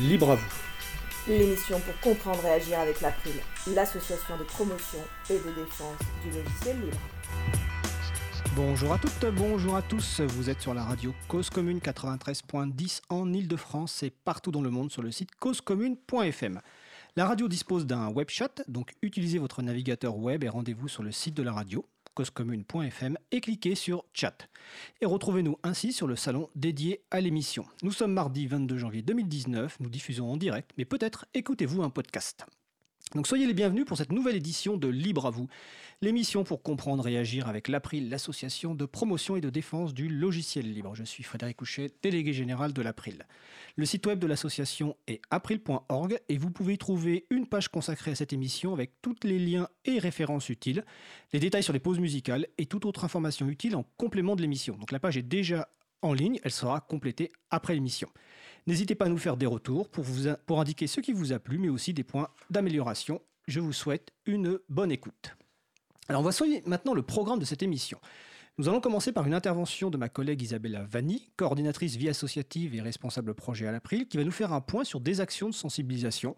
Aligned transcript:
Libre 0.00 0.30
à 0.30 0.34
vous. 0.36 0.48
L'émission 1.28 1.78
pour 1.80 2.00
comprendre 2.00 2.42
et 2.46 2.52
agir 2.52 2.80
avec 2.80 3.02
l'April, 3.02 3.34
l'association 3.74 4.38
de 4.38 4.44
promotion 4.44 5.00
et 5.28 5.34
de 5.34 5.54
défense 5.54 5.98
du 6.24 6.30
logiciel 6.30 6.80
libre. 6.80 6.96
Bonjour 8.56 8.94
à 8.94 8.98
toutes, 8.98 9.26
bonjour 9.34 9.76
à 9.76 9.82
tous. 9.82 10.22
Vous 10.22 10.48
êtes 10.48 10.62
sur 10.62 10.72
la 10.72 10.84
radio 10.84 11.12
Cause 11.28 11.50
Commune 11.50 11.80
93.10 11.80 13.02
en 13.10 13.30
Ile-de-France 13.30 14.02
et 14.02 14.08
partout 14.10 14.50
dans 14.50 14.62
le 14.62 14.70
monde 14.70 14.90
sur 14.90 15.02
le 15.02 15.10
site 15.10 15.34
causecommune.fm. 15.38 16.62
La 17.16 17.26
radio 17.26 17.46
dispose 17.46 17.84
d'un 17.84 18.08
web 18.08 18.30
chat, 18.30 18.62
donc 18.68 18.94
utilisez 19.02 19.38
votre 19.38 19.60
navigateur 19.60 20.16
web 20.16 20.44
et 20.44 20.48
rendez-vous 20.48 20.88
sur 20.88 21.02
le 21.02 21.12
site 21.12 21.34
de 21.34 21.42
la 21.42 21.52
radio 21.52 21.84
et 23.30 23.40
cliquez 23.40 23.74
sur 23.74 24.04
chat. 24.12 24.48
Et 25.00 25.06
retrouvez-nous 25.06 25.56
ainsi 25.62 25.92
sur 25.92 26.06
le 26.06 26.16
salon 26.16 26.48
dédié 26.54 27.02
à 27.10 27.20
l'émission. 27.20 27.64
Nous 27.82 27.92
sommes 27.92 28.12
mardi 28.12 28.46
22 28.46 28.78
janvier 28.78 29.02
2019, 29.02 29.80
nous 29.80 29.90
diffusons 29.90 30.30
en 30.30 30.36
direct, 30.36 30.70
mais 30.76 30.84
peut-être 30.84 31.26
écoutez-vous 31.34 31.82
un 31.82 31.90
podcast. 31.90 32.46
Donc 33.16 33.26
soyez 33.26 33.44
les 33.44 33.54
bienvenus 33.54 33.86
pour 33.86 33.96
cette 33.96 34.12
nouvelle 34.12 34.36
édition 34.36 34.76
de 34.76 34.86
Libre 34.86 35.26
à 35.26 35.30
vous, 35.30 35.48
l'émission 36.00 36.44
pour 36.44 36.62
comprendre 36.62 37.08
et 37.08 37.18
agir 37.18 37.48
avec 37.48 37.66
l'April, 37.66 38.08
l'association 38.08 38.72
de 38.72 38.84
promotion 38.84 39.34
et 39.34 39.40
de 39.40 39.50
défense 39.50 39.94
du 39.94 40.08
logiciel 40.08 40.72
libre. 40.72 40.94
Je 40.94 41.02
suis 41.02 41.24
Frédéric 41.24 41.56
Couchet, 41.56 41.90
délégué 42.04 42.32
général 42.32 42.72
de 42.72 42.80
l'April. 42.82 43.26
Le 43.74 43.84
site 43.84 44.06
web 44.06 44.20
de 44.20 44.28
l'association 44.28 44.96
est 45.08 45.20
april.org 45.32 46.20
et 46.28 46.38
vous 46.38 46.50
pouvez 46.52 46.74
y 46.74 46.78
trouver 46.78 47.26
une 47.30 47.48
page 47.48 47.68
consacrée 47.68 48.12
à 48.12 48.14
cette 48.14 48.32
émission 48.32 48.72
avec 48.72 48.92
tous 49.02 49.16
les 49.24 49.40
liens 49.40 49.66
et 49.84 49.98
références 49.98 50.48
utiles, 50.48 50.84
les 51.32 51.40
détails 51.40 51.64
sur 51.64 51.72
les 51.72 51.80
pauses 51.80 51.98
musicales 51.98 52.46
et 52.58 52.66
toute 52.66 52.84
autre 52.84 53.04
information 53.04 53.48
utile 53.48 53.74
en 53.74 53.84
complément 53.96 54.36
de 54.36 54.42
l'émission. 54.42 54.76
Donc 54.76 54.92
la 54.92 55.00
page 55.00 55.16
est 55.16 55.22
déjà 55.22 55.68
en 56.02 56.12
ligne, 56.12 56.38
elle 56.44 56.52
sera 56.52 56.80
complétée 56.80 57.32
après 57.50 57.74
l'émission. 57.74 58.08
N'hésitez 58.70 58.94
pas 58.94 59.06
à 59.06 59.08
nous 59.08 59.18
faire 59.18 59.36
des 59.36 59.46
retours 59.46 59.88
pour, 59.88 60.60
indiquer 60.60 60.86
ce 60.86 61.00
qui 61.00 61.12
vous 61.12 61.32
a 61.32 61.40
plu, 61.40 61.58
mais 61.58 61.68
aussi 61.68 61.92
des 61.92 62.04
points 62.04 62.28
d'amélioration. 62.50 63.20
Je 63.48 63.58
vous 63.58 63.72
souhaite 63.72 64.12
une 64.26 64.60
bonne 64.68 64.92
écoute. 64.92 65.34
Alors, 66.08 66.22
voici 66.22 66.62
maintenant 66.66 66.94
le 66.94 67.02
programme 67.02 67.40
de 67.40 67.44
cette 67.44 67.64
émission. 67.64 67.98
Nous 68.58 68.68
allons 68.68 68.80
commencer 68.80 69.10
par 69.10 69.26
une 69.26 69.34
intervention 69.34 69.90
de 69.90 69.96
ma 69.96 70.08
collègue 70.08 70.42
Isabella 70.42 70.84
Vanni, 70.84 71.32
coordinatrice 71.36 71.96
vie 71.96 72.08
associative 72.08 72.76
et 72.76 72.80
responsable 72.80 73.34
projet 73.34 73.66
à 73.66 73.72
l'April, 73.72 74.06
qui 74.06 74.18
va 74.18 74.22
nous 74.22 74.30
faire 74.30 74.52
un 74.52 74.60
point 74.60 74.84
sur 74.84 75.00
des 75.00 75.20
actions 75.20 75.48
de 75.48 75.54
sensibilisation 75.54 76.36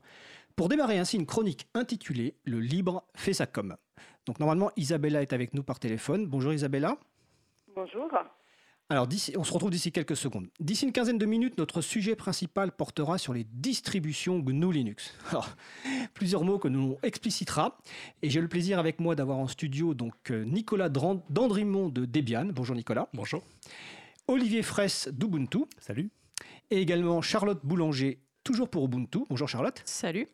pour 0.56 0.71
démarrer 0.71 0.99
ainsi 0.99 1.19
une 1.19 1.27
chronique 1.27 1.69
intitulée 1.75 2.37
Le 2.45 2.61
libre 2.61 3.05
fait 3.15 3.34
sa 3.34 3.45
com. 3.45 3.77
Donc 4.25 4.41
normalement 4.41 4.71
Isabella 4.78 5.21
est 5.21 5.34
avec 5.34 5.53
nous 5.53 5.65
par 5.65 5.78
téléphone. 5.78 6.27
Bonjour 6.27 6.55
Isabella. 6.55 6.97
Bonjour. 7.75 8.09
Alors, 8.93 9.09
on 9.39 9.43
se 9.45 9.53
retrouve 9.55 9.71
d'ici 9.71 9.91
quelques 9.91 10.19
secondes. 10.19 10.48
D'ici 10.61 10.85
une 10.85 10.93
quinzaine 10.93 11.17
de 11.17 11.25
minutes, 11.25 11.57
notre 11.57 11.81
sujet 11.81 12.15
principal 12.15 12.73
portera 12.73 13.17
sur 13.17 13.33
les 13.33 13.45
distributions 13.45 14.39
GNU 14.39 14.71
Linux. 14.71 15.15
plusieurs 16.12 16.45
mots 16.45 16.59
que 16.59 16.69
nous 16.69 16.99
explicitera. 17.03 17.79
Et 18.21 18.29
j'ai 18.29 18.43
le 18.43 18.49
plaisir 18.49 18.79
avec 18.79 19.01
moi 19.01 19.15
d'avoir 19.15 19.39
en 19.39 19.49
studio 19.49 19.95
donc 19.95 20.31
euh, 20.31 20.45
Nicolas 20.45 20.91
Dandrimont 20.91 21.89
de 21.89 22.05
Debian. 22.05 22.51
Bonjour 22.53 22.77
Nicolas. 22.77 23.09
Bonjour. 23.15 23.43
Olivier 24.29 24.62
Fraisse 24.62 25.09
d'Ubuntu. 25.11 25.61
Salut. 25.79 26.11
Et 26.71 26.83
également 26.83 27.23
Charlotte 27.23 27.65
Boulanger, 27.65 28.21
toujours 28.45 28.69
pour 28.69 28.84
Ubuntu. 28.84 29.21
Bonjour 29.31 29.49
Charlotte. 29.49 29.81
Salut. 29.87 30.29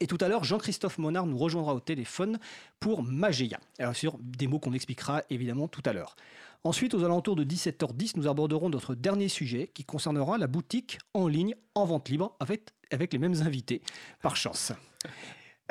Et 0.00 0.06
tout 0.06 0.18
à 0.20 0.28
l'heure, 0.28 0.44
Jean-Christophe 0.44 0.98
Monard 0.98 1.26
nous 1.26 1.38
rejoindra 1.38 1.74
au 1.74 1.80
téléphone 1.80 2.38
pour 2.80 3.02
Mageia. 3.02 3.58
Alors 3.78 3.96
sur 3.96 4.18
des 4.20 4.46
mots 4.46 4.58
qu'on 4.58 4.74
expliquera 4.74 5.22
évidemment 5.30 5.68
tout 5.68 5.82
à 5.86 5.92
l'heure. 5.92 6.16
Ensuite, 6.64 6.94
aux 6.94 7.04
alentours 7.04 7.36
de 7.36 7.44
17h10, 7.44 8.12
nous 8.16 8.26
aborderons 8.26 8.68
notre 8.68 8.94
dernier 8.94 9.28
sujet 9.28 9.70
qui 9.72 9.84
concernera 9.84 10.36
la 10.36 10.48
boutique 10.48 10.98
en 11.14 11.28
ligne 11.28 11.54
en 11.74 11.84
vente 11.84 12.08
libre 12.08 12.36
avec, 12.40 13.12
les 13.12 13.18
mêmes 13.18 13.40
invités, 13.42 13.82
par 14.20 14.36
chance. 14.36 14.72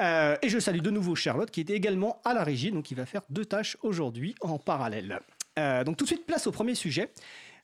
Euh, 0.01 0.37
et 0.41 0.49
je 0.49 0.59
salue 0.59 0.79
de 0.79 0.89
nouveau 0.89 1.15
Charlotte 1.15 1.51
qui 1.51 1.61
était 1.61 1.73
également 1.73 2.21
à 2.23 2.33
la 2.33 2.43
régie, 2.43 2.71
donc 2.71 2.85
qui 2.85 2.95
va 2.95 3.05
faire 3.05 3.21
deux 3.29 3.45
tâches 3.45 3.77
aujourd'hui 3.81 4.35
en 4.41 4.57
parallèle. 4.57 5.19
Euh, 5.59 5.83
donc 5.83 5.97
tout 5.97 6.05
de 6.05 6.09
suite, 6.09 6.25
place 6.25 6.47
au 6.47 6.51
premier 6.51 6.75
sujet. 6.75 7.11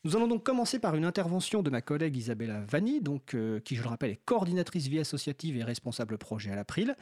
Nous 0.03 0.15
allons 0.15 0.25
donc 0.25 0.43
commencer 0.43 0.79
par 0.79 0.95
une 0.95 1.05
intervention 1.05 1.61
de 1.61 1.69
ma 1.69 1.81
collègue 1.81 2.17
Isabella 2.17 2.61
Vanni, 2.67 3.01
donc, 3.01 3.35
euh, 3.35 3.59
qui, 3.59 3.75
je 3.75 3.83
le 3.83 3.89
rappelle, 3.89 4.09
est 4.09 4.25
coordinatrice 4.25 4.87
vie 4.87 4.99
associative 4.99 5.57
et 5.57 5.63
responsable 5.63 6.17
projet 6.17 6.49
à 6.51 6.55
l'April. 6.55 6.95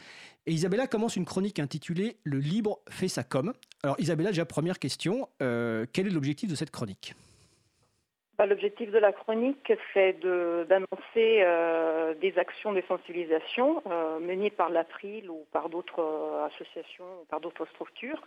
Et 0.46 0.52
Isabella 0.52 0.86
commence 0.86 1.16
une 1.16 1.24
chronique 1.24 1.60
intitulée 1.60 2.18
Le 2.26 2.40
libre 2.40 2.80
fait 2.90 3.08
sa 3.08 3.24
com. 3.24 3.54
Alors 3.84 3.96
Isabella, 4.02 4.32
déjà 4.32 4.44
première 4.44 4.80
question, 4.80 5.30
euh, 5.42 5.86
quel 5.94 6.08
est 6.08 6.10
l'objectif 6.10 6.50
de 6.50 6.56
cette 6.56 6.72
chronique? 6.72 7.14
Bah, 8.38 8.46
L'objectif 8.46 8.92
de 8.92 8.98
la 8.98 9.14
chronique, 9.14 9.72
c'est 9.94 10.20
d'annoncer 10.20 11.42
euh, 11.42 12.14
des 12.16 12.38
actions 12.38 12.74
de 12.74 12.82
sensibilisation 12.86 13.82
menées 14.20 14.52
par 14.52 14.70
l'April 14.70 15.30
ou 15.30 15.46
par 15.54 15.70
d'autres 15.70 16.50
associations 16.52 17.06
ou 17.22 17.26
par 17.30 17.40
d'autres 17.40 17.66
structures 17.68 18.22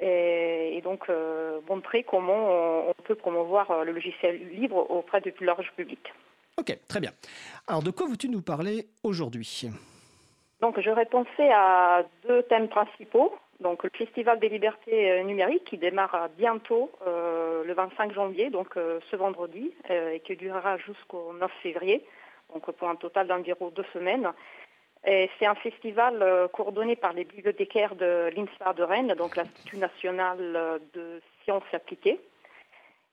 et, 0.00 0.80
donc 0.82 1.08
euh, 1.08 1.60
montrer 1.68 2.02
comment 2.04 2.88
on, 2.88 2.94
peut 3.04 3.14
promouvoir 3.14 3.70
euh, 3.70 3.84
le 3.84 3.92
logiciel 3.92 4.40
libre 4.52 4.90
auprès 4.90 5.20
du 5.20 5.32
plus 5.32 5.46
large 5.46 5.70
public. 5.76 6.12
Ok, 6.56 6.76
très 6.88 7.00
bien. 7.00 7.10
Alors 7.66 7.82
de 7.82 7.90
quoi 7.90 8.06
veux-tu 8.06 8.28
nous 8.28 8.42
parler 8.42 8.86
aujourd'hui? 9.02 9.68
Donc 10.60 10.80
j'aurais 10.80 11.06
pensé 11.06 11.50
à 11.52 12.04
deux 12.26 12.42
thèmes 12.44 12.68
principaux. 12.68 13.34
Donc 13.60 13.84
le 13.84 13.90
Festival 13.90 14.40
des 14.40 14.48
libertés 14.48 15.10
euh, 15.10 15.22
numériques 15.22 15.64
qui 15.64 15.76
démarre 15.76 16.30
bientôt 16.36 16.90
le 17.06 17.74
25 17.74 18.12
janvier, 18.12 18.50
donc 18.50 18.74
ce 18.74 19.16
vendredi, 19.16 19.70
et 19.90 20.20
qui 20.20 20.34
durera 20.34 20.78
jusqu'au 20.78 21.34
9 21.38 21.50
février, 21.62 22.04
donc 22.52 22.70
pour 22.72 22.88
un 22.88 22.96
total 22.96 23.26
d'environ 23.28 23.68
deux 23.68 23.84
semaines. 23.92 24.32
C'est 25.04 25.46
un 25.46 25.54
festival 25.54 26.22
euh, 26.22 26.46
coordonné 26.48 26.94
par 26.94 27.14
les 27.14 27.24
bibliothécaires 27.24 27.94
de 27.94 28.30
l'INSPAR 28.36 28.74
de 28.74 28.82
Rennes, 28.82 29.14
donc 29.14 29.36
l'Institut 29.36 29.78
national 29.78 30.38
euh, 30.40 30.78
de 30.92 31.22
sciences 31.42 31.62
appliquées. 31.72 32.20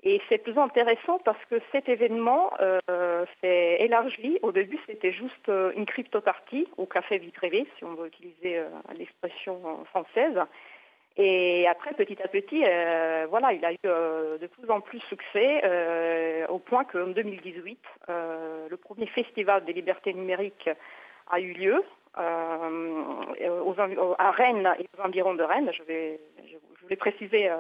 Et 0.03 0.21
c'est 0.27 0.37
plus 0.37 0.57
intéressant 0.57 1.19
parce 1.23 1.43
que 1.49 1.55
cet 1.71 1.87
événement 1.87 2.51
euh, 2.59 3.25
s'est 3.41 3.77
élargi. 3.79 4.37
Au 4.41 4.51
début, 4.51 4.77
c'était 4.85 5.13
juste 5.13 5.47
une 5.47 5.85
crypto-partie 5.85 6.67
au 6.77 6.85
café 6.85 7.17
Vitrévé, 7.17 7.65
si 7.77 7.83
on 7.83 7.95
veut 7.95 8.07
utiliser 8.07 8.61
l'expression 8.95 9.83
française. 9.85 10.39
Et 11.17 11.67
après, 11.67 11.93
petit 11.93 12.21
à 12.21 12.27
petit, 12.27 12.61
voilà, 13.27 13.53
il 13.53 13.65
a 13.65 13.73
eu 13.73 13.77
de 13.83 14.47
plus 14.47 14.69
en 14.69 14.81
plus 14.81 14.99
succès, 14.99 15.63
au 16.47 16.59
point 16.59 16.85
qu'en 16.85 17.07
2018, 17.07 17.79
le 18.07 18.75
premier 18.75 19.07
festival 19.07 19.65
des 19.65 19.73
libertés 19.73 20.13
numériques 20.13 20.69
a 21.29 21.39
eu 21.39 21.53
lieu 21.53 21.83
euh, 22.17 24.15
à 24.17 24.31
Rennes 24.31 24.73
et 24.79 24.87
aux 24.97 25.01
environs 25.01 25.35
de 25.35 25.43
Rennes. 25.43 25.71
Je, 25.77 25.83
vais, 25.83 26.19
je, 26.49 26.57
voulais 26.81 26.95
préciser 26.95 27.49
euh, 27.49 27.57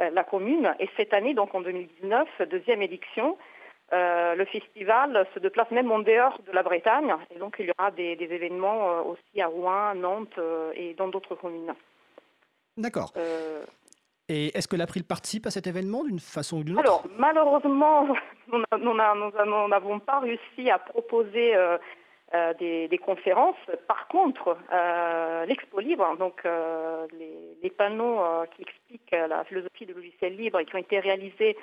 euh, 0.00 0.10
la 0.10 0.24
commune. 0.24 0.74
Et 0.80 0.88
cette 0.96 1.12
année, 1.12 1.34
donc 1.34 1.54
en 1.54 1.60
2019, 1.60 2.28
deuxième 2.50 2.82
édition, 2.82 3.36
le 3.90 4.44
festival 4.44 5.26
se 5.34 5.38
déplace 5.40 5.70
même 5.70 5.90
en 5.90 5.98
dehors 6.00 6.38
de 6.46 6.52
la 6.52 6.62
Bretagne. 6.62 7.14
Et 7.34 7.38
donc 7.38 7.56
il 7.58 7.66
y 7.66 7.72
aura 7.78 7.90
des, 7.90 8.16
événements 8.20 9.06
aussi 9.06 9.40
à 9.40 9.46
Rouen, 9.46 9.94
Nantes 9.94 10.38
et 10.74 10.94
dans 10.94 11.08
d'autres 11.08 11.34
communes. 11.34 11.74
D'accord. 12.76 13.12
Et 14.30 14.56
est-ce 14.56 14.68
que 14.68 14.76
l'April 14.76 15.04
participe 15.04 15.46
à 15.46 15.50
cet 15.50 15.66
événement 15.66 16.04
d'une 16.04 16.20
façon 16.20 16.58
ou 16.58 16.64
d'une 16.64 16.78
autre? 16.78 16.84
Alors, 16.84 17.04
malheureusement, 17.16 18.06
nous 18.52 18.94
n'avons 19.68 19.98
pas 20.00 20.20
réussi 20.20 20.70
à 20.70 20.78
proposer 20.78 21.56
euh, 21.56 21.78
des, 22.58 23.00
conférences. 23.04 23.56
Par 23.86 24.08
contre, 24.08 24.56
euh, 24.72 25.46
l'Expo 25.46 25.80
Libre, 25.80 26.16
donc 26.18 26.42
euh, 26.44 27.06
les, 27.62 27.70
panneaux 27.70 28.20
qui 28.54 28.62
expliquent 28.62 29.12
la 29.12 29.44
philosophie 29.44 29.86
du 29.86 29.94
logiciel 29.94 30.36
libre 30.36 30.58
et 30.58 30.64
qui 30.64 30.74
ont 30.74 30.78
été 30.78 30.98
réalisés 30.98 31.56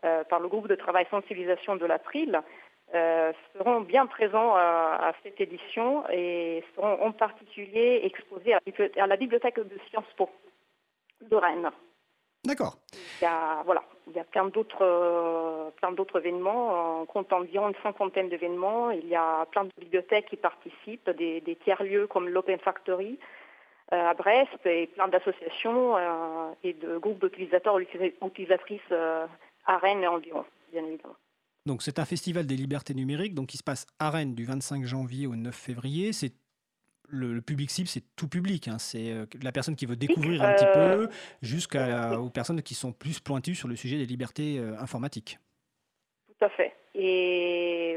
par 0.00 0.40
le 0.40 0.48
groupe 0.48 0.66
de 0.66 0.74
travail 0.74 1.06
sensibilisation 1.10 1.76
de 1.76 1.86
l'April, 1.86 2.40
seront 3.54 3.82
bien 3.82 4.06
présents 4.06 4.56
à, 4.56 5.12
cette 5.22 5.40
édition 5.40 6.02
et 6.10 6.64
seront 6.74 7.00
en 7.02 7.12
particulier 7.12 8.00
exposés 8.02 8.54
à, 8.54 9.06
la 9.06 9.16
bibliothèque 9.16 9.60
de 9.60 9.78
Sciences 9.88 10.12
Po 10.16 10.28
de 11.20 11.36
Rennes. 11.36 11.70
D'accord. 12.44 12.78
Il 13.20 13.24
y 13.24 13.26
a, 13.26 13.62
voilà, 13.64 13.84
il 14.06 14.14
y 14.14 14.18
a 14.18 14.24
plein 14.24 14.46
d'autres, 14.46 14.82
euh, 14.82 15.70
plein 15.76 15.92
d'autres 15.92 16.18
événements. 16.20 17.02
On 17.02 17.06
compte 17.06 17.32
environ 17.32 17.68
une 17.68 17.74
cinquantaine 17.82 18.28
d'événements. 18.28 18.90
Il 18.90 19.06
y 19.06 19.14
a 19.14 19.46
plein 19.46 19.64
de 19.64 19.70
bibliothèques 19.78 20.28
qui 20.30 20.36
participent, 20.36 21.10
des, 21.10 21.58
tiers-lieux 21.64 22.06
comme 22.06 22.28
l'Open 22.28 22.58
Factory 22.58 23.18
euh, 23.92 24.08
à 24.08 24.14
Brest 24.14 24.64
et 24.64 24.86
plein 24.88 25.08
d'associations 25.08 25.96
euh, 25.96 26.52
et 26.64 26.72
de 26.72 26.98
groupes 26.98 27.20
d'utilisateurs 27.20 27.74
ou 27.74 27.80
utilisatrices 28.26 28.92
à 29.66 29.76
Rennes 29.78 30.02
et 30.02 30.08
environ, 30.08 30.44
bien 30.72 30.84
évidemment. 30.84 31.16
Donc 31.66 31.82
c'est 31.82 31.98
un 31.98 32.06
festival 32.06 32.46
des 32.46 32.56
libertés 32.56 32.94
numériques 32.94 33.34
donc 33.34 33.48
qui 33.48 33.58
se 33.58 33.62
passe 33.62 33.86
à 33.98 34.10
Rennes 34.10 34.34
du 34.34 34.44
25 34.44 34.84
janvier 34.84 35.26
au 35.26 35.36
9 35.36 35.54
février. 35.54 36.12
C'est 36.14 36.32
le, 37.10 37.40
public 37.40 37.70
cible, 37.70 37.88
c'est 37.88 38.04
tout 38.16 38.28
public. 38.28 38.68
Hein. 38.68 38.78
C'est 38.78 39.12
euh, 39.12 39.26
la 39.42 39.52
personne 39.52 39.76
qui 39.76 39.86
veut 39.86 39.96
découvrir 39.96 40.42
un 40.42 40.54
petit 40.54 40.64
euh, 40.64 41.06
peu 41.06 41.08
jusqu'aux 41.42 42.30
personnes 42.32 42.62
qui 42.62 42.74
sont 42.74 42.92
plus 42.92 43.20
pointues 43.20 43.54
sur 43.54 43.68
le 43.68 43.76
sujet 43.76 43.96
des 43.96 44.06
libertés 44.06 44.58
euh, 44.58 44.76
informatiques. 44.78 45.38
Tout 46.28 46.44
à 46.44 46.48
fait. 46.50 46.74
Et 46.94 47.96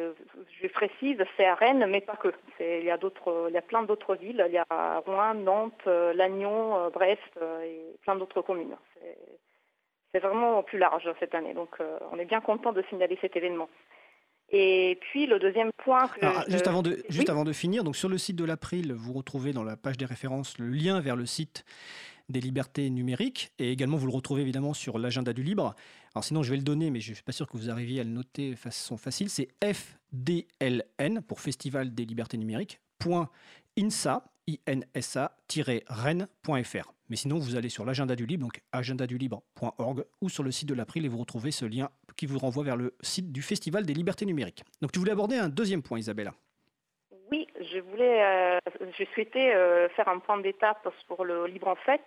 je 0.62 0.68
précise, 0.68 1.18
c'est 1.36 1.46
à 1.46 1.56
Rennes, 1.56 1.86
mais 1.90 2.02
pas 2.02 2.16
que. 2.16 2.34
Il 2.60 2.84
y 2.84 2.92
a 2.92 2.98
d'autres, 2.98 3.48
il 3.50 3.54
y 3.54 3.58
a 3.58 3.62
plein 3.62 3.84
d'autres 3.84 4.16
villes. 4.16 4.44
Il 4.48 4.54
y 4.54 4.62
a 4.70 5.00
Rouen, 5.06 5.34
Nantes, 5.34 5.86
Lannion, 5.86 6.90
Brest 6.92 7.20
et 7.64 7.98
plein 8.04 8.16
d'autres 8.16 8.42
communes. 8.42 8.76
C'est 10.14 10.20
vraiment 10.20 10.62
plus 10.62 10.78
large 10.78 11.10
cette 11.20 11.34
année. 11.34 11.56
Donc, 11.56 11.78
on 12.12 12.20
est 12.20 12.26
bien 12.26 12.40
content 12.40 12.72
de 12.72 12.84
signaler 12.84 13.18
cet 13.20 13.36
événement. 13.36 13.68
Et 14.56 15.00
puis 15.02 15.26
le 15.26 15.40
deuxième 15.40 15.72
point. 15.84 16.08
juste, 16.48 16.68
avant 16.68 16.84
de, 16.84 17.04
juste 17.10 17.30
avant 17.30 17.44
de 17.44 17.52
finir, 17.52 17.84
donc 17.84 17.96
sur 17.96 18.08
le 18.08 18.20
site 18.20 18.36
de 18.36 18.46
l'April, 18.46 18.94
vous 18.94 19.14
retrouvez 19.14 19.52
dans 19.52 19.64
la 19.64 19.76
page 19.76 19.98
des 19.98 20.06
références 20.06 20.60
le 20.60 20.70
lien 20.70 21.02
vers 21.02 21.16
le 21.16 21.26
site 21.26 21.66
des 22.30 22.40
libertés 22.40 22.90
numériques 22.90 23.52
et 23.60 23.72
également 23.72 23.98
vous 23.98 24.06
le 24.06 24.14
retrouvez 24.14 24.44
évidemment 24.44 24.74
sur 24.74 25.00
l'agenda 25.00 25.34
du 25.34 25.44
libre. 25.44 25.76
Alors 26.14 26.24
sinon 26.24 26.44
je 26.44 26.52
vais 26.52 26.58
le 26.58 26.64
donner 26.64 26.92
mais 26.92 27.00
je 27.00 27.10
ne 27.10 27.16
suis 27.16 27.24
pas 27.24 27.32
sûr 27.32 27.48
que 27.48 27.58
vous 27.58 27.70
arriviez 27.70 28.00
à 28.00 28.04
le 28.04 28.12
noter 28.12 28.52
de 28.52 28.56
façon 28.56 28.96
facile. 28.96 29.30
C'est 29.30 29.50
FDLN 29.64 31.22
pour 31.22 31.42
Festival 31.42 31.94
des 31.94 32.06
libertés 32.06 32.38
numériques. 32.38 32.80
.insa, 33.78 34.24
insa-rennes.fr. 34.96 36.94
Mais 37.10 37.16
sinon, 37.16 37.38
vous 37.38 37.56
allez 37.56 37.70
sur 37.70 37.86
l'agenda 37.86 38.16
du 38.16 38.26
libre, 38.26 38.44
donc 38.44 38.62
agendadulibre.org, 38.72 40.06
ou 40.22 40.30
sur 40.30 40.44
le 40.44 40.52
site 40.52 40.70
de 40.70 40.74
l'April 40.74 41.06
et 41.06 41.08
vous 41.08 41.20
retrouvez 41.20 41.52
ce 41.52 41.66
lien 41.66 41.90
qui 42.16 42.26
vous 42.26 42.40
renvoie 42.40 42.64
vers 42.64 42.78
le 42.78 42.96
site 43.02 43.32
du 43.32 43.42
Festival 43.42 43.86
des 43.86 43.94
libertés 43.94 44.26
numériques. 44.26 44.64
Donc 44.82 44.92
tu 44.92 45.00
voulais 45.00 45.12
aborder 45.12 45.38
un 45.38 45.50
deuxième 45.50 45.84
point, 45.84 46.00
Isabella. 46.00 46.32
Oui, 47.32 47.48
je 47.60 47.80
voulais, 47.80 48.24
euh, 48.24 48.60
je 48.98 49.06
souhaitais 49.14 49.54
euh, 49.56 49.90
faire 49.90 50.08
un 50.08 50.20
point 50.20 50.40
d'étape 50.40 50.88
pour 51.08 51.26
le 51.26 51.48
Libre 51.48 51.68
en 51.68 51.76
Fête. 51.76 52.06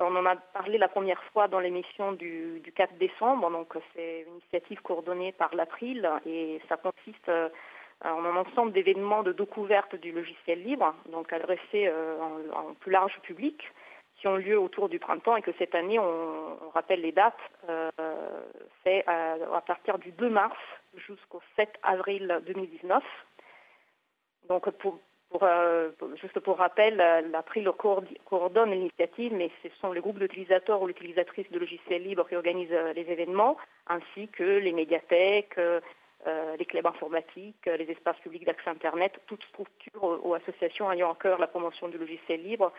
On 0.00 0.16
en 0.16 0.24
a 0.24 0.36
parlé 0.36 0.78
la 0.78 0.88
première 0.88 1.22
fois 1.24 1.46
dans 1.48 1.60
l'émission 1.60 2.12
du, 2.12 2.62
4 2.74 2.96
décembre, 2.96 3.50
donc 3.50 3.74
c'est 3.94 4.24
une 4.26 4.32
initiative 4.34 4.80
coordonnée 4.80 5.32
par 5.32 5.54
l'April 5.54 6.08
et 6.24 6.60
ça 6.70 6.78
consiste 6.78 7.28
euh, 7.28 7.50
en 8.04 8.24
un 8.24 8.36
ensemble 8.36 8.72
d'événements 8.72 9.22
de 9.22 9.32
découverte 9.32 9.94
du 9.96 10.12
logiciel 10.12 10.62
libre, 10.62 10.94
donc 11.10 11.32
adressés 11.32 11.90
en, 12.52 12.74
plus 12.74 12.92
large 12.92 13.18
public 13.22 13.62
qui 14.20 14.28
ont 14.28 14.36
lieu 14.36 14.58
autour 14.58 14.88
du 14.88 14.98
printemps 14.98 15.36
et 15.36 15.42
que 15.42 15.52
cette 15.58 15.74
année, 15.74 15.98
on, 15.98 16.70
rappelle 16.74 17.00
les 17.00 17.12
dates, 17.12 17.34
euh, 17.68 17.90
c'est 18.84 19.04
à, 19.06 19.36
partir 19.66 19.98
du 19.98 20.12
2 20.12 20.28
mars 20.28 20.56
jusqu'au 20.94 21.40
7 21.56 21.70
avril 21.82 22.40
2019. 22.46 23.02
Donc 24.48 24.68
euh, 25.42 25.90
juste 26.20 26.38
pour 26.40 26.58
rappel, 26.58 26.96
l'April 27.32 27.70
coordonne 28.24 28.72
l'initiative, 28.72 29.32
mais 29.32 29.50
ce 29.62 29.68
sont 29.80 29.92
les 29.92 30.00
groupes 30.00 30.18
d'utilisateurs 30.18 30.82
ou 30.82 30.86
l'utilisatrice 30.86 31.50
de 31.50 31.58
logiciels 31.58 32.02
libres 32.02 32.28
qui 32.28 32.36
organisent 32.36 32.68
euh, 32.72 32.92
les 32.92 33.10
événements, 33.10 33.56
ainsi 33.88 34.28
que 34.28 34.58
les 34.58 34.72
médiathèques, 34.72 35.58
les 36.58 36.64
clubs 36.66 36.86
informatiques, 36.86 37.66
les 37.66 37.90
espaces 37.90 38.18
publics 38.18 38.44
d'accès 38.44 38.70
Internet, 38.70 39.20
toutes 39.26 39.42
structures 39.44 40.20
ou 40.24 40.34
associations 40.34 40.90
ayant 40.92 41.12
à 41.12 41.14
cœur 41.14 41.38
la 41.38 41.46
promotion 41.46 41.88
du 41.88 41.98
logiciel 41.98 42.42
libre 42.42 42.72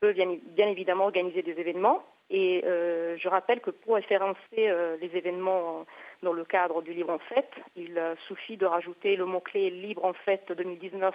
peut 0.00 0.12
bien, 0.12 0.68
évidemment 0.68 1.04
organiser 1.04 1.42
des 1.42 1.58
événements. 1.58 2.04
Et 2.28 2.64
euh, 2.64 3.16
je 3.18 3.28
rappelle 3.28 3.60
que 3.60 3.70
pour 3.70 3.94
référencer 3.94 4.38
euh, 4.58 4.96
les 5.00 5.16
événements 5.16 5.86
dans 6.22 6.32
le 6.32 6.44
cadre 6.44 6.82
du 6.82 6.92
Libre 6.92 7.12
en 7.12 7.18
Fête, 7.18 7.52
il 7.76 7.96
euh, 7.98 8.16
suffit 8.26 8.56
de 8.56 8.66
rajouter 8.66 9.16
le 9.16 9.26
mot-clé 9.26 9.70
Libre 9.70 10.04
en 10.04 10.12
Fête 10.12 10.50
2019 10.50 11.14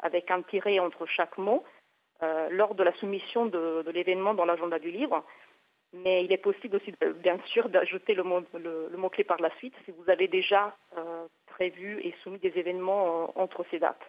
avec 0.00 0.30
un 0.30 0.42
tiré 0.42 0.78
entre 0.78 1.06
chaque 1.06 1.38
mot 1.38 1.64
lors 2.50 2.76
de 2.76 2.84
la 2.84 2.92
soumission 2.92 3.46
de, 3.46 3.84
l'événement 3.92 4.32
dans 4.32 4.44
l'agenda 4.44 4.78
du 4.78 4.92
livre. 4.92 5.24
Mais 5.92 6.24
il 6.24 6.32
est 6.32 6.38
possible 6.38 6.76
aussi, 6.76 6.94
bien 7.22 7.38
sûr, 7.46 7.68
d'ajouter 7.68 8.14
le, 8.14 8.22
mot, 8.22 9.08
clé 9.10 9.24
par 9.24 9.40
la 9.40 9.54
suite 9.56 9.74
si 9.84 9.90
vous 9.90 10.08
avez 10.10 10.26
déjà 10.26 10.74
prévu 11.46 12.00
et 12.02 12.14
soumis 12.22 12.38
des 12.38 12.52
événements 12.56 13.38
entre 13.38 13.64
ces 13.70 13.78
dates 13.78 14.02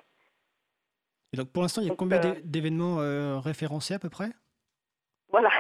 donc 1.34 1.52
pour 1.52 1.64
l'instant, 1.64 1.82
il 1.82 1.88
y 1.88 1.92
a 1.92 1.96
combien 1.96 2.24
euh, 2.24 2.36
d'événements 2.44 3.00
euh, 3.00 3.40
référencés 3.40 3.94
à 3.94 4.00
peu 4.00 4.10
près? 4.10 4.30
Voilà. 5.30 5.50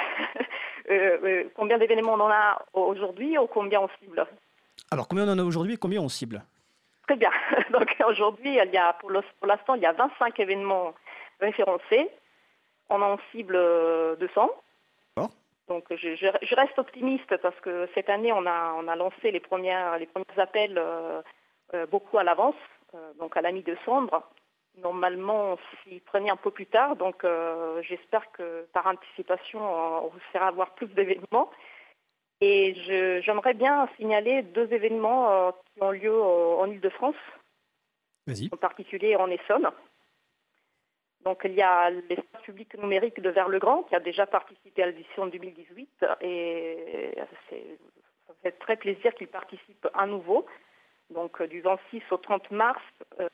Euh, 0.91 1.45
combien 1.55 1.77
d'événements 1.77 2.15
on 2.15 2.19
en 2.19 2.29
a 2.29 2.61
aujourd'hui 2.73 3.37
ou 3.37 3.47
combien 3.47 3.79
on 3.79 3.87
cible? 4.01 4.27
Alors 4.91 5.07
combien 5.07 5.25
on 5.25 5.31
en 5.31 5.39
a 5.39 5.43
aujourd'hui 5.43 5.75
et 5.75 5.77
combien 5.77 6.01
on 6.01 6.09
cible? 6.09 6.43
Très 7.07 7.15
bien. 7.15 7.31
Donc 7.71 7.95
aujourd'hui, 8.05 8.57
il 8.61 8.73
y 8.73 8.77
a, 8.77 8.91
pour 8.91 9.09
l'instant, 9.09 9.75
il 9.75 9.81
y 9.81 9.85
a 9.85 9.93
25 9.93 10.37
événements 10.41 10.93
référencés. 11.39 12.09
On 12.89 13.01
en 13.01 13.17
cible 13.31 13.57
200. 14.19 14.51
Donc 15.67 15.85
je, 15.95 16.55
reste 16.55 16.77
optimiste 16.77 17.37
parce 17.37 17.59
que 17.61 17.87
cette 17.95 18.09
année, 18.09 18.33
on 18.33 18.45
a, 18.45 18.73
on 18.77 18.87
a 18.87 18.95
lancé 18.95 19.31
les, 19.31 19.39
premières, 19.39 19.97
les 19.97 20.07
premiers 20.07 20.25
appels 20.37 20.81
beaucoup 21.89 22.17
à 22.17 22.23
l'avance, 22.23 22.55
donc 23.17 23.37
à 23.37 23.41
la 23.41 23.51
mi-décembre 23.51 24.23
normalement 24.77 25.57
s'y 25.83 25.99
prenait 25.99 26.29
un 26.29 26.35
peu 26.35 26.51
plus 26.51 26.65
tard. 26.65 26.95
Donc 26.95 27.23
euh, 27.23 27.81
j'espère 27.83 28.31
que 28.31 28.67
par 28.73 28.87
anticipation, 28.87 29.59
on 29.61 30.07
vous 30.07 30.19
fera 30.31 30.47
avoir 30.47 30.73
plus 30.75 30.87
d'événements. 30.87 31.49
Et 32.41 32.75
j'aimerais 33.21 33.53
bien 33.53 33.87
signaler 33.97 34.41
deux 34.41 34.71
événements 34.73 35.31
euh, 35.31 35.51
qui 35.51 35.81
ont 35.81 35.91
lieu 35.91 36.13
euh, 36.13 36.55
en 36.55 36.69
Ile-de-France, 36.69 37.15
en 38.27 38.57
particulier 38.57 39.15
en 39.15 39.29
Essonne. 39.29 39.69
Donc 41.25 41.41
il 41.45 41.53
y 41.53 41.61
a 41.61 41.89
l'espace 41.89 42.41
public 42.43 42.77
numérique 42.77 43.21
de 43.21 43.29
Vers-le-Grand 43.29 43.83
qui 43.83 43.95
a 43.95 43.99
déjà 43.99 44.25
participé 44.25 44.83
à 44.83 44.87
l'édition 44.87 45.27
2018 45.27 46.05
et 46.21 47.13
ça 47.15 48.33
fait 48.43 48.51
très 48.51 48.75
plaisir 48.75 49.13
qu'il 49.15 49.27
participe 49.27 49.87
à 49.93 50.05
nouveau 50.05 50.45
donc 51.13 51.39
euh, 51.41 51.47
du 51.47 51.61
26 51.61 52.01
au 52.11 52.17
30 52.17 52.51
mars, 52.51 52.81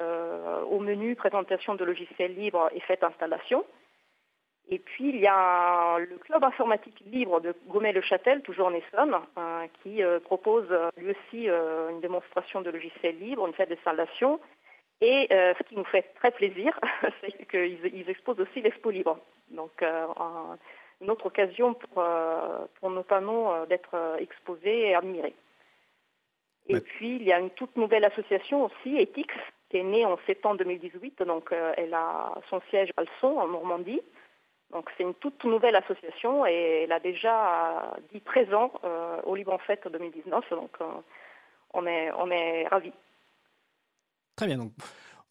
euh, 0.01 0.61
au 0.63 0.79
menu 0.79 1.15
présentation 1.15 1.75
de 1.75 1.83
logiciels 1.83 2.35
libres 2.35 2.69
et 2.73 2.79
fête 2.81 3.03
installation. 3.03 3.65
Et 4.71 4.77
puis 4.77 5.09
il 5.09 5.17
y 5.17 5.27
a 5.27 5.97
le 5.97 6.17
club 6.17 6.43
informatique 6.43 6.99
libre 7.07 7.39
de 7.41 7.55
Gomet-le-Châtel, 7.67 8.43
toujours 8.43 8.67
en 8.67 8.73
Essonne, 8.73 9.15
euh, 9.37 9.65
qui 9.81 10.01
propose 10.25 10.67
lui 10.97 11.09
aussi 11.11 11.47
une 11.47 12.01
démonstration 12.01 12.61
de 12.61 12.69
logiciels 12.69 13.17
libres, 13.17 13.47
une 13.47 13.53
fête 13.53 13.69
d'installation. 13.69 14.39
Et 15.01 15.27
ce 15.29 15.63
qui 15.63 15.75
nous 15.75 15.85
fait 15.85 16.13
très 16.15 16.31
plaisir, 16.31 16.77
c'est 17.21 17.47
qu'ils 17.47 18.09
exposent 18.09 18.39
aussi 18.39 18.61
l'Expo 18.61 18.91
Libre. 18.91 19.17
Donc 19.49 19.81
une 21.01 21.09
autre 21.09 21.27
occasion 21.27 21.73
pour, 21.73 22.03
pour 22.79 22.89
nos 22.89 23.03
panneaux 23.03 23.65
d'être 23.67 24.17
exposés 24.19 24.89
et 24.89 24.95
admirés. 24.95 25.35
Et 26.69 26.79
puis, 26.79 27.15
il 27.15 27.23
y 27.23 27.33
a 27.33 27.39
une 27.39 27.49
toute 27.49 27.75
nouvelle 27.75 28.05
association 28.05 28.65
aussi, 28.65 28.95
Ethics, 28.97 29.31
qui 29.69 29.77
est 29.77 29.83
née 29.83 30.05
en 30.05 30.17
septembre 30.27 30.57
2018. 30.57 31.23
Donc, 31.23 31.51
euh, 31.51 31.73
elle 31.77 31.93
a 31.95 32.33
son 32.49 32.61
siège 32.69 32.91
à 32.95 33.01
Alson, 33.01 33.39
en 33.39 33.47
Normandie. 33.47 34.01
Donc, 34.71 34.87
c'est 34.95 35.03
une 35.03 35.15
toute 35.15 35.43
nouvelle 35.45 35.75
association 35.75 36.45
et 36.45 36.83
elle 36.83 36.91
a 36.91 36.99
déjà 36.99 37.95
dit 38.13 38.19
présent 38.19 38.71
euh, 38.83 39.19
au 39.23 39.35
Libre 39.35 39.53
en 39.53 39.57
Fête 39.57 39.87
2019. 39.87 40.47
Donc, 40.51 40.69
euh, 40.79 40.85
on 41.73 41.87
est, 41.87 42.11
on 42.11 42.29
est 42.29 42.67
ravis. 42.67 42.93
Très 44.39 44.47
bien. 44.47 44.57
Donc, 44.57 44.71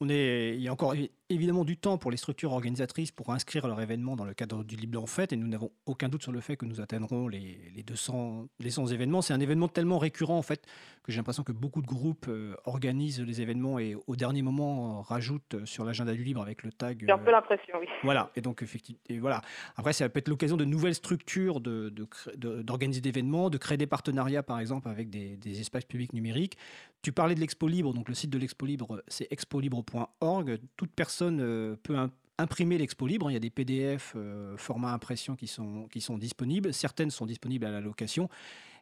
on 0.02 0.10
est, 0.10 0.54
il 0.54 0.60
y 0.60 0.68
a 0.68 0.72
encore 0.72 0.94
évidemment 1.30 1.64
du 1.64 1.76
temps 1.76 1.98
pour 1.98 2.10
les 2.10 2.16
structures 2.16 2.52
organisatrices 2.52 3.10
pour 3.10 3.30
inscrire 3.30 3.66
leur 3.66 3.80
événement 3.80 4.16
dans 4.16 4.24
le 4.24 4.32
cadre 4.32 4.62
du 4.64 4.76
Libre 4.76 5.02
en 5.02 5.06
Fête 5.06 5.32
et 5.32 5.36
nous 5.36 5.48
n'avons 5.48 5.70
aucun 5.86 6.08
doute 6.08 6.22
sur 6.22 6.30
le 6.32 6.40
fait 6.40 6.56
que 6.56 6.64
nous 6.64 6.80
atteindrons 6.80 7.26
les, 7.26 7.58
les 7.74 7.82
200, 7.82 8.46
les 8.60 8.70
100 8.70 8.86
événements. 8.88 9.20
C'est 9.20 9.34
un 9.34 9.40
événement 9.40 9.68
tellement 9.68 9.98
récurrent 9.98 10.38
en 10.38 10.42
fait 10.42 10.64
que 11.02 11.10
j'ai 11.10 11.18
l'impression 11.18 11.42
que 11.42 11.52
beaucoup 11.52 11.82
de 11.82 11.86
groupes 11.86 12.26
euh, 12.28 12.54
organisent 12.64 13.20
les 13.20 13.40
événements 13.40 13.78
et 13.78 13.96
au 14.06 14.14
dernier 14.14 14.42
moment 14.42 15.02
rajoutent 15.02 15.64
sur 15.64 15.84
l'agenda 15.84 16.12
du 16.12 16.22
Libre 16.22 16.42
avec 16.42 16.62
le 16.62 16.70
tag. 16.70 17.04
J'ai 17.04 17.12
un 17.12 17.18
peu 17.18 17.30
l'impression, 17.30 17.74
oui. 17.80 17.86
Voilà, 18.04 18.30
et 18.36 18.40
donc 18.40 18.62
effectivement, 18.62 19.00
et 19.08 19.18
voilà. 19.18 19.40
Après, 19.76 19.92
ça 19.92 20.08
peut 20.08 20.18
être 20.18 20.28
l'occasion 20.28 20.56
de 20.56 20.64
nouvelles 20.64 20.94
structures 20.94 21.60
d'organiser 21.60 23.00
de, 23.00 23.08
de, 23.08 23.12
d'événements, 23.12 23.50
de 23.50 23.58
créer 23.58 23.76
des 23.76 23.86
partenariats 23.86 24.42
par 24.42 24.60
exemple 24.60 24.88
avec 24.88 25.10
des, 25.10 25.36
des 25.36 25.60
espaces 25.60 25.84
publics 25.84 26.12
numériques. 26.12 26.56
Tu 27.02 27.12
parlais 27.12 27.34
de 27.34 27.40
l'Expo 27.40 27.68
Libre, 27.68 27.94
donc 27.94 28.08
le 28.08 28.14
site 28.14 28.30
de 28.30 28.38
l'Expo 28.38 28.66
Libre, 28.66 29.02
c'est 29.06 29.30
expolibre.org. 29.30 30.58
Toute 30.76 30.92
personne 30.92 31.40
euh, 31.40 31.76
peut 31.82 31.96
imprimer 32.38 32.76
l'Expo 32.76 33.06
Libre. 33.06 33.30
Il 33.30 33.34
y 33.34 33.36
a 33.36 33.40
des 33.40 33.50
PDF 33.50 34.14
euh, 34.16 34.56
format 34.56 34.92
impression 34.92 35.36
qui 35.36 35.46
sont, 35.46 35.86
qui 35.88 36.00
sont 36.00 36.18
disponibles. 36.18 36.74
Certaines 36.74 37.10
sont 37.10 37.26
disponibles 37.26 37.66
à 37.66 37.70
la 37.70 37.80
location. 37.80 38.28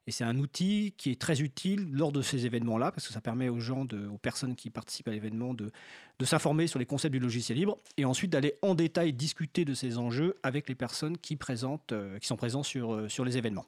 Et 0.07 0.13
c'est 0.13 0.25
un 0.25 0.39
outil 0.39 0.95
qui 0.97 1.11
est 1.11 1.21
très 1.21 1.43
utile 1.43 1.89
lors 1.93 2.13
de 2.13 2.23
ces 2.23 2.47
événements-là, 2.47 2.93
parce 2.93 3.09
que 3.09 3.13
ça 3.13 3.21
permet 3.21 3.49
aux 3.49 3.59
gens, 3.59 3.85
de, 3.85 4.07
aux 4.07 4.19
personnes 4.19 4.55
qui 4.55 4.71
participent 4.71 5.09
à 5.09 5.11
l'événement, 5.11 5.53
de, 5.53 5.73
de 6.19 6.25
s'informer 6.25 6.69
sur 6.69 6.79
les 6.79 6.87
concepts 6.87 7.13
du 7.13 7.19
logiciel 7.19 7.59
libre 7.59 7.77
et 7.97 8.05
ensuite 8.05 8.31
d'aller 8.31 8.55
en 8.63 8.77
détail 8.77 9.13
discuter 9.13 9.65
de 9.65 9.75
ces 9.75 9.99
enjeux 9.99 10.37
avec 10.45 10.69
les 10.69 10.77
personnes 10.77 11.19
qui, 11.19 11.35
présentent, 11.35 11.93
euh, 11.93 12.21
qui 12.21 12.29
sont 12.29 12.37
présentes 12.37 12.65
sur, 12.65 13.11
sur 13.11 13.25
les 13.25 13.37
événements. 13.37 13.67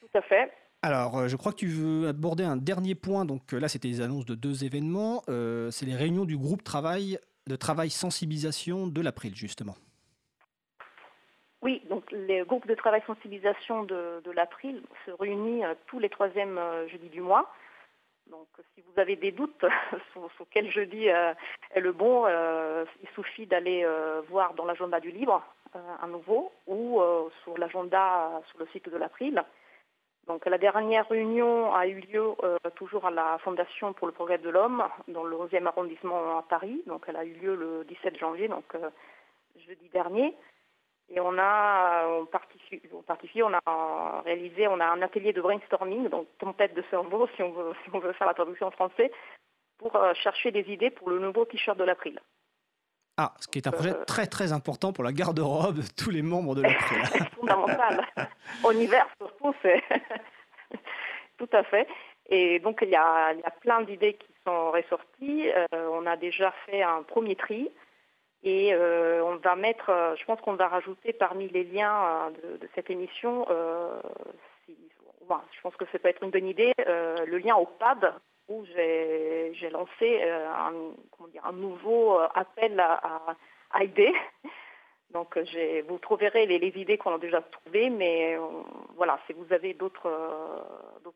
Tout 0.00 0.18
à 0.18 0.22
fait. 0.22 0.52
Alors, 0.82 1.18
euh, 1.18 1.28
je 1.28 1.36
crois 1.36 1.52
que 1.52 1.58
tu 1.58 1.66
veux 1.66 2.08
aborder 2.08 2.44
un 2.44 2.56
dernier 2.56 2.94
point. 2.94 3.26
Donc 3.26 3.52
euh, 3.52 3.60
là, 3.60 3.68
c'était 3.68 3.88
les 3.88 4.00
annonces 4.00 4.24
de 4.24 4.34
deux 4.34 4.64
événements. 4.64 5.22
Euh, 5.28 5.70
c'est 5.70 5.84
les 5.84 5.94
réunions 5.94 6.24
du 6.24 6.38
groupe 6.38 6.64
travail, 6.64 7.18
de 7.46 7.56
travail 7.56 7.90
sensibilisation 7.90 8.86
de 8.86 9.00
l'April, 9.02 9.34
justement. 9.34 9.74
Oui, 11.60 11.82
donc 11.90 12.10
les 12.10 12.40
groupes 12.46 12.66
de 12.66 12.74
travail 12.74 13.02
sensibilisation 13.06 13.84
de, 13.84 14.22
l'April 14.34 14.82
se 15.04 15.10
réunissent 15.10 15.66
tous 15.86 15.98
les 15.98 16.08
troisièmes 16.08 16.58
jeudis 16.90 17.10
du 17.10 17.20
mois. 17.20 17.52
Donc 18.30 18.46
si 18.74 18.80
vous 18.80 18.98
avez 18.98 19.16
des 19.16 19.32
doutes 19.32 19.66
sur, 20.14 20.30
quel 20.50 20.70
jeudi 20.70 21.08
est 21.08 21.80
le 21.80 21.92
bon, 21.92 22.26
il 22.26 23.08
suffit 23.14 23.44
d'aller 23.44 23.86
voir 24.30 24.54
dans 24.54 24.64
l'agenda 24.64 25.00
du 25.00 25.10
livre 25.10 25.42
à 25.74 26.06
nouveau 26.06 26.50
ou 26.66 27.02
sur 27.44 27.58
l'agenda 27.58 28.40
sur 28.48 28.60
le 28.60 28.66
site 28.72 28.88
de 28.88 28.96
l'April. 28.96 29.44
Donc 30.30 30.46
la 30.46 30.58
dernière 30.58 31.08
réunion 31.08 31.74
a 31.74 31.88
eu 31.88 31.98
lieu 31.98 32.36
toujours 32.76 33.04
à 33.04 33.10
la 33.10 33.38
Fondation 33.38 33.92
pour 33.92 34.06
le 34.06 34.12
progrès 34.12 34.38
de 34.38 34.48
l'homme 34.48 34.84
dans 35.08 35.24
le 35.24 35.36
11e 35.36 35.66
arrondissement 35.66 36.38
à 36.38 36.42
Paris. 36.42 36.84
Donc 36.86 37.02
elle 37.08 37.16
a 37.16 37.24
eu 37.24 37.32
lieu 37.32 37.56
le 37.56 37.84
17 37.88 38.16
janvier, 38.16 38.46
donc 38.46 38.64
jeudi 39.66 39.88
dernier. 39.88 40.36
Et 41.08 41.18
on 41.18 41.36
a 41.36 42.06
participé, 42.30 43.42
on 43.42 43.52
a 43.52 44.22
réalisé, 44.24 44.68
on 44.68 44.78
a 44.78 44.86
un 44.86 45.02
atelier 45.02 45.32
de 45.32 45.40
brainstorming, 45.40 46.08
donc 46.08 46.28
tempête 46.38 46.74
de 46.74 46.84
cerveau, 46.90 47.26
si 47.34 47.42
on 47.42 47.50
veut, 47.50 47.72
si 47.84 47.90
on 47.92 47.98
veut 47.98 48.12
faire 48.12 48.28
la 48.28 48.34
traduction 48.34 48.68
en 48.68 48.70
français, 48.70 49.10
pour 49.78 49.96
euh, 49.96 50.14
chercher 50.14 50.52
des 50.52 50.70
idées 50.70 50.90
pour 50.90 51.10
le 51.10 51.18
nouveau 51.18 51.44
t-shirt 51.44 51.76
de 51.76 51.82
l'April. 51.82 52.20
Ah, 53.22 53.34
ce 53.38 53.48
qui 53.48 53.58
est 53.58 53.66
un 53.66 53.70
projet 53.70 53.90
euh, 53.90 54.04
très 54.06 54.26
très 54.26 54.50
important 54.50 54.94
pour 54.94 55.04
la 55.04 55.12
garde-robe 55.12 55.76
de 55.76 55.82
tous 55.94 56.08
les 56.08 56.22
membres 56.22 56.54
de 56.54 56.62
l'April. 56.62 57.02
c'est 57.12 57.28
fondamental. 57.34 58.02
en 58.64 58.70
hiver 58.70 59.06
surtout, 59.18 59.54
c'est 59.60 59.82
tout 61.38 61.48
à 61.52 61.62
fait. 61.64 61.86
Et 62.30 62.60
donc 62.60 62.78
il 62.80 62.88
y 62.88 62.96
a, 62.96 63.34
il 63.34 63.40
y 63.40 63.44
a 63.44 63.50
plein 63.50 63.82
d'idées 63.82 64.14
qui 64.14 64.32
sont 64.46 64.70
ressorties. 64.70 65.50
Euh, 65.50 65.66
on 65.92 66.06
a 66.06 66.16
déjà 66.16 66.50
fait 66.64 66.82
un 66.82 67.02
premier 67.02 67.36
tri. 67.36 67.70
Et 68.42 68.72
euh, 68.72 69.22
on 69.22 69.36
va 69.36 69.54
mettre, 69.54 70.14
je 70.18 70.24
pense 70.24 70.40
qu'on 70.40 70.54
va 70.54 70.68
rajouter 70.68 71.12
parmi 71.12 71.50
les 71.50 71.64
liens 71.64 72.30
de, 72.42 72.66
cette 72.74 72.88
émission, 72.88 73.44
je 73.50 75.60
pense 75.62 75.76
que 75.76 75.84
ça 75.92 75.98
peut 75.98 76.08
être 76.08 76.22
une 76.22 76.30
bonne 76.30 76.46
idée, 76.46 76.72
le 76.86 77.36
lien 77.36 77.56
au 77.56 77.66
PAD 77.66 78.14
où 78.50 78.64
j'ai 78.66 79.70
lancé 79.70 80.22
un, 80.22 80.72
un, 81.44 81.52
nouveau 81.52 82.18
appel 82.34 82.78
à, 82.80 83.36
idées. 83.82 84.12
Donc 85.12 85.38
vous 85.88 85.98
trouverez 85.98 86.46
les, 86.46 86.58
les 86.58 86.80
idées 86.80 86.98
qu'on 86.98 87.14
a 87.14 87.18
déjà 87.18 87.40
trouvées, 87.40 87.90
mais 87.90 88.36
voilà, 88.96 89.18
si 89.26 89.32
vous 89.32 89.52
avez 89.52 89.74
d'autres 89.74 90.10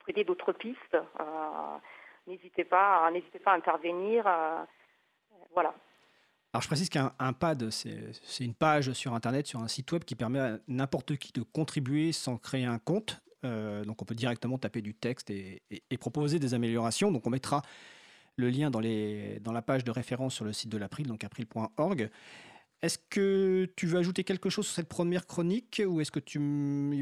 idées, 0.08 0.24
d'autres 0.24 0.52
pistes, 0.52 0.96
n'hésitez 2.26 2.64
pas, 2.64 3.10
n'hésitez 3.10 3.38
pas 3.40 3.52
à 3.52 3.56
intervenir. 3.56 4.24
voilà. 5.52 5.74
Alors 6.54 6.62
je 6.62 6.68
précise 6.68 6.88
qu'un 6.88 7.32
pad, 7.32 7.68
c'est 7.70 8.44
une 8.44 8.54
page 8.54 8.92
sur 8.92 9.12
Internet, 9.12 9.48
sur 9.48 9.58
un 9.58 9.66
site 9.66 9.90
web 9.90 10.04
qui 10.04 10.14
permet 10.14 10.38
à 10.38 10.58
n'importe 10.68 11.16
qui 11.16 11.32
de 11.32 11.42
contribuer 11.42 12.12
sans 12.12 12.36
créer 12.36 12.64
un 12.64 12.78
compte. 12.78 13.20
Euh, 13.44 13.84
donc 13.84 14.02
on 14.02 14.04
peut 14.04 14.14
directement 14.14 14.58
taper 14.58 14.82
du 14.82 14.94
texte 14.94 15.30
et, 15.30 15.62
proposer 15.98 16.38
des 16.38 16.54
améliorations. 16.54 17.10
Donc 17.10 17.26
on 17.26 17.30
mettra 17.30 17.62
le 18.36 18.48
lien 18.48 18.70
dans, 18.70 18.80
les, 18.80 19.38
dans 19.40 19.52
la 19.52 19.62
page 19.62 19.84
de 19.84 19.90
référence 19.90 20.34
sur 20.34 20.44
le 20.44 20.52
site 20.52 20.70
de 20.70 20.78
l'April, 20.78 21.06
donc 21.06 21.22
april.org. 21.24 22.10
Est-ce 22.82 22.98
que 22.98 23.66
tu 23.76 23.86
veux 23.86 23.98
ajouter 23.98 24.24
quelque 24.24 24.50
chose 24.50 24.66
sur 24.66 24.74
cette 24.74 24.88
première 24.88 25.26
chronique 25.26 25.80
ou 25.86 26.00
est-ce 26.00 26.10
que 26.10 26.20
tu 26.20 26.38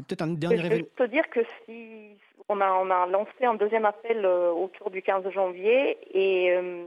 peut-être 0.07 0.21
un 0.21 0.33
dernier 0.33 0.77
Je 0.77 0.83
peux 0.83 1.05
te 1.05 1.11
dire 1.11 1.29
que 1.29 1.41
si 1.65 2.15
on 2.47 2.61
a, 2.61 2.71
on 2.71 2.89
a 2.89 3.05
lancé 3.07 3.43
un 3.43 3.55
deuxième 3.55 3.85
appel 3.85 4.25
euh, 4.25 4.51
autour 4.51 4.91
du 4.91 5.01
15 5.01 5.29
janvier 5.31 5.97
et 6.13 6.51
euh, 6.51 6.85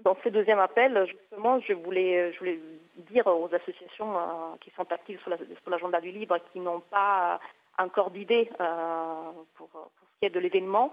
dans 0.00 0.16
ce 0.22 0.28
deuxième 0.28 0.58
appel, 0.58 1.06
justement, 1.06 1.58
je 1.60 1.72
voulais, 1.72 2.32
je 2.32 2.38
voulais 2.38 2.60
dire 3.10 3.26
aux 3.26 3.48
associations 3.54 4.16
euh, 4.16 4.56
qui 4.60 4.70
sont 4.76 4.90
actives 4.92 5.20
sur 5.20 5.70
l'agenda 5.70 6.00
du 6.00 6.10
libre, 6.10 6.38
qui 6.52 6.60
n'ont 6.60 6.80
pas 6.80 7.40
encore 7.78 8.10
d'idée 8.10 8.50
euh, 8.60 9.32
pour, 9.54 9.68
ce 9.72 10.18
qui 10.18 10.26
est 10.26 10.30
de 10.30 10.40
l'événement, 10.40 10.92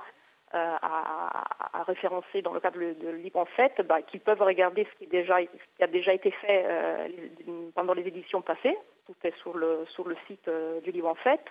euh, 0.54 0.76
à, 0.82 1.84
référencer 1.88 2.42
dans 2.42 2.54
le 2.54 2.60
cadre 2.60 2.80
de, 2.80 3.10
Libre 3.10 3.40
en 3.40 3.46
fait, 3.46 3.82
bah, 3.82 4.02
qu'ils 4.02 4.22
peuvent 4.22 4.42
regarder 4.42 4.86
ce 4.86 5.06
qui, 5.06 5.18
a 5.82 5.88
déjà 5.88 6.14
été 6.14 6.32
fait 6.32 6.66
pendant 7.76 7.94
les 7.94 8.08
éditions 8.08 8.42
passées. 8.42 8.78
Tout 9.06 9.16
est 9.24 9.36
sur 9.38 9.58
le, 9.58 9.86
site 10.28 10.50
du 10.84 10.92
Libre 10.92 11.10
en 11.10 11.16
fait 11.16 11.42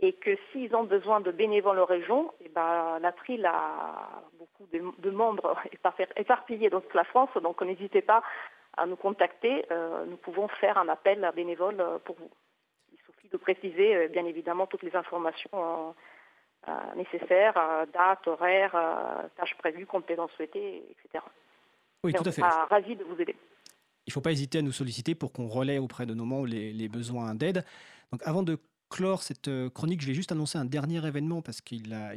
et 0.00 0.14
que 0.14 0.36
s'ils 0.50 0.74
ont 0.74 0.84
besoin 0.84 1.20
de 1.20 1.30
bénévoles 1.30 1.78
en 1.78 1.84
région, 1.84 2.32
eh 2.44 2.48
ben, 2.48 2.98
l'April 3.00 3.44
a 3.44 4.22
beaucoup 4.38 4.66
de, 4.72 5.10
membres 5.10 5.56
éparpillés 6.16 6.70
dans 6.70 6.80
toute 6.80 6.94
la 6.94 7.04
France, 7.04 7.30
donc 7.42 7.60
n'hésitez 7.62 8.02
pas 8.02 8.22
à 8.76 8.86
nous 8.86 8.96
contacter. 8.96 9.66
Euh, 9.70 10.04
nous 10.06 10.16
pouvons 10.16 10.48
faire 10.48 10.78
un 10.78 10.88
appel 10.88 11.24
à 11.24 11.32
bénévoles 11.32 11.84
pour 12.04 12.16
vous. 12.16 12.30
De 13.32 13.36
préciser, 13.36 13.94
euh, 13.94 14.08
bien 14.08 14.24
évidemment, 14.26 14.66
toutes 14.66 14.82
les 14.82 14.94
informations 14.96 15.94
euh, 16.68 16.72
nécessaires, 16.96 17.54
date, 17.92 18.26
horaire, 18.26 18.72
tâches 19.36 19.56
prévues, 19.58 19.86
compétences 19.86 20.30
souhaitées, 20.36 20.82
etc. 20.90 21.24
Oui, 22.02 22.12
tout 22.12 22.26
à 22.26 22.32
fait. 22.32 22.42
ravi 22.42 22.96
de 22.96 23.04
vous 23.04 23.20
aider. 23.20 23.36
Il 24.06 24.10
ne 24.10 24.12
faut 24.12 24.20
pas 24.20 24.32
hésiter 24.32 24.58
à 24.58 24.62
nous 24.62 24.72
solliciter 24.72 25.14
pour 25.14 25.32
qu'on 25.32 25.46
relaie 25.46 25.78
auprès 25.78 26.06
de 26.06 26.14
nos 26.14 26.24
membres 26.24 26.46
les, 26.46 26.72
les 26.72 26.88
besoins 26.88 27.34
d'aide. 27.34 27.64
Donc, 28.10 28.22
avant 28.24 28.42
de 28.42 28.58
clore 28.90 29.22
cette 29.22 29.48
euh, 29.48 29.70
chronique, 29.70 30.02
je 30.02 30.06
vais 30.08 30.14
juste 30.14 30.32
annoncer 30.32 30.58
un 30.58 30.64
dernier 30.64 31.06
événement 31.06 31.40
parce 31.40 31.60
qu'il 31.60 31.94
a, 31.94 32.14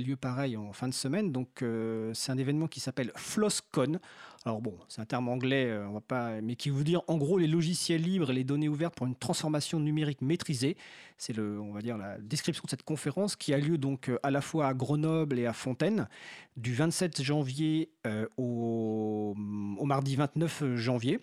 lieu 0.00 0.16
pareil 0.16 0.56
en 0.56 0.72
fin 0.72 0.86
de 0.86 0.94
semaine. 0.94 1.32
Euh, 1.62 2.12
c'est 2.14 2.30
un 2.30 2.38
événement 2.38 2.68
qui 2.68 2.78
s'appelle 2.78 3.10
FlossCon. 3.16 3.98
Alors 4.44 4.60
bon, 4.60 4.78
c'est 4.88 5.00
un 5.00 5.06
terme 5.06 5.28
anglais, 5.28 5.66
euh, 5.66 5.88
on 5.88 5.94
va 5.94 6.00
pas, 6.00 6.40
mais 6.40 6.54
qui 6.56 6.70
veut 6.70 6.84
dire 6.84 7.02
en 7.08 7.16
gros 7.16 7.38
les 7.38 7.46
logiciels 7.46 8.02
libres 8.02 8.30
et 8.30 8.34
les 8.34 8.44
données 8.44 8.68
ouvertes 8.68 8.94
pour 8.94 9.06
une 9.06 9.16
transformation 9.16 9.80
numérique 9.80 10.20
maîtrisée. 10.20 10.76
C'est 11.16 11.34
le, 11.34 11.58
on 11.58 11.72
va 11.72 11.80
dire 11.80 11.98
la 11.98 12.18
description 12.18 12.62
de 12.64 12.70
cette 12.70 12.84
conférence 12.84 13.34
qui 13.34 13.52
a 13.52 13.58
lieu 13.58 13.78
donc 13.78 14.10
à 14.22 14.30
la 14.30 14.40
fois 14.40 14.68
à 14.68 14.74
Grenoble 14.74 15.38
et 15.38 15.46
à 15.46 15.52
Fontaine 15.52 16.08
du 16.56 16.74
27 16.74 17.22
janvier 17.22 17.90
au 18.38 19.34
mardi 19.36 20.16
29 20.16 20.76
janvier 20.76 21.20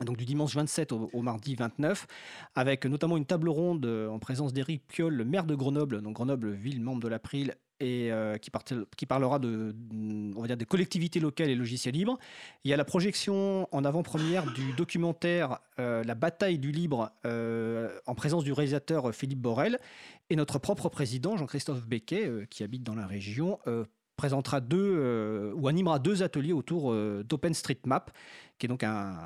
donc 0.00 0.16
du 0.16 0.24
dimanche 0.24 0.54
27 0.54 0.92
au, 0.92 1.22
mardi 1.22 1.54
29, 1.54 2.06
avec 2.54 2.86
notamment 2.86 3.16
une 3.16 3.26
table 3.26 3.48
ronde 3.48 3.84
euh, 3.86 4.08
en 4.08 4.18
présence 4.18 4.52
d'Éric 4.52 4.86
Piolle, 4.88 5.14
le 5.14 5.24
maire 5.24 5.44
de 5.44 5.54
Grenoble, 5.54 6.00
donc 6.00 6.14
Grenoble, 6.14 6.52
ville 6.52 6.80
membre 6.80 7.00
de 7.02 7.08
l'April, 7.08 7.54
et 7.78 8.12
euh, 8.12 8.36
qui, 8.36 9.06
parlera 9.06 9.40
de, 9.40 9.74
on 10.36 10.40
va 10.40 10.46
dire, 10.46 10.56
des 10.56 10.64
collectivités 10.64 11.18
locales 11.18 11.50
et 11.50 11.56
logiciels 11.56 11.94
libres. 11.94 12.16
Il 12.62 12.70
y 12.70 12.74
a 12.74 12.76
la 12.76 12.84
projection 12.84 13.68
en 13.72 13.84
avant-première 13.84 14.52
du 14.52 14.72
documentaire 14.74 15.58
euh, 15.80 16.04
La 16.04 16.14
bataille 16.14 16.60
du 16.60 16.70
libre 16.70 17.10
en 17.24 18.14
présence 18.14 18.44
du 18.44 18.52
réalisateur 18.52 19.12
Philippe 19.12 19.40
Borel 19.40 19.80
et 20.30 20.36
notre 20.36 20.60
propre 20.60 20.88
président 20.90 21.36
Jean-Christophe 21.36 21.84
Becquet, 21.88 22.46
qui 22.48 22.62
habite 22.62 22.84
dans 22.84 22.94
la 22.94 23.08
région, 23.08 23.58
présentera 24.22 24.60
deux 24.60 24.78
euh, 24.78 25.52
ou 25.56 25.66
animera 25.66 25.98
deux 25.98 26.22
ateliers 26.22 26.52
autour 26.52 26.92
euh, 26.92 27.24
d'OpenStreetMap, 27.28 28.12
qui 28.56 28.66
est 28.66 28.68
donc 28.68 28.84
un, 28.84 29.16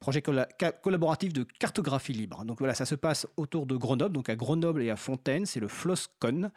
projet 0.00 0.22
collaboratif 0.22 1.32
de 1.32 1.44
cartographie 1.60 2.14
libre. 2.14 2.44
Donc 2.44 2.58
voilà, 2.58 2.74
ça 2.74 2.84
se 2.84 2.96
passe 2.96 3.28
autour 3.36 3.64
de 3.64 3.76
Grenoble, 3.76 4.12
donc 4.12 4.28
à 4.28 4.34
Grenoble 4.34 4.82
et 4.82 4.90
à 4.90 4.96
Fontaine, 4.96 5.46
c'est 5.46 5.60
le 5.60 5.68
FlossCon. 5.68 6.50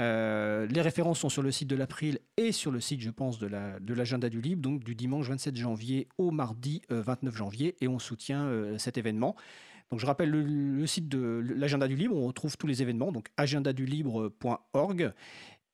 Euh, 0.00 0.66
les 0.66 0.80
références 0.80 1.20
sont 1.20 1.28
sur 1.28 1.42
le 1.42 1.52
site 1.52 1.68
de 1.68 1.76
l'April 1.76 2.18
et 2.36 2.50
sur 2.50 2.72
le 2.72 2.80
site, 2.80 3.00
je 3.00 3.10
pense, 3.10 3.38
de 3.38 3.46
l'agenda 3.94 4.28
du 4.28 4.40
libre, 4.40 4.62
donc 4.62 4.82
du 4.82 4.96
dimanche 4.96 5.28
27 5.28 5.54
janvier 5.54 6.08
au 6.18 6.32
mardi 6.32 6.82
29 6.88 7.36
janvier, 7.36 7.76
et 7.80 7.86
on 7.86 8.00
soutient 8.00 8.50
cet 8.76 8.98
événement. 8.98 9.36
Donc 9.90 9.98
je 9.98 10.06
rappelle 10.06 10.30
le, 10.30 10.86
site 10.86 11.08
de 11.08 11.44
l'agenda 11.56 11.88
du 11.88 11.96
libre, 11.96 12.16
on 12.16 12.26
retrouve 12.26 12.56
tous 12.56 12.68
les 12.68 12.80
événements, 12.80 13.10
donc 13.10 13.28
agendadulibre.org. 13.36 15.12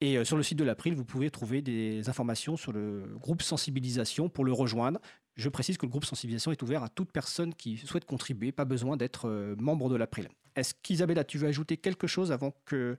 Et 0.01 0.19
euh, 0.19 0.25
sur 0.25 0.37
le 0.37 0.43
site 0.43 0.59
de 0.59 0.65
l'April, 0.65 0.95
vous 0.95 1.05
pouvez 1.05 1.31
trouver 1.31 1.63
des 1.63 2.09
informations 2.09 2.57
sur 2.57 2.73
le 2.73 3.17
groupe 3.17 3.43
sensibilisation 3.43 4.29
pour 4.29 4.45
le 4.45 4.53
rejoindre. 4.53 5.01
Je 5.37 5.49
précise 5.49 5.79
que 5.79 5.87
le 5.87 5.91
groupe 5.91 6.05
sensibilisation 6.05 6.53
est 6.53 6.63
ouvert 6.63 6.83
à 6.83 6.89
toute 6.89 7.13
personne 7.13 7.55
qui 7.55 7.79
souhaite 7.79 8.05
contribuer, 8.05 8.53
pas 8.53 8.65
besoin 8.65 8.97
d'être 8.97 9.29
euh, 9.29 9.55
membre 9.59 9.89
de 9.89 9.97
l'April. 9.97 10.29
Est-ce 10.55 10.75
qu'Isabella, 10.83 11.25
tu 11.25 11.39
veux 11.39 11.49
ajouter 11.49 11.77
quelque 11.77 12.07
chose 12.07 12.33
avant 12.33 12.55
que 12.65 12.97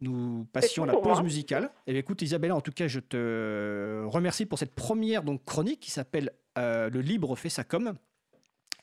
nous 0.00 0.46
passions 0.52 0.84
à 0.84 0.86
la 0.86 0.96
pause 0.96 1.22
musicale? 1.22 1.70
Eh 1.86 1.92
bien, 1.92 2.00
écoute, 2.00 2.22
Isabella, 2.22 2.54
en 2.54 2.60
tout 2.60 2.72
cas, 2.72 2.88
je 2.88 3.00
te 3.00 4.04
remercie 4.06 4.46
pour 4.46 4.58
cette 4.58 4.74
première 4.74 5.22
donc, 5.22 5.44
chronique 5.44 5.80
qui 5.80 5.90
s'appelle 5.90 6.30
euh, 6.56 6.90
Le 6.90 7.00
libre 7.00 7.34
fait 7.36 7.48
sa 7.48 7.64
com. 7.64 7.94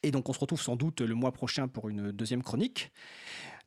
Et 0.03 0.11
donc, 0.11 0.29
on 0.29 0.33
se 0.33 0.39
retrouve 0.39 0.61
sans 0.61 0.75
doute 0.75 1.01
le 1.01 1.15
mois 1.15 1.31
prochain 1.31 1.67
pour 1.67 1.89
une 1.89 2.11
deuxième 2.11 2.43
chronique. 2.43 2.91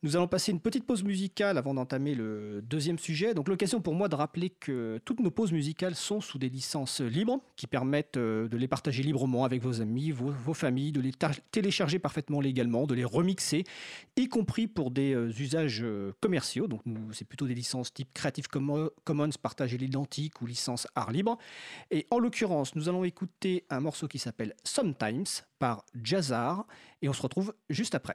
Nous 0.04 0.14
allons 0.14 0.28
passer 0.28 0.52
une 0.52 0.60
petite 0.60 0.86
pause 0.86 1.02
musicale 1.02 1.58
avant 1.58 1.74
d'entamer 1.74 2.14
le 2.14 2.62
deuxième 2.62 3.00
sujet. 3.00 3.34
Donc 3.34 3.48
l'occasion 3.48 3.80
pour 3.80 3.94
moi 3.94 4.06
de 4.06 4.14
rappeler 4.14 4.48
que 4.50 5.00
toutes 5.04 5.18
nos 5.18 5.32
pauses 5.32 5.50
musicales 5.50 5.96
sont 5.96 6.20
sous 6.20 6.38
des 6.38 6.48
licences 6.48 7.00
libres 7.00 7.40
qui 7.56 7.66
permettent 7.66 8.16
euh, 8.16 8.46
de 8.46 8.56
les 8.56 8.68
partager 8.68 9.02
librement 9.02 9.44
avec 9.44 9.60
vos 9.60 9.80
amis, 9.80 10.12
vos, 10.12 10.54
familles, 10.54 10.92
de 10.92 11.00
les 11.00 11.10
télécharger 11.50 11.98
parfaitement 11.98 12.40
légalement, 12.40 12.86
de 12.86 12.94
les 12.94 13.04
remixer, 13.04 13.64
y 14.16 14.28
compris 14.28 14.68
pour 14.68 14.92
des 14.92 15.14
euh, 15.14 15.32
usages 15.36 15.80
euh, 15.82 16.12
commerciaux. 16.20 16.68
Donc 16.68 16.82
c'est 17.10 17.26
plutôt 17.26 17.48
des 17.48 17.54
licences 17.54 17.92
type 17.92 18.14
Creative 18.14 18.46
Commons, 18.46 19.30
partagé 19.42 19.78
l'identique 19.78 20.40
ou 20.40 20.46
licence 20.46 20.86
art 20.94 21.10
libre. 21.10 21.38
Et 21.90 22.06
en 22.12 22.20
l'occurrence, 22.20 22.76
nous 22.76 22.88
allons 22.88 23.02
écouter 23.02 23.64
un 23.68 23.80
morceau 23.80 24.06
qui 24.06 24.20
s'appelle 24.20 24.54
Sometimes 24.62 25.42
par 25.58 25.84
Jazzar 26.00 26.68
et 27.02 27.08
on 27.08 27.12
se 27.12 27.22
retrouve 27.22 27.52
juste 27.68 27.96
après. 27.96 28.14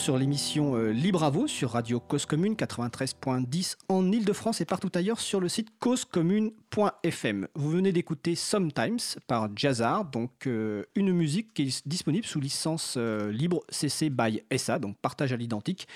sur 0.00 0.16
l'émission 0.16 0.76
euh, 0.76 0.92
Libre 0.92 1.24
à 1.24 1.28
vous 1.28 1.46
sur 1.46 1.72
Radio 1.72 2.00
Cause 2.00 2.24
Commune 2.24 2.54
93.10 2.54 3.76
en 3.90 4.10
Ile-de-France 4.10 4.62
et 4.62 4.64
partout 4.64 4.90
ailleurs 4.94 5.20
sur 5.20 5.40
le 5.40 5.48
site 5.50 5.68
causecommune.fm. 5.78 7.48
Vous 7.54 7.70
venez 7.70 7.92
d'écouter 7.92 8.34
Sometimes 8.34 9.20
par 9.26 9.50
Jazzar, 9.54 10.06
donc 10.06 10.46
euh, 10.46 10.84
une 10.94 11.12
musique 11.12 11.52
qui 11.52 11.64
est 11.64 11.86
disponible 11.86 12.24
sous 12.24 12.40
licence 12.40 12.94
euh, 12.96 13.30
libre 13.30 13.60
CC 13.68 14.08
by 14.08 14.42
SA, 14.56 14.78
donc 14.78 14.96
partage 14.96 15.34
à 15.34 15.36
l'identique. 15.36 15.86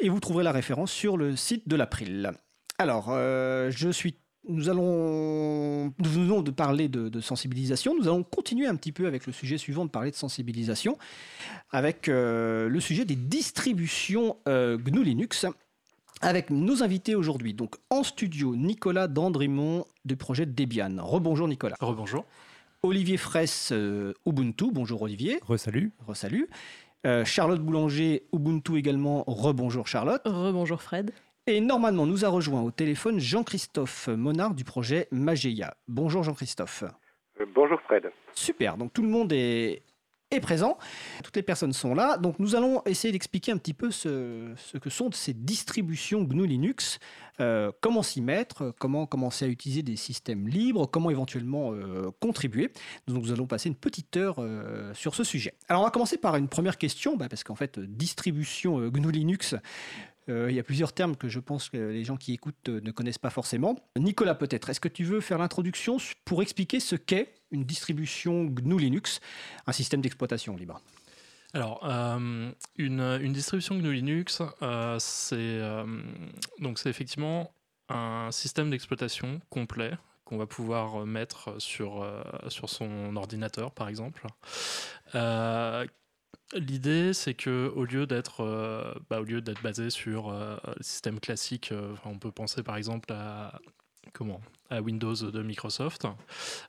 Et 0.00 0.08
vous 0.08 0.18
trouverez 0.18 0.42
la 0.42 0.52
référence 0.52 0.90
sur 0.90 1.16
le 1.16 1.36
site 1.36 1.68
de 1.68 1.76
l'April. 1.76 2.32
Alors, 2.78 3.10
je 3.10 3.90
suis 3.92 4.16
nous 4.48 4.68
allons, 4.68 5.86
nous 5.98 6.10
venons 6.10 6.42
de 6.42 6.50
parler 6.50 6.88
de, 6.88 7.20
sensibilisation. 7.20 7.94
Nous 7.96 8.08
allons 8.08 8.22
continuer 8.22 8.66
un 8.66 8.76
petit 8.76 8.92
peu 8.92 9.06
avec 9.06 9.26
le 9.26 9.32
sujet 9.32 9.58
suivant 9.58 9.84
de 9.84 9.90
parler 9.90 10.10
de 10.10 10.16
sensibilisation, 10.16 10.98
avec 11.70 12.08
euh, 12.08 12.68
le 12.68 12.80
sujet 12.80 13.04
des 13.04 13.16
distributions 13.16 14.36
euh, 14.48 14.78
GNU 14.78 15.04
Linux, 15.04 15.46
avec 16.20 16.50
nos 16.50 16.82
invités 16.82 17.14
aujourd'hui. 17.14 17.54
Donc 17.54 17.76
en 17.90 18.02
studio, 18.02 18.56
Nicolas 18.56 19.06
Dandrimont 19.06 19.84
du 20.04 20.16
projet 20.16 20.46
Debian. 20.46 20.96
Rebonjour 20.98 21.48
Nicolas. 21.48 21.76
Rebonjour. 21.80 22.24
Olivier 22.82 23.16
Fraisse, 23.16 23.70
euh, 23.72 24.14
Ubuntu. 24.26 24.70
Bonjour 24.72 25.02
Olivier. 25.02 25.40
Resalut. 25.46 25.92
Resalut. 26.06 26.48
Charlotte 27.24 27.62
Boulanger, 27.62 28.24
Ubuntu 28.34 28.76
également. 28.76 29.24
Rebonjour 29.26 29.86
Charlotte. 29.86 30.20
Rebonjour 30.26 30.82
Fred. 30.82 31.12
Et 31.50 31.62
normalement, 31.62 32.04
nous 32.04 32.26
a 32.26 32.28
rejoint 32.28 32.60
au 32.60 32.70
téléphone 32.70 33.18
Jean-Christophe 33.18 34.08
Monard 34.08 34.52
du 34.52 34.64
projet 34.64 35.08
Mageia. 35.10 35.74
Bonjour 35.88 36.22
Jean-Christophe. 36.22 36.84
Euh, 37.40 37.46
bonjour 37.54 37.80
Fred. 37.86 38.12
Super, 38.34 38.76
donc 38.76 38.92
tout 38.92 39.00
le 39.00 39.08
monde 39.08 39.32
est, 39.32 39.80
est 40.30 40.40
présent, 40.40 40.76
toutes 41.24 41.36
les 41.36 41.42
personnes 41.42 41.72
sont 41.72 41.94
là. 41.94 42.18
Donc 42.18 42.38
nous 42.38 42.54
allons 42.54 42.82
essayer 42.84 43.12
d'expliquer 43.12 43.50
un 43.50 43.56
petit 43.56 43.72
peu 43.72 43.90
ce, 43.90 44.52
ce, 44.56 44.76
que 44.76 44.90
sont 44.90 45.10
ces 45.10 45.32
distributions 45.32 46.22
GNU 46.22 46.46
Linux, 46.46 46.98
euh, 47.40 47.72
comment 47.80 48.02
s'y 48.02 48.20
mettre, 48.20 48.74
comment 48.78 49.06
commencer 49.06 49.46
à 49.46 49.48
utiliser 49.48 49.82
des 49.82 49.96
systèmes 49.96 50.48
libres, 50.48 50.86
comment 50.86 51.08
éventuellement 51.08 51.72
euh, 51.72 52.10
contribuer. 52.20 52.70
Donc 53.06 53.22
nous 53.22 53.32
allons 53.32 53.46
passer 53.46 53.70
une 53.70 53.74
petite 53.74 54.18
heure 54.18 54.36
sur 54.92 55.14
ce 55.14 55.24
sujet. 55.24 55.54
Alors 55.70 55.80
on 55.80 55.86
va 55.86 55.90
commencer 55.90 56.18
par 56.18 56.36
une 56.36 56.48
première 56.48 56.76
question, 56.76 57.16
bah, 57.16 57.30
parce 57.30 57.42
qu'en 57.42 57.54
fait 57.54 57.78
distribution 57.78 58.86
GNU 58.90 59.10
Linux, 59.10 59.56
il 60.28 60.54
y 60.54 60.58
a 60.58 60.62
plusieurs 60.62 60.92
termes 60.92 61.16
que 61.16 61.28
je 61.28 61.40
pense 61.40 61.68
que 61.68 61.76
les 61.76 62.04
gens 62.04 62.16
qui 62.16 62.32
écoutent 62.32 62.68
euh, 62.68 62.80
ne 62.82 62.90
connaissent 62.90 63.18
pas 63.18 63.30
forcément. 63.30 63.76
Nicolas, 63.96 64.34
peut-être, 64.34 64.68
est-ce 64.70 64.80
que 64.80 64.88
tu 64.88 65.04
veux 65.04 65.20
faire 65.20 65.38
l'introduction 65.38 65.96
pour 66.24 66.42
expliquer 66.42 66.80
ce 66.80 66.96
qu'est 66.96 67.34
une 67.50 67.64
distribution 67.64 68.44
GNU 68.44 68.78
Linux, 68.78 69.20
un 69.66 69.72
système 69.72 70.00
d'exploitation 70.00 70.56
libre? 70.56 70.80
Alors, 71.54 71.80
euh, 71.84 72.50
une, 72.76 73.32
distribution 73.32 73.76
GNU 73.76 73.94
Linux, 73.94 74.42
c'est 74.98 75.60
effectivement 76.84 77.50
un 77.88 78.30
système 78.30 78.70
d'exploitation 78.70 79.40
complet 79.48 79.92
qu'on 80.26 80.36
va 80.36 80.46
pouvoir 80.46 81.06
mettre 81.06 81.58
sur, 81.58 82.06
sur 82.48 82.68
son 82.68 83.16
ordinateur, 83.16 83.72
par 83.72 83.88
exemple, 83.88 84.26
L'idée, 86.54 87.12
c'est 87.12 87.34
que 87.34 87.70
au 87.76 87.84
lieu 87.84 88.06
d'être 88.06 88.40
euh, 88.40 88.94
bah, 89.10 89.20
au 89.20 89.24
basé 89.62 89.90
sur 89.90 90.30
euh, 90.30 90.56
le 90.76 90.82
système 90.82 91.20
classique, 91.20 91.72
euh, 91.72 91.94
on 92.06 92.18
peut 92.18 92.32
penser 92.32 92.62
par 92.62 92.76
exemple 92.76 93.12
à 93.12 93.60
Windows 94.82 95.14
de 95.14 95.42
Microsoft, 95.42 96.06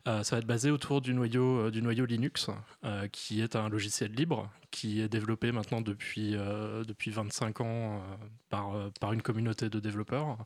ça 0.04 0.22
va 0.22 0.38
être 0.38 0.46
basé 0.46 0.70
autour 0.70 1.00
du 1.00 1.14
noyau 1.14 1.70
Linux, 1.70 2.48
qui 3.12 3.40
est 3.40 3.56
un 3.56 3.68
logiciel 3.68 4.12
libre 4.12 4.50
qui 4.70 5.00
est 5.00 5.08
développé 5.08 5.50
maintenant 5.50 5.80
depuis 5.80 6.36
depuis 6.86 7.10
25 7.10 7.60
ans 7.62 8.02
par 8.50 8.92
par 9.00 9.12
une 9.12 9.22
communauté 9.22 9.68
de 9.68 9.80
développeurs. 9.80 10.38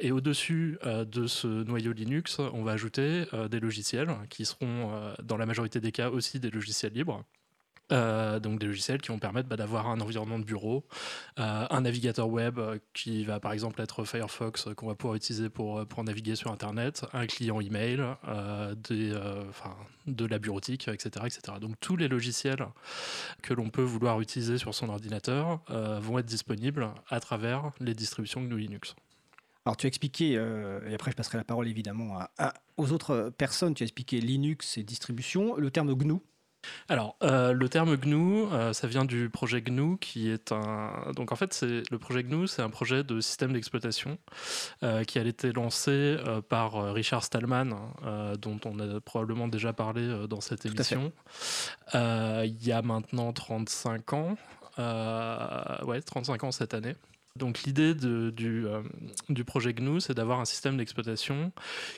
et 0.00 0.10
au-dessus 0.10 0.78
de 0.84 1.26
ce 1.26 1.46
noyau 1.46 1.92
Linux, 1.92 2.38
on 2.38 2.64
va 2.64 2.72
ajouter 2.72 3.24
des 3.50 3.60
logiciels 3.60 4.14
qui 4.28 4.44
seront 4.44 5.14
dans 5.22 5.36
la 5.36 5.46
majorité 5.46 5.80
des 5.80 5.92
cas 5.92 6.10
aussi 6.10 6.38
des 6.38 6.50
logiciels 6.50 6.92
libres 6.92 7.24
euh, 7.92 8.40
donc 8.40 8.60
des 8.60 8.66
logiciels 8.66 9.02
qui 9.02 9.08
vont 9.08 9.18
permettre 9.18 9.46
bah, 9.46 9.56
d'avoir 9.56 9.88
un 9.88 10.00
environnement 10.00 10.38
de 10.38 10.44
bureau, 10.44 10.86
euh, 11.38 11.66
un 11.68 11.82
navigateur 11.82 12.28
web 12.28 12.58
euh, 12.58 12.78
qui 12.94 13.24
va 13.24 13.40
par 13.40 13.52
exemple 13.52 13.82
être 13.82 14.04
Firefox 14.04 14.68
qu'on 14.74 14.86
va 14.86 14.94
pouvoir 14.94 15.16
utiliser 15.16 15.50
pour, 15.50 15.84
naviguer 16.02 16.34
sur 16.34 16.50
Internet, 16.50 17.04
un 17.12 17.26
client 17.26 17.60
email, 17.60 18.02
de 20.06 20.26
la 20.26 20.38
bureautique, 20.38 20.88
etc., 20.88 21.26
etc. 21.26 21.58
Donc 21.60 21.74
tous 21.80 21.96
les 21.96 22.08
logiciels 22.08 22.66
que 23.42 23.54
l'on 23.54 23.70
peut 23.70 23.82
vouloir 23.82 24.20
utiliser 24.20 24.58
sur 24.58 24.74
son 24.74 24.88
ordinateur 24.88 25.60
vont 25.68 26.18
être 26.18 26.26
disponibles 26.26 26.88
à 27.08 27.20
travers 27.20 27.70
les 27.80 27.94
distributions 27.94 28.42
GNU 28.42 28.58
Linux. 28.58 28.94
Alors 29.64 29.76
tu 29.76 29.86
as 29.86 29.88
expliqué, 29.88 30.32
et 30.32 30.94
après 30.94 31.10
je 31.10 31.16
passerai 31.16 31.38
la 31.38 31.44
parole 31.44 31.68
évidemment 31.68 32.18
aux 32.76 32.92
autres 32.92 33.30
personnes, 33.36 33.74
tu 33.74 33.82
as 33.82 33.86
expliqué 33.86 34.20
Linux 34.20 34.76
et 34.76 34.82
distribution. 34.82 35.56
Le 35.56 35.70
terme 35.70 35.94
GNU, 35.94 36.20
alors, 36.88 37.16
euh, 37.22 37.52
le 37.52 37.68
terme 37.68 37.96
GNU, 37.96 38.44
euh, 38.52 38.72
ça 38.72 38.86
vient 38.86 39.04
du 39.04 39.30
projet 39.30 39.62
GNU, 39.62 39.98
qui 39.98 40.30
est 40.30 40.52
un. 40.52 41.12
Donc, 41.16 41.32
en 41.32 41.36
fait, 41.36 41.52
c'est 41.52 41.82
le 41.90 41.98
projet 41.98 42.22
GNU, 42.22 42.46
c'est 42.46 42.62
un 42.62 42.70
projet 42.70 43.04
de 43.04 43.20
système 43.20 43.52
d'exploitation 43.52 44.18
euh, 44.82 45.04
qui 45.04 45.18
a 45.18 45.22
été 45.22 45.52
lancé 45.52 46.16
par 46.48 46.92
Richard 46.92 47.24
Stallman, 47.24 47.70
dont 48.38 48.60
on 48.64 48.78
a 48.78 49.00
probablement 49.00 49.48
déjà 49.48 49.72
parlé 49.72 50.26
dans 50.28 50.40
cette 50.40 50.66
émission, 50.66 51.12
il 51.94 52.66
y 52.66 52.72
a 52.72 52.82
maintenant 52.82 53.32
35 53.32 54.12
ans. 54.12 54.36
ouais, 54.78 56.00
35 56.02 56.44
ans 56.44 56.52
cette 56.52 56.74
année. 56.74 56.94
Donc 57.36 57.64
l'idée 57.64 57.94
du, 57.94 58.64
euh, 58.64 58.82
du, 59.28 59.42
projet 59.42 59.74
GNU, 59.74 60.00
c'est 60.00 60.14
d'avoir 60.14 60.38
un 60.38 60.44
système 60.44 60.76
d'exploitation 60.76 61.50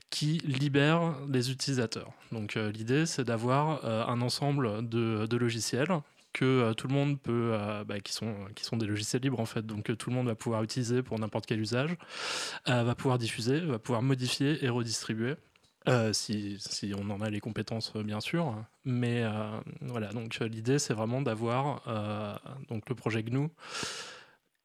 qui 0.08 0.38
libère 0.38 1.14
les 1.28 1.50
utilisateurs. 1.50 2.10
Donc 2.32 2.56
euh, 2.56 2.72
l'idée, 2.72 3.04
c'est 3.04 3.24
d'avoir 3.24 3.84
euh, 3.84 4.06
un 4.06 4.22
ensemble 4.22 4.88
de, 4.88 5.36
logiciels 5.36 6.00
que 6.32 6.72
tout 6.72 6.88
le 6.88 6.94
monde 6.94 7.20
peut, 7.20 7.54
bah, 7.86 8.00
qui, 8.00 8.12
sont, 8.12 8.34
des 8.72 8.86
logiciels 8.86 9.22
libres 9.22 9.40
en 9.40 9.46
fait, 9.46 9.64
donc 9.64 9.84
que 9.84 9.92
tout 9.92 10.08
le 10.10 10.16
monde 10.16 10.26
va 10.26 10.34
pouvoir 10.34 10.62
utiliser 10.62 11.02
pour 11.02 11.18
n'importe 11.18 11.46
quel 11.46 11.60
usage, 11.60 11.96
va 12.66 12.94
pouvoir 12.94 13.16
diffuser, 13.16 13.60
va 13.60 13.78
pouvoir 13.78 14.02
modifier 14.02 14.62
et 14.62 14.68
redistribuer. 14.68 15.36
si, 16.12 16.58
on 16.94 17.08
en 17.08 17.22
a 17.22 17.30
les 17.30 17.40
compétences, 17.40 17.94
bien 17.96 18.20
sûr. 18.20 18.54
Mais 18.84 19.24
voilà, 19.80 20.12
donc 20.12 20.38
l'idée, 20.40 20.78
c'est 20.78 20.92
vraiment 20.92 21.22
d'avoir 21.22 21.82
le 22.68 22.94
projet 22.94 23.22
GNU 23.22 23.48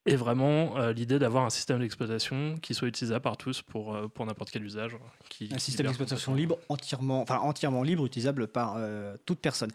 et 0.06 0.16
vraiment 0.16 0.78
euh, 0.78 0.94
l'idée 0.94 1.20
d'avoir 1.20 1.46
un 1.46 1.50
système 1.50 1.80
d'exploitation 1.80 2.58
qui 2.62 2.74
soit 2.74 2.88
utilisable 2.88 3.22
par 3.22 3.38
tous 3.38 3.62
pour, 3.62 3.96
euh, 3.96 4.08
pour 4.08 4.26
n'importe 4.26 4.50
quel 4.50 4.64
usage. 4.64 4.98
Qui, 5.30 5.50
un 5.54 5.60
système 5.60 5.86
d'exploitation 5.86 6.34
libre, 6.34 6.58
entièrement, 6.70 7.22
enfin, 7.22 7.38
entièrement 7.38 7.84
libre, 7.84 8.06
utilisable 8.06 8.48
par 8.48 8.76
euh, 8.78 9.16
toute 9.26 9.40
personne. 9.40 9.72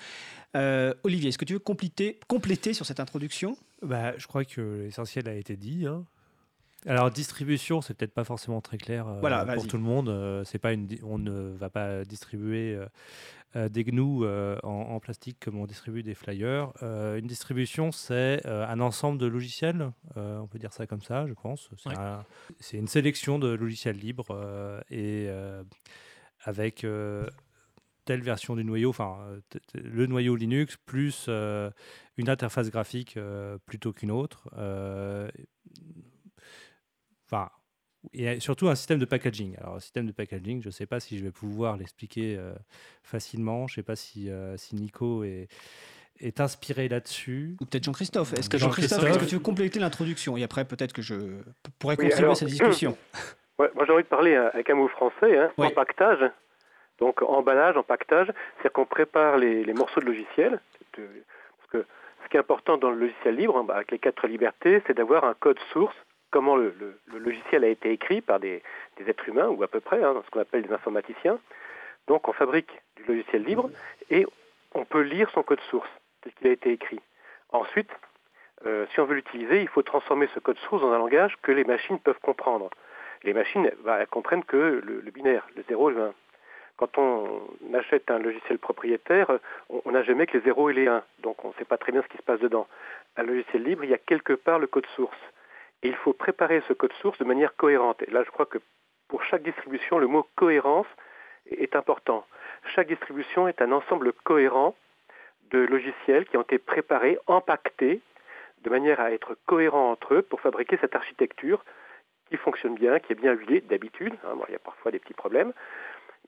Olivier, 1.04 1.28
est-ce 1.28 1.38
que 1.38 1.44
tu 1.44 1.52
veux 1.52 1.58
compléter, 1.58 2.18
compléter 2.28 2.72
sur 2.72 2.86
cette 2.86 2.98
introduction? 2.98 3.58
Bah, 3.82 4.16
Je 4.16 4.26
crois 4.26 4.44
que 4.44 4.84
l'essentiel 4.84 5.28
a 5.28 5.34
été 5.34 5.54
dit. 5.54 5.86
Hein. 5.86 6.06
Alors 6.84 7.10
distribution, 7.10 7.80
c'est 7.80 7.94
peut-être 7.94 8.14
pas 8.14 8.24
forcément 8.24 8.60
très 8.60 8.78
clair 8.78 9.06
pour 9.54 9.66
tout 9.66 9.76
le 9.76 9.82
monde. 9.82 10.44
c'est 10.44 10.58
pas 10.58 10.72
une, 10.72 10.86
on 11.02 11.18
ne 11.18 11.56
va 11.56 11.70
pas 11.70 12.04
distribuer 12.04 12.78
euh, 13.56 13.68
des 13.68 13.84
GNU 13.84 14.24
euh, 14.24 14.58
en, 14.64 14.98
plastique 15.00 15.38
comme 15.40 15.58
on 15.58 15.66
distribue 15.66 16.02
des 16.02 16.14
flyers. 16.14 16.72
Euh, 16.82 17.16
une 17.16 17.26
distribution, 17.26 17.90
c'est 17.90 18.44
un 18.46 18.80
ensemble 18.80 19.18
de 19.18 19.26
logiciels, 19.26 19.92
on 20.16 20.46
peut 20.46 20.58
dire 20.58 20.72
ça 20.72 20.86
comme 20.86 21.02
ça, 21.02 21.26
je 21.26 21.32
pense. 21.32 21.70
C'est 22.60 22.76
une 22.76 22.88
sélection 22.88 23.38
de 23.38 23.48
logiciels 23.48 23.96
libres 23.96 24.82
et 24.90 25.28
avec 26.44 26.86
telle 28.04 28.22
version 28.22 28.56
du 28.56 28.64
noyau, 28.64 28.90
enfin 28.90 29.18
le 29.74 30.06
noyau 30.06 30.36
Linux 30.36 30.76
plus 30.84 31.28
une 31.28 32.28
interface 32.28 32.70
graphique 32.70 33.18
plutôt 33.64 33.92
qu'une 33.92 34.10
autre. 34.10 34.48
Enfin, 37.26 37.50
et 38.12 38.40
surtout 38.40 38.68
un 38.68 38.74
système 38.74 38.98
de 38.98 39.04
packaging. 39.04 39.56
Alors, 39.58 39.76
un 39.76 39.80
système 39.80 40.06
de 40.06 40.12
packaging, 40.12 40.62
je 40.62 40.68
ne 40.68 40.72
sais 40.72 40.86
pas 40.86 41.00
si 41.00 41.18
je 41.18 41.24
vais 41.24 41.30
pouvoir 41.30 41.76
l'expliquer 41.76 42.36
euh, 42.36 42.52
facilement. 43.02 43.66
Je 43.66 43.72
ne 43.72 43.76
sais 43.76 43.82
pas 43.82 43.96
si, 43.96 44.30
euh, 44.30 44.56
si 44.56 44.76
Nico 44.76 45.24
est, 45.24 45.48
est 46.20 46.40
inspiré 46.40 46.88
là-dessus. 46.88 47.56
Ou 47.60 47.64
peut-être 47.64 47.84
Jean-Christophe. 47.84 48.32
Est-ce 48.34 48.48
que 48.48 48.58
Jean-Christophe, 48.58 49.04
est-ce 49.04 49.18
que 49.18 49.24
tu 49.24 49.34
veux 49.34 49.40
compléter 49.40 49.80
l'introduction? 49.80 50.36
Et 50.36 50.44
après, 50.44 50.64
peut-être 50.64 50.92
que 50.92 51.02
je 51.02 51.14
pourrais 51.78 51.96
contribuer 51.96 52.30
à 52.30 52.34
cette 52.34 52.48
discussion. 52.48 52.96
moi, 53.58 53.70
j'ai 53.86 53.92
envie 53.92 54.04
de 54.04 54.08
parler 54.08 54.36
avec 54.36 54.70
un 54.70 54.74
mot 54.74 54.88
français, 54.88 55.36
hein, 55.36 55.50
empaquetage. 55.56 56.30
Donc, 56.98 57.20
emballage, 57.22 57.76
empaquetage, 57.76 58.32
c'est 58.62 58.72
qu'on 58.72 58.86
prépare 58.86 59.36
les, 59.36 59.64
les, 59.64 59.74
morceaux 59.74 60.00
de 60.00 60.06
logiciel. 60.06 60.60
parce 60.92 61.70
que 61.70 61.84
ce 62.24 62.28
qui 62.30 62.36
est 62.36 62.40
important 62.40 62.78
dans 62.78 62.90
le 62.90 62.98
logiciel 62.98 63.36
libre, 63.36 63.62
bah, 63.64 63.74
avec 63.76 63.90
les 63.90 63.98
quatre 63.98 64.26
libertés, 64.26 64.82
c'est 64.86 64.96
d'avoir 64.96 65.24
un 65.24 65.34
code 65.34 65.58
source 65.72 65.94
comment 66.30 66.56
le, 66.56 66.74
logiciel 67.12 67.64
a 67.64 67.68
été 67.68 67.90
écrit 67.92 68.20
par 68.20 68.40
des, 68.40 68.62
êtres 69.06 69.28
humains, 69.28 69.48
ou 69.48 69.62
à 69.62 69.68
peu 69.68 69.80
près, 69.80 70.02
hein, 70.02 70.14
ce 70.24 70.30
qu'on 70.30 70.40
appelle 70.40 70.62
des 70.62 70.72
informaticiens. 70.72 71.38
Donc 72.06 72.28
on 72.28 72.32
fabrique 72.32 72.70
du 72.96 73.04
logiciel 73.04 73.42
libre 73.42 73.70
et 74.10 74.26
on 74.74 74.84
peut 74.84 75.00
lire 75.00 75.30
son 75.30 75.42
code 75.42 75.60
source 75.70 75.88
tel 76.22 76.32
qu'il 76.34 76.46
a 76.48 76.52
été 76.52 76.70
écrit. 76.72 77.00
Ensuite, 77.50 77.90
si 78.90 79.00
on 79.00 79.04
veut 79.04 79.16
l'utiliser, 79.16 79.60
il 79.60 79.68
faut 79.68 79.82
transformer 79.82 80.28
ce 80.34 80.40
code 80.40 80.58
source 80.58 80.82
dans 80.82 80.92
un 80.92 80.98
langage 80.98 81.36
que 81.42 81.52
les 81.52 81.64
machines 81.64 81.98
peuvent 81.98 82.20
comprendre. 82.20 82.70
les 83.22 83.32
machines 83.32 83.70
bah, 83.84 83.98
elles 84.00 84.06
comprennent 84.06 84.44
que 84.44 84.82
le, 84.84 85.10
binaire, 85.10 85.46
le 85.56 85.64
0 85.68 85.90
et 85.90 85.94
le 85.94 86.02
1. 86.02 86.14
Quand 86.76 86.98
on 86.98 87.46
achète 87.74 88.10
un 88.10 88.18
logiciel 88.18 88.58
propriétaire, 88.58 89.38
on 89.70 89.90
n'a 89.90 90.02
jamais 90.02 90.26
que 90.26 90.36
les 90.36 90.44
0 90.44 90.70
et 90.70 90.72
les 90.74 90.86
1, 90.88 91.02
donc 91.20 91.44
on 91.44 91.48
ne 91.48 91.54
sait 91.54 91.64
pas 91.64 91.78
très 91.78 91.90
bien 91.90 92.02
ce 92.02 92.08
qui 92.08 92.18
se 92.18 92.22
passe 92.22 92.40
dedans. 92.40 92.66
Un 93.16 93.22
logiciel 93.22 93.62
libre, 93.62 93.84
il 93.84 93.90
y 93.90 93.94
a 93.94 93.98
quelque 93.98 94.34
part 94.34 94.58
le 94.58 94.66
code 94.66 94.86
source. 94.94 95.16
Et 95.82 95.88
il 95.88 95.94
faut 95.96 96.12
préparer 96.12 96.62
ce 96.68 96.72
code 96.72 96.92
source 96.94 97.18
de 97.18 97.24
manière 97.24 97.54
cohérente. 97.56 98.02
Et 98.02 98.10
là, 98.10 98.22
je 98.24 98.30
crois 98.30 98.46
que 98.46 98.58
pour 99.08 99.22
chaque 99.24 99.42
distribution, 99.42 99.98
le 99.98 100.06
mot 100.06 100.26
cohérence 100.36 100.86
est 101.50 101.76
important. 101.76 102.26
Chaque 102.74 102.88
distribution 102.88 103.46
est 103.46 103.62
un 103.62 103.72
ensemble 103.72 104.12
cohérent 104.24 104.74
de 105.50 105.58
logiciels 105.58 106.26
qui 106.26 106.36
ont 106.36 106.42
été 106.42 106.58
préparés, 106.58 107.18
empaquetés, 107.26 108.00
de 108.62 108.70
manière 108.70 109.00
à 109.00 109.12
être 109.12 109.36
cohérents 109.46 109.92
entre 109.92 110.14
eux 110.14 110.22
pour 110.22 110.40
fabriquer 110.40 110.76
cette 110.80 110.96
architecture 110.96 111.64
qui 112.28 112.36
fonctionne 112.36 112.74
bien, 112.74 112.98
qui 112.98 113.12
est 113.12 113.16
bien 113.16 113.32
huilée 113.32 113.60
d'habitude. 113.60 114.14
Hein, 114.24 114.34
il 114.48 114.52
y 114.52 114.56
a 114.56 114.60
parfois 114.60 114.90
des 114.90 114.98
petits 114.98 115.14
problèmes, 115.14 115.52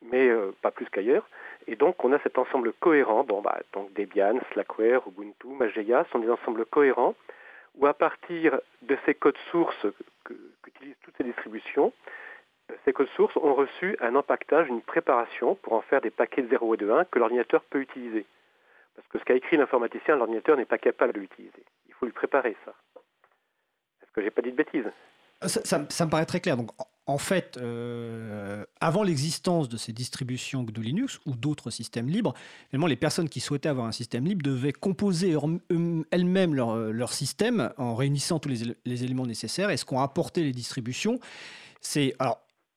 mais 0.02 0.28
euh, 0.28 0.52
pas 0.62 0.70
plus 0.70 0.87
qu'ailleurs. 0.88 1.28
Et 1.66 1.74
donc 1.74 2.04
on 2.04 2.12
a 2.12 2.18
cet 2.20 2.38
ensemble 2.38 2.72
cohérent. 2.74 3.24
Bah, 3.24 3.58
donc 3.72 3.92
Debian, 3.94 4.38
Slackware, 4.52 5.02
Ubuntu, 5.08 5.48
Mageia 5.48 6.06
sont 6.12 6.20
des 6.20 6.30
ensembles 6.30 6.64
cohérents 6.66 7.14
où 7.78 7.86
à 7.86 7.94
partir 7.94 8.60
de 8.82 8.96
ces 9.06 9.14
codes 9.14 9.38
sources 9.50 9.86
qu'utilisent 10.24 10.98
toutes 11.02 11.16
ces 11.16 11.24
distributions, 11.24 11.92
ces 12.84 12.92
codes 12.92 13.08
sources 13.16 13.36
ont 13.36 13.54
reçu 13.54 13.96
un 14.00 14.14
empaquetage, 14.14 14.68
une 14.68 14.82
préparation 14.82 15.54
pour 15.54 15.72
en 15.72 15.80
faire 15.80 16.00
des 16.00 16.10
paquets 16.10 16.42
de 16.42 16.48
0 16.48 16.74
et 16.74 16.76
de 16.76 16.90
1 16.90 17.04
que 17.06 17.18
l'ordinateur 17.18 17.62
peut 17.64 17.80
utiliser. 17.80 18.26
Parce 18.94 19.08
que 19.08 19.18
ce 19.18 19.24
qu'a 19.24 19.34
écrit 19.34 19.56
l'informaticien, 19.56 20.16
l'ordinateur 20.16 20.56
n'est 20.56 20.64
pas 20.64 20.78
capable 20.78 21.12
de 21.14 21.20
l'utiliser. 21.20 21.64
Il 21.86 21.94
faut 21.94 22.04
lui 22.04 22.12
préparer 22.12 22.56
ça. 22.64 22.74
Est-ce 24.02 24.10
que 24.12 24.22
j'ai 24.22 24.30
pas 24.30 24.42
dit 24.42 24.50
de 24.50 24.56
bêtises? 24.56 24.90
Ça, 25.46 25.79
me 25.79 26.09
paraît 26.09 26.27
très 26.27 26.40
clair. 26.40 26.57
Donc, 26.57 26.70
en 27.07 27.18
fait, 27.18 27.57
euh, 27.57 28.64
avant 28.81 29.03
l'existence 29.03 29.68
de 29.68 29.77
ces 29.77 29.92
distributions 29.92 30.62
GNU 30.62 30.83
Linux 30.83 31.20
ou 31.24 31.35
d'autres 31.35 31.70
systèmes 31.70 32.09
libres, 32.09 32.35
les 32.72 32.96
personnes 32.96 33.29
qui 33.29 33.40
souhaitaient 33.40 33.70
avoir 33.70 33.87
un 33.87 33.92
système 33.92 34.27
libre 34.27 34.42
devaient 34.42 34.72
composer 34.72 35.35
elles-mêmes 36.11 36.55
leur, 36.55 37.12
système 37.12 37.72
en 37.79 37.94
réunissant 37.94 38.38
tous 38.38 38.51
les, 38.85 39.05
éléments 39.05 39.27
nécessaires. 39.27 39.70
Et 39.70 39.79
ce 39.79 39.87
qu'ont 39.87 40.01
apporté 40.01 40.42
les 40.42 40.53
distributions, 40.53 41.18
c'est 41.81 42.14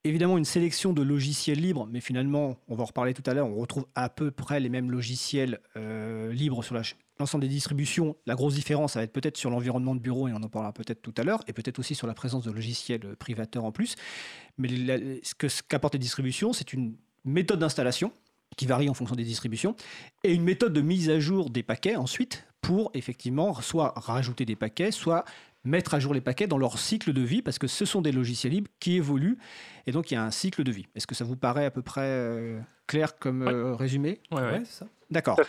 évidemment 0.03 0.37
une 0.37 0.45
sélection 0.45 0.93
de 0.93 1.01
logiciels 1.01 1.59
libres, 1.59 1.87
mais 1.91 2.01
finalement, 2.01 2.57
on 2.67 2.75
va 2.75 2.83
en 2.83 2.85
reparler 2.85 3.13
tout 3.13 3.23
à 3.25 3.33
l'heure, 3.33 3.47
on 3.47 3.55
retrouve 3.55 3.85
à 3.95 4.09
peu 4.09 4.31
près 4.31 4.59
les 4.59 4.69
mêmes 4.69 4.89
logiciels 4.89 5.59
euh, 5.77 6.31
libres 6.31 6.63
sur 6.63 6.75
l'ensemble 7.19 7.43
des 7.43 7.49
distributions. 7.49 8.15
La 8.25 8.35
grosse 8.35 8.55
différence, 8.55 8.93
ça 8.93 8.99
va 8.99 9.03
être 9.03 9.13
peut-être 9.13 9.37
sur 9.37 9.49
l'environnement 9.49 9.95
de 9.95 9.99
bureau, 9.99 10.27
et 10.27 10.33
on 10.33 10.37
en 10.37 10.49
parlera 10.49 10.73
peut-être 10.73 11.01
tout 11.01 11.13
à 11.17 11.23
l'heure, 11.23 11.43
et 11.47 11.53
peut-être 11.53 11.79
aussi 11.79 11.95
sur 11.95 12.07
la 12.07 12.13
présence 12.13 12.43
de 12.43 12.51
logiciels 12.51 13.05
euh, 13.05 13.15
privateurs 13.15 13.63
en 13.63 13.71
plus. 13.71 13.95
Mais 14.57 14.69
ce 15.23 15.61
qu'apportent 15.61 15.93
les 15.93 15.99
distributions, 15.99 16.53
c'est 16.53 16.73
une 16.73 16.95
méthode 17.23 17.59
d'installation 17.59 18.11
qui 18.57 18.65
varie 18.65 18.89
en 18.89 18.93
fonction 18.93 19.15
des 19.15 19.23
distributions, 19.23 19.75
et 20.23 20.33
une 20.33 20.43
méthode 20.43 20.73
de 20.73 20.81
mise 20.81 21.09
à 21.09 21.19
jour 21.19 21.49
des 21.49 21.63
paquets 21.63 21.95
ensuite 21.95 22.45
pour 22.59 22.91
effectivement 22.93 23.53
soit 23.61 23.93
rajouter 23.95 24.45
des 24.45 24.55
paquets, 24.55 24.91
soit 24.91 25.25
mettre 25.63 25.93
à 25.93 25.99
jour 25.99 26.13
les 26.13 26.21
paquets 26.21 26.47
dans 26.47 26.57
leur 26.57 26.79
cycle 26.79 27.13
de 27.13 27.21
vie, 27.21 27.41
parce 27.41 27.59
que 27.59 27.67
ce 27.67 27.85
sont 27.85 28.01
des 28.01 28.11
logiciels 28.11 28.53
libres 28.53 28.71
qui 28.79 28.95
évoluent, 28.97 29.37
et 29.85 29.91
donc 29.91 30.11
il 30.11 30.15
y 30.15 30.17
a 30.17 30.23
un 30.23 30.31
cycle 30.31 30.63
de 30.63 30.71
vie. 30.71 30.87
Est-ce 30.95 31.07
que 31.07 31.15
ça 31.15 31.23
vous 31.23 31.35
paraît 31.35 31.65
à 31.65 31.71
peu 31.71 31.81
près 31.81 32.01
euh, 32.01 32.59
clair 32.87 33.17
comme 33.17 33.43
euh, 33.43 33.75
résumé? 33.75 34.19
Oui, 34.31 34.41
ouais, 34.41 34.61
c'est 34.65 34.79
ça. 34.79 34.87
D'accord. 35.09 35.39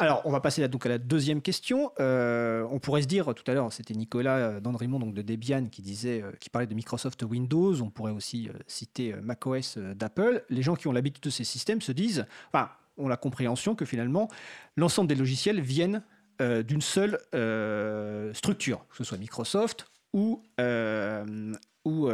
Alors, 0.00 0.22
on 0.24 0.30
va 0.30 0.40
passer 0.40 0.66
donc 0.68 0.86
à 0.86 0.88
la 0.88 0.98
deuxième 0.98 1.42
question. 1.42 1.90
Euh, 1.98 2.64
on 2.70 2.78
pourrait 2.78 3.02
se 3.02 3.08
dire, 3.08 3.34
tout 3.34 3.42
à 3.50 3.54
l'heure, 3.54 3.72
c'était 3.72 3.94
Nicolas 3.94 4.60
Dandrimont 4.60 5.00
donc 5.00 5.12
de 5.12 5.22
Debian 5.22 5.66
qui 5.66 5.82
disait, 5.82 6.22
qui 6.38 6.50
parlait 6.50 6.68
de 6.68 6.74
Microsoft 6.74 7.24
Windows. 7.24 7.82
On 7.82 7.90
pourrait 7.90 8.12
aussi 8.12 8.48
citer 8.68 9.12
macOS 9.20 9.76
d'Apple. 9.76 10.44
Les 10.50 10.62
gens 10.62 10.76
qui 10.76 10.86
ont 10.86 10.92
l'habitude 10.92 11.24
de 11.24 11.30
ces 11.30 11.42
systèmes 11.42 11.80
se 11.80 11.90
disent, 11.90 12.26
enfin, 12.52 12.70
ont 12.96 13.08
la 13.08 13.16
compréhension 13.16 13.74
que 13.74 13.84
finalement, 13.84 14.28
l'ensemble 14.76 15.08
des 15.08 15.16
logiciels 15.16 15.60
viennent 15.60 16.04
euh, 16.40 16.62
d'une 16.62 16.80
seule 16.80 17.18
euh, 17.34 18.32
structure, 18.32 18.84
que 18.90 18.96
ce 18.96 19.04
soit 19.04 19.18
Microsoft 19.18 19.86
ou, 20.12 20.42
euh, 20.60 21.52
ou, 21.84 22.08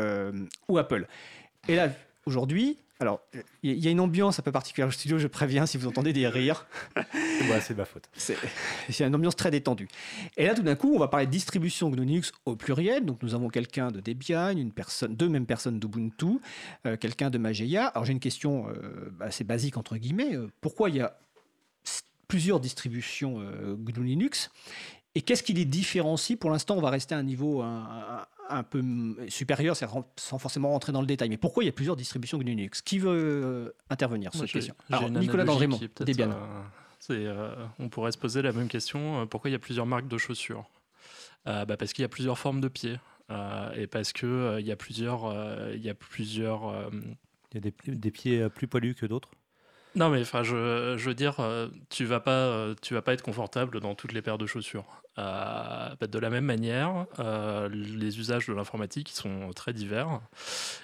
ou, 0.69 0.79
Apple. 0.79 1.07
Et 1.69 1.77
là, 1.77 1.91
aujourd'hui, 2.25 2.79
alors, 3.01 3.21
il 3.63 3.79
y 3.79 3.89
a 3.89 3.91
une 3.91 4.01
ambiance 4.01 4.39
un 4.39 4.43
peu 4.43 4.53
particulière 4.53 4.89
au 4.89 4.93
studio, 4.93 5.19
je 5.19 5.27
préviens 5.27 5.67
si 5.67 5.77
vous 5.77 5.89
entendez 5.89 6.13
des 6.13 6.27
rires. 6.27 6.67
c'est 7.61 7.77
ma 7.77 7.85
faute. 7.85 8.09
C'est 8.15 8.37
une 9.01 9.15
ambiance 9.15 9.37
très 9.37 9.51
détendue. 9.51 9.89
Et 10.37 10.47
là, 10.47 10.55
tout 10.55 10.63
d'un 10.63 10.77
coup, 10.77 10.95
on 10.95 10.99
va 10.99 11.09
parler 11.09 11.27
de 11.27 11.31
distribution 11.31 11.91
GNU 11.91 12.05
Linux 12.05 12.33
au 12.47 12.57
pluriel. 12.57 13.05
Donc, 13.05 13.23
nous 13.23 13.35
avons 13.35 13.49
quelqu'un 13.49 13.91
de 13.91 14.01
Debian, 14.01 14.57
une 14.57 14.73
personne, 14.73 15.17
deux 15.17 15.29
mêmes 15.29 15.45
personnes 15.45 15.79
d'Ubuntu, 15.79 16.39
quelqu'un 17.01 17.31
de 17.31 17.37
Mageia. 17.37 17.89
Alors, 17.89 18.07
j'ai 18.07 18.13
une 18.13 18.21
question 18.21 18.69
assez 19.21 19.45
basique, 19.45 19.77
entre 19.77 19.97
guillemets. 19.97 20.39
pourquoi 20.61 20.89
il 20.89 20.97
y 20.97 21.01
a 21.01 21.15
plusieurs 22.35 22.59
distributions 22.59 23.37
euh, 23.39 23.77
GNU 23.77 24.07
Linux. 24.07 24.51
Et 25.15 25.23
qu'est-ce 25.23 25.45
qui 25.45 25.53
les 25.53 25.65
différencie? 25.65 26.37
Pour 26.37 26.51
l'instant, 26.51 26.77
on 26.77 26.81
va 26.81 26.91
rester 26.91 27.15
à 27.15 27.19
un 27.19 27.23
niveau 27.23 27.63
un, 27.63 28.63
peu 28.65 28.83
supérieur, 29.29 29.77
sans 29.77 30.39
forcément 30.41 30.71
rentrer 30.71 30.91
dans 30.91 31.01
le 31.01 31.07
détail. 31.07 31.29
Mais 31.29 31.37
pourquoi 31.37 31.63
il 31.63 31.67
y 31.67 31.69
a 31.69 31.73
plusieurs 31.73 31.95
distributions 31.95 32.39
GNU 32.39 32.47
Linux? 32.47 32.83
Qui 32.83 32.99
veut 32.99 33.13
euh, 33.13 33.77
intervenir 33.89 34.33
sur 34.33 34.41
cette 34.41 34.51
question? 34.51 34.75
Alors, 34.91 35.09
Nicolas 35.11 35.45
Dandrémont, 35.45 35.79
Debian. 36.01 36.35
Euh, 37.11 37.67
on 37.79 37.89
pourrait 37.89 38.11
se 38.11 38.19
poser 38.19 38.43
la 38.43 38.51
même 38.51 38.67
question 38.67 39.25
pourquoi 39.29 39.51
il 39.51 39.53
y 39.53 39.57
a 39.57 39.61
plusieurs 39.61 39.87
marques 39.87 40.09
de 40.09 40.19
chaussures? 40.19 40.69
Bah 41.45 41.67
Parce 41.79 41.93
qu'il 41.93 42.03
y 42.03 42.07
a 42.07 42.09
plusieurs 42.09 42.39
formes 42.39 42.61
de 42.61 42.69
pieds. 42.69 42.99
et 43.77 43.87
parce 43.87 44.13
qu'il 44.13 44.57
il 44.59 44.67
y 44.67 44.73
a 44.73 44.77
plusieurs. 44.77 45.73
Il 45.73 45.85
y 45.85 45.89
a 45.89 45.95
plusieurs. 45.95 46.91
Il 47.53 47.55
y 47.55 47.59
a 47.59 47.61
des, 47.61 47.75
des 47.87 48.11
pieds 48.11 48.49
plus 48.49 48.67
poilus 48.67 48.97
que 48.97 49.07
d'autres 49.07 49.31
non, 49.97 50.11
mais 50.11 50.23
enfin, 50.23 50.43
je, 50.43 50.97
je, 50.97 51.09
veux 51.09 51.15
dire, 51.15 51.39
euh, 51.39 51.69
tu 51.89 52.05
vas 52.05 52.19
pas, 52.19 52.33
euh, 52.33 52.75
tu 52.83 52.95
vas 52.95 53.03
pas 53.03 53.13
être 53.13 53.23
confortable 53.23 53.79
dans 53.81 53.95
toutes 53.95 54.13
les 54.13 54.23
paires 54.23 54.39
de 54.39 54.47
chaussures. 54.47 55.03
Euh, 55.19 55.95
bah, 56.01 56.07
de 56.09 56.19
la 56.19 56.31
même 56.31 56.45
manière, 56.45 57.07
les 57.71 58.19
usages 58.19 58.49
de 58.49 58.53
l'informatique 58.53 59.11
sont 59.11 59.51
très 59.55 59.73
divers, 59.73 60.21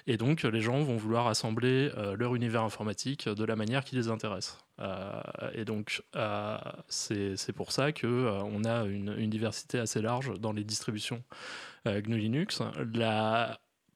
et 0.07 0.17
donc 0.17 0.45
les 0.45 0.61
gens 0.61 0.81
vont 0.83 0.97
vouloir 0.97 1.27
assembler 1.27 1.91
leur 2.17 2.37
univers 2.37 2.63
informatique 2.63 3.29
de 3.29 3.45
la 3.45 3.57
manière 3.57 3.85
qui 3.85 3.97
les 3.97 4.09
intéresse. 4.09 4.59
et 5.55 5.65
donc, 5.65 6.03
c'est 6.89 7.53
pour 7.55 7.73
ça 7.73 7.91
que 7.91 8.07
on 8.45 8.65
a 8.65 8.85
une, 8.85 9.31
diversité 9.31 9.79
assez 9.79 10.01
large 10.01 10.33
dans 10.39 10.53
les 10.53 10.65
distributions 10.65 11.23
GNU 11.85 12.19
Linux. 12.19 12.63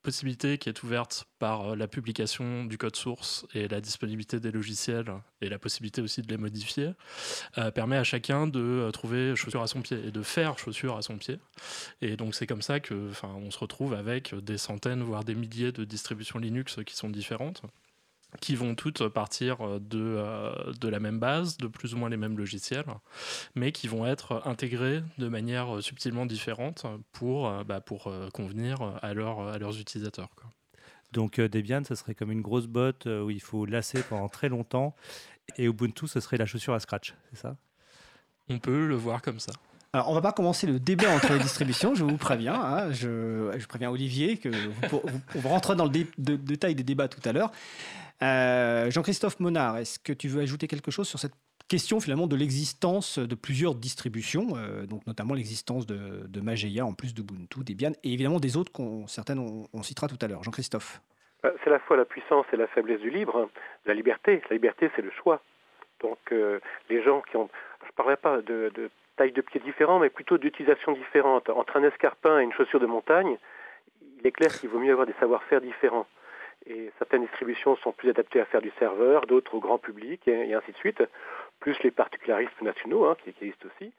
Possibilité 0.05 0.59
qui 0.59 0.69
est 0.69 0.83
ouverte 0.85 1.27
par 1.41 1.73
euh, 1.73 1.77
la 1.77 1.89
publication 1.89 2.65
du 2.65 2.79
code 2.79 2.95
source 2.95 3.47
et 3.55 3.67
la 3.67 3.81
disponibilité 3.81 4.39
des 4.39 4.53
logiciels 4.53 5.13
et 5.41 5.49
la 5.49 5.59
possibilité 5.59 6.03
aussi 6.03 6.23
de 6.23 6.29
les 6.29 6.37
modifier 6.37 6.93
euh, 7.59 7.73
permet 7.73 7.97
à 7.97 8.05
chacun 8.05 8.47
de 8.47 8.61
euh, 8.61 8.91
trouver 8.93 9.35
chaussure 9.35 9.63
à 9.63 9.67
son 9.67 9.81
pied 9.81 9.99
et 10.07 10.13
de 10.13 10.23
faire 10.23 10.59
chaussure 10.59 10.97
à 10.97 11.03
son 11.03 11.17
pied. 11.17 11.39
Et 12.03 12.17
donc 12.17 12.35
c'est 12.37 12.47
comme 12.47 12.63
ça 12.63 12.79
que, 12.79 13.11
on 13.25 13.51
se 13.51 13.59
retrouve 13.59 13.95
avec 13.95 14.35
des 14.35 14.59
centaines 14.59 15.03
voire 15.03 15.25
des 15.25 15.35
milliers 15.35 15.73
de 15.73 15.85
distributions 15.85 16.39
Linux 16.39 16.79
qui 16.87 16.95
sont 16.95 17.09
différentes 17.09 17.63
qui 18.41 18.57
vont 18.57 18.75
toutes 18.75 19.09
partir 19.09 19.81
de, 19.81 19.99
euh, 19.99 20.73
de 20.81 20.89
la 20.89 21.01
même 21.01 21.19
base, 21.19 21.57
de 21.57 21.67
plus 21.67 21.95
ou 21.95 21.97
moins 21.97 22.09
les 22.09 22.17
mêmes 22.17 22.37
logiciels, 22.37 22.87
mais 23.55 23.73
qui 23.73 23.89
vont 23.89 24.07
être 24.07 24.43
intégrés 24.47 25.03
de 25.19 25.29
manière 25.29 25.83
subtilement 25.83 26.27
différente 26.27 26.87
pour, 27.13 27.49
euh, 27.49 27.65
bah, 27.65 27.81
pour 27.81 28.09
euh, 28.09 28.29
convenir 28.31 28.83
à, 28.83 29.09
à 29.09 29.15
leurs 29.15 29.79
utilisateurs. 29.79 30.29
Donc 31.13 31.41
Debian, 31.41 31.83
ce 31.85 31.95
serait 31.95 32.15
comme 32.15 32.33
une 32.33 32.43
grosse 32.43 32.67
botte 32.67 33.07
où 33.07 33.31
il 33.31 33.41
faut 33.41 33.67
lasser 33.67 34.03
pendant 34.03 34.29
très 34.29 34.49
longtemps, 34.49 34.97
et 35.57 35.65
Ubuntu, 35.65 36.09
ce 36.09 36.19
serait 36.19 36.39
la 36.39 36.47
chaussure 36.47 36.75
à 36.75 36.81
scratch, 36.81 37.15
c'est 37.31 37.39
ça? 37.39 37.57
On 38.49 38.59
peut 38.59 38.87
le 38.87 38.97
voir 38.97 39.23
comme 39.23 39.39
ça. 39.39 39.53
Alors, 39.95 40.11
on 40.11 40.15
va 40.15 40.21
pas 40.21 40.33
commencer 40.33 40.67
le 40.67 40.81
débat 40.81 41.09
entre 41.15 41.33
les 41.33 41.39
distributions, 41.39 41.95
je 41.95 42.03
vous 42.03 42.17
préviens. 42.17 42.61
Hein, 42.61 42.91
je, 42.91 43.55
je, 43.57 43.67
préviens 43.69 43.91
Olivier 43.91 44.39
que 44.39 44.49
vous, 44.49 45.01
on 45.37 45.49
rentrera 45.49 45.77
dans 45.77 45.85
le 45.85 46.37
détail 46.37 46.75
des 46.75 46.83
débats 46.83 47.07
tout 47.07 47.21
à 47.25 47.33
l'heure. 47.33 47.53
Euh, 48.25 48.91
Jean-Christophe 48.91 49.39
Monard, 49.39 49.77
est-ce 49.79 49.99
que 49.99 50.13
tu 50.13 50.29
veux 50.29 50.41
ajouter 50.41 50.67
quelque 50.67 50.91
chose 50.91 51.07
sur 51.07 51.19
cette 51.19 51.35
question 51.69 52.01
finalement 52.01 52.27
de 52.27 52.37
l'existence 52.37 53.19
de 53.19 53.35
plusieurs 53.35 53.75
distributions, 53.75 54.57
euh, 54.57 54.87
donc 54.87 55.07
notamment 55.07 55.35
l'existence 55.35 55.87
de, 55.87 56.41
Mageia 56.41 56.87
en 56.87 56.95
plus 56.95 57.15
d'Ubuntu, 57.15 57.65
Debian 57.65 57.93
et 58.03 58.13
évidemment 58.13 58.41
des 58.41 58.57
autres 58.57 58.73
qu'on 58.73 59.07
certaines 59.07 59.39
on, 59.39 59.83
citera 59.83 60.09
tout 60.09 60.19
à 60.23 60.29
l'heure. 60.29 60.43
Jean-Christophe. 60.43 61.01
Euh, 61.45 61.51
c'est 61.63 61.71
la 61.71 61.79
fois 61.81 61.97
la 61.97 62.05
puissance 62.05 62.47
et 62.53 62.57
la 62.57 62.67
faiblesse 62.69 63.01
du 63.01 63.11
libre, 63.11 63.51
la 63.85 63.95
liberté. 63.95 64.43
La 64.49 64.57
liberté, 64.57 64.91
c'est 64.97 65.03
le 65.03 65.11
choix. 65.11 65.43
Donc 66.01 66.19
les 66.91 67.03
gens 67.03 67.23
qui 67.31 67.37
ont, 67.37 67.49
je 67.83 67.87
ne 67.87 67.93
parlerai 67.93 68.17
pas 68.17 68.43
de, 68.43 68.71
taille 69.17 69.33
de 69.33 69.41
pieds 69.41 69.61
différents, 69.61 69.99
mais 69.99 70.11
plutôt 70.11 70.37
d'utilisation 70.37 70.93
différente. 70.93 71.49
Entre 71.49 71.77
un 71.77 71.83
escarpin 71.85 72.41
et 72.41 72.43
une 72.43 72.53
chaussure 72.53 72.81
de 72.81 72.87
montagne, 72.87 73.39
il 74.19 74.27
est 74.27 74.33
clair 74.33 74.51
qu'il 74.51 74.69
vaut 74.69 74.79
mieux 74.79 74.93
avoir 74.93 75.07
des 75.07 75.15
savoir-faire 75.19 75.63
différents 75.63 76.07
et 76.67 76.91
certaines 76.99 77.23
distributions 77.23 77.77
sont 77.77 77.93
plus 77.93 78.11
adaptées 78.11 78.41
à 78.41 78.47
faire 78.47 78.63
du 78.63 78.73
serveur, 78.79 79.27
d'autres 79.27 79.55
au 79.55 79.61
grand 79.61 79.79
public, 79.79 80.27
et, 80.27 80.55
ainsi 80.55 80.73
de 80.73 80.77
suite, 80.77 81.03
plus 81.61 81.79
les 81.83 81.91
particularismes 81.91 82.65
nationaux 82.65 83.05
hein, 83.05 83.17
qui, 83.23 83.31
existent 83.31 83.69
aussi. 83.69 83.93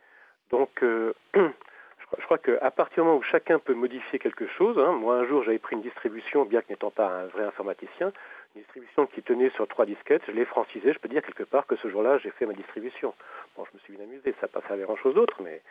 Donc, 0.49 0.83
euh, 0.83 1.13
je 1.35 2.23
crois 2.25 2.37
qu'à 2.37 2.71
partir 2.71 3.03
du 3.03 3.07
moment 3.07 3.19
où 3.19 3.23
chacun 3.23 3.59
peut 3.59 3.73
modifier 3.73 4.19
quelque 4.19 4.47
chose, 4.47 4.77
hein, 4.79 4.93
moi 4.93 5.17
un 5.17 5.25
jour 5.25 5.43
j'avais 5.43 5.59
pris 5.59 5.75
une 5.75 5.81
distribution, 5.81 6.45
bien 6.45 6.61
que 6.61 6.69
n'étant 6.69 6.91
pas 6.91 7.07
un 7.07 7.25
vrai 7.27 7.43
informaticien, 7.43 8.11
une 8.55 8.61
distribution 8.61 9.05
qui 9.07 9.21
tenait 9.21 9.49
sur 9.51 9.67
trois 9.67 9.85
disquettes, 9.85 10.23
je 10.27 10.31
l'ai 10.31 10.45
francisée, 10.45 10.93
je 10.93 10.99
peux 10.99 11.09
dire 11.09 11.23
quelque 11.23 11.43
part 11.43 11.67
que 11.67 11.75
ce 11.77 11.89
jour-là 11.89 12.17
j'ai 12.19 12.31
fait 12.31 12.45
ma 12.45 12.53
distribution. 12.53 13.13
Bon, 13.55 13.65
je 13.65 13.75
me 13.75 13.79
suis 13.81 13.93
bien 13.93 14.05
amusé, 14.05 14.33
ça 14.39 14.43
n'a 14.43 14.47
pas 14.47 14.61
servi 14.67 14.83
à 14.83 14.85
grand-chose 14.85 15.15
d'autre, 15.15 15.41
mais... 15.43 15.61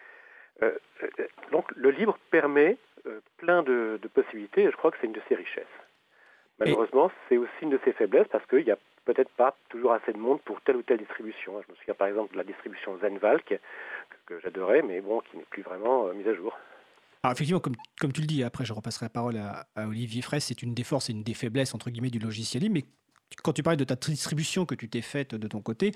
Euh, 0.63 0.71
euh, 1.03 1.27
donc 1.51 1.69
le 1.75 1.91
libre 1.91 2.17
permet 2.31 2.77
plein 3.39 3.63
de, 3.63 3.99
possibilités 4.15 4.63
et 4.63 4.71
je 4.71 4.77
crois 4.77 4.93
que 4.93 4.97
c'est 5.01 5.07
une 5.07 5.13
de 5.13 5.21
ses 5.29 5.35
richesses. 5.35 5.67
Malheureusement, 6.59 7.11
c'est 7.29 7.37
aussi 7.37 7.51
une 7.63 7.71
de 7.71 7.81
ses 7.85 7.93
faiblesses 7.93 8.29
parce 8.31 8.47
qu'il 8.47 8.65
n'y 8.65 8.71
a 8.71 8.79
peut-être 9.05 9.31
pas 9.31 9.57
toujours 9.69 9.93
assez 9.93 10.13
de 10.13 10.19
monde 10.19 10.41
pour 10.43 10.61
telle 10.63 10.77
ou 10.77 10.83
telle 10.83 10.99
distribution. 10.99 11.61
Je 11.67 11.73
me 11.73 11.77
souviens 11.77 11.95
par 11.95 12.09
exemple 12.09 12.33
de 12.33 12.39
la 12.39 12.45
distribution 12.45 12.97
Zenvalk, 12.99 13.59
que, 14.27 14.41
j'adorais, 14.41 14.83
mais 14.83 15.01
bon, 15.01 15.21
qui 15.21 15.37
n'est 15.37 15.45
plus 15.51 15.63
vraiment 15.63 16.13
mise 16.15 16.29
à 16.29 16.35
jour. 16.35 16.57
Alors 17.23 17.33
effectivement, 17.33 17.61
comme, 17.61 17.77
comme, 18.01 18.13
tu 18.13 18.21
le 18.21 18.27
dis, 18.27 18.45
après 18.45 18.65
je 18.65 18.73
repasserai 18.73 19.07
la 19.07 19.11
parole 19.11 19.37
à, 19.37 19.67
Olivier 19.87 20.23
Fraisse, 20.23 20.47
c'est 20.47 20.63
une 20.63 20.75
des 20.75 20.85
forces 20.85 21.11
et 21.11 21.13
une 21.13 21.23
des 21.23 21.35
faiblesses 21.35 21.75
entre 21.75 21.91
guillemets 21.91 22.11
du 22.11 22.19
logiciel 22.19 22.63
libre, 22.63 22.75
mais 22.75 22.85
quand 23.43 23.53
tu 23.53 23.63
parlais 23.63 23.77
de 23.77 23.85
ta 23.85 23.97
distribution 23.97 24.67
que 24.67 24.75
tu 24.75 24.89
t'es 24.89 25.01
faite 25.03 25.35
de 25.35 25.49
ton 25.49 25.61
côté, 25.61 25.93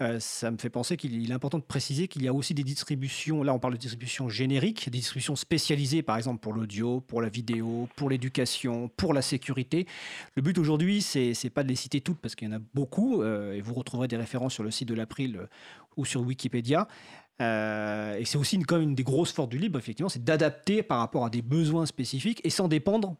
euh, 0.00 0.18
ça 0.20 0.50
me 0.50 0.58
fait 0.58 0.70
penser 0.70 0.96
qu'il 0.96 1.30
est 1.30 1.34
important 1.34 1.58
de 1.58 1.64
préciser 1.64 2.08
qu'il 2.08 2.22
y 2.22 2.28
a 2.28 2.34
aussi 2.34 2.54
des 2.54 2.64
distributions, 2.64 3.42
là 3.42 3.54
on 3.54 3.58
parle 3.58 3.74
de 3.74 3.78
distributions 3.78 4.28
génériques, 4.28 4.90
des 4.90 4.98
distributions 4.98 5.36
spécialisées 5.36 6.02
par 6.02 6.16
exemple 6.16 6.40
pour 6.40 6.52
l'audio, 6.52 7.00
pour 7.00 7.22
la 7.22 7.28
vidéo, 7.28 7.88
pour 7.96 8.10
l'éducation, 8.10 8.88
pour 8.96 9.14
la 9.14 9.22
sécurité. 9.22 9.86
Le 10.34 10.42
but 10.42 10.58
aujourd'hui, 10.58 11.02
c'est 11.02 11.32
n'est 11.42 11.50
pas 11.50 11.62
de 11.62 11.68
les 11.68 11.76
citer 11.76 12.00
toutes 12.00 12.18
parce 12.18 12.34
qu'il 12.34 12.48
y 12.48 12.52
en 12.52 12.56
a 12.56 12.60
beaucoup, 12.74 13.22
euh, 13.22 13.52
et 13.52 13.60
vous 13.60 13.74
retrouverez 13.74 14.08
des 14.08 14.16
références 14.16 14.54
sur 14.54 14.62
le 14.62 14.70
site 14.70 14.88
de 14.88 14.94
l'April 14.94 15.36
euh, 15.36 15.46
ou 15.96 16.04
sur 16.04 16.22
Wikipédia. 16.22 16.88
et 17.40 18.24
c'est 18.24 18.38
aussi 18.38 18.58
même 18.58 18.82
une 18.82 18.94
des 18.94 19.02
grosses 19.02 19.32
forces 19.32 19.48
du 19.48 19.58
libre, 19.58 19.78
effectivement, 19.78 20.08
c'est 20.08 20.24
d'adapter 20.24 20.82
par 20.82 20.98
rapport 20.98 21.24
à 21.24 21.30
des 21.30 21.42
besoins 21.42 21.86
spécifiques 21.86 22.40
et 22.44 22.50
sans 22.50 22.68
dépendre 22.68 23.16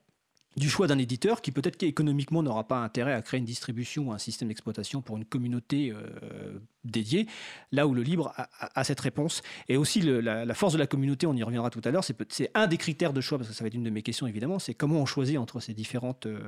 du 0.57 0.69
choix 0.69 0.87
d'un 0.87 0.99
éditeur 0.99 1.41
qui 1.41 1.51
peut-être 1.51 1.77
qu'économiquement 1.77 2.43
n'aura 2.43 2.65
pas 2.65 2.79
intérêt 2.79 3.13
à 3.13 3.23
créer 3.23 3.39
une 3.39 3.47
distribution 3.47 4.09
ou 4.09 4.13
un 4.13 4.19
système 4.19 4.49
d'exploitation 4.49 5.01
pour 5.01 5.17
une 5.17 5.25
communauté 5.25 5.93
euh, 5.93 6.59
dédiée, 6.85 7.27
là 7.71 7.87
où 7.87 7.95
le 7.95 8.03
libre 8.03 8.33
a, 8.37 8.85
cette 8.85 9.01
réponse. 9.01 9.43
Et 9.69 9.77
aussi 9.77 10.01
la, 10.01 10.55
force 10.55 10.75
de 10.75 10.79
la 10.79 10.87
communauté, 10.87 11.27
on 11.27 11.35
y 11.35 11.43
reviendra 11.43 11.71
tout 11.71 11.81
à 11.85 11.91
l'heure, 11.91 12.05
c'est 12.05 12.51
un 12.55 12.67
des 12.67 12.77
critères 12.77 13.13
de 13.13 13.21
choix, 13.21 13.39
parce 13.39 13.49
que 13.49 13.55
ça 13.55 13.65
va 13.65 13.69
être 13.69 13.75
une 13.75 13.85
de 13.85 13.91
mes 13.91 14.03
questions 14.03 14.27
évidemment, 14.27 14.59
c'est 14.59 14.75
comment 14.75 15.01
on 15.01 15.07
choisit 15.07 15.39
entre 15.39 15.61
ces 15.61 15.75
différentes 15.75 16.27
euh, 16.27 16.41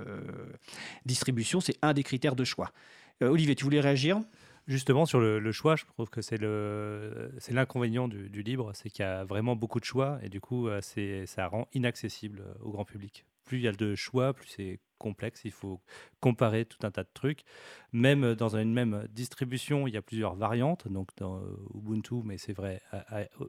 distributions, 1.06 1.60
c'est 1.60 1.78
un 1.82 1.94
des 1.94 2.02
critères 2.02 2.36
de 2.36 2.44
choix. 2.44 2.72
Euh, 3.22 3.28
Olivier, 3.28 3.54
tu 3.54 3.64
voulais 3.64 3.80
réagir? 3.80 4.20
Justement, 4.66 5.04
sur 5.04 5.20
le, 5.20 5.52
choix, 5.52 5.76
je 5.76 5.84
trouve 5.84 6.08
que 6.08 6.22
c'est 6.22 6.40
l'inconvénient 6.40 8.08
du, 8.08 8.30
du, 8.30 8.42
libre, 8.42 8.72
c'est 8.72 8.88
qu'il 8.88 9.04
y 9.04 9.06
a 9.06 9.22
vraiment 9.22 9.56
beaucoup 9.56 9.78
de 9.78 9.84
choix 9.84 10.18
et 10.22 10.30
du 10.30 10.40
coup, 10.40 10.68
ça 11.26 11.46
rend 11.48 11.68
inaccessible 11.74 12.42
au 12.62 12.70
grand 12.70 12.86
public 12.86 13.26
plus 13.44 13.58
il 13.58 13.64
y 13.64 13.68
a 13.68 13.72
de 13.72 13.94
choix, 13.94 14.32
plus 14.32 14.48
c'est 14.48 14.80
complexe. 14.98 15.42
Il 15.44 15.52
faut 15.52 15.80
comparer 16.20 16.64
tout 16.64 16.78
un 16.86 16.90
tas 16.90 17.04
de 17.04 17.10
trucs. 17.12 17.42
Même 17.92 18.34
dans 18.34 18.56
une 18.56 18.72
même 18.72 19.06
distribution, 19.10 19.86
il 19.86 19.94
y 19.94 19.96
a 19.96 20.02
plusieurs 20.02 20.34
variantes. 20.34 20.88
Donc 20.88 21.10
dans 21.16 21.42
Ubuntu, 21.74 22.22
mais 22.24 22.38
c'est 22.38 22.54
vrai 22.54 22.80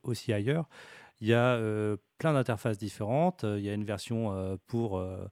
aussi 0.04 0.34
ailleurs. 0.34 0.68
Il 1.22 1.28
y 1.28 1.34
a 1.34 1.56
euh, 1.56 1.98
plein 2.18 2.34
d'interfaces 2.34 2.78
différentes. 2.78 3.44
Il 3.44 3.64
y 3.64 3.70
a 3.70 3.74
une 3.74 3.86
version 3.86 4.34
euh, 4.34 4.58
pour 4.68 4.98
euh, 4.98 5.26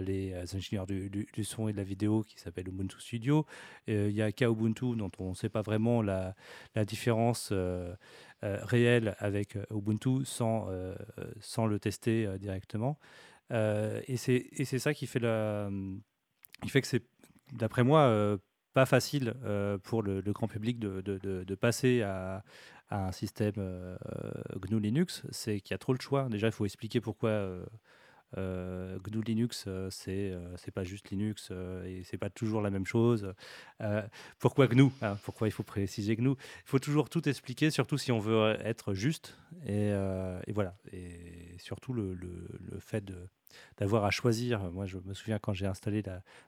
les 0.00 0.34
ingénieurs 0.54 0.86
du, 0.86 1.44
son 1.44 1.68
et 1.68 1.72
de 1.72 1.76
la 1.76 1.84
vidéo 1.84 2.22
qui 2.22 2.38
s'appelle 2.38 2.68
Ubuntu 2.68 3.00
Studio. 3.00 3.46
il 3.86 4.10
y 4.10 4.22
a 4.22 4.28
Ubuntu 4.28 4.96
dont 4.96 5.10
on 5.18 5.30
ne 5.30 5.34
sait 5.34 5.48
pas 5.48 5.62
vraiment 5.62 6.02
la, 6.02 6.34
la 6.74 6.84
différence 6.84 7.50
réelle 8.42 9.16
avec 9.20 9.56
Ubuntu 9.70 10.26
sans, 10.26 10.68
sans 11.40 11.66
le 11.66 11.78
tester 11.78 12.28
directement. 12.38 12.98
Euh, 13.52 14.00
et 14.06 14.16
c'est 14.16 14.78
ça 14.78 14.94
qui 14.94 15.06
fait, 15.06 15.18
la, 15.18 15.70
qui 16.62 16.70
fait 16.70 16.80
que 16.80 16.86
c'est, 16.86 17.04
d'après 17.52 17.84
moi, 17.84 18.02
euh, 18.02 18.38
pas 18.72 18.86
facile 18.86 19.34
euh, 19.44 19.78
pour 19.78 20.02
le, 20.02 20.20
grand 20.32 20.48
public 20.48 20.78
de, 20.78 21.00
de, 21.00 21.18
de, 21.18 21.54
passer 21.54 22.02
à, 22.02 22.44
un 22.90 23.12
système 23.12 23.54
GNU 24.56 24.80
Linux. 24.80 25.22
C'est 25.30 25.60
qu'il 25.60 25.72
y 25.72 25.74
a 25.74 25.78
trop 25.78 25.92
le 25.92 26.00
choix. 26.00 26.28
Déjà, 26.28 26.48
il 26.48 26.52
faut 26.52 26.64
expliquer 26.64 27.00
pourquoi 27.00 27.48
GNU 28.36 29.22
Linux, 29.22 29.64
euh, 29.66 29.88
c'est 29.90 30.30
euh, 30.30 30.56
c'est 30.56 30.70
pas 30.70 30.84
juste 30.84 31.10
Linux 31.10 31.50
et 31.84 32.02
c'est 32.04 32.18
pas 32.18 32.30
toujours 32.30 32.62
la 32.62 32.70
même 32.70 32.86
chose. 32.86 33.32
pourquoi 34.38 34.68
GNU 34.68 34.90
hein, 35.02 35.18
Pourquoi 35.24 35.48
il 35.48 35.50
faut 35.50 35.62
préciser 35.62 36.16
GNU? 36.16 36.30
Il 36.30 36.36
faut 36.66 36.78
toujours 36.78 37.08
tout 37.08 37.28
expliquer, 37.28 37.70
surtout 37.70 37.98
si 37.98 38.12
on 38.12 38.18
veut 38.18 38.56
être 38.64 38.94
juste. 38.94 39.36
Et, 39.66 39.92
voilà. 40.52 40.74
Et 40.92 41.56
surtout 41.58 41.92
le, 41.92 42.14
le, 42.14 42.78
fait 42.78 43.04
d'avoir 43.78 44.04
à 44.04 44.10
choisir. 44.10 44.70
Moi, 44.70 44.86
je 44.86 44.98
me 45.04 45.14
souviens 45.14 45.38
quand 45.38 45.52
j'ai 45.52 45.66
installé 45.66 46.02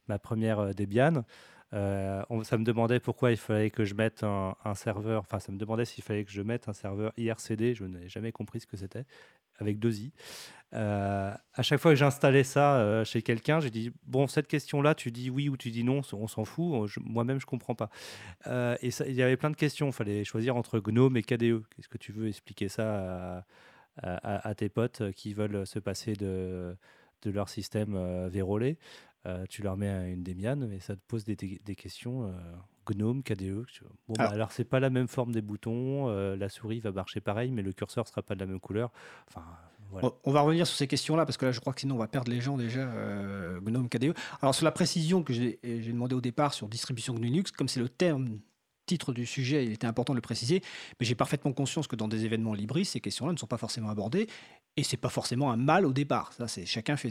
ma 0.09 0.19
première 0.19 0.75
Debian. 0.75 1.25
ça 1.73 2.59
me 2.59 2.65
demandait 2.65 3.01
pourquoi 3.01 3.33
il 3.33 3.37
fallait 3.37 3.71
que 3.71 3.85
je 3.85 3.95
mette 3.95 4.23
un 4.23 4.75
serveur, 4.75 5.23
enfin 5.23 5.41
ça 5.41 5.53
me 5.53 5.59
demandait 5.59 5.85
s'il 5.85 6.05
fallait 6.05 6.25
que 6.25 6.31
je 6.31 6.43
mette 6.43 6.69
un 6.69 6.73
serveur 6.73 7.13
IRCD, 7.17 7.75
je 7.75 7.85
n'ai 7.85 8.09
jamais 8.09 8.33
compris 8.33 8.61
ce 8.61 8.67
que 8.67 8.77
c'était 8.77 9.05
avec 9.63 9.79
deux 9.79 10.01
i. 10.01 10.13
Euh, 10.75 11.35
à 11.55 11.63
chaque 11.63 11.81
fois 11.81 11.91
que 11.91 11.97
j'installais 11.97 12.45
ça 12.45 12.77
euh, 12.77 13.05
chez 13.05 13.21
quelqu'un, 13.21 13.61
j'ai 13.61 13.71
dit 13.71 13.93
bon 14.07 14.27
cette 14.27 14.49
question-là, 14.49 14.95
tu 14.95 15.11
dis 15.11 15.29
oui 15.29 15.49
ou 15.49 15.57
tu 15.57 15.71
dis 15.71 15.85
non, 15.85 16.01
on 16.13 16.27
s'en 16.27 16.45
fout. 16.45 16.91
Moi-même, 17.05 17.41
je 17.41 17.47
comprends 17.47 17.75
pas. 17.75 17.91
Euh, 18.47 18.77
et 18.81 18.91
il 19.07 19.15
y 19.15 19.23
avait 19.23 19.37
plein 19.37 19.51
de 19.51 19.57
questions. 19.57 19.89
Il 19.89 19.93
fallait 19.93 20.25
choisir 20.25 20.57
entre 20.57 20.79
GNOME 20.79 21.17
et 21.17 21.23
KDE. 21.23 21.63
Qu'est-ce 21.77 21.89
que 21.89 21.99
tu 21.99 22.13
veux 22.13 22.29
expliquer 22.29 22.69
ça 22.69 23.45
à, 24.03 24.55
tes 24.55 24.71
potes 24.71 25.13
qui 25.13 25.35
veulent 25.35 25.67
se 25.67 25.79
passer 25.79 26.15
de, 26.15 26.75
de 27.23 27.31
leur 27.31 27.49
système 27.49 28.29
vérolé? 28.29 28.79
Tu 29.49 29.63
leur 29.63 29.77
mets 29.77 30.13
une 30.13 30.23
Debian 30.23 30.71
et 30.71 30.81
ça 30.81 30.97
te 30.97 31.01
pose 31.07 31.25
des, 31.25 31.37
des 31.37 31.75
questions. 31.77 32.33
GNOME, 32.85 33.23
KDE. 33.23 33.65
Bon, 34.09 34.15
bah, 34.19 34.29
alors, 34.29 34.51
c'est 34.51 34.65
pas 34.65 34.81
la 34.81 34.91
même 34.91 35.07
forme 35.07 35.33
des 35.33 35.43
boutons, 35.43 36.09
la 36.09 36.49
souris 36.49 36.81
va 36.81 36.91
marcher 36.91 37.21
pareil, 37.21 37.53
mais 37.53 37.63
le 37.63 37.73
curseur 37.73 38.09
sera 38.09 38.23
pas 38.23 38.35
de 38.35 38.41
la 38.41 38.47
même 38.47 38.61
couleur. 38.61 38.91
Enfin, 39.29 39.45
on 40.25 40.33
va 40.33 40.41
revenir 40.41 40.67
sur 40.67 40.77
ces 40.77 40.87
questions-là 40.87 41.27
parce 41.27 41.37
que 41.37 41.47
là, 41.47 41.53
je 41.53 41.61
crois 41.61 41.73
que 41.73 41.81
sinon 41.81 41.97
on 41.97 41.99
va 41.99 42.09
perdre 42.09 42.31
les 42.31 42.41
gens 42.41 42.57
déjà. 42.57 42.81
Euh, 42.81 43.61
GNOME 43.61 43.89
KDE. 43.89 44.15
Alors 44.41 44.55
sur 44.55 44.65
la 44.65 44.73
précision 44.73 45.23
que 45.23 45.33
j'ai 45.33 45.59
demandé 45.63 46.15
au 46.15 46.21
départ 46.21 46.55
sur 46.55 46.69
distribution 46.69 47.15
GNU 47.15 47.27
Linux, 47.27 47.51
comme 47.51 47.69
c'est 47.69 47.81
le 47.81 47.89
terme 47.89 48.39
titre 48.87 49.13
du 49.13 49.27
sujet, 49.27 49.65
il 49.65 49.73
était 49.73 49.87
important 49.87 50.13
de 50.13 50.19
le 50.19 50.23
préciser, 50.23 50.63
mais 50.99 51.07
j'ai 51.07 51.15
parfaitement 51.15 51.53
conscience 51.53 51.87
que 51.87 51.97
dans 51.97 52.09
des 52.09 52.25
événements 52.25 52.55
libristes, 52.55 52.93
ces 52.93 53.01
questions-là 53.01 53.33
ne 53.33 53.39
sont 53.39 53.47
pas 53.47 53.59
forcément 53.59 53.91
abordées, 53.91 54.29
et 54.77 54.85
c'est 54.85 54.97
pas 54.97 55.11
forcément 55.11 55.53
un 55.53 55.57
mal 55.57 55.85
au 55.85 55.93
départ. 55.93 56.33
Ça, 56.33 56.49
c'est 56.49 56.65
chacun 56.65 56.97
fait 56.97 57.11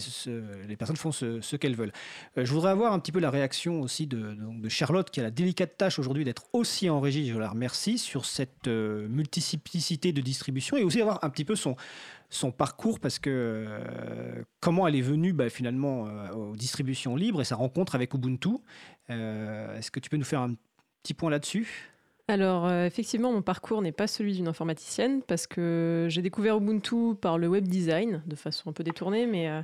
les 0.68 0.76
personnes 0.76 0.96
font 0.96 1.12
ce, 1.12 1.56
qu'elles 1.56 1.76
veulent. 1.76 1.94
Euh, 2.38 2.46
je 2.46 2.52
voudrais 2.52 2.72
avoir 2.72 2.94
un 2.94 3.00
petit 3.00 3.12
peu 3.12 3.20
la 3.20 3.30
réaction 3.30 3.82
aussi 3.82 4.08
de, 4.08 4.36
Charlotte, 4.68 5.10
qui 5.12 5.20
a 5.20 5.24
la 5.24 5.32
délicate 5.32 5.78
tâche 5.78 6.00
aujourd'hui 6.00 6.26
d'être 6.26 6.46
aussi 6.54 6.90
en 6.90 7.00
régie. 7.00 7.30
Je 7.30 7.38
la 7.38 7.50
remercie 7.50 7.98
sur 7.98 8.26
cette 8.26 8.68
euh, 8.68 9.08
multiplicité 9.08 10.12
de 10.12 10.22
distribution 10.22 10.78
et 10.78 10.84
aussi 10.84 11.02
avoir 11.02 11.24
un 11.24 11.30
petit 11.30 11.46
peu 11.46 11.56
son 11.56 11.76
son 12.34 12.54
parcours 12.54 13.02
parce 13.02 13.20
que 13.20 13.30
euh, 13.30 14.42
comment 14.62 14.88
elle 14.88 14.96
est 14.96 15.02
venue 15.02 15.34
bah, 15.34 15.50
finalement 15.50 16.04
aux 16.34 16.56
distributions 16.56 17.18
libres 17.18 17.42
et 17.42 17.44
sa 17.44 17.58
rencontre 17.58 17.94
avec 17.94 18.14
Ubuntu. 18.14 18.56
Est-ce 19.10 19.92
que 19.92 20.00
tu 20.00 20.10
peux 20.10 20.16
nous 20.16 20.24
faire 20.24 20.40
un 20.40 20.56
petit 21.02 21.14
point 21.14 21.30
là-dessus 21.30 21.92
alors 22.32 22.66
euh, 22.66 22.86
effectivement, 22.86 23.34
mon 23.34 23.42
parcours 23.42 23.82
n'est 23.82 23.92
pas 23.92 24.08
celui 24.08 24.34
d'une 24.34 24.48
informaticienne 24.48 25.22
parce 25.22 25.48
que 25.48 26.08
j'ai 26.10 26.22
découvert 26.22 26.58
Ubuntu 26.58 27.16
par 27.20 27.38
le 27.38 27.50
web 27.50 27.68
design 27.68 28.24
de 28.26 28.36
façon 28.38 28.70
un 28.70 28.74
peu 28.74 28.86
détournée, 28.86 29.26
mais 29.26 29.50
euh, 29.50 29.62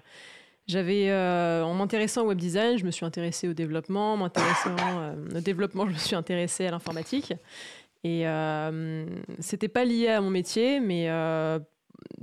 j'avais, 0.67 1.09
euh, 1.09 1.63
en 1.63 1.73
m'intéressant 1.73 2.23
au 2.23 2.27
web 2.27 2.37
design, 2.37 2.77
je 2.77 2.83
me 2.83 2.91
suis 2.91 3.05
intéressée 3.05 3.47
au 3.47 3.53
développement, 3.53 4.13
en 4.13 4.17
m'intéressant 4.17 4.75
au 5.33 5.39
développement, 5.39 5.87
je 5.87 5.93
me 5.93 5.97
suis 5.97 6.15
intéressée 6.15 6.67
à 6.67 6.71
l'informatique. 6.71 7.33
Et 8.03 8.25
c'était 9.39 9.69
pas 9.69 9.85
lié 9.85 10.09
à 10.09 10.21
mon 10.21 10.29
métier, 10.29 10.81
mais 10.81 11.09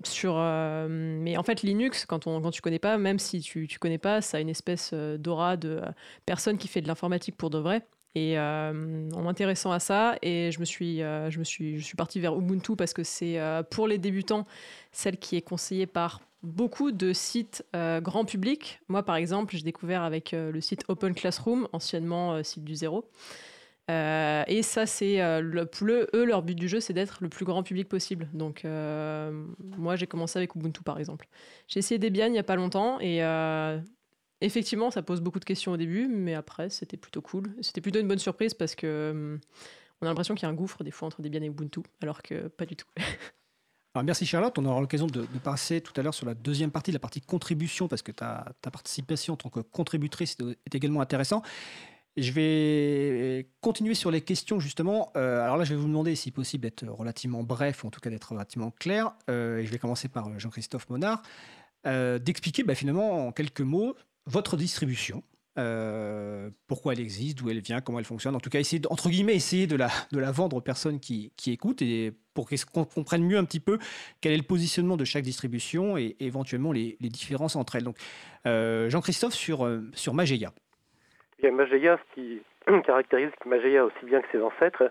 sur, 0.05 0.37
mais 0.37 1.37
en 1.39 1.43
fait, 1.43 1.63
Linux, 1.63 2.05
quand, 2.05 2.27
on, 2.27 2.43
quand 2.43 2.51
tu 2.51 2.61
connais 2.61 2.79
pas, 2.79 2.97
même 2.99 3.19
si 3.19 3.41
tu, 3.41 3.67
tu 3.67 3.79
connais 3.79 3.99
pas, 3.99 4.21
ça 4.21 4.37
a 4.37 4.41
une 4.41 4.49
espèce 4.51 4.93
d'aura 4.93 5.57
de 5.57 5.81
personne 6.27 6.59
qui 6.59 6.69
fait 6.69 6.83
de 6.83 6.87
l'informatique 6.87 7.37
pour 7.37 7.49
de 7.49 7.59
vrai. 7.59 7.83
Et 8.17 8.39
euh, 8.39 9.11
en 9.13 9.23
m'intéressant 9.23 9.73
à 9.73 9.81
ça, 9.81 10.17
et 10.23 10.53
je 10.53 10.61
me 10.61 10.65
suis, 10.65 11.03
euh, 11.03 11.31
je 11.31 11.41
me 11.41 11.45
suis, 11.45 11.79
je 11.79 11.85
suis 11.85 11.97
partie 11.97 12.21
vers 12.21 12.39
Ubuntu 12.39 12.77
parce 12.77 12.95
que 12.95 13.03
c'est 13.03 13.41
euh, 13.41 13.65
pour 13.65 13.89
les 13.89 13.99
débutants 13.99 14.47
celle 14.93 15.17
qui 15.17 15.37
est 15.37 15.43
conseillée 15.43 15.87
par 15.87 16.21
beaucoup 16.45 16.93
de 16.93 17.13
sites 17.13 17.65
grand 17.73 18.25
public. 18.25 18.81
Moi, 18.89 19.03
par 19.03 19.17
exemple, 19.17 19.57
j'ai 19.57 19.63
découvert 19.63 20.03
avec 20.03 20.33
le 20.33 20.61
site 20.61 20.85
Open 20.89 21.15
Classroom, 21.15 21.67
anciennement 21.73 22.45
site 22.45 22.63
du 22.63 22.75
zéro. 22.75 23.09
et 23.89 24.61
ça, 24.63 24.85
c'est 24.85 25.41
le, 25.41 25.71
eux, 26.15 26.25
leur 26.27 26.43
but 26.43 26.55
du 26.55 26.69
jeu, 26.69 26.81
c'est 26.81 26.93
d'être 26.93 27.19
le 27.23 27.31
plus 27.31 27.47
grand 27.47 27.63
public 27.63 27.89
possible. 27.89 28.29
Donc, 28.35 28.63
moi, 29.79 29.97
j'ai 29.97 30.07
commencé 30.07 30.39
avec 30.39 30.55
Ubuntu, 30.55 30.83
par 30.83 30.99
exemple. 30.99 31.27
J'ai 31.67 31.79
essayé 31.79 31.99
Debian 31.99 32.27
il 32.27 32.33
n'y 32.33 32.39
a 32.39 32.45
pas 32.45 32.57
longtemps 32.57 33.01
et 33.01 33.23
Effectivement, 34.45 34.91
ça 34.91 35.03
pose 35.03 35.23
beaucoup 35.23 35.41
de 35.41 35.45
questions 35.47 35.73
au 35.73 35.79
début, 35.79 36.07
mais 36.07 36.35
après, 36.35 36.69
c'était 36.69 36.99
plutôt 36.99 37.23
cool. 37.23 37.55
C'était 37.63 37.81
plutôt 37.81 37.99
une 37.99 38.09
bonne 38.09 38.19
surprise 38.19 38.53
parce 38.53 38.75
que 38.75 39.11
hum, 39.11 39.41
on 40.03 40.07
a 40.07 40.11
l'impression 40.11 40.35
qu'il 40.35 40.43
y 40.43 40.47
a 40.47 40.51
un 40.51 40.55
gouffre 40.55 40.85
des 40.85 40.91
fois 40.91 41.07
entre 41.07 41.23
Debian 41.23 41.41
et 41.41 41.47
Ubuntu, 41.47 41.81
alors 42.03 42.23
que 42.23 42.49
pas 42.49 42.67
du 42.67 42.77
tout. 42.77 42.87
merci 44.05 44.27
Charlotte, 44.27 44.59
on 44.59 44.67
aura 44.67 44.83
l'occasion 44.83 45.07
de, 45.07 45.23
passer 45.43 45.81
tout 45.81 45.99
à 45.99 46.03
l'heure 46.03 46.13
sur 46.13 46.27
la 46.27 46.35
deuxième 46.35 46.71
partie, 46.71 46.93
la 46.93 46.99
partie 46.99 47.23
contribution, 47.23 47.89
parce 47.89 48.03
que 48.03 48.13
ta, 48.13 48.53
participation 48.61 49.33
en 49.33 49.37
tant 49.39 49.49
que 49.49 49.61
contributrice 49.61 50.37
est 50.67 50.75
également 50.75 51.01
intéressant. 51.01 51.43
Je 52.19 52.31
vais 52.31 53.49
continuer 53.63 53.95
sur 53.95 54.11
les 54.11 54.21
questions 54.21 54.61
justement. 54.61 55.11
Euh, 55.17 55.43
alors 55.43 55.57
là, 55.57 55.65
je 55.65 55.71
vais 55.71 55.81
vous 55.81 55.89
demander, 55.89 56.15
si 56.17 56.31
possible, 56.31 56.65
d'être 56.65 56.87
relativement 56.87 57.43
bref, 57.43 57.83
ou 57.83 57.87
en 57.87 57.91
tout 57.91 58.01
cas 58.01 58.11
d'être 58.11 58.33
relativement 58.33 58.73
clair. 58.73 59.15
Euh, 59.31 59.59
et 59.59 59.65
je 59.65 59.71
vais 59.71 59.79
commencer 59.79 60.09
par 60.09 60.29
euh, 60.29 60.39
Jean-Christophe 60.39 60.91
Monard, 60.91 61.23
d'expliquer 61.85 62.63
bah, 62.63 62.75
finalement 62.75 63.27
en 63.27 63.33
quelques 63.33 63.63
mots 63.63 63.97
votre 64.27 64.57
distribution. 64.57 65.23
pourquoi 66.67 66.95
elle 66.95 67.01
existe, 67.01 67.39
d'où 67.39 67.51
elle 67.51 67.61
vient, 67.61 67.81
comment 67.81 67.99
elle 67.99 68.05
fonctionne. 68.05 68.35
En 68.35 68.41
tout 68.41 68.51
cas, 68.51 68.59
essayer, 68.59 68.83
entre 68.91 69.09
guillemets, 69.09 69.35
essayer 69.35 69.67
de 69.67 69.77
la, 69.77 69.89
de 70.13 70.21
vendre 70.21 70.57
aux 70.57 70.61
personnes 70.61 70.99
qui, 70.99 71.33
écoutent 71.47 71.83
et 71.83 72.13
pour 72.35 72.49
qu'on 72.73 72.85
comprenne 72.85 73.25
mieux 73.25 73.39
un 73.39 73.45
petit 73.45 73.61
peu 73.61 73.79
quel 74.21 74.33
est 74.33 74.37
le 74.37 74.43
positionnement 74.43 74.97
de 74.97 75.05
chaque 75.05 75.23
distribution 75.23 75.97
et, 75.97 76.17
éventuellement 76.21 76.73
les, 76.73 76.97
différences 77.01 77.57
entre 77.57 77.77
elles. 77.77 77.85
Donc, 77.85 77.97
Jean-Christophe 78.45 79.35
sur, 79.35 79.69
sur 79.93 80.15
Mageia. 80.15 80.51
Et 81.45 81.51
Mageia, 81.51 81.99
ce 81.99 82.15
qui 82.15 82.43
caractérise 82.87 83.31
Mageia 83.45 83.85
aussi 83.85 84.05
bien 84.07 84.21
que 84.23 84.29
ses 84.33 84.41
ancêtres, 84.41 84.91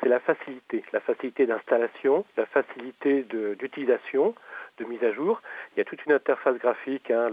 c'est 0.00 0.08
la 0.08 0.20
facilité, 0.20 0.82
la 0.92 1.00
facilité 1.00 1.46
d'installation, 1.46 2.24
la 2.36 2.46
facilité 2.46 3.24
d'utilisation, 3.58 4.34
de, 4.78 4.84
mise 4.84 5.02
à 5.04 5.12
jour. 5.12 5.42
Il 5.74 5.78
y 5.78 5.82
a 5.82 5.84
toute 5.84 6.04
une 6.06 6.12
interface 6.12 6.56
graphique, 6.56 7.10
hein, 7.10 7.30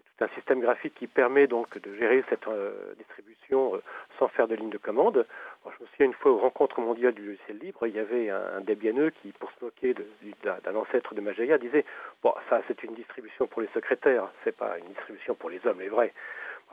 tout 0.00 0.24
un 0.24 0.28
système 0.28 0.60
graphique 0.60 0.94
qui 0.94 1.06
permet 1.06 1.46
donc 1.46 1.78
de 1.78 1.94
gérer 1.96 2.24
cette 2.28 2.46
euh, 2.48 2.94
distribution 2.96 3.74
euh, 3.74 3.82
sans 4.18 4.28
faire 4.28 4.48
de 4.48 4.54
ligne 4.54 4.70
de 4.70 4.78
commande. 4.78 5.26
je 5.64 5.82
me 5.82 5.88
souviens 5.88 6.06
une 6.06 6.14
fois 6.14 6.32
aux 6.32 6.38
rencontres 6.38 6.80
mondiales 6.80 7.14
du 7.14 7.24
logiciel 7.24 7.58
libre, 7.58 7.86
il 7.86 7.94
y 7.94 7.98
avait 7.98 8.30
un, 8.30 8.58
un 8.58 9.10
qui, 9.10 9.32
pour 9.32 9.50
se 9.52 9.64
moquer 9.64 9.94
d'un 10.42 10.74
ancêtre 10.74 11.14
de 11.14 11.20
Mageia, 11.20 11.58
disait 11.58 11.84
Bon, 12.22 12.34
ça 12.48 12.62
c'est 12.68 12.82
une 12.82 12.94
distribution 12.94 13.46
pour 13.46 13.62
les 13.62 13.68
secrétaires, 13.68 14.28
c'est 14.44 14.56
pas 14.56 14.78
une 14.78 14.86
distribution 14.86 15.34
pour 15.34 15.50
les 15.50 15.64
hommes, 15.66 15.80
les 15.80 15.88
vrais. 15.88 16.12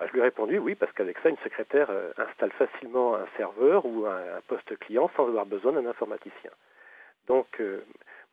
Je 0.05 0.11
lui 0.11 0.19
ai 0.19 0.23
répondu 0.23 0.57
oui, 0.57 0.75
parce 0.75 0.91
qu'avec 0.91 1.17
ça, 1.19 1.29
une 1.29 1.37
secrétaire 1.37 1.89
euh, 1.89 2.11
installe 2.17 2.51
facilement 2.51 3.15
un 3.15 3.27
serveur 3.37 3.85
ou 3.85 4.05
un, 4.05 4.41
poste 4.47 4.77
client 4.79 5.09
sans 5.15 5.27
avoir 5.27 5.45
besoin 5.45 5.71
d'un 5.71 5.85
informaticien. 5.85 6.51
Donc, 7.27 7.61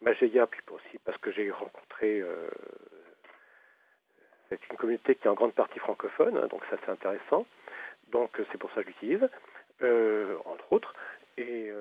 Mageia, 0.02 0.46
puis 0.46 0.60
aussi 0.70 0.98
parce 1.04 1.16
que 1.18 1.30
j'ai 1.30 1.50
rencontré. 1.50 2.22
Euh, 4.52 4.56
c'est 4.60 4.72
une 4.72 4.78
communauté 4.78 5.14
qui 5.14 5.26
est 5.26 5.30
en 5.30 5.34
grande 5.34 5.54
partie 5.54 5.78
francophone, 5.78 6.36
hein, 6.36 6.46
donc 6.48 6.62
ça 6.70 6.76
c'est 6.84 6.90
intéressant. 6.90 7.46
Donc 8.10 8.30
c'est 8.50 8.58
pour 8.58 8.70
ça 8.72 8.82
que 8.82 8.88
j'utilise, 8.88 9.26
entre 10.44 10.72
autres. 10.72 10.94
Et 11.38 11.72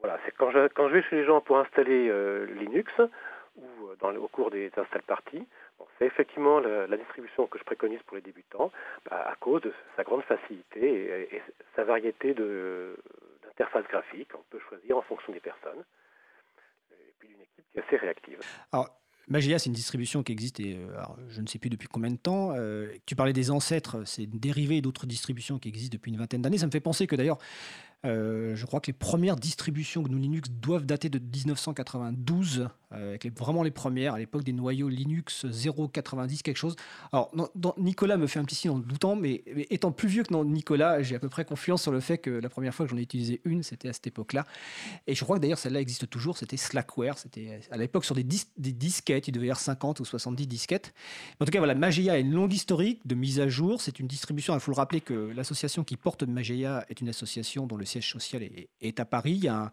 voilà, 0.00 0.18
c'est 0.24 0.32
quand 0.36 0.50
je, 0.52 0.68
je 0.68 0.92
vais 0.92 1.02
chez 1.02 1.16
les 1.16 1.24
gens 1.24 1.40
pour 1.40 1.58
installer 1.58 2.12
Linux 2.46 2.92
ou 3.56 3.62
dans, 3.98 4.14
au 4.14 4.28
cours 4.28 4.50
des 4.50 4.70
install 4.76 5.02
parties, 5.02 5.46
c'est 5.98 6.06
effectivement 6.06 6.60
la, 6.60 6.96
distribution 6.96 7.46
que 7.46 7.58
je 7.58 7.64
préconise 7.64 8.00
pour 8.02 8.16
les 8.16 8.22
débutants, 8.22 8.70
bah, 9.08 9.26
à 9.28 9.34
cause 9.36 9.62
de 9.62 9.72
sa 9.96 10.04
grande 10.04 10.22
facilité 10.22 11.34
et, 11.34 11.42
sa 11.74 11.84
variété 11.84 12.34
d'interfaces 12.34 13.86
graphiques. 13.88 14.34
On 14.34 14.44
peut 14.50 14.60
choisir 14.68 14.96
en 14.96 15.02
fonction 15.02 15.32
des 15.32 15.40
personnes, 15.40 15.84
et 16.92 17.14
puis 17.18 17.28
d'une 17.28 17.40
équipe 17.40 17.64
qui 17.72 17.78
est 17.78 17.82
assez 17.82 17.96
réactive. 17.96 18.40
Magia, 19.28 19.58
c'est 19.58 19.66
une 19.66 19.72
distribution 19.72 20.22
qui 20.22 20.30
existe, 20.30 20.60
et, 20.60 20.76
euh, 20.76 21.02
je 21.28 21.40
ne 21.40 21.46
sais 21.48 21.58
plus 21.58 21.68
depuis 21.68 21.88
combien 21.88 22.10
de 22.10 22.16
temps. 22.16 22.52
Euh, 22.52 22.88
tu 23.06 23.16
parlais 23.16 23.32
des 23.32 23.50
ancêtres, 23.50 24.02
c'est 24.06 24.24
une 24.24 24.38
dérivée 24.38 24.80
d'autres 24.80 25.06
distributions 25.06 25.58
qui 25.58 25.68
existent 25.68 25.94
depuis 25.94 26.12
une 26.12 26.18
vingtaine 26.18 26.42
d'années. 26.42 26.58
Ça 26.58 26.66
me 26.66 26.70
fait 26.70 26.80
penser 26.80 27.08
que 27.08 27.16
d'ailleurs, 27.16 27.38
euh, 28.04 28.54
je 28.54 28.66
crois 28.66 28.80
que 28.80 28.88
les 28.88 28.92
premières 28.92 29.36
distributions 29.36 30.02
GNU 30.02 30.18
Linux 30.18 30.50
doivent 30.50 30.84
dater 30.84 31.08
de 31.08 31.18
1992, 31.18 32.68
euh, 32.92 33.10
avec 33.10 33.36
vraiment 33.36 33.62
les 33.62 33.70
premières, 33.70 34.14
à 34.14 34.18
l'époque 34.18 34.44
des 34.44 34.52
noyaux 34.52 34.88
Linux 34.88 35.44
0.90 35.46 36.42
quelque 36.42 36.56
chose. 36.56 36.76
Alors, 37.12 37.32
Nicolas 37.78 38.16
me 38.16 38.26
fait 38.26 38.38
un 38.38 38.44
petit 38.44 38.54
signe 38.54 38.70
en 38.70 38.78
doutant, 38.78 39.16
mais, 39.16 39.42
étant 39.70 39.92
plus 39.92 40.08
vieux 40.08 40.22
que 40.22 40.34
Nicolas, 40.44 41.02
j'ai 41.02 41.16
à 41.16 41.18
peu 41.18 41.28
près 41.28 41.44
confiance 41.44 41.82
sur 41.82 41.90
le 41.90 42.00
fait 42.00 42.18
que 42.18 42.30
la 42.30 42.48
première 42.48 42.74
fois 42.74 42.86
que 42.86 42.92
j'en 42.92 42.98
ai 42.98 43.02
utilisé 43.02 43.40
une, 43.44 43.62
c'était 43.62 43.88
à 43.88 43.92
cette 43.92 44.06
époque-là. 44.06 44.44
Et 45.06 45.14
je 45.14 45.24
crois 45.24 45.36
que 45.36 45.42
d'ailleurs 45.42 45.58
celle-là 45.58 45.80
existe 45.80 46.08
toujours, 46.08 46.36
c'était 46.36 46.56
Slackware, 46.56 47.18
c'était 47.18 47.60
à 47.70 47.76
l'époque 47.76 48.04
sur 48.04 48.14
des, 48.14 48.24
disquettes, 48.24 49.28
il 49.28 49.32
devait 49.32 49.46
y 49.46 49.50
avoir 49.50 49.60
50 49.60 50.00
ou 50.00 50.04
70 50.04 50.46
disquettes. 50.46 50.94
En 51.40 51.44
tout 51.44 51.50
cas, 51.50 51.58
voilà, 51.58 51.74
Mageia 51.74 52.12
a 52.12 52.18
une 52.18 52.32
longue 52.32 52.52
historique 52.52 53.06
de 53.06 53.14
mise 53.14 53.40
à 53.40 53.48
jour, 53.48 53.80
c'est 53.80 53.98
une 53.98 54.06
distribution, 54.06 54.54
il 54.54 54.60
faut 54.60 54.70
le 54.70 54.76
rappeler 54.76 55.00
que 55.00 55.14
l'association 55.34 55.82
qui 55.82 55.96
porte 55.96 56.22
Mageia 56.22 56.84
est 56.88 57.00
une 57.00 57.08
association 57.08 57.66
dont 57.66 57.76
le 57.76 57.85
siège 57.86 58.10
social 58.10 58.42
est, 58.80 59.00
à 59.00 59.04
Paris. 59.04 59.32
Il 59.32 59.44
y 59.44 59.48
a 59.48 59.70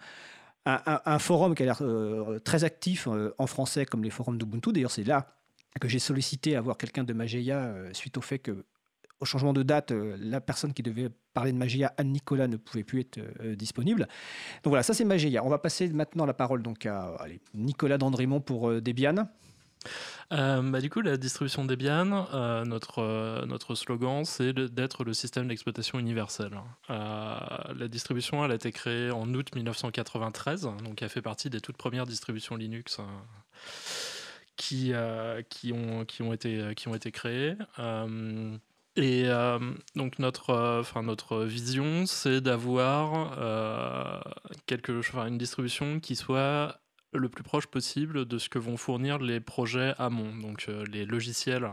un, 0.66 1.20
forum 1.20 1.56
qui 1.56 1.64
a 1.64 1.66
l'air 1.66 1.82
euh, 1.82 2.40
très 2.40 2.64
actif 2.64 3.08
euh, 3.08 3.34
en 3.38 3.48
français, 3.48 3.86
comme 3.86 4.04
les 4.04 4.10
forums 4.10 4.38
d'Ubuntu. 4.38 4.72
D'ailleurs, 4.72 4.92
c'est 4.92 5.04
là 5.04 5.36
que 5.80 5.88
j'ai 5.88 6.00
sollicité 6.00 6.56
à 6.56 6.62
voir 6.62 6.78
quelqu'un 6.78 7.04
de 7.04 7.14
Mageia 7.14 7.58
euh, 7.58 7.90
suite 7.94 8.18
au 8.18 8.22
fait 8.22 8.40
que, 8.40 8.66
au 9.20 9.26
changement 9.26 9.54
de 9.54 9.64
date, 9.64 9.92
la 9.92 10.42
personne 10.42 10.74
qui 10.74 10.84
devait 10.84 11.10
parler 11.34 11.52
de 11.52 11.58
Mageia, 11.58 11.94
Anne-Nicolas, 11.98 12.48
ne 12.48 12.58
pouvait 12.58 12.84
plus 12.84 13.02
être 13.02 13.20
disponible. 13.56 14.02
Donc 14.64 14.72
voilà, 14.72 14.84
ça 14.84 14.94
c'est 14.94 15.06
Mageia. 15.06 15.46
On 15.46 15.50
va 15.50 15.60
passer 15.60 15.88
maintenant 15.90 16.26
la 16.26 16.34
parole 16.34 16.62
donc 16.62 16.86
à 16.86 17.16
Nicolas 17.54 17.98
Dandrimont 17.98 18.42
pour 18.42 18.82
Debian. 18.82 19.30
Euh, 20.32 20.62
bah, 20.62 20.82
du 20.82 20.90
coup, 20.90 21.02
la 21.02 21.18
distribution 21.18 21.66
Debian, 21.66 22.28
euh, 22.34 22.66
notre, 22.66 23.00
euh, 23.00 23.46
notre 23.46 23.76
slogan, 23.76 24.26
c'est 24.26 24.54
d'être 24.54 25.04
le 25.04 25.14
système 25.14 25.48
d'exploitation 25.48 26.00
universel. 26.00 26.52
la 26.90 27.88
distribution, 27.88 28.44
elle 28.44 28.52
a 28.52 28.56
été 28.56 28.72
créée 28.72 29.12
en 29.12 29.32
août 29.34 29.54
1993, 29.56 30.70
donc 30.84 31.02
elle 31.02 31.10
fait 31.10 31.22
partie 31.22 31.50
des 31.50 31.62
toutes 31.62 31.78
premières 31.78 32.06
distributions 32.06 32.56
Linux 32.56 33.00
qui, 34.56 34.94
qui, 35.50 35.74
ont, 35.74 36.06
qui, 36.06 36.22
ont 36.22 36.34
été, 36.34 36.74
qui 36.76 36.88
ont 36.88 36.96
été 36.96 37.12
créées. 37.12 37.56
Et 38.96 39.28
donc 39.96 40.20
notre, 40.20 40.84
notre 41.02 41.44
vision, 41.44 42.06
c'est 42.06 42.42
d'avoir 42.42 44.24
une 45.28 45.38
distribution 45.38 46.00
qui 46.00 46.16
soit 46.16 46.80
le 47.14 47.30
plus 47.30 47.44
proche 47.44 47.68
possible 47.68 48.26
de 48.26 48.38
ce 48.38 48.50
que 48.50 48.60
vont 48.60 48.78
fournir 48.78 49.20
les 49.20 49.40
projets 49.40 49.94
amont, 49.98 50.36
donc 50.36 50.66
euh, 50.70 50.84
les 50.92 51.06
logiciels 51.06 51.70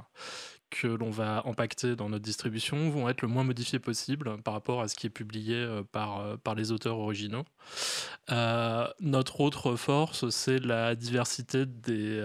que 0.70 0.86
l'on 0.86 1.10
va 1.10 1.42
impacter 1.46 1.96
dans 1.96 2.08
notre 2.08 2.24
distribution 2.24 2.90
vont 2.90 3.08
être 3.08 3.22
le 3.22 3.28
moins 3.28 3.44
modifiés 3.44 3.78
possible 3.78 4.40
par 4.42 4.54
rapport 4.54 4.80
à 4.80 4.88
ce 4.88 4.94
qui 4.94 5.06
est 5.06 5.10
publié 5.10 5.56
euh, 5.56 5.82
par, 5.82 6.20
euh, 6.20 6.36
par 6.36 6.54
les 6.54 6.72
auteurs 6.72 6.98
originaux. 6.98 7.44
notre 9.00 9.40
autre 9.40 9.76
force, 9.76 10.28
c'est 10.30 10.58
la 10.58 10.94
diversité 10.94 11.66
des, 11.66 12.22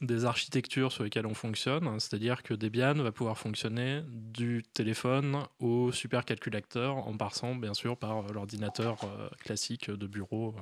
des 0.00 0.24
architectures 0.24 0.92
sur 0.92 1.04
lesquelles 1.04 1.26
on 1.26 1.34
fonctionne, 1.34 1.98
c'est-à-dire 1.98 2.42
que 2.42 2.54
Debian 2.54 2.94
va 2.94 3.12
pouvoir 3.12 3.36
fonctionner 3.36 4.02
du 4.08 4.62
téléphone 4.72 5.42
au 5.58 5.92
supercalculateur 5.92 6.96
en 6.96 7.16
passant 7.16 7.54
bien 7.54 7.74
sûr 7.74 7.96
par 7.96 8.22
l'ordinateur 8.32 8.98
classique 9.40 9.90
de 9.90 10.06
bureau 10.06 10.54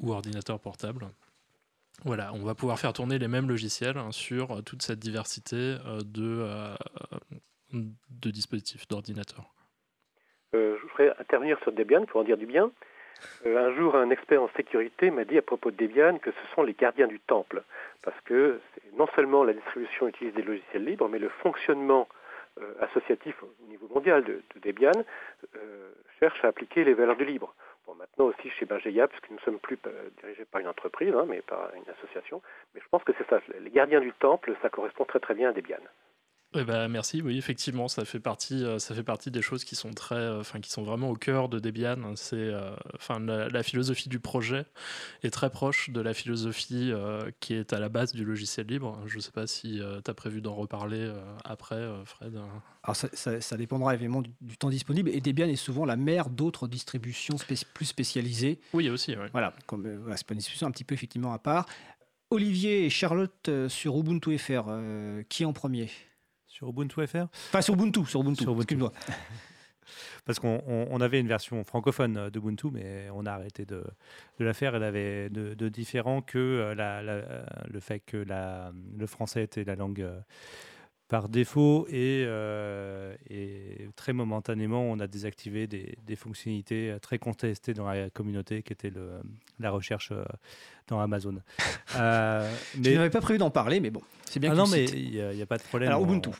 ou 0.00 0.12
ordinateur 0.12 0.58
portable. 0.58 1.06
Voilà, 2.04 2.30
on 2.34 2.44
va 2.44 2.54
pouvoir 2.54 2.78
faire 2.78 2.92
tourner 2.92 3.18
les 3.18 3.28
mêmes 3.28 3.48
logiciels 3.48 3.96
hein, 3.96 4.12
sur 4.12 4.62
toute 4.64 4.82
cette 4.82 4.98
diversité 4.98 5.56
euh, 5.56 6.00
de, 6.04 6.42
euh, 6.42 6.74
de 7.72 8.30
dispositifs, 8.30 8.86
d'ordinateurs. 8.86 9.52
Euh, 10.54 10.76
je 10.76 10.82
voudrais 10.86 11.10
intervenir 11.18 11.58
sur 11.62 11.72
Debian 11.72 12.04
pour 12.04 12.20
en 12.20 12.24
dire 12.24 12.36
du 12.36 12.46
bien. 12.46 12.70
un 13.44 13.74
jour, 13.74 13.96
un 13.96 14.10
expert 14.10 14.42
en 14.42 14.50
sécurité 14.56 15.10
m'a 15.10 15.24
dit 15.24 15.38
à 15.38 15.42
propos 15.42 15.70
de 15.70 15.76
Debian 15.76 16.18
que 16.18 16.30
ce 16.30 16.54
sont 16.54 16.62
les 16.62 16.74
gardiens 16.74 17.06
du 17.06 17.18
temple, 17.18 17.62
parce 18.02 18.20
que 18.24 18.60
non 18.96 19.06
seulement 19.16 19.42
la 19.42 19.54
distribution 19.54 20.06
utilise 20.06 20.34
des 20.34 20.42
logiciels 20.42 20.84
libres, 20.84 21.08
mais 21.08 21.18
le 21.18 21.28
fonctionnement 21.28 22.08
associatif 22.80 23.34
au 23.42 23.68
niveau 23.68 23.86
mondial 23.92 24.24
de 24.24 24.40
Debian 24.62 25.04
cherche 26.18 26.42
à 26.42 26.48
appliquer 26.48 26.84
les 26.84 26.94
valeurs 26.94 27.16
du 27.16 27.26
libre. 27.26 27.54
Bon, 27.86 27.94
maintenant 27.94 28.26
aussi 28.26 28.50
chez 28.50 28.66
Mageia, 28.66 29.06
puisque 29.06 29.30
nous 29.30 29.36
ne 29.36 29.40
sommes 29.42 29.58
plus 29.60 29.78
euh, 29.86 30.10
dirigés 30.20 30.44
par 30.44 30.60
une 30.60 30.66
entreprise, 30.66 31.14
hein, 31.14 31.24
mais 31.28 31.40
par 31.42 31.72
une 31.74 31.88
association. 31.88 32.42
Mais 32.74 32.80
je 32.80 32.88
pense 32.88 33.04
que 33.04 33.12
c'est 33.16 33.28
ça, 33.28 33.40
les 33.60 33.70
gardiens 33.70 34.00
du 34.00 34.12
temple, 34.12 34.56
ça 34.60 34.70
correspond 34.70 35.04
très 35.04 35.20
très 35.20 35.34
bien 35.34 35.50
à 35.50 35.52
Debian. 35.52 35.78
Eh 36.54 36.64
ben, 36.64 36.88
merci, 36.88 37.20
oui, 37.22 37.36
effectivement, 37.36 37.88
ça 37.88 38.04
fait 38.04 38.20
partie, 38.20 38.64
euh, 38.64 38.78
ça 38.78 38.94
fait 38.94 39.02
partie 39.02 39.30
des 39.30 39.42
choses 39.42 39.64
qui 39.64 39.74
sont 39.74 39.92
très, 39.92 40.14
euh, 40.14 40.40
enfin, 40.40 40.60
qui 40.60 40.70
sont 40.70 40.84
vraiment 40.84 41.10
au 41.10 41.16
cœur 41.16 41.48
de 41.48 41.58
Debian. 41.58 42.14
C'est, 42.14 42.36
euh, 42.36 42.74
enfin, 42.94 43.18
la, 43.18 43.62
philosophie 43.62 44.08
du 44.08 44.20
projet 44.20 44.64
est 45.22 45.30
très 45.30 45.50
proche 45.50 45.90
de 45.90 46.00
la 46.00 46.14
philosophie 46.14 46.92
qui 47.40 47.54
est 47.54 47.72
à 47.72 47.80
la 47.80 47.88
base 47.88 48.12
du 48.12 48.24
logiciel 48.24 48.66
libre. 48.66 49.00
Je 49.06 49.16
ne 49.16 49.20
sais 49.20 49.32
pas 49.32 49.46
si 49.46 49.80
tu 50.04 50.10
as 50.10 50.14
prévu 50.14 50.40
d'en 50.40 50.54
reparler 50.54 51.12
après, 51.44 51.84
Fred. 52.04 52.38
Alors, 52.84 52.96
ça, 52.96 53.56
dépendra 53.56 53.94
évidemment 53.94 54.22
du, 54.22 54.56
temps 54.56 54.70
disponible. 54.70 55.10
Et 55.10 55.20
Debian 55.20 55.48
est 55.48 55.56
souvent 55.56 55.84
la 55.84 55.96
mère 55.96 56.30
d'autres 56.30 56.68
distributions 56.68 57.36
plus 57.74 57.86
spécialisées. 57.86 58.60
Oui, 58.72 58.88
aussi. 58.88 59.16
Voilà, 59.32 59.52
comme 59.66 59.84
c'est 60.14 60.26
pas 60.26 60.34
une 60.34 60.38
distribution 60.38 60.68
un 60.68 60.70
petit 60.70 60.84
peu 60.84 60.94
effectivement 60.94 61.32
à 61.32 61.38
part. 61.38 61.66
Olivier 62.30 62.84
et 62.84 62.90
Charlotte 62.90 63.50
sur 63.68 63.98
Ubuntu 63.98 64.38
FR, 64.38 64.70
qui 65.28 65.44
en 65.44 65.52
premier? 65.52 65.90
Sur 66.56 66.70
Ubuntu 66.70 67.06
FR 67.06 67.26
Enfin, 67.48 67.60
sur 67.60 67.74
Ubuntu, 67.74 68.06
sur 68.06 68.22
Ubuntu, 68.22 68.42
sur 68.44 68.52
Ubuntu. 68.52 68.76
parce 70.24 70.38
qu'on 70.38 71.00
avait 71.00 71.20
une 71.20 71.28
version 71.28 71.62
francophone 71.64 72.30
d'Ubuntu, 72.30 72.68
mais 72.72 73.08
on 73.12 73.26
a 73.26 73.32
arrêté 73.32 73.66
de, 73.66 73.84
de 74.38 74.44
la 74.44 74.54
faire. 74.54 74.74
Elle 74.74 74.82
avait 74.82 75.28
de, 75.28 75.52
de 75.52 75.68
différent 75.68 76.22
que 76.22 76.72
la, 76.74 77.02
le 77.02 77.80
fait 77.80 78.00
que 78.00 78.16
la, 78.16 78.72
le 78.96 79.06
français 79.06 79.44
était 79.44 79.64
la 79.64 79.76
langue 79.76 80.08
par 81.08 81.28
défaut 81.28 81.86
et, 81.88 82.24
euh, 82.26 83.14
et, 83.30 83.88
très 83.94 84.12
momentanément, 84.12 84.82
on 84.82 84.98
a 84.98 85.06
désactivé 85.06 85.66
des, 85.66 85.96
des, 86.04 86.16
fonctionnalités 86.16 86.96
très 87.00 87.18
contestées 87.18 87.74
dans 87.74 87.86
la 87.86 88.10
communauté 88.10 88.62
qui 88.62 88.72
était 88.72 88.90
le, 88.90 89.20
la 89.60 89.70
recherche 89.70 90.10
euh, 90.10 90.24
dans 90.88 91.00
Amazon. 91.00 91.36
euh, 91.96 92.52
mais... 92.76 92.90
Je 92.92 92.96
n'avais 92.96 93.10
pas 93.10 93.20
prévu 93.20 93.38
d'en 93.38 93.50
parler, 93.50 93.78
mais 93.80 93.90
bon, 93.90 94.02
c'est 94.24 94.40
bien. 94.40 94.52
Ah 94.52 94.56
non, 94.56 94.66
mais 94.66 94.84
il 94.84 95.10
n'y 95.10 95.42
a, 95.42 95.46
pas 95.46 95.58
de 95.58 95.62
problème. 95.62 95.90
Alors 95.90 96.02
Ubuntu. 96.02 96.30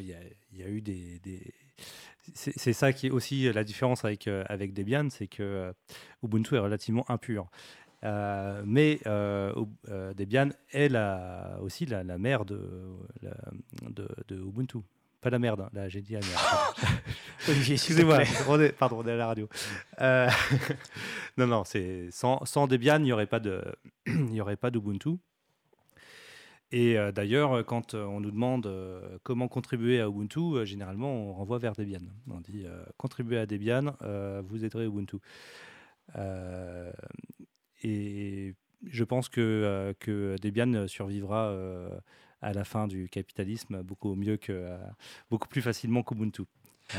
Il 0.00 0.06
y, 0.06 0.58
y, 0.58 0.62
a 0.64 0.68
eu 0.68 0.80
des, 0.80 1.20
des... 1.20 1.40
c'est 2.34 2.72
ça 2.72 2.92
qui 2.92 3.06
est 3.06 3.10
aussi 3.10 3.52
la 3.52 3.62
différence 3.62 4.04
avec, 4.04 4.26
euh, 4.26 4.42
avec 4.48 4.74
Debian, 4.74 5.08
c'est 5.10 5.28
que 5.28 5.72
Ubuntu 6.24 6.56
est 6.56 6.60
relativement 6.60 7.08
impur. 7.08 7.48
Euh, 8.04 8.62
mais 8.64 9.00
euh, 9.06 9.52
euh, 9.88 10.14
Debian 10.14 10.50
est 10.70 10.88
la, 10.88 11.58
aussi 11.60 11.84
la, 11.86 12.04
mère 12.18 12.44
de, 12.44 12.60
de, 13.82 14.08
de, 14.28 14.36
Ubuntu. 14.36 14.78
Pas 15.20 15.30
la 15.30 15.40
merde, 15.40 15.62
hein, 15.62 15.70
là 15.72 15.88
j'ai 15.88 16.00
dit 16.00 16.12
la 16.12 16.20
merde. 16.20 17.00
Excusez-moi, 17.70 18.20
pardon, 18.78 19.02
on 19.02 19.06
est 19.06 19.12
à 19.12 19.16
la 19.16 19.26
radio. 19.26 19.48
non, 21.36 21.46
non, 21.48 21.64
c'est 21.64 22.10
sans, 22.12 22.44
sans, 22.44 22.68
Debian, 22.68 22.98
il 22.98 23.04
n'y 23.04 23.12
aurait 23.12 23.26
pas 23.26 23.40
de, 23.40 23.64
il 24.06 24.34
y 24.34 24.40
aurait 24.40 24.56
pas 24.56 24.70
d'Ubuntu. 24.70 25.16
Et 26.70 26.96
d'ailleurs, 27.14 27.64
quand 27.64 27.94
on 27.94 28.20
nous 28.20 28.30
demande 28.30 28.70
comment 29.22 29.48
contribuer 29.48 30.00
à 30.02 30.06
Ubuntu, 30.06 30.66
généralement 30.66 31.10
on 31.10 31.32
renvoie 31.32 31.58
vers 31.58 31.72
Debian. 31.72 32.02
On 32.30 32.40
dit 32.40 32.66
contribuer 32.98 33.38
à 33.38 33.46
Debian, 33.46 33.96
vous 34.46 34.64
aiderez 34.64 34.84
Ubuntu. 34.84 35.16
Et 37.82 38.54
je 38.86 39.04
pense 39.04 39.28
que, 39.28 39.40
euh, 39.40 39.92
que 39.98 40.36
Debian 40.40 40.86
survivra 40.86 41.48
euh, 41.48 41.88
à 42.42 42.52
la 42.52 42.64
fin 42.64 42.86
du 42.86 43.08
capitalisme 43.08 43.82
beaucoup 43.82 44.14
mieux 44.14 44.36
que, 44.36 44.52
euh, 44.52 44.78
beaucoup 45.30 45.48
plus 45.48 45.62
facilement 45.62 46.02
qu'Ubuntu. 46.02 46.42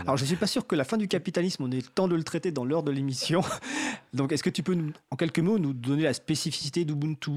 Alors, 0.02 0.18
je 0.18 0.24
ne 0.24 0.28
suis 0.28 0.36
pas 0.36 0.46
sûr 0.46 0.68
que 0.68 0.76
la 0.76 0.84
fin 0.84 0.98
du 0.98 1.08
capitalisme, 1.08 1.64
on 1.64 1.72
ait 1.72 1.78
le 1.78 1.82
temps 1.82 2.08
de 2.08 2.16
le 2.16 2.24
traiter 2.24 2.52
dans 2.52 2.64
l'heure 2.64 2.84
de 2.84 2.92
l'émission. 2.92 3.42
Donc, 4.14 4.32
est-ce 4.32 4.44
que 4.44 4.52
tu 4.52 4.62
peux, 4.62 4.78
en 5.10 5.16
quelques 5.16 5.40
mots, 5.40 5.58
nous 5.58 5.74
donner 5.74 6.04
la 6.04 6.14
spécificité 6.14 6.86
d'Ubuntu 6.86 7.32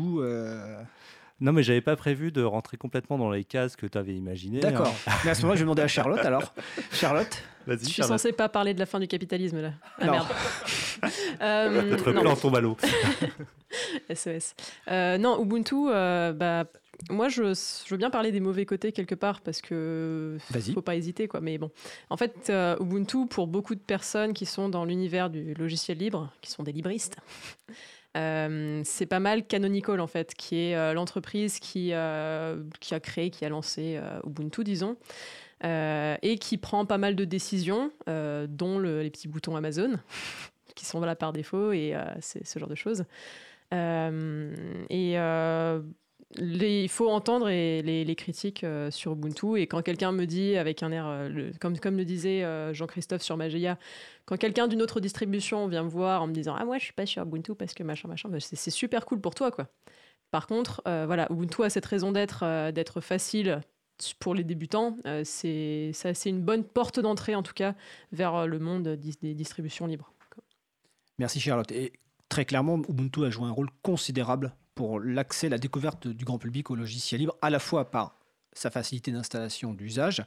Non, 1.41 1.53
mais 1.53 1.62
j'avais 1.62 1.80
pas 1.80 1.97
prévu 1.97 2.30
de 2.30 2.43
rentrer 2.43 2.76
complètement 2.76 3.18
dans 3.18 3.30
les 3.30 3.45
cases 3.45 3.76
que 3.76 3.87
tu 3.87 3.99
avais 3.99 4.14
imaginées. 4.14 4.61
D'accord. 4.61 4.95
Hein. 5.07 5.12
mais 5.24 5.30
à 5.30 5.35
ce 5.35 5.43
moment-là, 5.43 5.57
je 5.57 5.61
vais 5.61 5.64
demander 5.64 5.83
à 5.83 5.89
Charlotte 5.89 6.24
alors. 6.24 6.55
Charlotte 6.93 7.43
Je 7.66 7.76
suis 7.85 8.03
censée 8.03 8.33
pas 8.33 8.49
parler 8.49 8.74
de 8.74 8.78
la 8.78 8.87
fin 8.87 9.01
du 9.01 9.09
capitalisme 9.09 9.61
là. 9.61 9.72
Ah 9.99 10.11
merde. 10.11 10.26
euh, 11.41 11.91
Notre 11.91 12.12
plan 12.12 12.37
tombe 12.37 12.57
à 12.57 12.61
l'eau. 12.61 12.76
SES. 14.14 14.55
Euh, 14.89 15.18
non, 15.18 15.43
Ubuntu, 15.43 15.89
euh, 15.89 16.33
bah, 16.33 16.64
moi 17.11 17.28
je, 17.28 17.55
je, 17.55 17.91
veux 17.91 17.97
bien 17.97 18.11
parler 18.11 18.33
des 18.33 18.41
mauvais 18.41 18.66
côtés 18.66 18.93
quelque 18.93 19.14
part 19.14 19.41
parce 19.41 19.61
que 19.61 20.37
faut 20.74 20.83
pas 20.83 20.97
hésiter 20.97 21.28
quoi. 21.28 21.41
Mais 21.41 21.59
bon, 21.59 21.70
en 22.11 22.16
fait, 22.16 22.49
euh, 22.51 22.76
Ubuntu 22.80 23.26
pour 23.26 23.47
beaucoup 23.47 23.74
de 23.74 23.80
personnes 23.80 24.33
qui 24.33 24.47
sont 24.47 24.68
dans 24.68 24.85
l'univers 24.85 25.30
du 25.30 25.55
logiciel 25.55 25.99
libre, 25.99 26.33
qui 26.41 26.51
sont 26.51 26.62
des 26.62 26.72
libristes. 26.72 27.16
C'est 28.14 29.06
pas 29.06 29.20
mal 29.20 29.46
Canonical 29.46 30.00
en 30.00 30.06
fait, 30.06 30.34
qui 30.34 30.56
est 30.56 30.94
l'entreprise 30.94 31.58
qui, 31.58 31.92
qui 32.80 32.94
a 32.94 33.00
créé, 33.00 33.30
qui 33.30 33.44
a 33.44 33.48
lancé 33.48 34.00
Ubuntu, 34.24 34.64
disons. 34.64 34.96
Euh, 35.64 36.16
et 36.22 36.38
qui 36.38 36.58
prend 36.58 36.84
pas 36.86 36.98
mal 36.98 37.14
de 37.14 37.24
décisions, 37.24 37.92
euh, 38.08 38.46
dont 38.48 38.80
les 38.80 39.10
petits 39.10 39.28
boutons 39.28 39.54
Amazon, 39.54 39.92
qui 40.74 40.84
sont 40.84 41.00
là 41.00 41.14
par 41.14 41.32
défaut, 41.32 41.70
et 41.70 41.94
euh, 41.94 42.02
c'est 42.20 42.44
ce 42.44 42.58
genre 42.58 42.68
de 42.68 42.74
choses. 42.74 43.04
et 43.70 45.16
il 46.39 46.89
faut 46.89 47.09
entendre 47.11 47.49
les, 47.49 48.14
critiques 48.16 48.64
sur 48.91 49.12
Ubuntu. 49.12 49.61
Et 49.61 49.66
quand 49.66 49.83
quelqu'un 49.83 50.12
me 50.12 50.24
dit, 50.24 50.57
avec 50.57 50.83
un 50.83 50.93
air, 50.93 51.30
comme, 51.61 51.78
comme 51.78 51.97
le 51.97 52.05
disait 52.05 52.45
Jean-Christophe 52.74 53.22
sur 53.22 53.37
Magia, 53.37 53.78
quand 54.24 54.37
quelqu'un 54.37 54.68
d'une 54.68 54.83
autre 54.83 55.01
distribution 55.01 55.66
vient 55.66 55.83
me 55.83 55.89
voir 55.89 56.22
en 56.22 56.26
me 56.26 56.33
disant 56.33 56.55
Ah, 56.59 56.64
moi, 56.64 56.78
je 56.78 56.85
suis 56.85 56.93
pas 56.93 57.07
sur 57.07 57.22
Ubuntu 57.22 57.55
parce 57.55 57.74
que 57.74 57.83
machin, 57.83 58.09
machin, 58.09 58.28
bah, 58.28 58.39
c'est 58.41 58.70
super 58.70 59.05
cool 59.07 59.20
pour 59.20 59.35
toi, 59.35 59.51
quoi. 59.51 59.68
Par 60.30 60.47
contre, 60.47 60.83
voilà, 60.85 61.26
Ubuntu 61.30 61.64
a 61.64 61.70
cette 61.70 61.87
raison 61.87 62.12
d'être, 62.12 62.70
d'être 62.72 63.01
facile 63.01 63.61
pour 64.18 64.35
les 64.35 64.45
débutants, 64.45 64.97
euh, 65.07 65.22
c'est 65.24 65.93
une 66.26 66.43
bonne 66.43 66.64
porte 66.64 66.99
d'entrée 66.99 67.35
en 67.35 67.43
tout 67.43 67.55
cas 67.55 67.74
vers 68.11 68.35
euh, 68.35 68.47
le 68.47 68.59
monde 68.59 68.89
des 68.89 69.35
distributions 69.35 69.87
libres. 69.87 70.12
Merci 71.18 71.41
Charlotte. 71.41 71.70
Et 71.70 71.93
très 72.28 72.45
clairement, 72.45 72.80
Ubuntu 72.89 73.24
a 73.24 73.30
joué 73.30 73.47
un 73.47 73.53
rôle 73.53 73.68
considérable 73.83 74.55
pour 74.74 75.00
l'accès, 75.00 75.48
la 75.48 75.58
découverte 75.58 76.08
du 76.08 76.24
grand 76.24 76.38
public 76.38 76.70
au 76.70 76.74
logiciel 76.74 77.20
libre, 77.20 77.36
à 77.42 77.50
la 77.50 77.58
fois 77.58 77.90
par 77.90 78.16
sa 78.52 78.70
facilité 78.70 79.12
d'installation, 79.12 79.72
d'usage, 79.72 80.22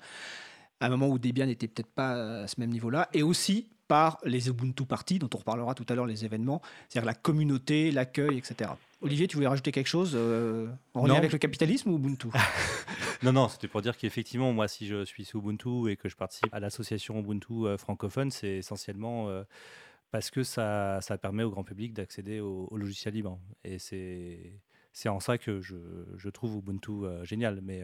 à 0.79 0.87
un 0.87 0.89
moment 0.89 1.07
où 1.07 1.19
Debian 1.19 1.45
n'était 1.45 1.67
peut-être 1.67 1.91
pas 1.91 2.41
à 2.43 2.47
ce 2.47 2.59
même 2.59 2.71
niveau-là, 2.71 3.09
et 3.13 3.23
aussi 3.23 3.69
par 3.87 4.17
les 4.23 4.49
Ubuntu 4.49 4.85
Parties, 4.85 5.19
dont 5.19 5.29
on 5.33 5.37
reparlera 5.37 5.75
tout 5.75 5.85
à 5.89 5.95
l'heure, 5.95 6.07
les 6.07 6.25
événements, 6.25 6.61
c'est-à-dire 6.89 7.05
la 7.05 7.13
communauté, 7.13 7.91
l'accueil, 7.91 8.37
etc. 8.37 8.71
Olivier, 9.01 9.27
tu 9.27 9.35
voulais 9.35 9.47
rajouter 9.47 9.71
quelque 9.71 9.87
chose 9.87 10.13
euh, 10.15 10.67
en 10.95 11.05
lien 11.05 11.15
avec 11.15 11.31
le 11.31 11.37
capitalisme 11.37 11.91
ou 11.91 11.97
Ubuntu? 11.97 12.27
Non, 13.23 13.31
non, 13.31 13.47
c'était 13.47 13.69
pour 13.69 13.81
dire 13.81 13.97
qu'effectivement, 13.97 14.51
moi, 14.51 14.67
si 14.67 14.87
je 14.87 15.05
suis 15.05 15.25
sous 15.25 15.39
Ubuntu 15.39 15.89
et 15.89 15.95
que 15.95 16.09
je 16.09 16.15
participe 16.15 16.53
à 16.53 16.59
l'association 16.59 17.17
Ubuntu 17.19 17.65
euh, 17.65 17.77
francophone, 17.77 18.29
c'est 18.29 18.57
essentiellement 18.57 19.29
euh, 19.29 19.43
parce 20.15 20.31
que 20.31 20.43
ça, 20.43 20.99
ça, 21.01 21.17
permet 21.17 21.43
au 21.43 21.49
grand 21.49 21.65
public 21.65 21.93
d'accéder 21.93 22.39
au, 22.39 22.69
logiciel 22.77 23.13
libre. 23.13 23.37
Et 23.65 23.79
c'est 23.79 24.61
c'est 24.93 25.09
en 25.09 25.19
ça 25.19 25.37
que 25.37 25.59
je, 25.59 25.75
je 26.15 26.29
trouve 26.29 26.55
Ubuntu 26.55 27.03
génial, 27.23 27.59
mais 27.61 27.81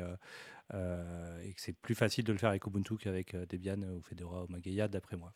et 0.73 1.53
que 1.53 1.59
c'est 1.59 1.73
plus 1.73 1.93
facile 1.93 2.23
de 2.23 2.31
le 2.31 2.37
faire 2.37 2.51
avec 2.51 2.65
Ubuntu 2.65 2.95
qu'avec 2.95 3.35
Debian 3.35 3.81
ou 3.81 4.01
Fedora 4.01 4.45
ou 4.45 4.47
Mageia, 4.47 4.87
d'après 4.87 5.17
moi. 5.17 5.33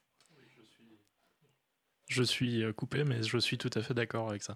Je 2.07 2.23
suis 2.23 2.63
coupé, 2.77 3.03
mais 3.03 3.23
je 3.23 3.37
suis 3.39 3.57
tout 3.57 3.71
à 3.73 3.81
fait 3.81 3.93
d'accord 3.93 4.29
avec 4.29 4.41
ça. 4.41 4.55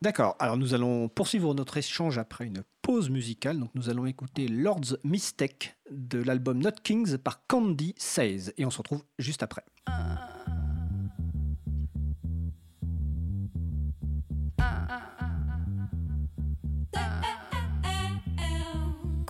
D'accord, 0.00 0.36
alors 0.38 0.56
nous 0.56 0.72
allons 0.72 1.10
poursuivre 1.10 1.52
notre 1.52 1.76
échange 1.76 2.16
après 2.16 2.46
une 2.46 2.62
pause 2.80 3.10
musicale. 3.10 3.60
Donc 3.60 3.70
nous 3.74 3.90
allons 3.90 4.06
écouter 4.06 4.48
Lord's 4.48 4.96
Mistake 5.04 5.76
de 5.90 6.22
l'album 6.22 6.58
Not 6.58 6.80
Kings 6.82 7.18
par 7.18 7.46
Candy 7.48 7.94
Says. 7.98 8.54
Et 8.56 8.64
on 8.64 8.70
se 8.70 8.78
retrouve 8.78 9.04
juste 9.18 9.42
après. 9.42 9.64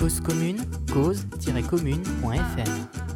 Cause 0.00 0.18
commune, 0.22 0.56
cause-commune.fm 0.90 3.09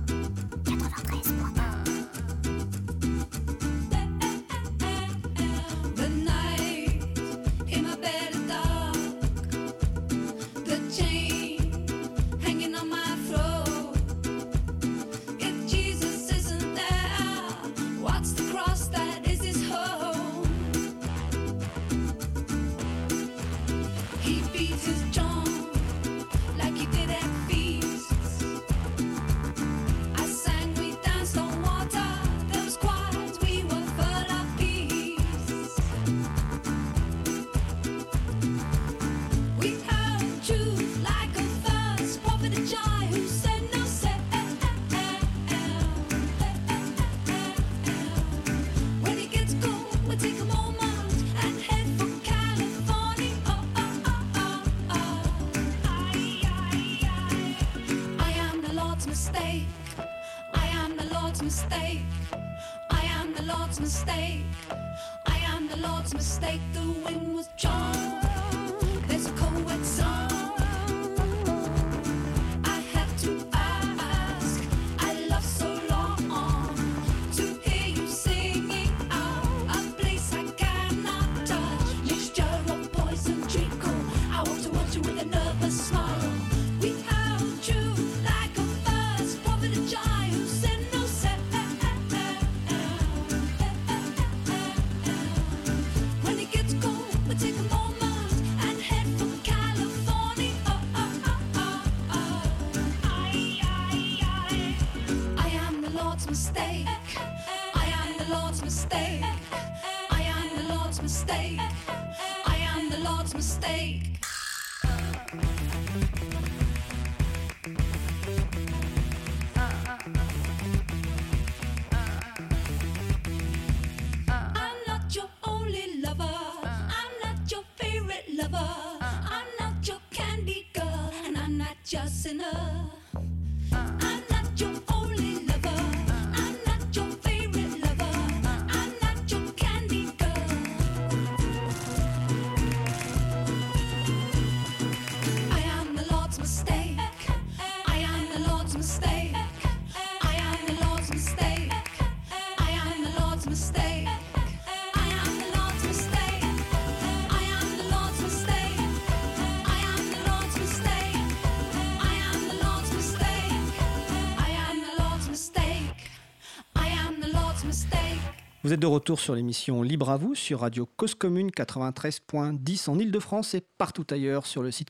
Vous 168.65 168.73
êtes 168.73 168.81
de 168.81 168.87
retour 168.87 169.21
sur 169.21 169.35
l'émission 169.35 169.83
Libre 169.83 170.09
à 170.09 170.17
vous 170.17 170.35
sur 170.35 170.61
Radio 170.61 170.89
Cause 170.97 171.15
Commune 171.15 171.51
93.10 171.51 172.89
en 172.89 172.99
Ile-de-France 172.99 173.53
et 173.53 173.61
partout 173.77 174.07
ailleurs 174.09 174.47
sur 174.47 174.63
le 174.63 174.71
site 174.71 174.89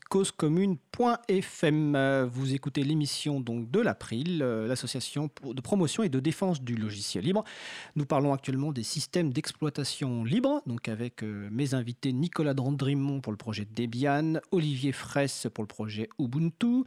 causecommune.fm. 0.95 2.25
Vous 2.31 2.53
écoutez 2.53 2.83
l'émission 2.83 3.39
donc 3.39 3.69
de 3.69 3.79
l'April, 3.79 4.41
euh, 4.41 4.67
l'association 4.67 5.29
de 5.43 5.61
promotion 5.61 6.03
et 6.03 6.09
de 6.09 6.19
défense 6.19 6.61
du 6.61 6.75
logiciel 6.75 7.23
libre. 7.23 7.43
Nous 7.95 8.05
parlons 8.05 8.33
actuellement 8.33 8.71
des 8.71 8.83
systèmes 8.83 9.31
d'exploitation 9.33 10.23
libre, 10.23 10.61
donc 10.65 10.87
avec 10.87 11.23
euh, 11.23 11.49
mes 11.51 11.73
invités 11.73 12.13
Nicolas 12.13 12.53
Drandrimont 12.53 13.21
pour 13.21 13.31
le 13.31 13.37
projet 13.37 13.67
Debian, 13.75 14.39
Olivier 14.51 14.91
Fraisse 14.91 15.47
pour 15.53 15.63
le 15.63 15.67
projet 15.67 16.09
Ubuntu, 16.19 16.83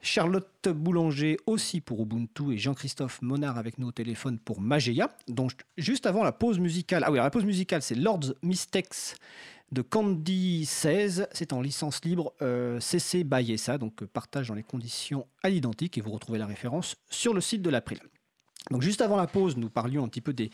Charlotte 0.00 0.68
Boulanger 0.68 1.36
aussi 1.46 1.80
pour 1.80 2.02
Ubuntu 2.02 2.52
et 2.52 2.58
Jean-Christophe 2.58 3.20
Monard 3.22 3.58
avec 3.58 3.78
nous 3.78 3.88
au 3.88 3.92
téléphone 3.92 4.38
pour 4.38 4.60
Mageia. 4.60 5.10
Donc 5.28 5.52
juste 5.76 6.06
avant 6.06 6.22
la 6.22 6.32
pause 6.32 6.58
musicale, 6.58 7.02
ah 7.06 7.10
oui, 7.10 7.18
la 7.18 7.30
pause 7.30 7.44
musicale 7.44 7.82
c'est 7.82 7.94
Lord's 7.94 8.34
Mistakes 8.42 9.16
de 9.72 9.82
Candy 9.82 10.66
16, 10.66 11.28
c'est 11.32 11.52
en 11.52 11.60
licence 11.60 12.04
libre 12.04 12.32
euh, 12.42 12.80
CC 12.80 13.22
by 13.22 13.56
donc 13.78 14.02
euh, 14.02 14.06
partage 14.06 14.48
dans 14.48 14.54
les 14.54 14.64
conditions 14.64 15.28
à 15.44 15.48
l'identique 15.48 15.96
et 15.96 16.00
vous 16.00 16.10
retrouvez 16.10 16.40
la 16.40 16.46
référence 16.46 16.96
sur 17.08 17.34
le 17.34 17.40
site 17.40 17.62
de 17.62 17.70
l'April. 17.70 18.00
Donc 18.70 18.82
juste 18.82 19.00
avant 19.00 19.16
la 19.16 19.28
pause, 19.28 19.56
nous 19.56 19.70
parlions 19.70 20.04
un 20.04 20.08
petit 20.08 20.20
peu 20.20 20.32
des 20.32 20.50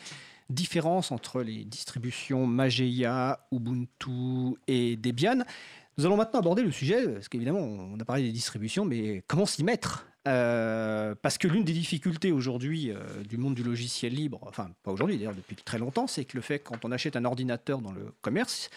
différences 0.49 1.11
entre 1.11 1.41
les 1.41 1.65
distributions 1.65 2.45
Mageia, 2.45 3.47
Ubuntu 3.51 4.55
et 4.67 4.95
Debian. 4.95 5.43
Nous 5.97 6.05
allons 6.05 6.15
maintenant 6.15 6.39
aborder 6.39 6.61
le 6.61 6.71
sujet, 6.71 7.07
parce 7.07 7.27
qu'évidemment, 7.27 7.59
on 7.59 7.99
a 7.99 8.05
parlé 8.05 8.21
des 8.21 8.31
distributions, 8.31 8.85
mais 8.85 9.23
comment 9.27 9.47
s'y 9.47 9.63
mettre 9.63 10.07
euh, 10.27 11.15
parce 11.21 11.37
que 11.37 11.47
l'une 11.47 11.63
des 11.63 11.73
difficultés 11.73 12.33
aujourd'hui 12.33 12.91
du 13.29 13.37
monde 13.37 13.55
du 13.55 13.63
logiciel 13.63 14.13
libre, 14.13 14.39
enfin 14.41 14.69
pas 14.83 14.91
aujourd'hui 14.91 15.17
d'ailleurs 15.17 15.33
depuis 15.33 15.55
très 15.55 15.79
longtemps, 15.79 16.05
c'est 16.05 16.25
que 16.25 16.35
le 16.35 16.41
fait 16.41 16.59
quand 16.59 16.83
on 16.83 16.91
achète 16.91 17.15
un 17.15 17.23
ordinateur 17.23 17.79
dans 17.79 17.93
le 17.93 18.13
commerce, 18.21 18.69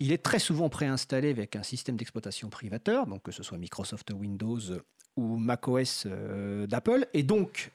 il 0.00 0.12
est 0.12 0.22
très 0.22 0.38
souvent 0.38 0.68
préinstallé 0.68 1.30
avec 1.30 1.56
un 1.56 1.62
système 1.62 1.96
d'exploitation 1.96 2.48
privateur, 2.50 3.06
donc 3.06 3.22
que 3.22 3.32
ce 3.32 3.42
soit 3.42 3.58
Microsoft 3.58 4.10
Windows 4.10 4.60
ou 5.16 5.36
macOS 5.36 6.04
euh, 6.06 6.66
d'Apple, 6.66 7.06
et 7.14 7.22
donc 7.22 7.70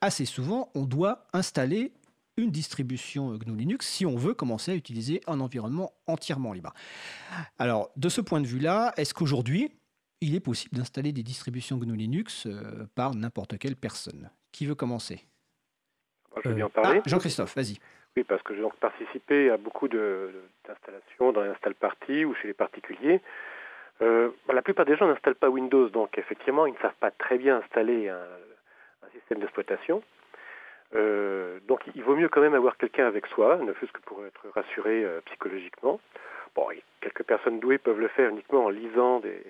assez 0.00 0.24
souvent 0.24 0.70
on 0.74 0.84
doit 0.84 1.26
installer 1.32 1.92
une 2.36 2.50
distribution 2.50 3.36
GNU 3.36 3.56
Linux 3.56 3.86
si 3.86 4.06
on 4.06 4.16
veut 4.16 4.34
commencer 4.34 4.72
à 4.72 4.74
utiliser 4.74 5.20
un 5.26 5.40
environnement 5.40 5.92
entièrement 6.06 6.52
libre. 6.52 6.72
Alors, 7.58 7.90
de 7.96 8.08
ce 8.08 8.20
point 8.20 8.40
de 8.40 8.46
vue-là, 8.46 8.92
est-ce 8.96 9.14
qu'aujourd'hui, 9.14 9.72
il 10.20 10.34
est 10.34 10.40
possible 10.40 10.76
d'installer 10.76 11.12
des 11.12 11.22
distributions 11.22 11.76
GNU 11.78 11.96
Linux 11.96 12.46
euh, 12.46 12.86
par 12.94 13.14
n'importe 13.14 13.58
quelle 13.58 13.76
personne? 13.76 14.30
Qui 14.52 14.66
veut 14.66 14.74
commencer? 14.74 15.26
Je 16.42 16.48
vais 16.48 16.54
bien 16.56 16.68
parler. 16.68 17.00
Ah, 17.04 17.08
Jean-Christophe, 17.08 17.54
vas-y. 17.54 17.78
Oui, 18.16 18.24
parce 18.24 18.42
que 18.42 18.54
j'ai 18.54 18.60
donc 18.60 18.76
participé 18.76 19.50
à 19.50 19.56
beaucoup 19.56 19.88
d'installations 19.88 21.32
dans 21.32 21.42
les 21.42 21.50
install 21.50 21.74
ou 22.26 22.34
chez 22.34 22.48
les 22.48 22.54
particuliers. 22.54 23.20
Euh, 24.02 24.30
la 24.52 24.62
plupart 24.62 24.84
des 24.84 24.96
gens 24.96 25.06
n'installent 25.06 25.34
pas 25.34 25.48
Windows, 25.48 25.88
donc 25.88 26.16
effectivement, 26.18 26.66
ils 26.66 26.74
ne 26.74 26.78
savent 26.78 26.94
pas 27.00 27.10
très 27.10 27.38
bien 27.38 27.56
installer 27.56 28.08
un 28.08 29.08
système 29.12 29.38
d'exploitation. 29.38 30.02
Euh, 30.94 31.58
donc 31.66 31.80
il 31.94 32.02
vaut 32.02 32.14
mieux 32.14 32.28
quand 32.28 32.40
même 32.40 32.54
avoir 32.54 32.76
quelqu'un 32.76 33.06
avec 33.06 33.26
soi, 33.26 33.56
ne 33.56 33.72
fût-ce 33.72 33.92
que 33.92 34.00
pour 34.02 34.24
être 34.24 34.48
rassuré 34.54 35.04
euh, 35.04 35.20
psychologiquement. 35.26 36.00
Bon, 36.54 36.68
quelques 37.00 37.24
personnes 37.24 37.58
douées 37.58 37.78
peuvent 37.78 37.98
le 37.98 38.08
faire 38.08 38.30
uniquement 38.30 38.66
en 38.66 38.68
lisant 38.68 39.18
des, 39.18 39.42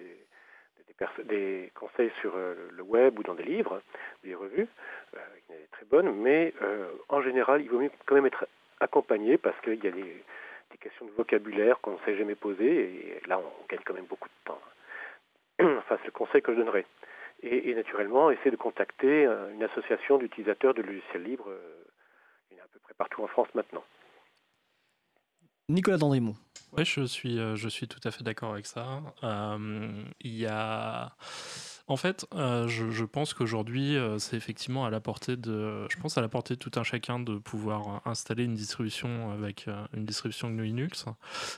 des, 1.25 1.71
conseils 1.75 2.11
sur 2.21 2.33
euh, 2.37 2.55
le 2.73 2.83
web 2.83 3.19
ou 3.19 3.23
dans 3.23 3.35
des 3.35 3.45
livres, 3.45 3.83
des 4.23 4.35
revues, 4.35 4.69
qui 5.13 5.47
sont 5.47 5.55
très 5.73 5.85
bonnes, 5.87 6.13
mais 6.21 6.53
en 7.09 7.23
général, 7.23 7.63
il 7.63 7.71
vaut 7.71 7.81
mieux 7.81 7.91
quand 8.07 8.15
même 8.15 8.27
être 8.27 8.47
accompagné 8.81 9.39
parce 9.39 9.59
qu'il 9.61 9.83
y 9.83 9.89
a 9.89 9.91
des, 9.91 10.25
questions 10.81 11.07
de 11.07 11.13
vocabulaire 11.13 11.81
qu'on 11.81 11.93
ne 11.93 11.99
s'est 12.05 12.17
jamais 12.17 12.35
posées, 12.35 12.67
et 12.67 13.29
là 13.29 13.39
on 13.39 13.67
gagne 13.69 13.81
quand 13.85 13.95
même 13.95 14.07
beaucoup 14.07 14.29
de 14.29 14.45
temps. 14.45 14.61
enfin, 15.79 15.97
c'est 16.01 16.07
le 16.07 16.11
conseil 16.11 16.43
que 16.43 16.53
je 16.53 16.59
donnerais 16.59 16.85
et, 17.45 17.75
naturellement 17.75 18.31
essayer 18.31 18.51
de 18.51 18.57
contacter 18.57 19.27
euh, 19.27 19.53
une 19.53 19.63
association 19.63 20.19
d'utilisateurs 20.19 20.75
de 20.75 20.83
logiciels 20.83 21.23
libres. 21.23 21.49
Euh, 21.49 21.85
il 22.51 22.57
y 22.57 22.61
en 22.61 22.63
a 22.63 22.67
à 22.67 22.69
peu 22.69 22.79
près 22.81 22.95
partout 22.95 23.23
en 23.23 23.27
France 23.27 23.49
maintenant. 23.55 23.85
Nicolas 25.69 25.99
Dandrimont. 25.99 26.35
Oui, 26.77 26.85
je 26.85 27.05
suis, 27.05 27.39
euh, 27.39 27.57
je 27.57 27.69
suis 27.69 27.87
tout 27.87 28.01
à 28.05 28.11
fait 28.11 28.25
d'accord 28.25 28.53
avec 28.53 28.67
ça. 28.67 29.01
il 29.23 30.35
y 30.35 30.47
a. 30.47 31.17
En 31.87 31.97
fait, 31.97 32.27
je, 32.33 33.05
pense 33.05 33.35
qu'aujourd'hui, 33.35 33.99
c'est 34.19 34.39
effectivement 34.39 34.87
à 34.87 34.91
la 34.91 35.01
portée 35.01 35.37
de, 35.37 35.87
je 35.91 35.99
pense 35.99 36.17
à 36.17 36.23
la 36.23 36.29
portée 36.29 36.57
tout 36.57 36.71
un 36.77 36.83
chacun 36.83 37.21
de 37.21 37.37
pouvoir 37.37 38.01
installer 38.07 38.45
une 38.45 38.55
distribution 38.55 39.31
avec 39.33 39.67
une 39.95 40.07
distribution 40.07 40.49
GNU 40.49 40.65
Linux. 40.65 41.05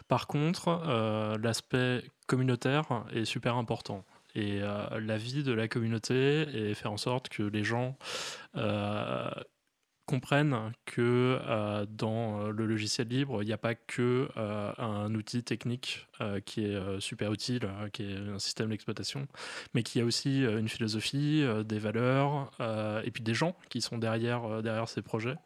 Par 0.08 0.26
contre, 0.26 1.38
l'aspect 1.40 2.02
communautaire 2.26 3.04
est 3.12 3.24
super 3.24 3.54
important 3.54 4.04
et 4.36 4.60
euh, 4.60 5.00
la 5.00 5.16
vie 5.16 5.42
de 5.42 5.52
la 5.52 5.66
communauté 5.66 6.46
et 6.52 6.74
faire 6.74 6.92
en 6.92 6.98
sorte 6.98 7.30
que 7.30 7.42
les 7.42 7.64
gens 7.64 7.96
euh, 8.56 9.30
comprennent 10.06 10.72
que 10.84 11.38
euh, 11.42 11.84
dans 11.90 12.40
euh, 12.40 12.50
le 12.50 12.64
logiciel 12.64 13.08
libre, 13.08 13.42
il 13.42 13.46
n'y 13.46 13.52
a 13.52 13.58
pas 13.58 13.74
que 13.74 14.28
euh, 14.36 14.72
un 14.78 15.12
outil 15.14 15.42
technique 15.42 16.06
qui 16.46 16.64
est 16.64 16.80
super 16.98 17.30
utile, 17.30 17.68
qui 17.92 18.04
est 18.04 18.16
un 18.16 18.38
système 18.38 18.70
d'exploitation, 18.70 19.28
mais 19.74 19.82
qu'il 19.82 20.00
y 20.00 20.02
a 20.02 20.06
aussi 20.06 20.44
une 20.44 20.66
philosophie, 20.66 21.44
des 21.66 21.78
valeurs, 21.78 22.50
et 23.04 23.10
puis 23.10 23.22
des 23.22 23.34
gens 23.34 23.54
qui 23.68 23.82
sont 23.82 23.98
derrière, 23.98 24.62
derrière 24.62 24.88
ces 24.88 25.02
projets. 25.02 25.36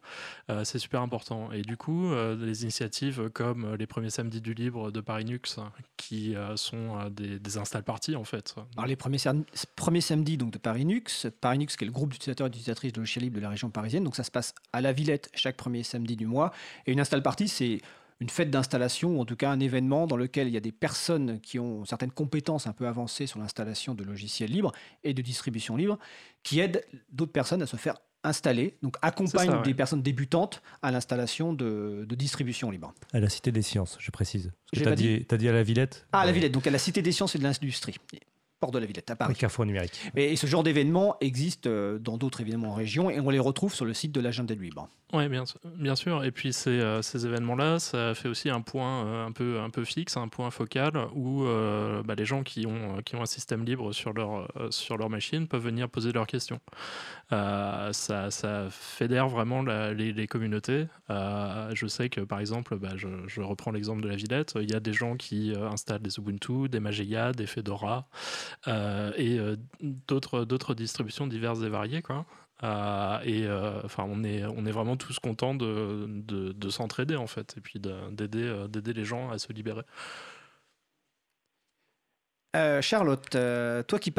c'est 0.63 0.79
super 0.79 1.01
important. 1.01 1.51
Et 1.51 1.61
du 1.61 1.75
coup, 1.75 2.13
les 2.39 2.63
initiatives 2.63 3.29
comme 3.31 3.75
les 3.75 3.85
premiers 3.85 4.11
samedis 4.11 4.39
du 4.39 4.53
libre 4.53 4.91
de 4.91 5.01
Paris 5.01 5.25
Nux, 5.25 5.41
qui 5.97 6.35
sont 6.55 7.09
des, 7.09 7.57
install 7.57 7.83
parties 7.83 8.15
en 8.15 8.23
fait. 8.23 8.55
Alors 8.77 8.87
les 8.87 8.95
premiers, 8.95 9.17
samedis 9.17 10.37
donc, 10.37 10.51
de 10.51 10.57
Paris 10.57 10.85
Nux, 10.85 11.27
Paris 11.41 11.57
Nux 11.57 11.75
qui 11.77 11.83
est 11.83 11.87
le 11.87 11.91
groupe 11.91 12.13
d'utilisateurs 12.13 12.47
et 12.47 12.49
d'utilisatrices 12.49 12.93
de 12.93 12.99
logiciel 13.01 13.25
libre 13.25 13.35
de 13.35 13.41
la 13.41 13.49
région 13.49 13.69
parisienne, 13.69 14.05
donc 14.05 14.15
ça 14.15 14.23
se 14.23 14.31
passe 14.31 14.50
à 14.73 14.81
la 14.81 14.93
Villette 14.93 15.29
chaque 15.33 15.57
premier 15.57 15.83
samedi 15.83 16.15
du 16.15 16.25
mois. 16.25 16.51
Et 16.85 16.91
une 16.91 16.99
install 16.99 17.21
party, 17.21 17.47
c'est 17.47 17.79
une 18.19 18.29
fête 18.29 18.51
d'installation, 18.51 19.17
ou 19.17 19.19
en 19.19 19.25
tout 19.25 19.35
cas 19.35 19.49
un 19.49 19.59
événement 19.59 20.05
dans 20.05 20.15
lequel 20.15 20.47
il 20.47 20.53
y 20.53 20.57
a 20.57 20.61
des 20.61 20.71
personnes 20.71 21.39
qui 21.41 21.59
ont 21.59 21.85
certaines 21.85 22.11
compétences 22.11 22.67
un 22.67 22.73
peu 22.73 22.87
avancées 22.87 23.25
sur 23.25 23.39
l'installation 23.39 23.95
de 23.95 24.03
logiciels 24.03 24.51
libres 24.51 24.71
et 25.03 25.13
de 25.15 25.21
distribution 25.23 25.75
libre, 25.75 25.97
qui 26.43 26.59
aident 26.59 26.85
d'autres 27.11 27.31
personnes 27.31 27.63
à 27.63 27.67
se 27.67 27.77
faire 27.77 27.95
installer, 28.23 28.77
donc 28.83 28.95
accompagnent 29.01 29.63
des 29.63 29.73
personnes 29.73 30.03
débutantes 30.03 30.61
à 30.83 30.91
l'installation 30.91 31.53
de, 31.53 32.05
distribution 32.11 32.69
libre. 32.69 32.93
À 33.11 33.19
la 33.19 33.29
Cité 33.29 33.51
des 33.51 33.63
Sciences, 33.63 33.97
je 33.99 34.11
précise. 34.11 34.51
Tu 34.71 34.85
as 34.85 34.93
dit, 34.93 35.25
dit, 35.27 35.49
à 35.49 35.51
la 35.51 35.63
Villette? 35.63 36.07
Ah, 36.11 36.21
à 36.21 36.25
la 36.27 36.31
Villette, 36.31 36.51
donc 36.51 36.67
à 36.67 36.71
la 36.71 36.77
Cité 36.77 37.01
des 37.01 37.11
Sciences 37.11 37.35
et 37.35 37.39
de 37.39 37.43
l'Industrie. 37.43 37.95
Porte 38.61 38.75
de 38.75 38.79
la 38.79 38.85
Villette, 38.85 39.09
à 39.09 39.15
Paris. 39.15 39.33
Carrefour 39.33 39.65
numérique. 39.65 39.99
Et, 40.15 40.35
ce 40.35 40.45
genre 40.45 40.61
d'événements 40.61 41.17
existe 41.19 41.65
euh, 41.65 41.97
dans 41.97 42.17
d'autres 42.17 42.41
événements 42.41 42.69
en 42.69 42.75
région 42.75 43.09
et 43.09 43.19
on 43.19 43.31
les 43.31 43.39
retrouve 43.39 43.73
sur 43.73 43.85
le 43.85 43.93
site 43.95 44.11
de 44.11 44.21
l'agenda 44.21 44.53
du 44.53 44.61
libre. 44.61 44.87
Oui, 45.13 45.27
bien, 45.29 45.45
bien 45.77 45.95
sûr. 45.95 46.23
Et 46.23 46.31
puis 46.31 46.53
ces, 46.53 46.69
euh, 46.69 47.01
ces 47.01 47.25
événements-là, 47.25 47.79
ça 47.79 48.13
fait 48.13 48.29
aussi 48.29 48.51
un 48.51 48.61
point 48.61 49.03
euh, 49.05 49.25
un, 49.25 49.31
peu, 49.31 49.59
un 49.59 49.71
peu 49.71 49.83
fixe, 49.83 50.15
un 50.15 50.27
point 50.27 50.51
focal 50.51 50.93
où 51.15 51.43
bah, 52.05 52.13
les 52.15 52.25
gens 52.25 52.43
qui 52.43 52.67
ont, 52.67 53.01
qui 53.03 53.15
ont 53.15 53.23
un 53.23 53.25
système 53.25 53.65
libre 53.65 53.93
sur 53.93 54.13
leur, 54.13 54.47
sur 54.69 54.95
leur 54.95 55.09
machine 55.09 55.47
peuvent 55.47 55.63
venir 55.63 55.89
poser 55.89 56.11
leurs 56.11 56.27
questions. 56.27 56.59
ça, 57.31 57.91
ça 58.29 58.67
fédère 58.69 59.27
vraiment 59.27 59.63
les, 59.63 60.13
les, 60.13 60.27
communautés. 60.27 60.85
je 61.09 61.87
sais 61.87 62.09
que 62.09 62.21
par 62.21 62.39
exemple, 62.39 62.77
bah, 62.77 62.91
je, 62.95 63.07
je, 63.27 63.41
reprends 63.41 63.71
l'exemple 63.71 64.03
de 64.03 64.09
la 64.09 64.15
Villette, 64.15 64.53
il 64.61 64.69
y 64.69 64.75
a 64.75 64.79
des 64.79 64.93
gens 64.93 65.15
qui 65.15 65.53
installent 65.71 66.01
des 66.01 66.19
Ubuntu, 66.19 66.69
des 66.69 66.79
Mageia, 66.79 67.31
des 67.31 67.47
Fedora. 67.47 68.07
Euh, 68.67 69.11
et 69.15 69.39
euh, 69.39 69.55
d'autres 69.81 70.45
d'autres 70.45 70.73
distributions 70.73 71.27
diverses 71.27 71.61
et 71.61 71.69
variées 71.69 72.01
quoi. 72.01 72.25
Euh, 72.63 73.19
et 73.23 73.49
enfin 73.83 74.05
on 74.07 74.23
est 74.23 74.45
on 74.45 74.65
est 74.65 74.71
vraiment 74.71 74.95
tous 74.95 75.19
contents 75.19 75.55
de, 75.55 76.05
de, 76.07 76.69
s'entraider 76.69 77.15
en 77.15 77.25
fait 77.27 77.55
et 77.57 77.61
puis 77.61 77.79
d'aider 77.79 78.65
d'aider 78.69 78.93
les 78.93 79.05
gens 79.05 79.31
à 79.31 79.39
se 79.39 79.51
libérer. 79.51 79.83
Charlotte, 82.81 83.29
toi 83.29 83.99
qui, 83.99 84.13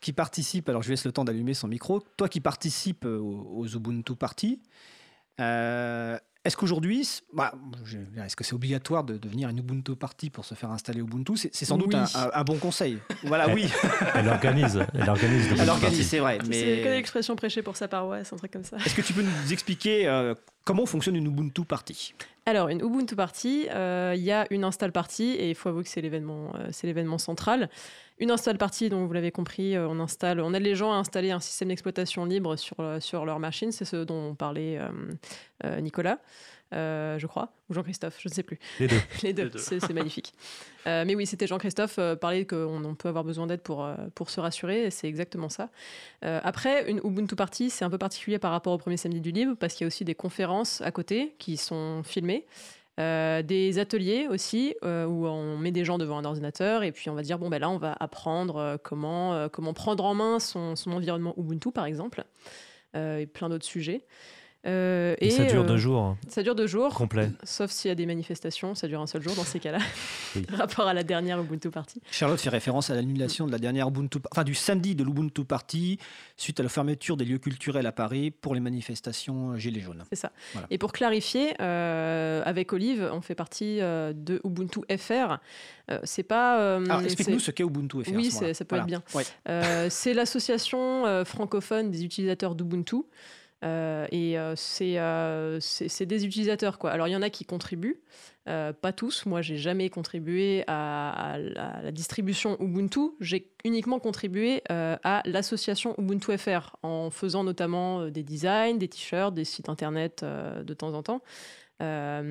qui 0.00 0.12
participe, 0.12 0.68
alors 0.68 0.82
je 0.82 0.90
laisse 0.90 1.04
le 1.04 1.12
temps 1.12 1.24
d'allumer 1.24 1.54
son 1.54 1.68
micro, 1.68 2.00
toi 2.16 2.28
qui 2.28 2.40
participes 2.40 3.04
aux, 3.04 3.46
aux 3.54 3.66
Ubuntu 3.66 4.16
Party, 4.16 4.60
est-ce 6.46 6.56
qu'aujourd'hui, 6.56 7.06
bah, 7.32 7.52
est-ce 8.24 8.36
que 8.36 8.44
c'est 8.44 8.54
obligatoire 8.54 9.04
de 9.04 9.18
devenir 9.18 9.48
une 9.48 9.58
Ubuntu 9.58 9.96
party 9.96 10.30
pour 10.30 10.44
se 10.44 10.54
faire 10.54 10.70
installer 10.70 11.00
Ubuntu? 11.00 11.36
C'est 11.36 11.64
sans 11.64 11.76
doute 11.76 11.94
un, 11.94 12.44
bon 12.44 12.56
conseil. 12.56 12.98
Voilà, 13.24 13.52
oui. 13.52 13.68
Elle 14.14 14.28
organise. 14.28 14.84
Elle 14.94 15.08
organise. 15.08 15.48
Elle 15.58 15.68
organise, 15.68 16.08
c'est 16.08 16.20
vrai. 16.20 16.38
Mais... 16.48 16.60
C'est 16.60 16.82
que 16.82 16.88
l'expression 16.88 17.34
prêchée 17.34 17.62
pour 17.62 17.76
sa 17.76 17.88
paroisse, 17.88 18.32
un 18.32 18.36
truc 18.36 18.52
comme 18.52 18.64
ça. 18.64 18.76
Est-ce 18.84 18.94
que 18.94 19.02
tu 19.02 19.12
peux 19.12 19.22
nous 19.22 19.52
expliquer 19.52 20.06
euh, 20.06 20.34
comment 20.64 20.86
fonctionne 20.86 21.16
une 21.16 21.26
Ubuntu 21.26 21.64
party? 21.64 22.14
Alors, 22.48 22.68
une 22.68 22.80
Ubuntu 22.80 23.16
Party, 23.16 23.66
euh, 23.70 24.14
il 24.16 24.22
y 24.22 24.30
a 24.30 24.46
une 24.50 24.62
install 24.62 24.92
party 24.92 25.32
et 25.32 25.50
il 25.50 25.56
faut 25.56 25.68
avouer 25.68 25.82
que 25.82 25.88
c'est 25.88 26.00
l'événement, 26.00 26.52
euh, 26.54 26.68
c'est 26.70 26.86
l'événement 26.86 27.18
central. 27.18 27.68
Une 28.18 28.30
install 28.30 28.56
party, 28.56 28.88
donc 28.88 29.06
vous 29.06 29.12
l'avez 29.12 29.30
compris, 29.30 29.78
on 29.78 30.00
installe, 30.00 30.40
on 30.40 30.54
aide 30.54 30.62
les 30.62 30.74
gens 30.74 30.92
à 30.92 30.96
installer 30.96 31.30
un 31.30 31.40
système 31.40 31.68
d'exploitation 31.68 32.24
libre 32.24 32.56
sur, 32.56 32.76
sur 33.00 33.26
leur 33.26 33.38
machine. 33.38 33.72
C'est 33.72 33.84
ce 33.84 34.04
dont 34.04 34.34
parlait 34.34 34.80
Nicolas. 35.80 36.18
Euh, 36.74 37.16
je 37.18 37.28
crois, 37.28 37.52
ou 37.68 37.74
Jean-Christophe, 37.74 38.16
je 38.20 38.28
ne 38.28 38.34
sais 38.34 38.42
plus. 38.42 38.58
Les 38.80 38.88
deux. 38.88 39.00
Les 39.22 39.32
deux, 39.32 39.50
c'est 39.56 39.92
magnifique. 39.92 40.32
Euh, 40.86 41.02
mais 41.04 41.16
oui, 41.16 41.26
c'était 41.26 41.48
Jean-Christophe 41.48 41.98
euh, 41.98 42.14
parler 42.14 42.46
qu'on 42.46 42.94
peut 42.94 43.08
avoir 43.08 43.24
besoin 43.24 43.48
d'aide 43.48 43.60
pour, 43.60 43.90
pour 44.14 44.30
se 44.30 44.38
rassurer, 44.38 44.92
c'est 44.92 45.08
exactement 45.08 45.48
ça. 45.48 45.68
après, 46.22 46.88
une 46.88 46.98
Ubuntu 46.98 47.34
Party, 47.34 47.70
c'est 47.70 47.84
un 47.84 47.90
peu 47.90 47.98
particulier 47.98 48.38
par 48.38 48.52
rapport 48.52 48.72
au 48.72 48.78
premier 48.78 48.96
samedi 48.96 49.20
du 49.20 49.32
livre, 49.32 49.56
parce 49.58 49.74
qu'il 49.74 49.84
y 49.84 49.86
a 49.86 49.88
aussi 49.88 50.04
des 50.04 50.14
conférences 50.14 50.80
à 50.82 50.92
côté 50.92 51.34
qui 51.38 51.56
sont 51.56 52.04
filmées. 52.04 52.46
Des 52.98 53.78
ateliers 53.78 54.26
aussi 54.28 54.74
où 54.82 55.26
on 55.26 55.58
met 55.58 55.70
des 55.70 55.84
gens 55.84 55.98
devant 55.98 56.18
un 56.18 56.24
ordinateur 56.24 56.82
et 56.82 56.92
puis 56.92 57.10
on 57.10 57.14
va 57.14 57.22
dire 57.22 57.38
bon 57.38 57.50
ben 57.50 57.58
là 57.58 57.68
on 57.68 57.76
va 57.76 57.94
apprendre 58.00 58.78
comment, 58.82 59.48
comment 59.50 59.74
prendre 59.74 60.04
en 60.04 60.14
main 60.14 60.38
son 60.38 60.74
environnement 60.86 61.34
Ubuntu 61.36 61.72
par 61.72 61.84
exemple 61.84 62.24
et 62.94 63.26
plein 63.26 63.50
d'autres 63.50 63.66
sujets. 63.66 64.06
Euh, 64.66 65.14
et, 65.20 65.30
ça 65.30 65.44
dure 65.44 65.64
deux 65.64 65.74
euh, 65.74 65.78
jours. 65.78 66.00
Hein. 66.02 66.18
Ça 66.28 66.42
dure 66.42 66.54
deux 66.54 66.66
jours. 66.66 66.92
Complet. 66.92 67.30
Sauf 67.44 67.70
s'il 67.70 67.88
y 67.88 67.92
a 67.92 67.94
des 67.94 68.06
manifestations, 68.06 68.74
ça 68.74 68.88
dure 68.88 69.00
un 69.00 69.06
seul 69.06 69.22
jour 69.22 69.34
dans 69.34 69.44
ces 69.44 69.60
cas-là. 69.60 69.78
rapport 70.52 70.88
à 70.88 70.94
la 70.94 71.04
dernière 71.04 71.40
Ubuntu 71.40 71.70
Party. 71.70 72.00
Charlotte 72.10 72.40
fait 72.40 72.50
référence 72.50 72.90
à 72.90 72.94
l'annulation 72.94 73.46
de 73.46 73.52
la 73.52 73.58
dernière 73.58 73.88
Ubuntu, 73.88 74.18
enfin 74.32 74.44
du 74.44 74.54
samedi 74.54 74.94
de 74.94 75.04
l'Ubuntu 75.04 75.44
Party 75.44 75.98
suite 76.36 76.58
à 76.58 76.62
la 76.62 76.68
fermeture 76.68 77.16
des 77.16 77.24
lieux 77.24 77.38
culturels 77.38 77.86
à 77.86 77.92
Paris 77.92 78.30
pour 78.30 78.54
les 78.54 78.60
manifestations 78.60 79.56
Gilets 79.56 79.80
jaunes. 79.80 80.04
C'est 80.10 80.16
ça. 80.16 80.32
Et 80.70 80.78
pour 80.78 80.92
clarifier, 80.92 81.54
euh, 81.60 82.42
avec 82.44 82.72
Olive, 82.72 83.08
on 83.12 83.20
fait 83.20 83.34
partie 83.34 83.78
de 83.78 84.40
Ubuntu 84.44 84.80
FR. 84.98 85.38
c'est 86.02 86.22
pas. 86.24 86.76
Alors 86.76 87.02
explique-nous 87.02 87.38
ce 87.38 87.52
qu'est 87.52 87.64
Ubuntu 87.64 88.02
FR. 88.02 88.12
Oui, 88.14 88.30
ça 88.30 88.64
peut 88.64 88.76
être 88.76 88.86
bien. 88.86 89.02
c'est 89.90 90.14
l'association 90.14 91.24
francophone 91.24 91.90
des 91.90 92.04
utilisateurs 92.04 92.56
d'Ubuntu. 92.56 93.04
Euh, 93.64 94.06
et 94.10 94.38
euh, 94.38 94.54
euh, 94.80 95.58
c'est 95.60 96.06
des 96.06 96.26
utilisateurs. 96.26 96.78
Quoi. 96.78 96.90
Alors, 96.90 97.08
il 97.08 97.12
y 97.12 97.16
en 97.16 97.22
a 97.22 97.30
qui 97.30 97.44
contribuent, 97.44 98.00
pas 98.44 98.92
tous. 98.94 99.26
Moi, 99.26 99.42
j'ai 99.42 99.56
jamais 99.56 99.90
contribué 99.90 100.62
à, 100.68 101.36
la 101.38 101.90
distribution 101.90 102.56
Ubuntu. 102.60 103.10
J'ai 103.20 103.50
uniquement 103.64 103.98
contribué 103.98 104.62
à 104.68 105.22
l'association 105.24 105.94
Ubuntu 105.98 106.36
FR 106.38 106.76
en 106.82 107.10
faisant 107.10 107.42
notamment 107.42 108.06
des 108.06 108.22
designs, 108.22 108.76
des 108.78 108.88
t-shirts, 108.88 109.34
des 109.34 109.44
sites 109.44 109.68
internet 109.68 110.24
de 110.24 110.74
temps 110.74 110.94
en 110.94 111.02
temps. 111.02 111.22
Euh, 111.82 112.22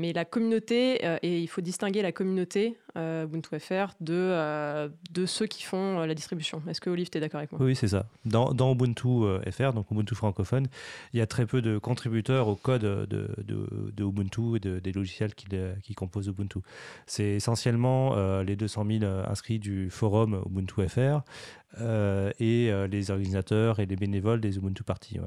mais 0.00 0.14
la 0.14 0.24
communauté, 0.24 1.04
euh, 1.04 1.18
et 1.22 1.40
il 1.40 1.46
faut 1.48 1.60
distinguer 1.60 2.00
la 2.00 2.12
communauté 2.12 2.78
euh, 2.96 3.26
Ubuntu 3.26 3.58
FR 3.58 3.92
de, 4.00 4.90
ceux 5.26 5.46
qui 5.46 5.62
font 5.64 6.00
la 6.00 6.14
distribution. 6.14 6.62
Est-ce 6.66 6.80
que 6.80 6.88
Olive, 6.88 7.10
tu 7.10 7.18
es 7.18 7.20
d'accord 7.20 7.38
avec 7.38 7.52
moi? 7.52 7.60
Oui, 7.62 7.76
c'est 7.76 7.88
ça. 7.88 8.06
Dans, 8.24 8.54
dans, 8.54 8.72
Ubuntu 8.72 9.08
FR, 9.50 9.74
donc 9.74 9.90
Ubuntu 9.90 10.14
francophone, 10.14 10.68
il 11.12 11.18
y 11.18 11.20
a 11.20 11.26
très 11.26 11.44
peu 11.44 11.60
de 11.60 11.76
contributeurs 11.76 12.48
au 12.48 12.56
code 12.56 12.82
de, 12.82 14.02
Ubuntu 14.02 14.56
et 14.56 14.80
des 14.80 14.92
logiciels 14.92 15.34
qui, 15.34 15.46
qui 15.82 15.94
composent 15.94 16.28
Ubuntu. 16.28 16.60
C'est 17.06 17.32
essentiellement 17.32 18.14
les 18.42 18.56
200 18.56 18.86
000 19.00 19.04
inscrits 19.28 19.58
du 19.58 19.90
forum 19.90 20.42
Ubuntu 20.46 20.88
FR 20.88 21.20
et 22.40 22.70
les 22.90 23.10
organisateurs 23.10 23.80
et 23.80 23.86
les 23.86 23.96
bénévoles 23.96 24.40
des 24.40 24.56
Ubuntu 24.56 24.84
Party. 24.84 25.18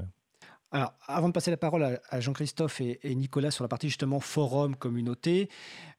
Alors, 0.72 0.94
avant 1.08 1.30
de 1.30 1.34
passer 1.34 1.50
la 1.50 1.58
parole 1.58 2.00
à, 2.10 2.20
Jean-Christophe 2.20 2.80
et, 2.80 3.16
Nicolas 3.16 3.50
sur 3.50 3.64
la 3.64 3.68
partie 3.68 3.88
justement 3.88 4.20
forum, 4.20 4.76
communauté, 4.76 5.50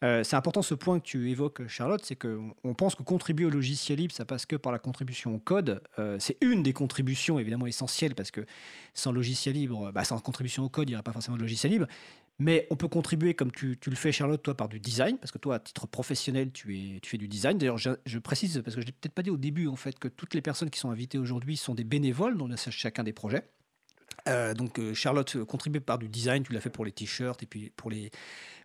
euh, 0.04 0.22
c'est 0.22 0.36
important 0.36 0.62
ce 0.62 0.74
point 0.74 1.00
que 1.00 1.04
tu 1.04 1.28
évoques, 1.28 1.66
Charlotte, 1.66 2.04
c'est 2.04 2.14
qu'on 2.14 2.74
pense 2.74 2.94
que 2.94 3.02
contribuer 3.02 3.46
au 3.46 3.50
logiciel 3.50 3.98
libre, 3.98 4.14
ça 4.14 4.24
passe 4.24 4.46
que 4.46 4.54
par 4.54 4.70
la 4.70 4.78
contribution 4.78 5.34
au 5.34 5.40
code. 5.40 5.82
Euh, 5.98 6.18
c'est 6.20 6.36
une 6.40 6.62
des 6.62 6.72
contributions 6.72 7.40
évidemment 7.40 7.66
essentielles 7.66 8.14
parce 8.14 8.30
que 8.30 8.46
sans 8.94 9.10
logiciel 9.10 9.56
libre, 9.56 9.90
bah, 9.90 10.04
sans 10.04 10.20
contribution 10.20 10.62
au 10.62 10.68
code, 10.68 10.88
il 10.88 10.92
n'y 10.92 10.96
aurait 10.96 11.02
pas 11.02 11.12
forcément 11.12 11.36
de 11.36 11.42
logiciel 11.42 11.72
libre. 11.72 11.86
Mais 12.38 12.68
on 12.70 12.76
peut 12.76 12.88
contribuer, 12.88 13.34
comme 13.34 13.50
tu, 13.50 13.76
le 13.84 13.96
fais, 13.96 14.12
Charlotte, 14.12 14.42
toi, 14.42 14.56
par 14.56 14.68
du 14.68 14.80
design, 14.80 15.18
parce 15.18 15.30
que 15.32 15.36
toi, 15.36 15.56
à 15.56 15.58
titre 15.58 15.86
professionnel, 15.86 16.52
tu, 16.52 16.98
fais 17.04 17.18
du 17.18 17.28
design. 17.28 17.58
D'ailleurs, 17.58 17.76
je, 17.76 18.18
précise, 18.18 18.62
parce 18.64 18.76
que 18.76 18.80
je 18.80 18.86
n'ai 18.86 18.92
peut-être 18.92 19.12
pas 19.12 19.22
dit 19.22 19.28
au 19.28 19.36
début, 19.36 19.66
en 19.66 19.76
fait, 19.76 19.98
que 19.98 20.08
toutes 20.08 20.32
les 20.32 20.40
personnes 20.40 20.70
qui 20.70 20.78
sont 20.78 20.90
invitées 20.90 21.18
aujourd'hui 21.18 21.58
sont 21.58 21.74
des 21.74 21.84
bénévoles 21.84 22.38
dans 22.38 22.48
chacun 22.56 23.04
des 23.04 23.12
projets. 23.12 23.44
Euh, 24.28 24.54
donc 24.54 24.78
euh, 24.78 24.94
Charlotte 24.94 25.36
euh, 25.36 25.44
contribue 25.44 25.80
par 25.80 25.98
du 25.98 26.08
design, 26.08 26.42
tu 26.42 26.52
l'as 26.52 26.60
fait 26.60 26.70
pour 26.70 26.84
les 26.84 26.92
t-shirts 26.92 27.42
et 27.42 27.46
puis 27.46 27.72
pour 27.76 27.90
les, 27.90 28.10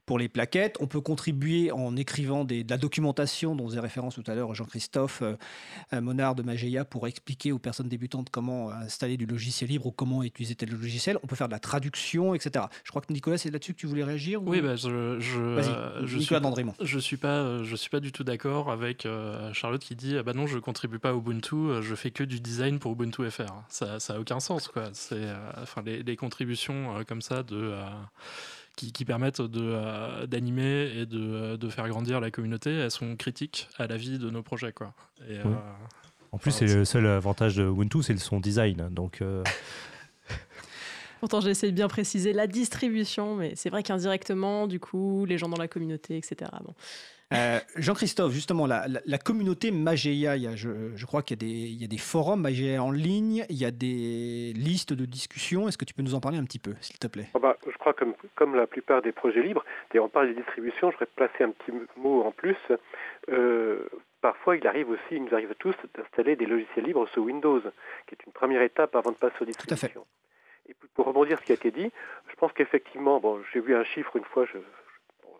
pour 0.05 0.19
les 0.19 0.29
plaquettes. 0.29 0.77
On 0.79 0.87
peut 0.87 1.01
contribuer 1.01 1.71
en 1.71 1.95
écrivant 1.95 2.45
des, 2.45 2.63
de 2.63 2.69
la 2.69 2.77
documentation 2.77 3.55
dont 3.55 3.67
faisait 3.67 3.79
référence 3.79 4.15
tout 4.15 4.23
à 4.27 4.35
l'heure 4.35 4.53
Jean-Christophe 4.53 5.21
euh, 5.23 6.01
Monard 6.01 6.35
de 6.35 6.43
Mageia 6.43 6.85
pour 6.85 7.07
expliquer 7.07 7.51
aux 7.51 7.59
personnes 7.59 7.89
débutantes 7.89 8.29
comment 8.29 8.71
installer 8.71 9.17
du 9.17 9.25
logiciel 9.25 9.69
libre 9.69 9.87
ou 9.87 9.91
comment 9.91 10.23
utiliser 10.23 10.55
tel 10.55 10.69
logiciel. 10.69 11.17
On 11.23 11.27
peut 11.27 11.35
faire 11.35 11.47
de 11.47 11.53
la 11.53 11.59
traduction, 11.59 12.35
etc. 12.35 12.65
Je 12.83 12.89
crois 12.89 13.01
que 13.01 13.11
Nicolas, 13.11 13.37
c'est 13.37 13.51
là-dessus 13.51 13.73
que 13.73 13.79
tu 13.79 13.87
voulais 13.87 14.03
réagir 14.03 14.41
Oui, 14.43 14.61
bah, 14.61 14.75
je, 14.75 15.19
je, 15.19 15.61
je, 16.05 16.19
suis, 16.19 16.35
je 16.81 16.99
suis 16.99 17.17
pas, 17.17 17.63
je 17.63 17.75
suis 17.75 17.89
pas 17.89 17.99
du 17.99 18.11
tout 18.11 18.23
d'accord 18.23 18.71
avec 18.71 19.07
Charlotte 19.53 19.81
qui 19.81 19.95
dit 19.95 20.17
ah 20.17 20.23
bah 20.23 20.33
non, 20.33 20.47
je 20.47 20.59
contribue 20.59 20.99
pas 20.99 21.09
à 21.09 21.13
Ubuntu, 21.13 21.81
je 21.81 21.95
fais 21.95 22.11
que 22.11 22.23
du 22.23 22.39
design 22.39 22.79
pour 22.79 22.91
Ubuntu 22.93 23.29
FR. 23.29 23.63
Ça, 23.69 23.99
ça 23.99 24.15
a 24.15 24.19
aucun 24.19 24.39
sens, 24.39 24.67
quoi. 24.67 24.89
C'est 24.93 25.25
enfin, 25.61 25.81
les, 25.85 26.15
contributions 26.15 26.97
euh, 26.97 27.03
comme 27.03 27.21
ça 27.21 27.43
de, 27.43 27.73
euh, 28.83 28.89
qui, 28.93 29.05
permettent 29.05 29.39
euh, 29.39 30.27
d'animer 30.27 30.91
et 30.95 31.05
de, 31.05 31.55
de, 31.55 31.69
faire 31.69 31.87
grandir 31.87 32.19
la 32.19 32.31
communauté, 32.31 32.71
elles 32.71 32.91
sont 32.91 33.15
critiques 33.15 33.67
à 33.77 33.87
la 33.87 33.97
vie 33.97 34.17
de 34.19 34.29
nos 34.29 34.43
projets. 34.43 34.71
Quoi. 34.71 34.93
Et, 35.29 35.39
en 36.31 36.37
plus, 36.37 36.51
c'est 36.51 36.65
le 36.65 36.85
seul 36.85 37.07
avantage 37.07 37.55
de 37.55 37.63
Ubuntu, 37.63 38.03
c'est 38.03 38.17
son 38.17 38.39
design. 38.39 38.89
Donc. 38.91 39.21
Pourtant, 41.21 41.39
j'ai 41.39 41.51
essayé 41.51 41.71
de 41.71 41.75
bien 41.75 41.87
préciser 41.87 42.33
la 42.33 42.45
distribution, 42.45 43.35
mais 43.35 43.53
c'est 43.55 43.69
vrai 43.69 43.83
qu'indirectement, 43.83 44.67
du 44.67 44.79
coup, 44.79 45.25
les 45.25 45.37
gens 45.37 45.47
dans 45.47 45.57
la 45.57 45.67
communauté, 45.67 46.17
etc. 46.17 46.51
Bon. 46.63 46.73
Euh, 47.33 47.59
Jean-Christophe, 47.75 48.31
justement, 48.31 48.67
la, 48.67 49.17
communauté 49.17 49.71
Mageia, 49.71 50.37
je, 50.55 51.05
crois 51.05 51.23
qu'il 51.23 51.43
y, 51.43 51.83
a 51.83 51.87
des 51.87 51.97
forums 51.97 52.41
Mageia 52.41 52.81
en 52.83 52.91
ligne, 52.91 53.45
il 53.49 53.57
y 53.57 53.65
a 53.65 53.71
des 53.71 54.53
listes 54.55 54.93
de 54.93 55.05
discussions. 55.05 55.67
Est-ce 55.67 55.77
que 55.77 55.85
tu 55.85 55.93
peux 55.93 56.03
nous 56.03 56.15
en 56.15 56.19
parler 56.19 56.37
un 56.37 56.43
petit 56.43 56.59
peu, 56.59 56.73
s'il 56.81 56.99
te 56.99 57.07
plaît? 57.07 57.27
Ah 57.33 57.39
bah, 57.39 57.57
Je 57.65 57.77
crois 57.77 57.93
que 57.93 58.05
comme, 58.35 58.55
la 58.55 58.67
plupart 58.67 59.01
des 59.01 59.11
projets 59.11 59.41
libres, 59.41 59.65
et 59.93 59.99
on 59.99 60.09
parle 60.09 60.27
des 60.27 60.35
distributions, 60.35 60.91
je 60.91 60.97
voudrais 60.97 61.11
placer 61.15 61.43
un 61.43 61.51
petit 61.51 61.71
mot 61.97 62.23
en 62.23 62.31
plus. 62.31 62.57
Euh, 63.31 63.87
parfois, 64.21 64.55
il 64.55 64.67
arrive 64.67 64.89
aussi, 64.89 65.01
il 65.11 65.23
nous 65.23 65.33
arrive 65.33 65.55
tous 65.57 65.75
d'installer 65.95 66.35
des 66.35 66.45
logiciels 66.45 66.85
libres 66.85 67.07
sous 67.13 67.21
Windows, 67.21 67.61
qui 68.07 68.15
est 68.15 68.25
une 68.25 68.33
première 68.33 68.61
étape 68.61 68.95
avant 68.95 69.11
de 69.11 69.17
passer 69.17 69.37
aux 69.41 69.45
distributions. 69.45 69.89
Tout 69.89 69.99
à 69.99 70.03
fait. 70.03 70.69
Et 70.69 70.75
pour 70.93 71.05
rebondir 71.05 71.37
sur 71.37 71.41
ce 71.41 71.45
qui 71.45 71.51
a 71.51 71.55
été 71.55 71.71
dit, 71.71 71.91
je 72.29 72.35
pense 72.35 72.51
qu'effectivement, 72.53 73.19
bon, 73.19 73.39
j'ai 73.53 73.61
vu 73.61 73.75
un 73.75 73.83
chiffre 73.83 74.15
une 74.15 74.23
fois, 74.23 74.45
je, 74.45 74.57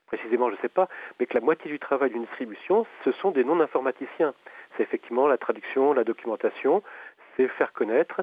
précisément, 0.08 0.50
je 0.50 0.56
ne 0.56 0.62
sais 0.62 0.70
pas, 0.70 0.88
mais 1.20 1.26
que 1.26 1.34
la 1.34 1.42
moitié 1.42 1.70
du 1.70 1.80
travail 1.80 2.12
d'une 2.12 2.26
distribution, 2.26 2.86
ce 3.04 3.12
sont 3.12 3.32
des 3.32 3.44
non-informaticiens. 3.44 4.34
C'est 4.76 4.84
effectivement 4.84 5.28
la 5.28 5.38
traduction, 5.38 5.94
la 5.94 6.04
documentation, 6.04 6.84
c'est 7.36 7.48
faire 7.48 7.74
connaître, 7.74 8.22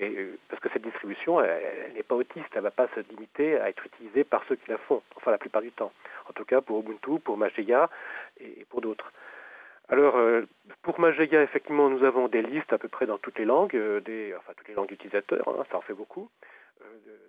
euh, 0.00 0.34
parce 0.48 0.60
que 0.60 0.68
cette 0.70 0.82
distribution, 0.82 1.40
elle 1.40 1.92
n'est 1.94 2.02
pas 2.02 2.14
autiste, 2.14 2.46
elle 2.52 2.58
ne 2.58 2.64
va 2.64 2.70
pas 2.70 2.88
se 2.94 3.00
limiter 3.10 3.58
à 3.58 3.68
être 3.68 3.84
utilisée 3.86 4.24
par 4.24 4.42
ceux 4.48 4.56
qui 4.56 4.70
la 4.70 4.78
font, 4.78 5.02
enfin 5.16 5.30
la 5.30 5.38
plupart 5.38 5.62
du 5.62 5.72
temps. 5.72 5.92
En 6.28 6.32
tout 6.32 6.44
cas 6.44 6.60
pour 6.60 6.80
Ubuntu, 6.80 7.18
pour 7.20 7.36
Mageia 7.36 7.90
et 8.40 8.66
pour 8.70 8.80
d'autres. 8.80 9.12
Alors, 9.90 10.16
euh, 10.16 10.42
pour 10.82 10.98
Mageia, 10.98 11.42
effectivement, 11.42 11.90
nous 11.90 12.04
avons 12.04 12.28
des 12.28 12.40
listes 12.40 12.72
à 12.72 12.78
peu 12.78 12.88
près 12.88 13.04
dans 13.06 13.18
toutes 13.18 13.38
les 13.38 13.44
langues, 13.44 13.76
euh, 13.76 14.00
enfin 14.38 14.52
toutes 14.56 14.68
les 14.68 14.74
langues 14.74 14.88
d'utilisateurs, 14.88 15.46
hein, 15.46 15.64
ça 15.70 15.76
en 15.76 15.82
fait 15.82 15.92
beaucoup, 15.92 16.30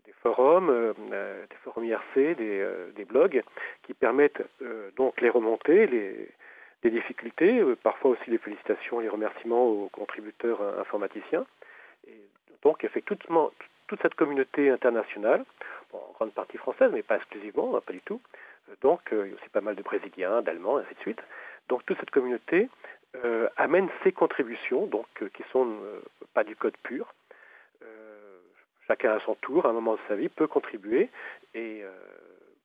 des 0.05 0.13
forums, 0.21 0.93
des 1.09 1.55
forums 1.63 1.85
IRC, 1.85 2.35
des, 2.35 3.05
blogs, 3.05 3.43
qui 3.83 3.93
permettent 3.93 4.41
donc 4.95 5.21
les 5.21 5.29
remontées, 5.29 5.87
les, 5.87 6.29
difficultés, 6.83 7.63
parfois 7.81 8.11
aussi 8.11 8.29
les 8.29 8.37
félicitations, 8.37 8.99
les 8.99 9.09
remerciements 9.09 9.65
aux 9.65 9.89
contributeurs 9.89 10.61
informaticiens. 10.79 11.45
Et 12.07 12.19
donc, 12.61 12.83
effectivement, 12.83 13.51
toute 13.87 14.01
cette 14.01 14.13
communauté 14.13 14.69
internationale, 14.69 15.45
en 15.93 16.11
grande 16.13 16.33
partie 16.33 16.57
française, 16.57 16.91
mais 16.93 17.03
pas 17.03 17.17
exclusivement, 17.17 17.75
hein, 17.75 17.81
pas 17.85 17.93
du 17.93 18.01
tout. 18.01 18.21
Donc, 18.81 19.01
euh, 19.13 19.25
il 19.25 19.29
y 19.29 19.33
a 19.33 19.35
aussi 19.35 19.49
pas 19.49 19.61
mal 19.61 19.75
de 19.75 19.83
Brésiliens, 19.83 20.41
d'Allemands, 20.41 20.79
et 20.79 20.83
ainsi 20.83 20.95
de 20.95 20.99
suite. 20.99 21.21
Donc, 21.69 21.85
toute 21.85 21.99
cette 21.99 22.11
communauté 22.11 22.69
euh, 23.23 23.47
amène 23.57 23.89
ses 24.03 24.11
contributions, 24.11 24.87
donc 24.87 25.07
euh, 25.21 25.29
qui 25.29 25.43
sont 25.51 25.77
pas 26.33 26.43
du 26.43 26.55
code 26.55 26.75
pur. 26.83 27.13
Chacun 28.87 29.13
à 29.13 29.19
son 29.21 29.35
tour, 29.35 29.65
à 29.65 29.69
un 29.69 29.73
moment 29.73 29.93
de 29.93 29.99
sa 30.07 30.15
vie, 30.15 30.29
peut 30.29 30.47
contribuer 30.47 31.09
et 31.53 31.83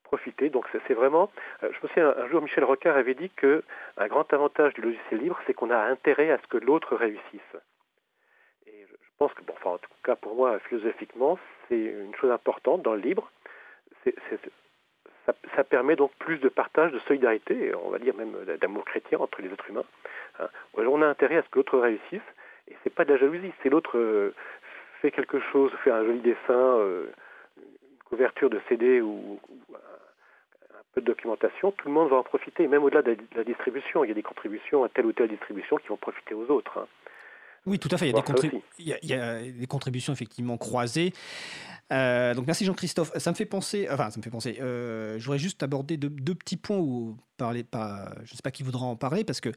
profiter. 0.05 0.51
Donc, 0.51 0.66
c'est 0.87 0.95
vraiment. 0.95 1.31
je 1.62 1.68
me 1.68 1.89
souviens 1.89 2.14
un, 2.16 2.29
jour, 2.29 2.43
Michel 2.43 2.64
Rocard 2.64 2.97
avait 2.97 3.14
dit 3.14 3.31
que 3.31 3.62
un 3.97 4.09
grand 4.09 4.33
avantage 4.33 4.75
du 4.75 4.83
logiciel 4.83 5.21
libre, 5.21 5.39
c'est 5.47 5.55
qu'on 5.55 5.71
a 5.71 5.79
intérêt 5.79 6.31
à 6.31 6.39
ce 6.39 6.47
que 6.49 6.59
l'autre 6.59 6.97
réussisse 6.97 7.57
pense 9.21 9.35
que, 9.35 9.43
bon, 9.43 9.53
enfin, 9.53 9.71
en 9.73 9.79
tout 9.79 9.91
cas 10.03 10.16
pour 10.16 10.35
moi, 10.35 10.59
philosophiquement, 10.61 11.39
c'est 11.68 11.79
une 11.79 12.14
chose 12.16 12.31
importante 12.31 12.83
dans 12.83 12.95
le 12.95 13.01
libre. 13.01 13.31
ça, 15.55 15.64
permet 15.64 15.95
donc 15.95 16.11
plus 16.18 16.39
de 16.39 16.49
partage, 16.49 16.91
de 16.91 16.99
solidarité, 17.01 17.75
on 17.75 17.91
va 17.91 17.99
dire 17.99 18.14
même 18.14 18.33
d'amour 18.61 18.85
chrétien 18.87 19.18
entre 19.18 19.43
les 19.43 19.53
êtres 19.53 19.68
humains. 19.68 19.85
Hein. 20.39 20.49
On 20.75 21.03
a 21.03 21.07
intérêt 21.07 21.37
à 21.37 21.43
ce 21.43 21.49
que 21.51 21.59
l'autre 21.59 21.79
réussisse, 21.79 22.29
et 22.68 22.77
c'est 22.83 22.95
pas 22.95 23.05
de 23.05 23.12
la 23.12 23.18
jalousie. 23.18 23.53
Si 23.61 23.68
l'autre 23.68 23.99
euh, 23.99 24.35
fait 25.01 25.11
quelque 25.11 25.41
chose, 25.53 25.73
fait 25.83 25.91
un 25.91 26.05
joli 26.05 26.21
dessin, 26.21 26.39
euh, 26.49 27.07
une 27.57 27.99
couverture 28.05 28.51
de 28.51 28.61
CD 28.69 29.01
ou, 29.01 29.41
un, 29.73 29.79
peu 30.95 31.01
de 31.01 31.07
documentation, 31.07 31.73
tout 31.73 31.89
le 31.89 31.95
monde 31.95 32.11
va 32.11 32.17
en 32.17 32.23
profiter, 32.23 32.67
même 32.67 32.83
au-delà 32.83 33.03
de, 33.03 33.17
la 33.35 33.45
distribution. 33.45 34.05
Il 34.05 34.09
y 34.09 34.11
a 34.11 34.15
des 34.15 34.23
contributions 34.23 34.85
à 34.85 34.89
telle 34.89 35.07
ou 35.07 35.13
telle 35.13 35.29
distribution 35.29 35.77
qui 35.77 35.89
vont 35.89 35.97
profiter 35.97 36.35
aux 36.35 36.51
autres. 36.51 36.79
Hein. 36.79 36.87
Oui, 37.67 37.79
tout 37.79 37.89
à 37.93 37.99
fait. 37.99 38.13
Il 38.79 38.97
y 39.03 39.13
a, 39.15 39.43
des, 39.43 39.67
contributions 39.67 40.13
effectivement 40.13 40.57
croisées. 40.57 41.13
Euh, 41.93 42.35
donc 42.35 42.47
merci 42.47 42.65
Jean-Christophe. 42.65 43.13
Ça 43.19 43.31
me 43.31 43.37
fait 43.37 43.47
penser, 43.47 43.89
enfin 43.91 44.11
ça 44.11 44.19
me 44.19 44.23
fait 44.23 44.31
penser. 44.31 44.59
Euh, 44.61 45.19
je 45.19 45.25
voudrais 45.25 45.39
juste 45.39 45.63
aborder 45.63 45.97
deux, 45.97 46.35
petits 46.35 46.57
points 46.57 46.79
où 46.79 47.17
parler, 47.37 47.65
pas, 47.65 48.13
je 48.25 48.33
ne 48.33 48.37
sais 48.37 48.43
pas 48.43 48.51
qui 48.51 48.63
voudra 48.63 48.87
en 48.87 48.97
parler 48.97 49.25
parce 49.25 49.41
que 49.41 49.51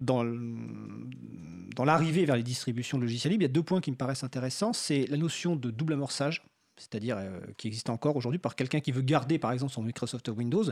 dans, 0.00 0.24
dans 0.24 1.84
l'arrivée 1.84 2.24
vers 2.24 2.36
les 2.36 2.42
distributions 2.42 2.98
logicielles 2.98 3.32
libres, 3.32 3.42
il 3.42 3.46
y 3.46 3.50
a 3.50 3.52
deux 3.52 3.62
points 3.62 3.80
qui 3.80 3.90
me 3.90 3.96
paraissent 3.96 4.24
intéressants. 4.24 4.72
C'est 4.72 5.06
la 5.08 5.16
notion 5.16 5.56
de 5.56 5.70
double 5.70 5.94
amorçage, 5.94 6.44
c'est-à-dire 6.76 7.16
euh, 7.18 7.40
qui 7.56 7.68
existe 7.68 7.90
encore 7.90 8.16
aujourd'hui 8.16 8.38
par 8.38 8.56
quelqu'un 8.56 8.80
qui 8.80 8.92
veut 8.92 9.02
garder 9.02 9.38
par 9.38 9.52
exemple 9.52 9.72
son 9.72 9.82
Microsoft 9.82 10.28
Windows 10.28 10.64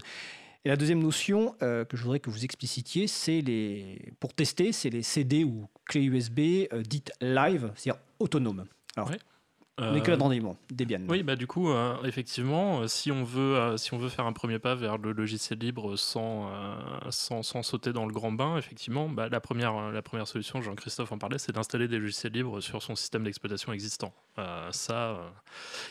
et 0.64 0.68
la 0.68 0.76
deuxième 0.76 1.02
notion 1.02 1.54
euh, 1.62 1.86
que 1.86 1.96
je 1.96 2.02
voudrais 2.02 2.20
que 2.20 2.28
vous 2.28 2.44
explicitiez, 2.44 3.06
c'est 3.06 3.40
les, 3.40 4.12
pour 4.20 4.34
tester, 4.34 4.72
c'est 4.72 4.90
les 4.90 5.02
CD 5.02 5.42
ou 5.42 5.66
clés 5.86 6.04
USB 6.04 6.40
euh, 6.72 6.82
dites 6.82 7.12
live, 7.22 7.72
c'est-à-dire 7.76 8.00
autonomes. 8.18 8.66
Alors, 8.94 9.10
n'est 9.80 10.02
que 10.02 10.12
dans 10.12 10.28
des 10.28 10.40
Debian. 10.70 11.00
Oui, 11.08 11.22
bah 11.22 11.36
du 11.36 11.46
coup, 11.46 11.70
euh, 11.70 11.94
effectivement, 12.04 12.80
euh, 12.80 12.86
si 12.88 13.10
on 13.12 13.24
veut, 13.24 13.56
euh, 13.56 13.76
si 13.76 13.94
on 13.94 13.98
veut 13.98 14.08
faire 14.08 14.26
un 14.26 14.32
premier 14.32 14.58
pas 14.58 14.74
vers 14.74 14.98
le 14.98 15.12
logiciel 15.12 15.58
libre 15.58 15.96
sans, 15.96 16.50
sans, 17.10 17.42
sans, 17.42 17.62
sauter 17.62 17.92
dans 17.92 18.06
le 18.06 18.12
grand 18.12 18.32
bain, 18.32 18.56
effectivement, 18.56 19.08
bah, 19.08 19.28
la 19.28 19.40
première, 19.40 19.90
la 19.90 20.02
première 20.02 20.26
solution, 20.26 20.62
Jean-Christophe 20.62 21.12
en 21.12 21.18
parlait, 21.18 21.38
c'est 21.38 21.52
d'installer 21.52 21.88
des 21.88 21.98
logiciels 21.98 22.32
libres 22.32 22.60
sur 22.60 22.82
son 22.82 22.96
système 22.96 23.24
d'exploitation 23.24 23.72
existant. 23.72 24.12
ça, 24.70 25.20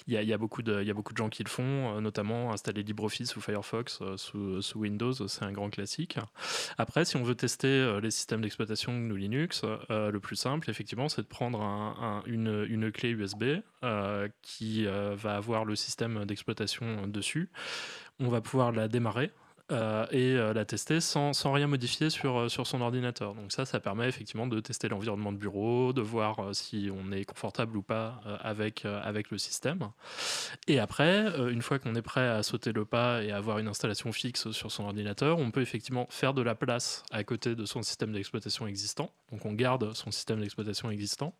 il 0.07 0.13
y, 0.13 0.17
a, 0.17 0.23
y, 0.23 0.33
a 0.33 0.37
beaucoup 0.37 0.61
de, 0.61 0.83
y 0.83 0.89
a 0.89 0.93
beaucoup 0.93 1.13
de 1.13 1.17
gens 1.17 1.29
qui 1.29 1.43
le 1.43 1.49
font, 1.49 2.01
notamment 2.01 2.51
installer 2.51 2.83
LibreOffice 2.83 3.35
ou 3.35 3.41
Firefox 3.41 4.01
sous, 4.17 4.61
sous, 4.61 4.79
Windows, 4.79 5.13
c'est 5.27 5.43
un 5.43 5.51
grand 5.51 5.69
classique. 5.69 6.17
Après, 6.77 7.05
si 7.05 7.17
on 7.17 7.23
veut 7.23 7.35
tester 7.35 7.99
les 8.01 8.11
systèmes 8.11 8.41
d'exploitation 8.41 8.93
GNU 8.93 9.17
Linux, 9.17 9.63
le 9.89 10.17
plus 10.19 10.35
simple, 10.35 10.69
effectivement, 10.69 11.09
c'est 11.09 11.21
de 11.21 11.27
prendre 11.27 11.61
un, 11.61 12.23
une, 12.25 12.65
une 12.69 12.91
clé 12.91 13.09
USB 13.09 13.43
qui 14.41 14.87
euh, 14.87 15.15
va 15.15 15.35
avoir 15.35 15.65
le 15.65 15.75
système 15.75 16.25
d'exploitation 16.25 17.07
dessus. 17.07 17.49
On 18.19 18.27
va 18.27 18.41
pouvoir 18.41 18.71
la 18.71 18.87
démarrer 18.87 19.31
euh, 19.71 20.07
et 20.11 20.35
euh, 20.35 20.53
la 20.53 20.65
tester 20.65 20.99
sans, 20.99 21.33
sans, 21.33 21.51
rien 21.51 21.67
modifier 21.67 22.09
sur, 22.09 22.37
euh, 22.37 22.49
sur 22.49 22.65
son 22.65 22.81
ordinateur. 22.81 23.35
Donc 23.35 23.51
ça, 23.51 23.65
ça 23.65 23.79
permet 23.79 24.07
effectivement 24.07 24.47
de 24.47 24.59
tester 24.59 24.89
l'environnement 24.89 25.31
de 25.31 25.37
bureau, 25.37 25.93
de 25.93 26.01
voir 26.01 26.53
si 26.53 26.89
on 26.91 27.11
est 27.11 27.25
confortable 27.25 27.77
ou 27.77 27.81
pas 27.81 28.21
avec, 28.41 28.85
avec 28.85 29.31
le 29.31 29.37
système. 29.37 29.89
Et 30.67 30.79
après, 30.79 31.25
une 31.51 31.61
fois 31.61 31.79
qu'on 31.79 31.95
est 31.95 32.01
prêt 32.01 32.27
à 32.27 32.43
sauter 32.43 32.71
le 32.71 32.85
pas 32.85 33.23
et 33.23 33.31
à 33.31 33.37
avoir 33.37 33.59
une 33.59 33.67
installation 33.67 34.11
fixe 34.11 34.51
sur 34.51 34.71
son 34.71 34.85
ordinateur, 34.85 35.37
on 35.37 35.51
peut 35.51 35.61
effectivement 35.61 36.07
faire 36.09 36.33
de 36.33 36.41
la 36.41 36.55
place 36.55 37.03
à 37.11 37.23
côté 37.23 37.55
de 37.55 37.65
son 37.65 37.81
système 37.81 38.11
d'exploitation 38.11 38.67
existant. 38.67 39.11
Donc 39.31 39.45
on 39.45 39.53
garde 39.53 39.93
son 39.93 40.11
système 40.11 40.41
d'exploitation 40.41 40.89
existant 40.89 41.35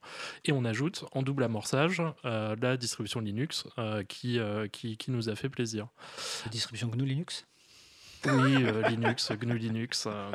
et 0.45 0.51
on 0.51 0.65
ajoute 0.65 1.05
en 1.11 1.23
double 1.23 1.43
amorçage 1.43 2.01
la 2.23 2.77
distribution 2.77 3.19
Linux 3.19 3.65
qui, 4.07 4.39
qui, 4.71 4.97
qui, 4.97 5.11
nous 5.11 5.29
a 5.29 5.35
fait 5.35 5.49
plaisir. 5.49 5.87
La 6.45 6.51
distribution 6.51 6.87
GNU 6.89 7.05
Linux? 7.05 7.45
Oui, 8.25 8.63
euh, 8.63 8.87
Linux, 8.89 9.31
GNU 9.31 9.57
Linux. 9.57 10.07
Euh, 10.07 10.31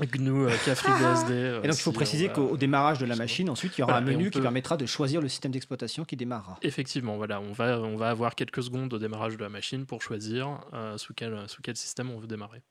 GNU, 0.00 0.46
euh, 0.46 0.50
KFreeBSD. 0.64 1.60
et 1.64 1.66
donc 1.66 1.76
il 1.76 1.82
faut 1.82 1.90
préciser 1.90 2.28
qu'au 2.28 2.56
démarrage 2.56 2.98
de 2.98 3.06
la 3.06 3.16
machine, 3.16 3.50
ensuite 3.50 3.76
il 3.76 3.80
y 3.80 3.84
aura 3.84 3.96
un 3.96 4.00
menu 4.00 4.30
qui 4.30 4.40
permettra 4.40 4.76
de 4.76 4.86
choisir 4.86 5.20
le 5.20 5.28
système 5.28 5.50
d'exploitation 5.50 6.04
qui 6.04 6.16
démarrera. 6.16 6.56
Effectivement, 6.62 7.16
voilà, 7.16 7.40
on 7.40 7.52
va, 7.52 7.80
on 7.80 7.96
va 7.96 8.10
avoir 8.10 8.36
quelques 8.36 8.62
secondes 8.62 8.94
au 8.94 8.98
démarrage 8.98 9.36
de 9.36 9.42
la 9.42 9.48
machine 9.48 9.86
pour 9.86 10.02
choisir 10.02 10.60
sous, 10.98 11.14
quel, 11.14 11.48
sous 11.48 11.62
quel 11.62 11.76
système 11.76 12.10
on 12.10 12.18
veut 12.18 12.28
démarrer. 12.28 12.62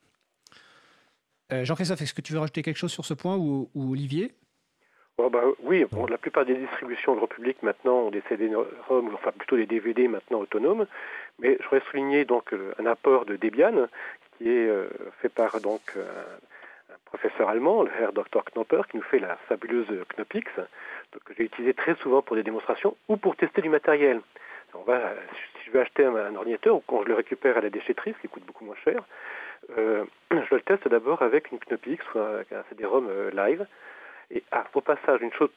Jean-Christophe, 1.52 2.02
est-ce 2.02 2.14
que 2.14 2.22
tu 2.22 2.32
veux 2.32 2.40
rajouter 2.40 2.62
quelque 2.62 2.78
chose 2.78 2.92
sur 2.92 3.04
ce 3.04 3.14
point 3.14 3.36
ou, 3.36 3.70
Olivier? 3.76 4.34
Bah, 5.18 5.44
oui, 5.64 5.84
bon, 5.92 6.06
la 6.06 6.20
plupart 6.20 6.46
des 6.46 6.54
distributions 6.54 7.16
de 7.16 7.26
public 7.26 7.64
maintenant 7.64 8.02
ont 8.02 8.12
des 8.12 8.22
CD-ROM, 8.30 9.12
enfin 9.16 9.32
plutôt 9.32 9.58
des 9.58 9.66
DVD 9.66 10.08
maintenant 10.08 10.40
autonomes, 10.40 10.86
mais 11.40 11.58
je 11.60 11.64
voudrais 11.64 11.82
souligner 11.90 12.24
donc 12.24 12.54
euh, 12.54 12.74
un 12.78 12.86
apport 12.86 13.26
de 13.26 13.36
Debian 13.36 13.88
qui 14.38 14.48
est 14.48 14.70
euh, 14.70 14.88
fait 15.22 15.30
par 15.30 15.60
donc 15.60 15.82
un, 15.98 16.96
professeur 17.06 17.50
allemand, 17.50 17.82
le 17.82 17.90
Herr 18.00 18.14
Dr. 18.14 18.44
Knopper, 18.44 18.82
qui 18.92 18.98
nous 18.98 19.04
fait 19.04 19.18
la 19.18 19.38
fabuleuse 19.48 19.88
Knopix, 20.16 20.46
que 21.26 21.34
j'ai 21.36 21.46
utilisé 21.46 21.74
très 21.74 21.96
souvent 21.96 22.22
pour 22.22 22.36
des 22.36 22.44
démonstrations 22.44 22.96
ou 23.08 23.18
pour 23.18 23.36
tester 23.36 23.62
du 23.62 23.70
matériel. 23.70 24.22
Si 24.72 25.66
je 25.66 25.72
veux 25.72 25.80
acheter 25.80 26.06
un, 26.06 26.36
ordinateur 26.36 26.76
ou 26.76 26.84
quand 26.86 27.02
je 27.02 27.08
le 27.08 27.16
récupère 27.16 27.58
à 27.58 27.62
la 27.62 27.72
déchetterie, 27.72 28.14
ce 28.18 28.22
qui 28.22 28.28
coûte 28.28 28.46
beaucoup 28.46 28.66
moins 28.66 28.76
cher, 28.84 29.02
euh, 29.80 30.04
je 30.32 30.54
le 30.54 30.62
teste 30.62 30.88
d'abord 30.88 31.24
avec 31.24 31.52
une 31.52 31.58
Knopix 31.58 32.04
ou 32.14 32.20
un, 32.20 32.42
un 32.52 32.64
CD-ROM 32.70 33.10
live 33.34 33.66
et 34.32 34.44
ah, 34.52 34.66
au 34.74 34.82
passage, 34.82 35.22
une 35.22 35.34
chose 35.34 35.50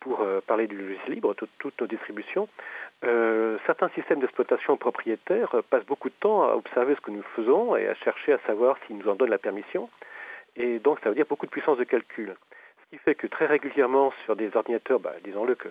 pour 0.00 0.20
euh, 0.20 0.40
parler 0.46 0.66
du 0.66 0.76
logiciel 0.76 1.14
libre, 1.14 1.34
toutes 1.34 1.80
nos 1.80 1.86
distributions, 1.86 2.48
euh, 3.04 3.58
certains 3.66 3.88
systèmes 3.90 4.20
d'exploitation 4.20 4.76
propriétaires 4.76 5.54
euh, 5.54 5.62
passent 5.62 5.86
beaucoup 5.86 6.08
de 6.08 6.14
temps 6.18 6.42
à 6.42 6.54
observer 6.54 6.94
ce 6.96 7.00
que 7.00 7.10
nous 7.10 7.22
faisons 7.36 7.76
et 7.76 7.88
à 7.88 7.94
chercher 7.94 8.32
à 8.32 8.38
savoir 8.46 8.76
s'ils 8.86 8.96
nous 8.96 9.08
en 9.08 9.14
donnent 9.14 9.30
la 9.30 9.38
permission. 9.38 9.88
Et 10.56 10.78
donc, 10.80 10.98
ça 11.02 11.08
veut 11.08 11.14
dire 11.14 11.26
beaucoup 11.28 11.46
de 11.46 11.50
puissance 11.50 11.78
de 11.78 11.84
calcul. 11.84 12.34
Ce 12.84 12.90
qui 12.90 13.02
fait 13.02 13.14
que 13.14 13.26
très 13.26 13.46
régulièrement, 13.46 14.12
sur 14.24 14.36
des 14.36 14.54
ordinateurs, 14.56 15.00
bah, 15.00 15.14
disons-le 15.24 15.54
que 15.54 15.68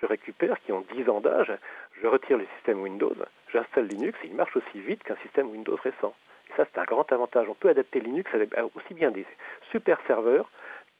je, 0.00 0.06
récupère, 0.06 0.60
qui 0.62 0.72
ont 0.72 0.84
10 0.94 1.08
ans 1.08 1.20
d'âge, 1.20 1.52
je 2.00 2.06
retire 2.06 2.38
le 2.38 2.46
système 2.56 2.80
Windows, 2.80 3.14
j'installe 3.52 3.86
Linux 3.86 4.18
et 4.24 4.28
il 4.28 4.34
marche 4.34 4.56
aussi 4.56 4.80
vite 4.80 5.02
qu'un 5.04 5.16
système 5.16 5.50
Windows 5.50 5.76
récent. 5.76 6.14
Et 6.48 6.56
ça, 6.56 6.64
c'est 6.64 6.80
un 6.80 6.84
grand 6.84 7.10
avantage. 7.12 7.48
On 7.48 7.54
peut 7.54 7.68
adapter 7.68 8.00
Linux 8.00 8.30
à 8.56 8.64
aussi 8.64 8.94
bien 8.94 9.10
des 9.10 9.26
super 9.70 9.98
serveurs 10.06 10.50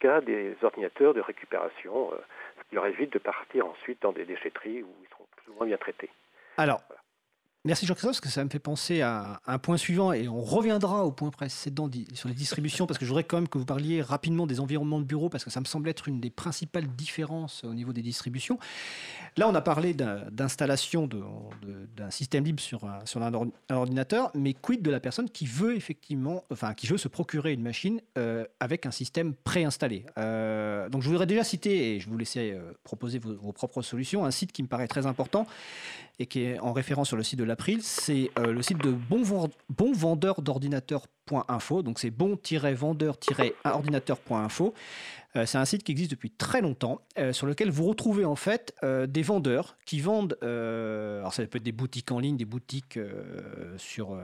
cas 0.00 0.20
des 0.20 0.56
ordinateurs 0.62 1.14
de 1.14 1.20
récupération, 1.20 2.12
euh, 2.12 2.16
ce 2.58 2.68
qui 2.68 2.74
leur 2.74 2.86
évite 2.86 3.12
de 3.12 3.18
partir 3.18 3.66
ensuite 3.66 4.02
dans 4.02 4.12
des 4.12 4.24
déchetteries 4.24 4.82
où 4.82 4.92
ils 5.02 5.08
seront 5.08 5.26
plus 5.36 5.52
ou 5.52 5.54
moins 5.56 5.66
bien 5.66 5.76
traités. 5.76 6.10
Alors, 6.56 6.80
Merci 7.66 7.84
Jean-Christophe, 7.84 8.12
parce 8.12 8.20
que 8.22 8.30
ça 8.30 8.42
me 8.42 8.48
fait 8.48 8.58
penser 8.58 9.02
à 9.02 9.38
un 9.46 9.58
point 9.58 9.76
suivant, 9.76 10.14
et 10.14 10.28
on 10.28 10.40
reviendra 10.40 11.04
au 11.04 11.12
point 11.12 11.28
précédent 11.28 11.90
sur 12.14 12.30
les 12.30 12.34
distributions, 12.34 12.86
parce 12.86 12.96
que 12.96 13.04
je 13.04 13.10
voudrais 13.10 13.24
quand 13.24 13.36
même 13.36 13.48
que 13.48 13.58
vous 13.58 13.66
parliez 13.66 14.00
rapidement 14.00 14.46
des 14.46 14.60
environnements 14.60 14.98
de 14.98 15.04
bureau, 15.04 15.28
parce 15.28 15.44
que 15.44 15.50
ça 15.50 15.60
me 15.60 15.66
semble 15.66 15.90
être 15.90 16.08
une 16.08 16.22
des 16.22 16.30
principales 16.30 16.86
différences 16.86 17.62
au 17.64 17.74
niveau 17.74 17.92
des 17.92 18.00
distributions. 18.00 18.58
Là, 19.36 19.46
on 19.46 19.54
a 19.54 19.60
parlé 19.60 19.92
d'installation 19.92 21.06
d'un 21.06 22.10
système 22.10 22.44
libre 22.44 22.60
sur, 22.60 22.86
un, 22.86 23.50
ordinateur, 23.68 24.30
mais 24.34 24.54
quid 24.54 24.80
de 24.80 24.90
la 24.90 24.98
personne 24.98 25.28
qui 25.28 25.44
veut 25.44 25.76
effectivement, 25.76 26.44
enfin, 26.50 26.72
qui 26.72 26.86
veut 26.86 26.96
se 26.96 27.08
procurer 27.08 27.52
une 27.52 27.62
machine 27.62 28.00
euh, 28.16 28.46
avec 28.58 28.86
un 28.86 28.90
système 28.90 29.34
préinstallé? 29.34 30.06
Euh, 30.16 30.88
Donc, 30.88 31.02
je 31.02 31.10
voudrais 31.10 31.26
déjà 31.26 31.44
citer, 31.44 31.96
et 31.96 32.00
je 32.00 32.08
vous 32.08 32.16
laisser 32.16 32.52
euh, 32.52 32.72
proposer 32.84 33.18
vos 33.18 33.52
propres 33.52 33.82
solutions, 33.82 34.24
un 34.24 34.30
site 34.30 34.50
qui 34.50 34.62
me 34.62 34.68
paraît 34.68 34.88
très 34.88 35.04
important 35.04 35.46
et 36.20 36.26
qui 36.26 36.42
est 36.42 36.60
en 36.60 36.72
référence 36.74 37.08
sur 37.08 37.16
le 37.16 37.24
site 37.24 37.38
de 37.38 37.44
l'April, 37.44 37.80
c'est 37.82 38.30
euh, 38.38 38.52
le 38.52 38.60
site 38.60 38.76
de 38.84 38.94
bonvendeur-d'ordinateur.info. 39.70 41.82
Donc 41.82 41.98
c'est 41.98 42.10
bon-vendeur-ordinateur.info. 42.10 44.74
Euh, 45.36 45.46
c'est 45.46 45.56
un 45.56 45.64
site 45.64 45.82
qui 45.82 45.92
existe 45.92 46.10
depuis 46.10 46.30
très 46.30 46.60
longtemps, 46.60 47.00
euh, 47.18 47.32
sur 47.32 47.46
lequel 47.46 47.70
vous 47.70 47.86
retrouvez 47.86 48.26
en 48.26 48.36
fait 48.36 48.74
des 49.08 49.22
vendeurs 49.22 49.78
qui 49.86 50.00
vendent, 50.00 50.36
alors 50.42 51.32
ça 51.32 51.46
peut 51.46 51.56
être 51.56 51.62
des 51.62 51.72
boutiques 51.72 52.12
en 52.12 52.18
ligne, 52.18 52.36
des 52.36 52.44
boutiques 52.44 52.98
sur, 53.78 54.18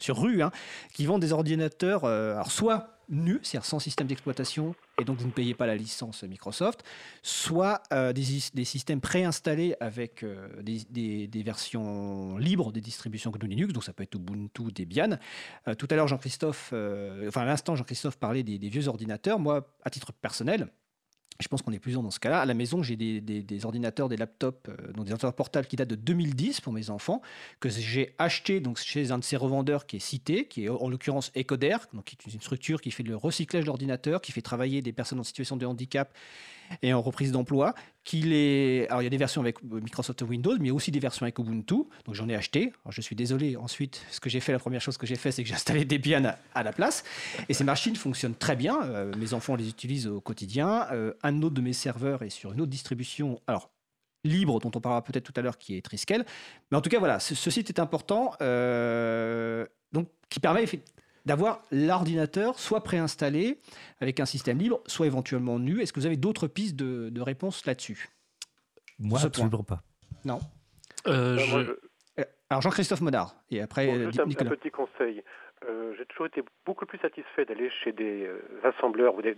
sur 0.00 0.20
rue, 0.20 0.42
hein, 0.42 0.50
qui 0.92 1.06
vendent 1.06 1.22
des 1.22 1.32
ordinateurs, 1.32 2.06
alors 2.06 2.50
soit 2.50 2.98
nu, 3.08 3.40
c'est-à-dire 3.42 3.64
sans 3.64 3.78
système 3.78 4.06
d'exploitation, 4.06 4.74
et 5.00 5.04
donc 5.04 5.18
vous 5.18 5.26
ne 5.26 5.32
payez 5.32 5.54
pas 5.54 5.66
la 5.66 5.76
licence 5.76 6.22
Microsoft, 6.22 6.84
soit 7.22 7.82
euh, 7.92 8.12
des, 8.12 8.24
systèmes 8.64 9.00
préinstallés 9.00 9.74
avec 9.80 10.22
euh, 10.22 10.48
des, 10.62 11.42
versions 11.44 12.36
libres 12.38 12.72
des 12.72 12.80
distributions 12.80 13.30
GNU 13.30 13.48
Linux, 13.48 13.72
donc 13.72 13.84
ça 13.84 13.92
peut 13.92 14.02
être 14.02 14.14
Ubuntu, 14.14 14.72
Debian. 14.72 15.18
Euh, 15.68 15.74
tout 15.74 15.88
à 15.90 15.96
l'heure, 15.96 16.08
Jean-Christophe, 16.08 16.72
enfin 17.26 17.42
à 17.42 17.44
l'instant, 17.44 17.76
Jean-Christophe 17.76 18.16
parlait 18.16 18.42
des, 18.42 18.68
vieux 18.68 18.88
ordinateurs. 18.88 19.38
Moi, 19.38 19.68
à 19.84 19.90
titre 19.90 20.12
personnel, 20.12 20.68
je 21.40 21.48
pense 21.48 21.62
qu'on 21.62 21.72
est 21.72 21.80
plus 21.80 21.94
dans 21.94 22.10
ce 22.10 22.20
cas-là. 22.20 22.40
À 22.40 22.46
la 22.46 22.54
maison, 22.54 22.82
j'ai 22.82 22.96
des, 22.96 23.64
ordinateurs, 23.64 24.08
des 24.08 24.16
laptops, 24.16 24.68
euh, 24.68 24.76
donc 24.92 25.06
des 25.06 25.12
ordinateurs 25.12 25.34
portables 25.34 25.66
qui 25.66 25.76
datent 25.76 25.88
de 25.88 25.96
2010 25.96 26.60
pour 26.60 26.72
mes 26.72 26.90
enfants, 26.90 27.22
que 27.60 27.68
j'ai 27.68 28.14
acheté 28.18 28.60
donc 28.60 28.78
chez 28.78 29.10
un 29.10 29.18
de 29.18 29.24
ces 29.24 29.36
revendeurs 29.36 29.86
qui 29.86 29.96
est 29.96 30.00
cité, 30.00 30.46
qui 30.46 30.64
est 30.64 30.68
en 30.68 30.88
l'occurrence 30.88 31.32
Ecoder, 31.36 31.76
donc 31.92 32.04
qui 32.04 32.16
est 32.28 32.32
une 32.34 32.40
structure 32.40 32.80
qui 32.80 32.90
fait 32.90 33.02
le 33.02 33.16
recyclage 33.16 33.64
d'ordinateurs, 33.64 34.20
qui 34.20 34.32
fait 34.32 34.42
travailler 34.42 34.80
des 34.80 34.92
personnes 34.92 35.20
en 35.20 35.24
situation 35.24 35.56
de 35.56 35.66
handicap 35.66 36.14
et 36.82 36.92
en 36.92 37.00
reprise 37.00 37.32
d'emploi. 37.32 37.74
Qu'il 38.04 38.34
est... 38.34 38.86
Alors, 38.88 39.00
il 39.00 39.04
y 39.04 39.06
a 39.06 39.10
des 39.10 39.16
versions 39.16 39.40
avec 39.40 39.62
Microsoft 39.62 40.20
Windows, 40.22 40.54
mais 40.58 40.66
il 40.66 40.68
y 40.68 40.70
a 40.70 40.74
aussi 40.74 40.90
des 40.90 40.98
versions 40.98 41.24
avec 41.24 41.38
Ubuntu. 41.38 41.84
Donc, 42.04 42.14
j'en 42.14 42.28
ai 42.28 42.34
acheté. 42.34 42.72
Alors, 42.84 42.92
je 42.92 43.00
suis 43.00 43.16
désolé. 43.16 43.56
Ensuite, 43.56 44.04
ce 44.10 44.20
que 44.20 44.28
j'ai 44.28 44.40
fait, 44.40 44.52
la 44.52 44.58
première 44.58 44.82
chose 44.82 44.98
que 44.98 45.06
j'ai 45.06 45.16
fait, 45.16 45.32
c'est 45.32 45.42
que 45.42 45.48
j'ai 45.48 45.54
installé 45.54 45.84
Debian 45.86 46.34
à, 46.54 46.62
la 46.62 46.72
place. 46.72 47.04
Et 47.48 47.54
ces 47.54 47.64
machines 47.64 47.96
fonctionnent 47.96 48.34
très 48.34 48.56
bien. 48.56 48.82
Euh, 48.82 49.12
mes 49.16 49.32
enfants 49.32 49.56
les 49.56 49.68
utilisent 49.68 50.06
au 50.06 50.20
quotidien. 50.20 50.86
Euh, 50.92 51.14
un 51.22 51.40
autre 51.42 51.54
de 51.54 51.62
mes 51.62 51.72
serveurs 51.72 52.22
est 52.22 52.30
sur 52.30 52.52
une 52.52 52.60
autre 52.60 52.70
distribution. 52.70 53.40
Alors, 53.46 53.70
libre, 54.24 54.58
dont 54.58 54.70
on 54.74 54.80
parlera 54.80 55.02
peut-être 55.02 55.24
tout 55.24 55.38
à 55.38 55.42
l'heure, 55.42 55.58
qui 55.58 55.76
est 55.76 55.82
Triskel. 55.82 56.24
Mais 56.70 56.76
en 56.76 56.80
tout 56.80 56.90
cas, 56.90 56.98
voilà, 56.98 57.20
ce, 57.20 57.34
site 57.50 57.70
est 57.70 57.78
important. 57.78 58.32
Euh, 58.42 59.66
donc, 59.92 60.08
qui 60.28 60.40
permet 60.40 60.66
d'avoir 61.24 61.62
l'ordinateur 61.70 62.58
soit 62.58 62.82
préinstallé 62.82 63.58
avec 64.00 64.20
un 64.20 64.26
système 64.26 64.58
libre, 64.58 64.80
soit 64.86 65.06
éventuellement 65.06 65.58
nu. 65.58 65.80
Est-ce 65.80 65.92
que 65.92 66.00
vous 66.00 66.06
avez 66.06 66.16
d'autres 66.16 66.48
pistes 66.48 66.76
de, 66.76 67.08
de 67.10 67.20
réponse 67.20 67.64
là-dessus? 67.66 68.08
Moi, 68.98 69.18
absolument 69.24 69.62
pas. 69.62 69.80
Non. 70.24 70.40
Euh, 71.06 71.38
euh, 71.38 71.80
euh, 72.18 72.24
alors 72.48 72.62
Jean-Christophe 72.62 73.00
Modard, 73.00 73.34
et 73.50 73.60
après 73.60 73.90
un, 73.90 74.10
petit 74.10 74.70
conseil. 74.70 75.22
J'ai 75.96 76.04
toujours 76.06 76.26
été 76.26 76.42
beaucoup 76.66 76.84
plus 76.84 76.98
satisfait 76.98 77.46
d'aller 77.46 77.70
chez 77.70 77.92
des 77.92 78.28
assembleurs 78.64 79.14
ou 79.14 79.22
des, 79.22 79.34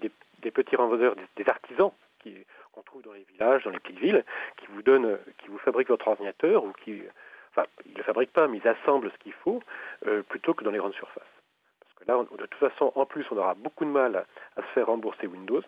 petits 0.50 0.74
revendeurs, 0.74 1.14
des, 1.36 1.48
artisans 1.48 1.92
qu'on 2.72 2.82
trouve 2.82 3.02
dans 3.02 3.12
les 3.12 3.24
villages, 3.32 3.62
dans 3.62 3.70
les 3.70 3.78
petites 3.78 4.00
villes, 4.00 4.24
qui 4.56 4.66
vous 4.72 4.82
donnent, 4.82 5.18
qui 5.38 5.48
vous 5.48 5.58
fabriquent 5.58 5.88
votre 5.90 6.08
ordinateur 6.08 6.64
ou 6.64 6.72
qui, 6.84 7.00
enfin, 7.52 7.64
ils 7.84 7.92
ne 7.92 7.98
le 7.98 8.02
fabriquent 8.02 8.32
pas, 8.32 8.48
mais 8.48 8.58
ils 8.58 8.68
assemblent 8.68 9.12
ce 9.12 9.22
qu'il 9.22 9.34
faut, 9.34 9.62
plutôt 10.28 10.54
que 10.54 10.64
dans 10.64 10.72
les 10.72 10.78
grandes 10.78 10.94
surfaces. 10.94 11.22
Là, 12.06 12.16
de 12.16 12.46
toute 12.46 12.54
façon, 12.54 12.92
en 12.94 13.06
plus, 13.06 13.26
on 13.30 13.36
aura 13.36 13.54
beaucoup 13.54 13.84
de 13.84 13.90
mal 13.90 14.24
à, 14.56 14.62
se 14.62 14.68
faire 14.74 14.86
rembourser 14.86 15.26
Windows. 15.26 15.62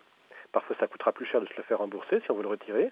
Parfois, 0.51 0.75
ça 0.79 0.87
coûtera 0.87 1.11
plus 1.11 1.25
cher 1.25 1.41
de 1.41 1.47
se 1.47 1.53
le 1.57 1.63
faire 1.63 1.79
rembourser 1.79 2.21
si 2.21 2.31
on 2.31 2.35
veut 2.35 2.43
le 2.43 2.49
retirer. 2.49 2.91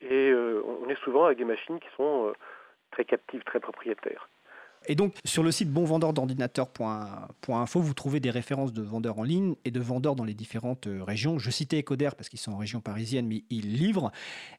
Et 0.00 0.30
euh, 0.30 0.62
on 0.82 0.88
est 0.88 0.98
souvent 1.04 1.26
avec 1.26 1.38
des 1.38 1.44
machines 1.44 1.78
qui 1.78 1.88
sont 1.96 2.28
euh, 2.28 2.32
très 2.90 3.04
captives, 3.04 3.44
très 3.44 3.60
propriétaires. 3.60 4.28
Et 4.86 4.94
donc, 4.94 5.14
sur 5.24 5.42
le 5.42 5.50
site 5.52 5.70
bonvendeur-d'ordinateur.info, 5.70 7.80
vous 7.80 7.94
trouvez 7.94 8.20
des 8.20 8.30
références 8.30 8.72
de 8.72 8.82
vendeurs 8.82 9.18
en 9.18 9.22
ligne 9.22 9.54
et 9.64 9.70
de 9.70 9.80
vendeurs 9.80 10.16
dans 10.16 10.24
les 10.24 10.34
différentes 10.34 10.86
euh, 10.86 11.04
régions. 11.04 11.38
Je 11.38 11.50
citais 11.50 11.80
Ecoder 11.80 12.10
parce 12.16 12.28
qu'ils 12.28 12.40
sont 12.40 12.52
en 12.52 12.56
région 12.56 12.80
parisienne, 12.80 13.26
mais 13.26 13.44
ils 13.50 13.76
livrent. 13.76 14.10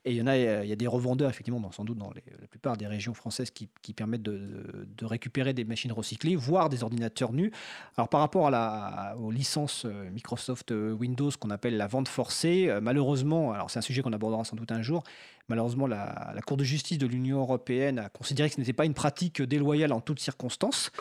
Et 0.05 0.11
il 0.11 0.17
y 0.17 0.21
en 0.21 0.27
a, 0.27 0.37
il 0.37 0.69
y 0.69 0.71
a 0.71 0.75
des 0.75 0.87
revendeurs, 0.87 1.29
effectivement, 1.29 1.71
sans 1.71 1.83
doute 1.83 1.97
dans 1.97 2.11
la 2.11 2.47
plupart 2.47 2.77
des 2.77 2.87
régions 2.87 3.13
françaises 3.13 3.51
qui, 3.51 3.67
permettent 3.93 4.23
de, 4.23 4.63
récupérer 5.01 5.53
des 5.53 5.65
machines 5.65 5.91
recyclées, 5.91 6.35
voire 6.35 6.69
des 6.69 6.83
ordinateurs 6.83 7.33
nus. 7.33 7.51
Alors, 7.97 8.09
par 8.09 8.21
rapport 8.21 8.47
à 8.47 8.51
la, 8.51 9.15
aux 9.19 9.31
licences 9.31 9.85
euh, 9.85 10.09
Microsoft 10.11 10.71
euh, 10.71 10.93
Windows 10.93 11.31
qu'on 11.39 11.49
appelle 11.49 11.77
la 11.77 11.87
vente 11.87 12.07
forcée, 12.07 12.71
malheureusement, 12.81 13.51
alors 13.51 13.69
c'est 13.69 13.79
un 13.79 13.83
sujet 13.83 14.01
qu'on 14.01 14.13
abordera 14.13 14.45
sans 14.45 14.55
doute 14.55 14.71
un 14.71 14.81
jour, 14.81 15.03
Malheureusement, 15.49 15.87
la, 15.87 16.33
Cour 16.45 16.57
de 16.57 16.63
justice 16.63 16.97
de 16.97 17.05
l'Union 17.05 17.39
européenne 17.39 17.99
a 17.99 18.09
considéré 18.09 18.49
que 18.49 18.55
ce 18.55 18.59
n'était 18.59 18.73
pas 18.73 18.85
une 18.85 18.93
pratique 18.93 19.41
déloyale 19.41 19.91
en 19.91 19.99
toutes 19.99 20.19
circonstances, 20.19 20.91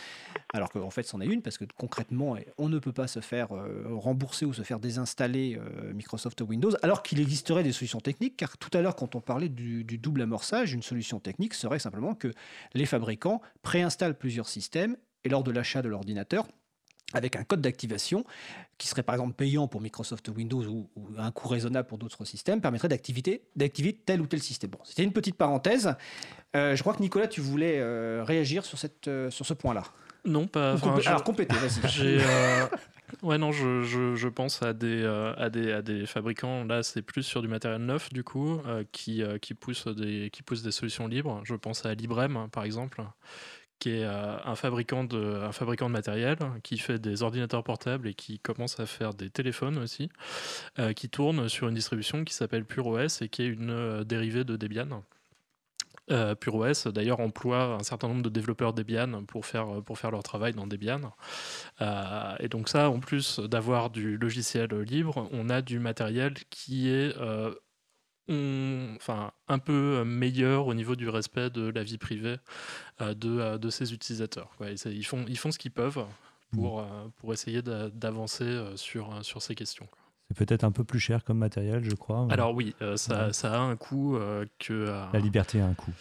alors 0.52 0.70
qu'en 0.70 0.90
fait, 0.90 1.04
c'en 1.04 1.20
est 1.20 1.26
une, 1.26 1.42
parce 1.42 1.58
que 1.58 1.64
concrètement, 1.76 2.36
on 2.58 2.68
ne 2.68 2.78
peut 2.78 2.92
pas 2.92 3.06
se 3.06 3.20
faire 3.20 3.54
euh, 3.54 3.84
rembourser 3.90 4.44
ou 4.44 4.52
se 4.52 4.62
faire 4.62 4.80
désinstaller 4.80 5.58
euh, 5.58 5.92
Microsoft 5.94 6.40
Windows, 6.40 6.72
alors 6.82 7.02
qu'il 7.02 7.20
existerait 7.20 7.62
des 7.62 7.72
solutions 7.72 8.00
techniques, 8.00 8.36
car 8.36 8.58
tout 8.58 8.70
à 8.76 8.80
l'heure, 8.80 8.96
quand 8.96 9.14
on 9.14 9.20
parlait 9.20 9.48
du 9.48 9.84
double 9.84 10.22
amorçage, 10.22 10.72
une 10.72 10.82
solution 10.82 11.20
technique 11.20 11.54
serait 11.54 11.78
simplement 11.78 12.14
que 12.14 12.32
les 12.74 12.86
fabricants 12.86 13.40
préinstallent 13.62 14.18
plusieurs 14.18 14.48
systèmes 14.48 14.96
et 15.24 15.28
lors 15.28 15.44
de 15.44 15.50
l'achat 15.50 15.82
de 15.82 15.88
l'ordinateur, 15.88 16.46
avec 17.14 17.36
un 17.36 17.44
code 17.44 17.60
d'activation 17.60 18.24
qui 18.78 18.88
serait 18.88 19.02
par 19.02 19.14
exemple 19.14 19.34
payant 19.34 19.68
pour 19.68 19.80
Microsoft 19.80 20.28
Windows 20.28 20.64
ou, 20.64 20.88
un 21.16 21.30
coût 21.30 21.48
raisonnable 21.48 21.86
pour 21.86 21.98
d'autres 21.98 22.24
systèmes, 22.24 22.60
permettrait 22.60 22.88
d'activer 22.88 23.92
tel 24.04 24.20
ou 24.20 24.26
tel 24.26 24.42
système. 24.42 24.70
Bon, 24.70 24.78
c'était 24.84 25.04
une 25.04 25.12
petite 25.12 25.36
parenthèse. 25.36 25.94
Euh, 26.56 26.74
je 26.74 26.80
crois 26.82 26.94
que 26.94 27.00
Nicolas, 27.00 27.28
tu 27.28 27.40
voulais 27.40 27.78
euh, 27.78 28.24
réagir 28.26 28.64
sur, 28.64 28.78
cette, 28.78 29.08
euh, 29.08 29.30
sur 29.30 29.46
ce 29.46 29.54
point-là. 29.54 29.84
Non, 30.24 30.46
pas. 30.46 30.76
Alors 31.06 31.24
compléter, 31.24 31.54
vas-y. 31.56 32.20
Ouais, 33.22 33.36
non, 33.36 33.52
je, 33.52 33.82
je, 33.82 34.16
je, 34.16 34.26
pense 34.26 34.62
à 34.62 34.72
des, 34.72 35.04
à, 35.36 35.50
des, 35.50 35.70
à 35.70 35.82
des 35.82 36.06
fabricants, 36.06 36.64
là 36.64 36.82
c'est 36.82 37.02
plus 37.02 37.22
sur 37.22 37.42
du 37.42 37.46
matériel 37.46 37.82
neuf 37.82 38.10
du 38.10 38.24
coup, 38.24 38.58
qui, 38.90 39.22
qui, 39.42 39.52
poussent 39.52 39.86
des, 39.86 40.30
qui 40.30 40.42
poussent 40.42 40.62
des 40.62 40.72
solutions 40.72 41.06
libres. 41.06 41.42
Je 41.44 41.54
pense 41.54 41.84
à 41.84 41.92
Librem 41.92 42.48
par 42.50 42.64
exemple, 42.64 43.02
qui 43.82 43.96
est 43.96 44.04
euh, 44.04 44.36
un, 44.44 44.54
fabricant 44.54 45.02
de, 45.02 45.40
un 45.42 45.50
fabricant 45.50 45.88
de 45.88 45.92
matériel, 45.92 46.38
qui 46.62 46.78
fait 46.78 47.00
des 47.00 47.24
ordinateurs 47.24 47.64
portables 47.64 48.06
et 48.06 48.14
qui 48.14 48.38
commence 48.38 48.78
à 48.78 48.86
faire 48.86 49.12
des 49.12 49.28
téléphones 49.28 49.76
aussi, 49.78 50.08
euh, 50.78 50.92
qui 50.92 51.08
tourne 51.08 51.48
sur 51.48 51.66
une 51.66 51.74
distribution 51.74 52.22
qui 52.22 52.32
s'appelle 52.32 52.64
PureOS 52.64 53.22
et 53.22 53.28
qui 53.28 53.42
est 53.42 53.48
une 53.48 53.70
euh, 53.70 54.04
dérivée 54.04 54.44
de 54.44 54.56
Debian. 54.56 55.02
PureOS 56.40 56.92
d'ailleurs 56.92 57.20
emploie 57.20 57.76
un 57.80 57.82
certain 57.82 58.06
nombre 58.06 58.22
de 58.22 58.28
développeurs 58.28 58.74
Debian 58.74 59.24
pour 59.24 59.46
faire, 59.46 59.82
pour 59.82 59.98
faire 59.98 60.10
leur 60.10 60.22
travail 60.22 60.52
dans 60.52 60.66
Debian. 60.66 61.00
et 61.80 62.48
donc 62.48 62.68
ça, 62.68 62.90
en 62.90 63.00
plus 63.00 63.38
d'avoir 63.38 63.88
du 63.88 64.18
logiciel 64.18 64.68
libre, 64.80 65.28
on 65.32 65.48
a 65.48 65.62
du 65.62 65.78
matériel 65.78 66.34
qui 66.50 66.90
est 66.90 67.14
enfin, 68.28 69.32
un 69.48 69.58
peu 69.58 69.98
euh, 69.98 70.04
meilleur 70.04 70.66
au 70.66 70.74
niveau 70.74 70.96
du 70.96 71.08
respect 71.08 71.50
de 71.50 71.68
la 71.68 71.82
vie 71.82 71.98
privée 71.98 72.36
euh, 73.00 73.14
de, 73.14 73.38
euh, 73.38 73.58
de 73.58 73.70
ses 73.70 73.92
utilisateurs. 73.92 74.50
Ils, 74.60 75.04
font, 75.04 75.24
ils 75.28 75.38
font 75.38 75.50
ce 75.50 75.58
qu'ils 75.58 75.72
peuvent 75.72 76.04
pour, 76.52 76.82
mm. 76.82 77.10
pour 77.18 77.32
essayer 77.32 77.62
d'avancer 77.62 78.62
sur, 78.76 79.24
sur 79.24 79.42
ces 79.42 79.54
questions. 79.54 79.88
C'est 80.28 80.46
peut-être 80.46 80.64
un 80.64 80.72
peu 80.72 80.84
plus 80.84 81.00
cher 81.00 81.24
comme 81.24 81.38
matériel, 81.38 81.84
je 81.84 81.94
crois. 81.94 82.26
Alors 82.30 82.54
oui, 82.54 82.74
ça, 82.96 83.32
ça, 83.32 83.54
a 83.54 83.58
un 83.58 83.76
coût 83.76 84.18
que... 84.58 84.86
La 85.12 85.18
liberté 85.18 85.60
a 85.60 85.66
un 85.66 85.74
coût. 85.74 85.92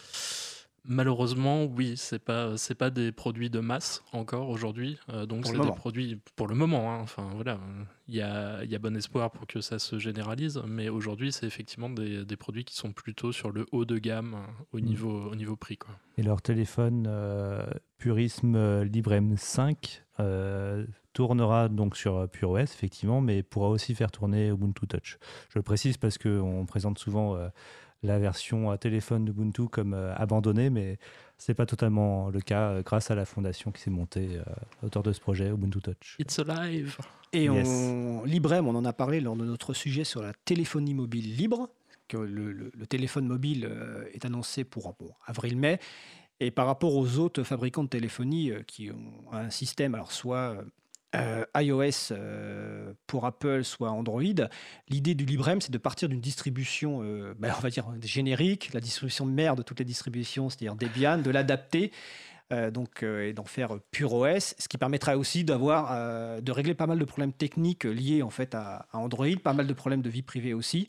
Malheureusement, 0.84 1.64
oui, 1.64 1.94
c'est 1.96 2.18
pas 2.18 2.56
c'est 2.56 2.74
pas 2.74 2.90
des 2.90 3.12
produits 3.12 3.50
de 3.50 3.60
masse 3.60 4.02
encore 4.12 4.48
aujourd'hui, 4.48 4.98
euh, 5.10 5.26
donc 5.26 5.46
c'est 5.46 5.56
des 5.56 5.70
produits 5.70 6.18
pour 6.34 6.48
le 6.48 6.56
moment. 6.56 6.92
Hein, 6.92 6.98
enfin 7.00 7.30
voilà, 7.36 7.60
il 8.08 8.16
y 8.16 8.20
a, 8.20 8.64
y 8.64 8.74
a 8.74 8.80
bon 8.80 8.96
espoir 8.96 9.30
pour 9.30 9.46
que 9.46 9.60
ça 9.60 9.78
se 9.78 10.00
généralise, 10.00 10.60
mais 10.66 10.88
aujourd'hui 10.88 11.30
c'est 11.30 11.46
effectivement 11.46 11.88
des, 11.88 12.24
des, 12.24 12.36
produits 12.36 12.64
qui 12.64 12.74
sont 12.74 12.92
plutôt 12.92 13.30
sur 13.30 13.52
le 13.52 13.64
haut 13.70 13.84
de 13.84 13.96
gamme 13.98 14.36
au 14.72 14.78
mm. 14.78 14.82
niveau 14.82 15.30
au 15.30 15.36
niveau 15.36 15.54
prix 15.54 15.76
quoi. 15.76 15.94
Et 16.18 16.24
leur 16.24 16.42
téléphone 16.42 17.06
euh, 17.08 17.64
Purisme 17.98 18.56
euh, 18.56 18.84
Librem 18.84 19.36
5 19.36 20.04
tournera 21.12 21.68
donc 21.68 21.96
sur 21.96 22.28
PureOS 22.28 22.58
effectivement, 22.58 23.20
mais 23.20 23.44
pourra 23.44 23.68
aussi 23.68 23.94
faire 23.94 24.10
tourner 24.10 24.48
Ubuntu 24.48 24.86
Touch. 24.88 25.18
Je 25.50 25.58
le 25.58 25.62
précise 25.62 25.96
parce 25.96 26.18
qu'on 26.18 26.64
présente 26.66 26.98
souvent 26.98 27.36
la 28.02 28.18
version 28.18 28.76
téléphone 28.76 29.24
d'Ubuntu 29.24 29.68
comme 29.68 29.94
euh, 29.94 30.14
abandonnée, 30.16 30.70
mais 30.70 30.98
C'est 31.38 31.54
pas 31.54 31.66
totalement 31.66 32.30
le 32.30 32.40
cas 32.40 32.82
grâce 32.82 33.10
à 33.10 33.14
la 33.14 33.24
fondation 33.24 33.72
qui 33.72 33.82
s'est 33.82 33.90
montée 33.90 34.40
autour 34.82 35.02
de 35.02 35.12
ce 35.12 35.20
projet, 35.20 35.48
Ubuntu 35.48 35.80
Touch. 35.80 36.16
It's 36.20 36.38
alive. 36.38 36.96
Et 37.32 37.50
on, 37.50 38.24
Librem, 38.24 38.68
on 38.68 38.76
en 38.76 38.84
a 38.84 38.92
parlé 38.92 39.20
lors 39.20 39.36
de 39.36 39.44
notre 39.44 39.74
sujet 39.74 40.04
sur 40.04 40.22
la 40.22 40.32
téléphonie 40.44 40.94
mobile 40.94 41.34
libre, 41.36 41.68
que 42.06 42.16
le, 42.16 42.70
téléphone 42.88 43.26
mobile 43.26 43.68
est 44.12 44.24
annoncé 44.24 44.62
pour 44.62 44.94
avril-mai. 45.26 45.80
Et 46.38 46.52
par 46.52 46.66
rapport 46.66 46.94
aux 46.94 47.18
autres 47.18 47.42
fabricants 47.42 47.84
de 47.84 47.88
téléphonie 47.88 48.52
qui 48.68 48.90
ont 48.92 49.32
un 49.32 49.50
système, 49.50 49.94
alors 49.94 50.12
soit 50.12 50.56
euh, 51.14 51.44
iOS 51.56 52.12
euh, 52.12 52.94
pour 53.06 53.26
Apple, 53.26 53.64
soit 53.64 53.90
Android, 53.90 54.22
l'idée 54.88 55.14
du 55.14 55.26
Librem, 55.26 55.60
c'est 55.60 55.70
de 55.70 55.78
partir 55.78 56.08
d'une 56.08 56.22
distribution, 56.22 57.02
euh, 57.02 57.34
ben, 57.38 57.52
on 57.56 57.60
va 57.60 57.68
dire 57.68 57.86
générique, 58.00 58.72
la 58.72 58.80
distribution 58.80 59.26
mère 59.26 59.54
de 59.54 59.62
toutes 59.62 59.78
les 59.78 59.84
distributions, 59.84 60.48
c'est-à-dire 60.48 60.74
Debian, 60.74 61.18
de 61.18 61.30
l'adapter. 61.30 61.92
donc, 62.74 63.02
et 63.02 63.32
d'en 63.32 63.46
faire 63.46 63.78
pure 63.90 64.12
OS, 64.12 64.54
ce 64.58 64.68
qui 64.68 64.76
permettra 64.76 65.16
aussi 65.16 65.42
d'avoir, 65.42 66.42
de 66.42 66.52
régler 66.52 66.74
pas 66.74 66.86
mal 66.86 66.98
de 66.98 67.04
problèmes 67.06 67.32
techniques 67.32 67.84
liés 67.84 68.22
en 68.22 68.28
fait 68.28 68.54
à, 68.54 68.88
Android, 68.92 69.34
pas 69.42 69.54
mal 69.54 69.66
de 69.66 69.72
problèmes 69.72 70.02
de 70.02 70.10
vie 70.10 70.20
privée 70.20 70.52
aussi. 70.52 70.86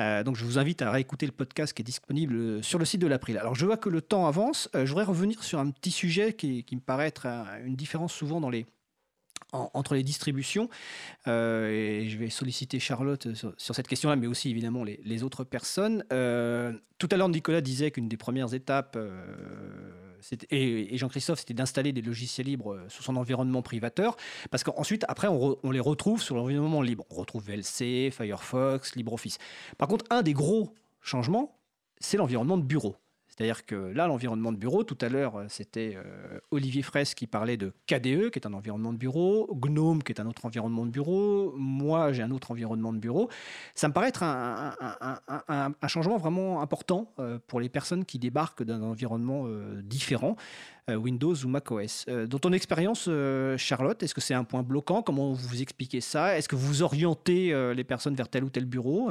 donc 0.00 0.34
je 0.34 0.44
vous 0.44 0.58
invite 0.58 0.82
à 0.82 0.90
réécouter 0.90 1.24
le 1.26 1.30
podcast 1.30 1.72
qui 1.72 1.82
est 1.82 1.84
disponible 1.84 2.64
sur 2.64 2.80
le 2.80 2.84
site 2.84 3.00
de 3.00 3.06
l'April. 3.06 3.38
Alors 3.38 3.54
je 3.54 3.64
vois 3.64 3.76
que 3.76 3.88
le 3.88 4.02
temps 4.02 4.26
avance. 4.26 4.68
je 4.74 4.88
voudrais 4.88 5.04
revenir 5.04 5.44
sur 5.44 5.60
un 5.60 5.70
petit 5.70 5.92
sujet 5.92 6.32
qui, 6.32 6.64
qui 6.64 6.74
me 6.74 6.80
paraît 6.80 7.06
être 7.06 7.26
une 7.64 7.76
différence 7.76 8.12
souvent 8.12 8.40
dans 8.40 8.50
les, 8.50 8.66
entre 9.52 9.94
les 9.94 10.02
distributions. 10.02 10.68
Euh, 11.26 11.70
et 11.70 12.08
je 12.08 12.18
vais 12.18 12.30
solliciter 12.30 12.78
Charlotte 12.78 13.34
sur, 13.34 13.74
cette 13.74 13.88
question-là, 13.88 14.16
mais 14.16 14.26
aussi 14.26 14.50
évidemment 14.50 14.84
les, 14.84 15.22
autres 15.22 15.44
personnes. 15.44 16.04
Euh, 16.12 16.72
tout 16.98 17.08
à 17.10 17.16
l'heure, 17.16 17.28
Nicolas 17.28 17.60
disait 17.60 17.90
qu'une 17.90 18.08
des 18.08 18.16
premières 18.16 18.54
étapes, 18.54 18.96
euh, 18.96 19.20
et, 20.50 20.96
Jean-Christophe, 20.96 21.40
c'était 21.40 21.54
d'installer 21.54 21.92
des 21.92 22.02
logiciels 22.02 22.46
libres 22.46 22.78
sur 22.88 23.04
son 23.04 23.16
environnement 23.16 23.62
privateur, 23.62 24.16
parce 24.50 24.64
qu'ensuite, 24.64 25.04
après, 25.08 25.28
on, 25.28 25.56
on, 25.62 25.70
les 25.70 25.80
retrouve 25.80 26.22
sur 26.22 26.36
l'environnement 26.36 26.82
libre. 26.82 27.04
On 27.10 27.14
retrouve 27.14 27.44
VLC, 27.44 28.10
Firefox, 28.10 28.96
LibreOffice. 28.96 29.38
Par 29.78 29.88
contre, 29.88 30.04
un 30.10 30.22
des 30.22 30.34
gros 30.34 30.74
changements, 31.00 31.58
c'est 32.00 32.16
l'environnement 32.16 32.58
de 32.58 32.64
bureau. 32.64 32.96
C'est-à-dire 33.38 33.64
que 33.66 33.76
là, 33.76 34.08
l'environnement 34.08 34.50
de 34.50 34.56
bureau, 34.56 34.82
tout 34.82 34.98
à 35.00 35.08
l'heure, 35.08 35.36
euh, 35.36 35.44
c'était 35.48 35.96
euh, 35.96 36.40
Olivier 36.50 36.82
Fraisse 36.82 37.14
qui 37.14 37.28
parlait 37.28 37.56
de 37.56 37.72
KDE, 37.86 38.30
qui 38.30 38.38
est 38.40 38.46
un 38.46 38.52
environnement 38.52 38.92
de 38.92 38.98
bureau, 38.98 39.48
GNOME, 39.54 40.02
qui 40.02 40.10
est 40.10 40.20
un 40.20 40.26
autre 40.26 40.44
environnement 40.44 40.84
de 40.84 40.90
bureau, 40.90 41.54
moi, 41.56 42.12
j'ai 42.12 42.24
un 42.24 42.32
autre 42.32 42.50
environnement 42.50 42.92
de 42.92 42.98
bureau. 42.98 43.30
Ça 43.76 43.86
me 43.86 43.92
paraît 43.92 44.08
être 44.08 44.24
un, 44.24 44.74
changement 45.86 46.16
vraiment 46.16 46.62
important 46.62 47.12
euh, 47.20 47.38
pour 47.46 47.60
les 47.60 47.68
personnes 47.68 48.04
qui 48.04 48.18
débarquent 48.18 48.64
d'un 48.64 48.82
environnement 48.82 49.46
différent. 49.84 50.36
Windows 50.88 51.34
ou 51.34 51.48
macOS. 51.48 52.06
dans 52.06 52.38
ton 52.38 52.52
expérience, 52.52 53.10
Charlotte, 53.58 54.02
est-ce 54.02 54.14
que 54.14 54.22
c'est 54.22 54.32
un 54.32 54.44
point 54.44 54.62
bloquant? 54.62 55.02
Comment 55.02 55.32
vous 55.32 55.60
expliquez 55.60 56.00
ça? 56.00 56.36
Est-ce 56.38 56.48
que 56.48 56.56
vous 56.56 56.82
orientez 56.82 57.54
les 57.74 57.84
personnes 57.84 58.14
vers 58.14 58.28
tel 58.28 58.42
ou 58.44 58.48
tel 58.48 58.64
bureau 58.64 59.10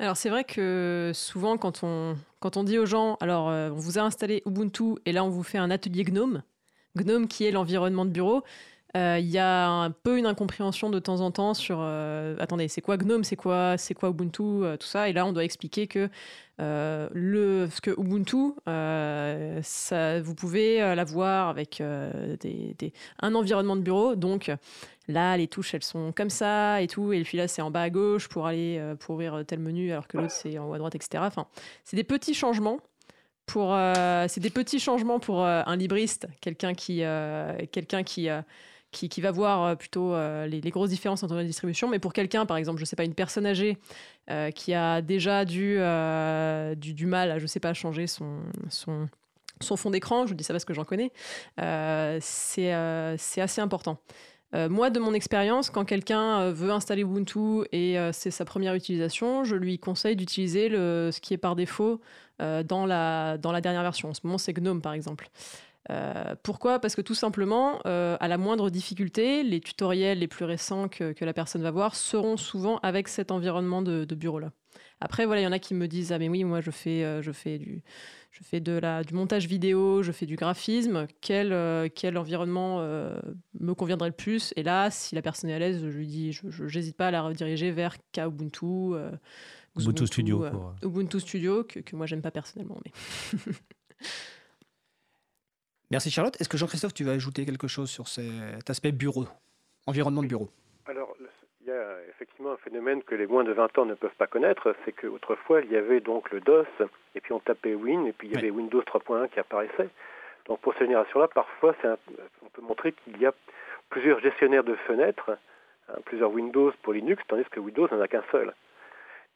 alors 0.00 0.16
c'est 0.16 0.30
vrai 0.30 0.44
que 0.44 1.12
souvent 1.14 1.58
quand 1.58 1.82
on, 1.82 2.64
dit 2.64 2.78
aux 2.78 2.86
gens, 2.86 3.18
alors 3.20 3.50
euh, 3.50 3.68
on 3.70 3.74
vous 3.74 3.98
a 3.98 4.02
installé 4.02 4.42
Ubuntu 4.46 4.94
et 5.04 5.12
là 5.12 5.22
on 5.24 5.28
vous 5.28 5.42
fait 5.42 5.58
un 5.58 5.70
atelier 5.70 6.04
Gnome, 6.04 6.42
Gnome 6.96 7.28
qui 7.28 7.44
est 7.44 7.50
l'environnement 7.50 8.06
de 8.06 8.10
bureau, 8.10 8.42
euh, 8.96 9.18
il 9.20 9.28
y 9.28 9.36
a 9.36 9.68
un 9.68 9.90
peu 9.90 10.16
une 10.16 10.24
incompréhension 10.24 10.88
de 10.88 10.98
temps 10.98 11.20
en 11.20 11.30
temps 11.30 11.52
sur 11.52 11.80
euh, 11.80 12.34
attendez 12.40 12.66
c'est 12.68 12.80
quoi 12.80 12.96
Gnome 12.96 13.24
c'est 13.24 13.36
quoi 13.36 13.76
c'est 13.76 13.92
quoi 13.92 14.08
Ubuntu 14.08 14.62
tout 14.80 14.86
ça. 14.86 15.10
Et 15.10 15.12
là 15.12 15.26
on 15.26 15.32
doit 15.34 15.44
expliquer 15.44 15.86
que 15.86 16.08
le 16.58 17.68
que 17.82 17.90
Ubuntu 17.90 18.54
vous 20.24 20.34
pouvez 20.34 20.78
l'avoir 20.96 21.48
avec 21.48 21.82
des, 22.40 22.92
un 23.20 23.34
environnement 23.34 23.76
de 23.76 23.82
bureau. 23.82 24.16
Donc 24.16 24.50
Là, 25.10 25.36
les 25.36 25.48
touches, 25.48 25.74
elles 25.74 25.82
sont 25.82 26.12
comme 26.12 26.30
ça 26.30 26.80
et 26.80 26.86
tout. 26.86 27.12
Et 27.12 27.22
puis 27.22 27.36
là, 27.36 27.48
c'est 27.48 27.62
en 27.62 27.70
bas 27.70 27.82
à 27.82 27.90
gauche 27.90 28.28
pour 28.28 28.46
aller 28.46 28.78
euh, 28.78 28.94
pour 28.94 29.14
ouvrir 29.14 29.42
tel 29.46 29.58
menu, 29.58 29.92
alors 29.92 30.06
que 30.06 30.18
l'autre, 30.18 30.32
c'est 30.32 30.58
en 30.58 30.68
haut 30.68 30.74
à 30.74 30.78
droite, 30.78 30.94
etc. 30.94 31.22
Enfin, 31.26 31.46
c'est 31.84 31.96
des 31.96 32.04
petits 32.04 32.34
changements. 32.34 32.78
Pour, 33.46 33.74
euh, 33.74 34.26
c'est 34.28 34.40
des 34.40 34.50
petits 34.50 34.78
changements 34.78 35.18
pour 35.18 35.44
euh, 35.44 35.62
un 35.66 35.74
libriste, 35.74 36.28
quelqu'un 36.40 36.72
qui, 36.72 37.02
quelqu'un 37.72 38.04
qui, 38.04 38.28
qui, 38.92 39.20
va 39.20 39.32
voir 39.32 39.76
plutôt 39.76 40.14
les, 40.46 40.60
grosses 40.70 40.90
différences 40.90 41.24
entre 41.24 41.34
les 41.34 41.46
distributions. 41.46 41.88
Mais 41.88 41.98
pour 41.98 42.12
quelqu'un, 42.12 42.46
par 42.46 42.56
exemple, 42.56 42.78
je 42.78 42.84
sais 42.84 42.94
pas, 42.94 43.02
une 43.02 43.14
personne 43.14 43.46
âgée 43.46 43.76
qui 44.54 44.72
a 44.72 45.02
déjà 45.02 45.44
du, 45.44 45.80
du, 46.76 46.94
du, 46.94 47.06
mal 47.06 47.32
à, 47.32 47.38
je 47.40 47.46
sais 47.48 47.58
pas, 47.58 47.74
changer 47.74 48.06
son, 48.06 48.38
son, 48.68 49.08
son 49.60 49.76
fond 49.76 49.90
d'écran, 49.90 50.26
je 50.26 50.30
vous 50.30 50.36
dis 50.36 50.44
ça 50.44 50.54
parce 50.54 50.64
que 50.64 50.74
j'en 50.74 50.84
connais, 50.84 51.10
c'est 52.20 52.70
assez 52.70 53.60
important. 53.60 53.98
Euh, 54.54 54.68
moi, 54.68 54.90
de 54.90 54.98
mon 54.98 55.14
expérience, 55.14 55.70
quand 55.70 55.84
quelqu'un 55.84 56.40
euh, 56.40 56.52
veut 56.52 56.70
installer 56.70 57.02
Ubuntu 57.02 57.64
et 57.72 57.98
euh, 57.98 58.10
c'est 58.12 58.30
sa 58.30 58.44
première 58.44 58.74
utilisation, 58.74 59.44
je 59.44 59.54
lui 59.54 59.78
conseille 59.78 60.16
d'utiliser 60.16 60.68
ce 60.70 61.20
qui 61.20 61.34
est 61.34 61.38
par 61.38 61.56
défaut 61.56 62.00
dans, 62.38 62.86
la, 62.86 63.38
dernière 63.38 63.82
version. 63.82 64.10
En 64.10 64.14
ce 64.14 64.20
moment, 64.24 64.38
c'est 64.38 64.52
GNOME, 64.52 64.80
par 64.80 64.94
exemple. 64.94 65.28
pourquoi? 66.42 66.78
Parce 66.78 66.96
que 66.96 67.02
tout 67.02 67.14
simplement, 67.14 67.80
à 67.84 68.28
la 68.28 68.38
moindre 68.38 68.70
difficulté, 68.70 69.42
les 69.42 69.60
tutoriels 69.60 70.18
les 70.18 70.28
plus 70.28 70.44
récents 70.44 70.88
que, 70.88 71.14
la 71.20 71.32
personne 71.34 71.62
va 71.62 71.70
voir 71.70 71.94
seront 71.94 72.36
souvent 72.36 72.78
avec 72.82 73.08
cet 73.08 73.30
environnement 73.30 73.82
de, 73.82 74.04
de 74.04 74.14
bureau-là. 74.14 74.52
Après, 75.00 75.26
voilà, 75.26 75.40
il 75.40 75.44
y 75.44 75.46
en 75.46 75.52
a 75.52 75.58
qui 75.58 75.74
me 75.74 75.88
disent 75.88 76.12
Ah, 76.12 76.18
mais 76.18 76.28
oui, 76.28 76.44
moi, 76.44 76.60
je 76.60 76.70
fais, 76.70 77.22
je 77.22 77.32
fais 77.32 77.58
du 77.58 77.82
je 78.30 78.44
fais 78.44 78.60
de 78.60 78.72
la, 78.72 79.02
du 79.02 79.14
montage 79.14 79.46
vidéo, 79.46 80.02
je 80.02 80.12
fais 80.12 80.26
du 80.26 80.36
graphisme, 80.36 81.06
quel, 81.20 81.52
euh, 81.52 81.88
quel 81.92 82.16
environnement 82.16 82.78
euh, 82.80 83.20
me 83.58 83.74
conviendrait 83.74 84.08
le 84.08 84.14
plus? 84.14 84.52
Et 84.56 84.62
là, 84.62 84.90
si 84.90 85.14
la 85.14 85.22
personne 85.22 85.50
est 85.50 85.54
à 85.54 85.58
l'aise, 85.58 85.80
je 85.80 85.88
lui 85.88 86.06
dis, 86.06 86.32
je 86.32 86.64
n'hésite 86.64 86.96
pas 86.96 87.08
à 87.08 87.10
la 87.10 87.22
rediriger 87.22 87.72
vers 87.72 87.96
Kubuntu. 88.12 88.64
Euh, 88.94 89.10
Ubuntu 89.76 90.06
Studio. 90.06 90.44
Ubuntu 90.82 91.20
Studio, 91.20 91.64
que, 91.64 91.80
que 91.80 91.96
moi 91.96 92.06
j'aime 92.06 92.22
pas 92.22 92.30
personnellement. 92.30 92.80
Mais 92.84 92.92
Merci 95.90 96.10
Charlotte. 96.12 96.40
Est-ce 96.40 96.48
que 96.48 96.56
Jean-Christophe, 96.56 96.94
tu 96.94 97.02
vas 97.02 97.12
ajouter 97.12 97.44
quelque 97.44 97.66
chose 97.66 97.90
sur 97.90 98.06
cet 98.06 98.70
aspect 98.70 98.92
bureau, 98.92 99.26
environnement 99.88 100.22
de 100.22 100.28
bureau? 100.28 100.50
Alors, 100.86 101.12
effectivement 102.20 102.52
un 102.52 102.56
phénomène 102.58 103.02
que 103.02 103.14
les 103.14 103.26
moins 103.26 103.44
de 103.44 103.52
20 103.52 103.78
ans 103.78 103.86
ne 103.86 103.94
peuvent 103.94 104.14
pas 104.18 104.26
connaître, 104.26 104.74
c'est 104.84 104.92
qu'autrefois, 104.92 105.62
il 105.62 105.72
y 105.72 105.76
avait 105.76 106.00
donc 106.00 106.30
le 106.30 106.40
DOS, 106.40 106.66
et 107.14 107.20
puis 107.20 107.32
on 107.32 107.38
tapait 107.40 107.72
Win, 107.72 108.06
et 108.06 108.12
puis 108.12 108.28
il 108.28 108.34
y 108.34 108.36
avait 108.36 108.50
Windows 108.50 108.82
3.1 108.82 109.30
qui 109.30 109.40
apparaissait. 109.40 109.88
Donc 110.46 110.60
pour 110.60 110.74
cette 110.74 110.82
génération-là, 110.82 111.28
parfois, 111.28 111.74
on 112.42 112.48
peut 112.50 112.60
montrer 112.60 112.92
qu'il 112.92 113.18
y 113.18 113.24
a 113.24 113.32
plusieurs 113.88 114.20
gestionnaires 114.20 114.64
de 114.64 114.74
fenêtres, 114.74 115.30
hein, 115.88 115.94
plusieurs 116.04 116.30
Windows 116.30 116.70
pour 116.82 116.92
Linux, 116.92 117.22
tandis 117.26 117.44
que 117.50 117.58
Windows 117.58 117.88
n'en 117.90 118.02
a 118.02 118.08
qu'un 118.08 118.24
seul. 118.30 118.52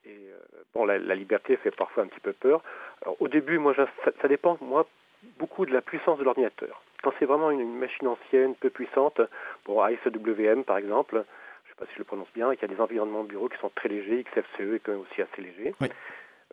Et 0.05 0.11
euh, 0.11 0.39
bon, 0.75 0.85
la, 0.85 0.99
liberté 0.99 1.57
fait 1.57 1.71
parfois 1.71 2.03
un 2.03 2.09
petit 2.09 2.21
peu 2.21 2.35
peur. 2.35 2.63
Alors 3.01 3.17
au 3.19 3.29
début, 3.29 3.59
moi, 3.59 3.75
ça, 4.21 4.29
dépend, 4.29 4.59
moi, 4.61 4.87
beaucoup 5.39 5.65
de 5.65 5.73
la 5.73 5.81
puissance 5.81 6.19
de 6.19 6.25
l'ordinateur. 6.25 6.83
Quand 7.03 7.15
c'est 7.19 7.25
vraiment 7.25 7.51
une, 7.51 7.79
machine 7.79 8.09
ancienne, 8.09 8.55
peu 8.57 8.69
puissante, 8.69 9.23
pour 9.65 9.85
ASWM 9.85 10.65
par 10.65 10.77
exemple, 10.77 11.25
sais 11.75 11.85
pas 11.85 11.87
si 11.87 11.95
je 11.95 11.99
le 11.99 12.05
prononce 12.05 12.33
bien, 12.35 12.53
il 12.53 12.61
y 12.61 12.65
a 12.65 12.69
des 12.69 12.81
environnements 12.81 13.25
de 13.25 13.29
bureau 13.29 13.49
qui 13.49 13.59
sont 13.59 13.71
très 13.75 13.89
légers, 13.89 14.25
XFCE 14.25 14.75
est 14.75 14.81
quand 14.81 14.93
même 14.93 15.01
aussi 15.03 15.23
assez 15.23 15.43
léger. 15.43 15.75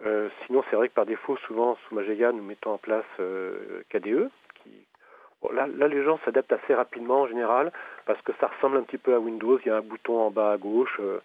Euh, 0.04 0.30
sinon, 0.46 0.64
c'est 0.68 0.76
vrai 0.76 0.90
que 0.90 0.96
par 0.96 1.06
défaut, 1.06 1.38
souvent 1.46 1.78
sous 1.88 1.94
Mageia, 1.94 2.32
nous 2.32 2.42
mettons 2.42 2.72
en 2.72 2.78
place 2.80 3.06
euh, 3.20 3.84
KDE. 3.90 4.32
Qui... 4.56 4.72
là, 5.54 5.68
là, 5.68 5.88
les 5.88 6.04
gens 6.04 6.20
s'adaptent 6.26 6.54
assez 6.54 6.74
rapidement 6.74 7.22
en 7.22 7.28
général 7.28 7.72
parce 8.08 8.20
que 8.24 8.32
ça 8.40 8.48
ressemble 8.48 8.78
un 8.78 8.82
petit 8.82 8.98
peu 8.98 9.14
à 9.14 9.20
Windows. 9.20 9.60
Il 9.60 9.68
y 9.68 9.70
a 9.70 9.76
un 9.76 9.82
bouton 9.82 10.18
en 10.18 10.32
bas 10.32 10.54
à 10.54 10.58
gauche. 10.58 10.98
Euh, 11.00 11.20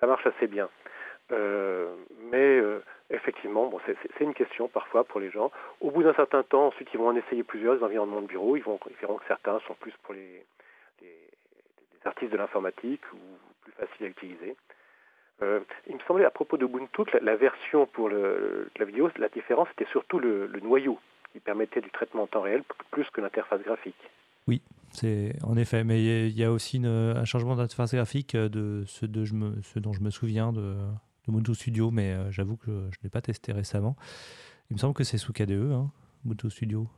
ça 0.00 0.06
marche 0.06 0.26
assez 0.26 0.46
bien. 0.46 0.70
mais 2.30 2.62
effectivement, 3.10 3.66
bon, 3.66 3.78
c'est 3.86 4.24
une 4.24 4.34
question 4.34 4.68
parfois 4.68 5.04
pour 5.04 5.20
les 5.20 5.30
gens. 5.30 5.50
Au 5.82 5.90
bout 5.90 6.02
d'un 6.02 6.14
certain 6.14 6.42
temps, 6.44 6.68
ensuite, 6.68 6.88
ils 6.94 6.98
vont 6.98 7.08
en 7.08 7.16
essayer 7.16 7.42
plusieurs 7.42 7.82
environnements 7.82 8.22
de 8.22 8.26
bureau. 8.26 8.56
Ils, 8.56 8.62
vont, 8.62 8.78
ils 8.88 8.96
verront 8.96 9.16
que 9.16 9.26
certains 9.26 9.58
sont 9.66 9.74
plus 9.74 9.92
pour 10.02 10.14
les 10.14 10.44
artistes 12.06 12.32
de 12.32 12.36
l'informatique 12.36 13.02
ou 13.12 13.18
plus 13.62 13.72
faciles 13.72 14.06
à 14.06 14.08
utiliser. 14.08 14.56
Euh, 15.42 15.60
il 15.88 15.96
me 15.96 16.00
semblait 16.06 16.24
à 16.24 16.30
propos 16.30 16.56
de 16.56 16.64
Ubuntu 16.64 17.02
la, 17.12 17.20
la 17.20 17.36
version 17.36 17.86
pour 17.86 18.08
la 18.08 18.84
vidéo, 18.84 19.10
la 19.18 19.28
différence 19.28 19.68
était 19.72 19.90
surtout 19.90 20.18
le, 20.18 20.48
noyau 20.62 20.98
qui 21.32 21.40
permettait 21.40 21.82
du 21.82 21.90
traitement 21.90 22.22
en 22.22 22.26
temps 22.26 22.40
réel 22.40 22.62
plus 22.90 23.08
que 23.10 23.20
l'interface 23.20 23.60
graphique. 23.60 24.10
Oui, 24.48 24.62
c'est 24.92 25.34
en 25.42 25.56
effet, 25.56 25.84
mais 25.84 26.02
il 26.02 26.38
y, 26.38 26.44
a 26.44 26.52
aussi 26.52 26.80
un 26.84 27.24
changement 27.24 27.56
d'interface 27.56 27.94
graphique 27.94 28.34
de 28.36 28.84
ce, 28.86 29.04
de, 29.04 29.24
ce, 29.24 29.78
dont 29.78 29.92
je 29.92 30.00
me 30.00 30.10
souviens 30.10 30.52
de, 30.52 30.60
de 31.26 31.32
Ubuntu 31.32 31.54
Studio, 31.54 31.90
mais 31.90 32.12
euh, 32.12 32.30
j'avoue 32.30 32.56
que 32.56 32.70
je 32.70 32.98
ne 32.98 33.02
l'ai 33.02 33.10
pas 33.10 33.20
testé 33.20 33.52
récemment. 33.52 33.96
Il 34.70 34.74
me 34.74 34.78
semble 34.78 34.94
que 34.94 35.04
c'est 35.04 35.18
sous 35.18 35.32
KDE, 35.32 35.72
hein, 35.72 35.90
Ubuntu 36.24 36.50
Studio. 36.50 36.88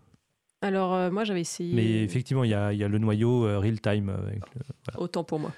Alors, 0.60 0.94
euh, 0.94 1.10
moi, 1.10 1.24
j'avais 1.24 1.40
essayé. 1.40 1.74
Mais 1.74 2.02
effectivement, 2.02 2.44
il 2.44 2.50
y 2.50 2.54
a, 2.54 2.72
y 2.72 2.82
a, 2.82 2.88
le 2.88 2.98
noyau 2.98 3.42
real-time. 3.60 4.12
Autant 4.96 5.24
pour 5.24 5.38
moi. 5.38 5.52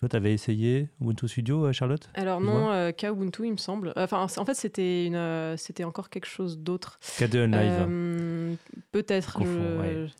Toi, 0.00 0.08
tu 0.08 0.16
avais 0.16 0.34
essayé 0.34 0.88
Ubuntu 1.00 1.28
Studio, 1.28 1.66
euh, 1.66 1.72
Charlotte? 1.72 2.10
Alors 2.14 2.40
non, 2.40 2.70
euh, 2.70 2.90
Ubuntu, 2.90 3.46
il 3.46 3.52
me 3.52 3.56
semble. 3.56 3.92
Enfin, 3.96 4.26
en 4.36 4.44
fait, 4.44 4.54
c'était 4.54 5.06
une, 5.06 5.14
euh, 5.14 5.56
c'était 5.56 5.84
encore 5.84 6.10
quelque 6.10 6.26
chose 6.26 6.58
d'autre. 6.58 6.98
KDE 7.18 7.50
Live. 7.50 8.58
peut-être. 8.90 9.38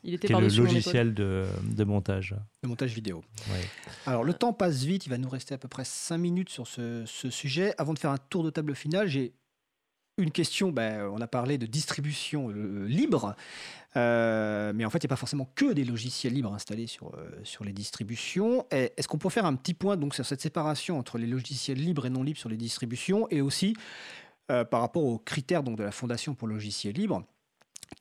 Il 0.04 0.14
était 0.14 0.28
le 0.28 0.48
logiciel 0.48 1.12
de, 1.12 1.44
de, 1.64 1.84
montage. 1.84 2.36
De 2.62 2.68
montage 2.68 2.94
vidéo. 2.94 3.22
Alors, 4.06 4.22
le 4.22 4.32
temps 4.32 4.52
passe 4.52 4.84
vite. 4.84 5.06
Il 5.06 5.10
va 5.10 5.18
nous 5.18 5.28
rester 5.28 5.54
à 5.54 5.58
peu 5.58 5.68
près 5.68 5.84
5 5.84 6.18
minutes 6.18 6.50
sur 6.50 6.66
ce, 6.66 7.02
ce 7.04 7.28
sujet. 7.30 7.74
Avant 7.76 7.94
de 7.94 7.98
faire 7.98 8.10
un 8.10 8.18
tour 8.30 8.44
de 8.44 8.50
table 8.50 8.74
final, 8.74 9.08
j'ai 9.08 9.34
une 10.16 10.30
question, 10.30 10.70
ben, 10.70 11.08
on 11.12 11.20
a 11.20 11.26
parlé 11.26 11.58
de 11.58 11.66
distribution 11.66 12.50
euh, 12.50 12.86
libre, 12.86 13.34
euh, 13.96 14.72
mais 14.74 14.84
en 14.84 14.90
fait, 14.90 14.98
il 14.98 15.06
n'y 15.06 15.08
a 15.08 15.14
pas 15.14 15.16
forcément 15.16 15.50
que 15.54 15.72
des 15.72 15.84
logiciels 15.84 16.32
libres 16.32 16.52
installés 16.52 16.86
sur, 16.86 17.14
euh, 17.14 17.30
sur 17.42 17.64
les 17.64 17.72
distributions. 17.72 18.66
Est-ce 18.70 19.08
qu'on 19.08 19.18
peut 19.18 19.28
faire 19.28 19.46
un 19.46 19.54
petit 19.54 19.74
point 19.74 19.96
donc, 19.96 20.14
sur 20.14 20.24
cette 20.24 20.40
séparation 20.40 20.98
entre 20.98 21.18
les 21.18 21.26
logiciels 21.26 21.78
libres 21.78 22.06
et 22.06 22.10
non 22.10 22.22
libres 22.22 22.38
sur 22.38 22.48
les 22.48 22.56
distributions, 22.56 23.28
et 23.30 23.40
aussi 23.40 23.74
par 24.46 24.82
rapport 24.82 25.04
aux 25.04 25.18
critères 25.18 25.62
donc, 25.62 25.78
de 25.78 25.82
la 25.82 25.90
Fondation 25.90 26.34
pour 26.34 26.48
le 26.48 26.54
logiciel 26.54 26.92
libre 26.92 27.24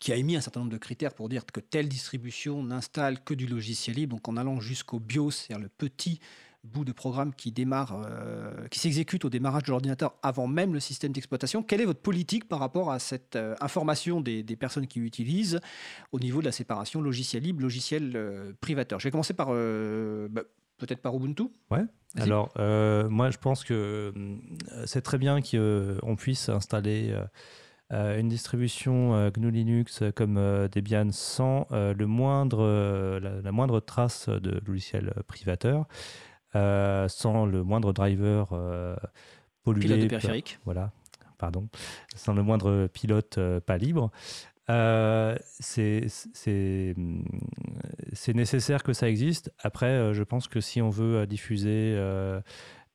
qui 0.02 0.12
a 0.12 0.18
émis 0.18 0.36
un 0.36 0.42
certain 0.42 0.60
nombre 0.60 0.74
de 0.74 0.78
critères 0.78 1.14
pour 1.14 1.30
dire 1.30 1.46
que 1.46 1.62
telle 1.62 1.88
distribution 1.88 2.64
n'installe 2.64 3.24
que 3.24 3.34
du 3.34 3.48
logiciel 3.48 3.96
libre, 3.96 4.16
donc 4.16 4.28
en 4.28 4.36
allant 4.36 4.60
jusqu'au 4.60 5.00
BIOS, 5.00 5.32
c'est-à-dire 5.32 5.64
le 5.64 5.70
petit 5.70 6.20
bout 6.64 6.86
de 6.86 6.92
programme 6.92 7.34
qui 7.34 7.52
démarre, 7.52 8.02
euh, 8.06 8.68
qui 8.70 8.80
s'exécute 8.80 9.26
au 9.26 9.30
démarrage 9.30 9.64
de 9.64 9.72
l'ordinateur 9.72 10.16
avant 10.24 10.48
même 10.48 10.74
le 10.74 10.80
système 10.80 11.12
d'exploitation. 11.12 11.62
Quelle 11.62 11.82
est 11.82 11.86
votre 11.86 12.00
politique 12.00 12.48
par 12.48 12.60
rapport 12.60 12.92
à 12.92 13.00
cette 13.00 13.36
euh, 13.36 13.56
information 13.60 14.22
des, 14.22 14.44
personnes 14.56 14.88
qui 14.88 15.00
l'utilisent 15.00 15.60
au 16.12 16.20
niveau 16.20 16.40
de 16.40 16.46
la 16.46 16.52
séparation 16.52 17.02
logiciel 17.02 17.44
libre, 17.44 17.62
logiciel 17.62 18.14
euh, 18.16 18.54
privateur? 18.62 19.00
Je 19.00 19.08
vais 19.08 19.12
commencer 19.12 19.34
par 19.34 19.48
bah, 19.48 20.44
peut-être 20.78 21.02
par 21.02 21.16
Ubuntu. 21.16 21.44
Ouais. 21.70 21.84
Alors 22.18 22.52
moi 23.10 23.30
je 23.32 23.38
pense 23.38 23.64
que 23.64 24.14
c'est 24.86 25.02
très 25.02 25.18
bien 25.18 25.42
qu'on 25.42 26.16
puisse 26.16 26.50
installer 26.50 27.16
une 27.90 28.30
distribution 28.30 29.30
GNU 29.36 29.52
Linux 29.52 30.04
comme 30.16 30.36
Debian 30.72 31.10
sans 31.12 31.68
le 31.72 32.06
moindre, 32.06 33.20
la, 33.20 33.52
moindre 33.52 33.80
trace 33.80 34.30
de 34.30 34.62
logiciel 34.66 35.14
privateur. 35.28 35.88
Euh, 36.56 37.08
sans 37.08 37.46
le 37.46 37.64
moindre 37.64 37.94
driver 37.94 38.50
euh, 38.52 38.96
pollué. 39.64 39.82
Pilote 39.82 40.00
de 40.00 40.08
périphérique. 40.08 40.60
Voilà, 40.66 40.92
pardon. 41.38 41.68
Sans 42.16 42.34
le 42.34 42.44
moindre 42.44 42.88
pilote 42.88 43.38
euh, 43.38 43.60
pas 43.60 43.78
libre. 43.78 44.12
C'est 45.60 46.06
nécessaire 48.34 48.84
que 48.84 48.94
ça 48.94 49.10
existe. 49.10 49.52
Après, 49.60 50.14
je 50.14 50.24
pense 50.24 50.48
que 50.48 50.62
si 50.62 50.82
on 50.82 50.90
veut 50.90 51.26
diffuser 51.28 52.00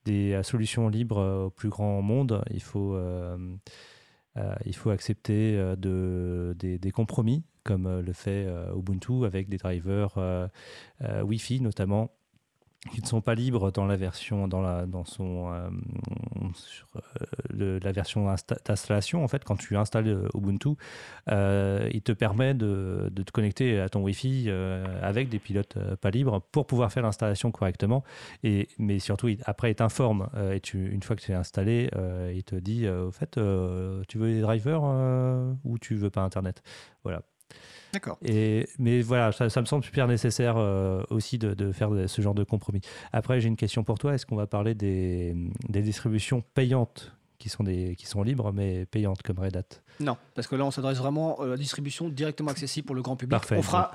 des 0.04 0.40
solutions 0.42 0.88
libres 0.88 1.46
au 1.46 1.50
plus 1.50 1.68
grand 1.68 2.00
monde, 2.00 2.42
il 2.50 2.62
faut, 2.62 2.98
il 4.64 4.76
faut 4.76 4.88
accepter 4.88 5.56
de, 5.76 6.54
des, 6.59 6.78
des, 6.78 6.90
compromis, 6.90 7.44
comme 7.64 8.00
le 8.00 8.12
fait 8.14 8.46
Ubuntu 8.74 9.26
avec 9.26 9.50
des 9.50 9.59
drivers 9.59 10.16
Wi-Fi 11.02 11.61
notamment 11.61 12.18
qui 12.91 13.01
ne 13.01 13.07
sont 13.07 13.20
pas 13.20 13.34
libres 13.34 13.70
dans 13.70 13.86
la 13.86 13.97
version 13.97 14.49
dans 14.49 14.61
la 14.61 14.86
dans 14.86 15.05
son 15.05 15.53
euh, 15.53 15.68
euh, 17.61 17.80
la 17.82 17.93
version 17.93 18.26
d'installation 18.66 19.22
en 19.22 19.28
fait 19.28 19.45
quand 19.45 19.57
tu 19.57 19.76
installes 19.76 20.09
euh, 20.09 20.28
Ubuntu 20.34 20.70
il 21.28 22.03
te 22.03 22.12
permet 22.12 22.55
de, 22.55 23.11
de, 23.12 23.22
te 23.22 23.30
connecter 23.32 23.80
à 23.80 23.89
ton 23.89 24.03
Wi-Fi 24.03 24.51
avec 25.03 25.28
des 25.28 25.39
pilotes 25.39 25.78
pas 25.97 26.11
libres 26.11 26.41
pour 26.53 26.66
pouvoir 26.66 26.93
faire 26.93 27.03
l'installation 27.03 27.51
correctement. 27.51 28.03
Et 28.43 28.68
mais 28.78 28.99
surtout 28.99 29.28
après 29.45 29.72
il 29.72 29.74
t'informe 29.74 30.28
et 30.53 30.61
tu 30.61 30.91
une 30.91 31.03
fois 31.03 31.16
que 31.16 31.22
tu 31.22 31.32
es 31.32 31.34
installé 31.34 31.91
il 32.34 32.45
te 32.45 32.57
dit 32.57 32.89
au 32.89 33.11
fait 33.11 33.39
tu 34.09 34.18
veux 34.18 34.32
des 34.32 34.41
drivers 34.41 34.82
ou 35.64 35.78
tu 35.78 35.95
veux 35.95 36.11
pas 36.11 36.22
internet? 36.22 36.62
Voilà 37.05 37.22
D'accord. 37.93 38.18
Et, 38.22 38.68
mais 38.78 39.01
voilà, 39.01 39.32
ça, 39.32 39.61
me 39.61 39.66
semble 39.66 39.84
super 39.84 40.07
nécessaire 40.07 40.57
euh, 40.57 41.03
aussi 41.11 41.39
de, 41.39 41.72
faire 41.72 41.91
ce 42.07 42.22
genre 42.22 42.34
de 42.34 42.45
compromis. 42.45 42.80
Après, 43.12 43.41
j'ai 43.41 43.49
une 43.49 43.57
question 43.57 43.84
pour 43.84 43.99
toi. 43.99 44.14
Est-ce 44.14 44.26
qu'on 44.26 44.36
va 44.36 44.47
parler 44.47 44.74
des, 44.74 45.34
distributions 45.68 46.43
payantes 46.55 47.12
qui 47.39 47.49
sont, 47.49 47.64
des, 47.64 47.95
qui 47.97 48.07
sont 48.07 48.22
libres 48.22 48.53
mais 48.53 48.86
payantes 48.86 49.22
comme 49.22 49.39
Red 49.39 49.57
Hat? 49.57 49.80
Non, 50.01 50.16
parce 50.34 50.47
que 50.47 50.57
là, 50.57 50.64
on 50.64 50.70
s'adresse 50.70 50.99
vraiment 50.99 51.41
à 51.41 51.47
la 51.47 51.57
distribution 51.57 52.09
directement 52.09 52.51
accessible 52.51 52.86
pour 52.86 52.97
le 52.97 53.03
grand 53.03 53.16
public. 53.16 53.30
Parfait, 53.30 53.57
on 53.57 53.62
fera 53.62 53.93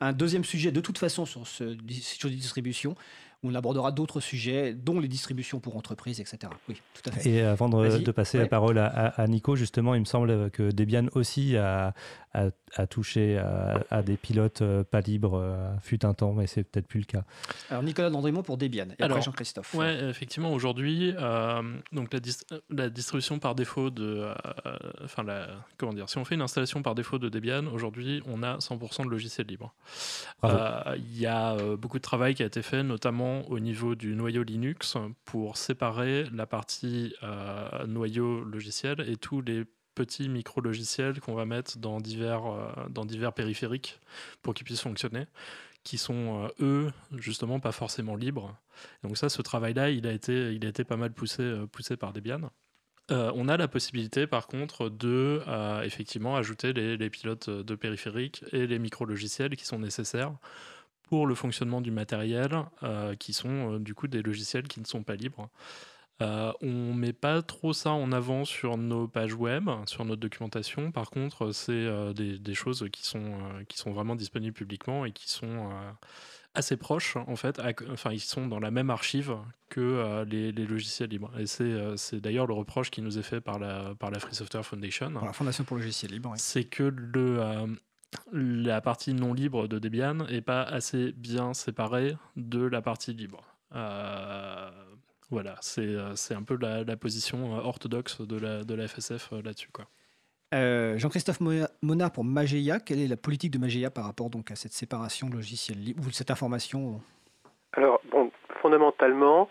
un 0.00 0.12
deuxième 0.12 0.44
sujet 0.44 0.72
de 0.72 0.80
toute 0.80 0.98
façon 0.98 1.26
sur 1.26 1.46
ce 1.46 1.76
sur 2.00 2.28
les 2.28 2.34
distributions 2.34 2.96
on 3.44 3.54
abordera 3.54 3.90
d'autres 3.90 4.20
sujets, 4.20 4.72
dont 4.72 5.00
les 5.00 5.08
distributions 5.08 5.58
pour 5.58 5.76
entreprises, 5.76 6.20
etc. 6.20 6.38
Oui, 6.68 6.80
tout 6.94 7.10
à 7.10 7.12
fait. 7.12 7.28
Et 7.28 7.42
avant 7.42 7.68
de, 7.68 8.10
passer 8.12 8.38
la 8.38 8.46
parole 8.46 8.78
à, 8.78 9.26
Nico, 9.26 9.56
justement, 9.56 9.94
il 9.94 10.00
me 10.00 10.04
semble 10.04 10.50
que 10.50 10.70
Debian 10.70 11.06
aussi 11.14 11.56
a, 11.56 11.92
touché 12.88 13.38
à, 13.90 14.02
des 14.02 14.16
pilotes 14.16 14.62
euh, 14.62 14.84
pas 14.84 15.00
libres, 15.00 15.38
euh, 15.38 15.72
fut 15.82 16.04
un 16.04 16.14
temps, 16.14 16.32
mais 16.32 16.46
c'est 16.46 16.64
peut-être 16.64 16.86
plus 16.86 17.00
le 17.00 17.04
cas. 17.04 17.24
Alors 17.70 17.82
Nicolas 17.82 18.10
Dandrémont 18.10 18.42
pour 18.42 18.56
Debian, 18.56 18.86
et 18.98 19.02
Alors, 19.02 19.20
Jean-Christophe. 19.20 19.74
Oui, 19.74 19.86
effectivement, 19.86 20.52
aujourd'hui, 20.52 21.14
euh, 21.18 21.62
donc 21.92 22.14
la, 22.70 22.88
distribution 22.90 23.38
par 23.38 23.54
défaut 23.54 23.90
de, 23.90 24.32
enfin 25.04 25.24
comment 25.76 25.92
dire, 25.92 26.08
si 26.08 26.18
on 26.18 26.24
fait 26.24 26.34
une 26.34 26.42
installation 26.42 26.82
par 26.82 26.94
défaut 26.94 27.18
de 27.18 27.28
Debian, 27.28 27.66
aujourd'hui, 27.66 28.22
on 28.26 28.42
a 28.42 28.58
100% 28.58 29.04
de 29.04 29.10
logiciel 29.10 29.46
libre. 29.46 29.74
Il 30.42 31.18
y 31.18 31.26
a 31.26 31.56
beaucoup 31.76 31.98
de 31.98 32.02
travail 32.02 32.34
qui 32.34 32.42
a 32.42 32.46
été 32.46 32.62
fait, 32.62 32.82
notamment 32.82 33.48
au 33.48 33.58
niveau 33.58 33.94
du 33.94 34.14
noyau 34.14 34.42
Linux 34.42 34.96
pour 35.24 35.56
séparer 35.56 36.24
la 36.32 36.46
partie 36.46 37.14
euh, 37.22 37.86
noyau 37.86 38.44
logiciel 38.44 39.00
et 39.08 39.16
tous 39.16 39.40
les 39.40 39.64
petits 39.94 40.28
micro-logiciels 40.28 41.20
qu'on 41.20 41.34
va 41.34 41.44
mettre 41.44 41.78
dans 41.78 42.00
divers, 42.00 42.46
euh, 42.46 42.88
dans 42.88 43.04
divers 43.04 43.32
périphériques 43.32 44.00
pour 44.42 44.54
qu'ils 44.54 44.64
puissent 44.64 44.80
fonctionner, 44.80 45.26
qui 45.84 45.98
sont, 45.98 46.44
euh, 46.44 46.48
eux, 46.60 46.92
justement, 47.16 47.60
pas 47.60 47.72
forcément 47.72 48.16
libres. 48.16 48.56
Donc 49.02 49.16
ça, 49.16 49.28
ce 49.28 49.42
travail-là, 49.42 49.90
il, 49.90 50.06
a 50.06 50.12
été, 50.12 50.54
il 50.54 50.64
a 50.64 50.68
été 50.68 50.84
pas 50.84 50.96
mal 50.96 51.12
poussé, 51.12 51.54
poussé 51.70 51.96
par 51.96 52.12
Debian. 52.12 52.50
on 53.10 53.48
a 53.48 53.56
la 53.56 53.68
possibilité, 53.68 54.26
par 54.26 54.46
contre, 54.46 54.88
de 54.88 55.42
effectivement 55.84 56.36
ajouter 56.36 56.72
les, 56.72 56.96
les, 56.96 57.10
pilotes 57.10 57.50
de 57.50 57.74
périphériques 57.74 58.44
et 58.52 58.66
les 58.66 58.78
micro-logiciels 58.78 59.54
qui 59.56 59.66
sont 59.66 59.78
nécessaires 59.78 60.32
pour 61.12 61.26
le 61.26 61.34
fonctionnement 61.34 61.82
du 61.82 61.90
matériel, 61.90 62.58
euh, 62.82 63.14
qui 63.16 63.34
sont 63.34 63.74
euh, 63.74 63.78
du 63.78 63.94
coup 63.94 64.08
des 64.08 64.22
logiciels 64.22 64.66
qui 64.66 64.80
ne 64.80 64.86
sont 64.86 65.02
pas 65.02 65.14
libres. 65.14 65.50
Euh, 66.22 66.52
on 66.60 66.94
met 66.94 67.12
pas 67.12 67.42
trop 67.42 67.72
ça 67.72 67.90
en 67.90 68.12
avant 68.12 68.44
sur 68.44 68.76
nos 68.76 69.08
pages 69.08 69.34
web, 69.34 69.68
sur 69.86 70.04
notre 70.04 70.20
documentation. 70.20 70.92
Par 70.92 71.10
contre, 71.10 71.52
c'est 71.52 71.88
des, 72.14 72.54
choses 72.54 72.86
qui 72.92 73.04
sont, 73.04 73.34
qui 73.68 73.78
sont 73.78 73.92
vraiment 73.92 74.16
disponibles 74.16 74.54
publiquement 74.54 75.04
et 75.04 75.12
qui 75.12 75.28
sont 75.28 75.70
assez 76.54 76.76
proches, 76.76 77.16
en 77.16 77.36
fait. 77.36 77.60
enfin, 77.90 78.12
ils 78.12 78.20
sont 78.20 78.46
dans 78.46 78.60
la 78.60 78.70
même 78.70 78.90
archive 78.90 79.36
que 79.68 80.24
les, 80.24 80.52
logiciels 80.52 81.10
libres. 81.10 81.32
Et 81.38 81.46
c'est 81.46 82.20
d'ailleurs 82.20 82.46
le 82.46 82.54
reproche 82.54 82.90
qui 82.90 83.02
nous 83.02 83.18
est 83.18 83.22
fait 83.22 83.40
par 83.40 83.58
la, 83.58 83.94
par 83.98 84.10
la 84.10 84.18
Free 84.18 84.34
Software 84.34 84.64
Foundation. 84.64 85.10
la 85.10 85.32
Fondation 85.32 85.64
pour 85.64 85.76
le 85.76 85.82
logiciel 85.82 86.12
libre. 86.12 86.32
C'est 86.36 86.64
que 86.64 86.84
le, 86.84 87.76
la 88.32 88.80
partie 88.80 89.14
non 89.14 89.32
libre 89.32 89.68
de 89.68 89.78
Debian 89.78 90.26
est 90.26 90.42
pas 90.42 90.62
assez 90.62 91.12
bien 91.12 91.54
séparée 91.54 92.16
de 92.36 92.64
la 92.64 92.82
partie 92.82 93.12
libre. 93.12 93.44
Euh, 93.74 94.70
voilà, 95.32 95.54
euh, 95.78 96.12
c'est 96.14 96.34
un 96.34 96.42
peu 96.42 96.58
la, 96.60 96.96
position 96.96 97.56
euh, 97.56 97.62
orthodoxe 97.62 98.20
de 98.20 98.38
la, 98.38 98.64
de 98.64 98.74
la 98.74 98.86
FSF 98.86 99.30
là-dessus. 99.44 99.70
quoi. 99.72 99.86
Jean-Christophe 100.52 101.40
Monard 101.80 102.12
pour 102.12 102.24
Mageia, 102.24 102.78
quelle 102.78 103.00
est 103.00 103.08
la 103.08 103.16
politique 103.16 103.50
de 103.50 103.58
Mageia 103.58 103.90
par 103.90 104.04
rapport 104.04 104.28
donc 104.28 104.50
à 104.50 104.54
cette 104.54 104.72
séparation 104.72 105.30
logicielle 105.30 105.78
libre 105.78 106.02
ou 106.06 106.10
cette 106.10 106.30
information 106.30 107.00
Alors, 107.72 108.02
bon, 108.10 108.30
fondamentalement, 108.60 109.48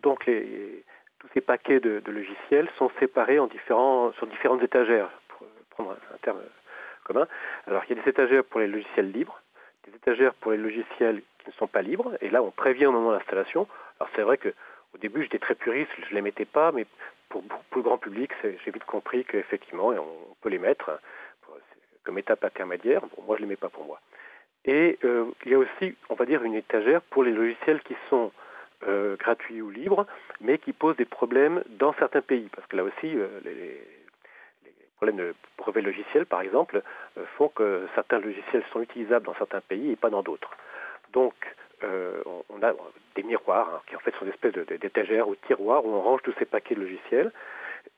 donc 0.00 0.26
les, 0.26 0.84
tous 1.18 1.26
ces 1.34 1.40
paquets 1.40 1.80
de, 1.80 2.00
de, 2.04 2.12
logiciels 2.12 2.68
sont 2.78 2.88
séparés 3.00 3.40
en 3.40 3.48
différents, 3.48 4.12
sur 4.12 4.28
différentes 4.28 4.62
étagères, 4.62 5.10
pour 5.26 5.44
prendre 5.70 5.90
un 5.90 6.18
terme 6.22 6.38
commun. 7.02 7.26
Alors 7.66 7.82
il 7.88 7.96
y 7.96 7.98
a 7.98 8.02
des 8.02 8.08
étagères 8.08 8.44
pour 8.44 8.60
les 8.60 8.68
logiciels 8.68 9.10
libres, 9.10 9.42
des 9.88 9.96
étagères 9.96 10.34
pour 10.34 10.52
les 10.52 10.58
logiciels 10.58 11.22
qui 11.40 11.48
ne 11.48 11.52
sont 11.54 11.66
pas 11.66 11.82
libres, 11.82 12.12
et 12.20 12.30
là 12.30 12.44
on 12.44 12.52
prévient 12.52 12.86
au 12.86 12.92
moment 12.92 13.10
de 13.10 13.16
l'installation. 13.16 13.66
Alors 14.04 14.12
c'est 14.16 14.22
vrai 14.22 14.36
que 14.36 14.50
au 14.94 14.98
début 14.98 15.22
j'étais 15.22 15.38
très 15.38 15.54
puriste, 15.54 15.90
je 15.96 16.10
ne 16.10 16.16
les 16.16 16.20
mettais 16.20 16.44
pas, 16.44 16.72
mais 16.72 16.84
pour, 17.30 17.42
le 17.74 17.80
grand 17.80 17.96
public, 17.96 18.30
j'ai 18.42 18.70
vite 18.70 18.84
compris 18.84 19.24
qu'effectivement 19.24 19.88
on 19.88 20.34
peut 20.42 20.50
les 20.50 20.58
mettre 20.58 21.00
comme 22.02 22.18
étape 22.18 22.44
intermédiaire. 22.44 23.00
Moi 23.26 23.36
je 23.36 23.42
ne 23.42 23.46
les 23.46 23.52
mets 23.52 23.56
pas 23.56 23.70
pour 23.70 23.86
moi. 23.86 23.98
Et 24.66 24.98
euh, 25.04 25.24
il 25.46 25.52
y 25.52 25.54
a 25.54 25.58
aussi, 25.58 25.96
on 26.10 26.14
va 26.16 26.26
dire, 26.26 26.42
une 26.42 26.54
étagère 26.54 27.00
pour 27.00 27.24
les 27.24 27.32
logiciels 27.32 27.80
qui 27.80 27.96
sont 28.10 28.30
euh, 28.86 29.16
gratuits 29.16 29.62
ou 29.62 29.70
libres, 29.70 30.06
mais 30.42 30.58
qui 30.58 30.74
posent 30.74 30.96
des 30.96 31.06
problèmes 31.06 31.62
dans 31.70 31.94
certains 31.94 32.20
pays, 32.20 32.50
parce 32.54 32.66
que 32.68 32.76
là 32.76 32.84
aussi, 32.84 33.16
euh, 33.16 33.40
les, 33.42 33.80
problèmes 34.96 35.16
de 35.16 35.34
brevet 35.56 35.80
logiciel, 35.80 36.26
par 36.26 36.42
exemple, 36.42 36.82
font 37.36 37.48
que 37.48 37.86
certains 37.94 38.20
logiciels 38.20 38.62
sont 38.72 38.80
utilisables 38.80 39.26
dans 39.26 39.34
certains 39.34 39.60
pays 39.60 39.90
et 39.90 39.96
pas 39.96 40.08
dans 40.08 40.22
d'autres. 40.22 40.50
Donc, 41.12 41.34
euh, 41.84 42.22
on 42.48 42.62
a 42.62 42.72
des 43.14 43.22
miroirs 43.22 43.68
hein, 43.74 43.80
qui 43.86 43.96
en 43.96 44.00
fait 44.00 44.14
sont 44.16 44.24
des 44.24 44.30
espèces 44.30 44.54
d'étagères 44.54 45.28
ou 45.28 45.36
tiroirs 45.46 45.84
où 45.84 45.90
on 45.90 46.00
range 46.00 46.22
tous 46.22 46.34
ces 46.38 46.44
paquets 46.44 46.74
de 46.74 46.80
logiciels. 46.80 47.32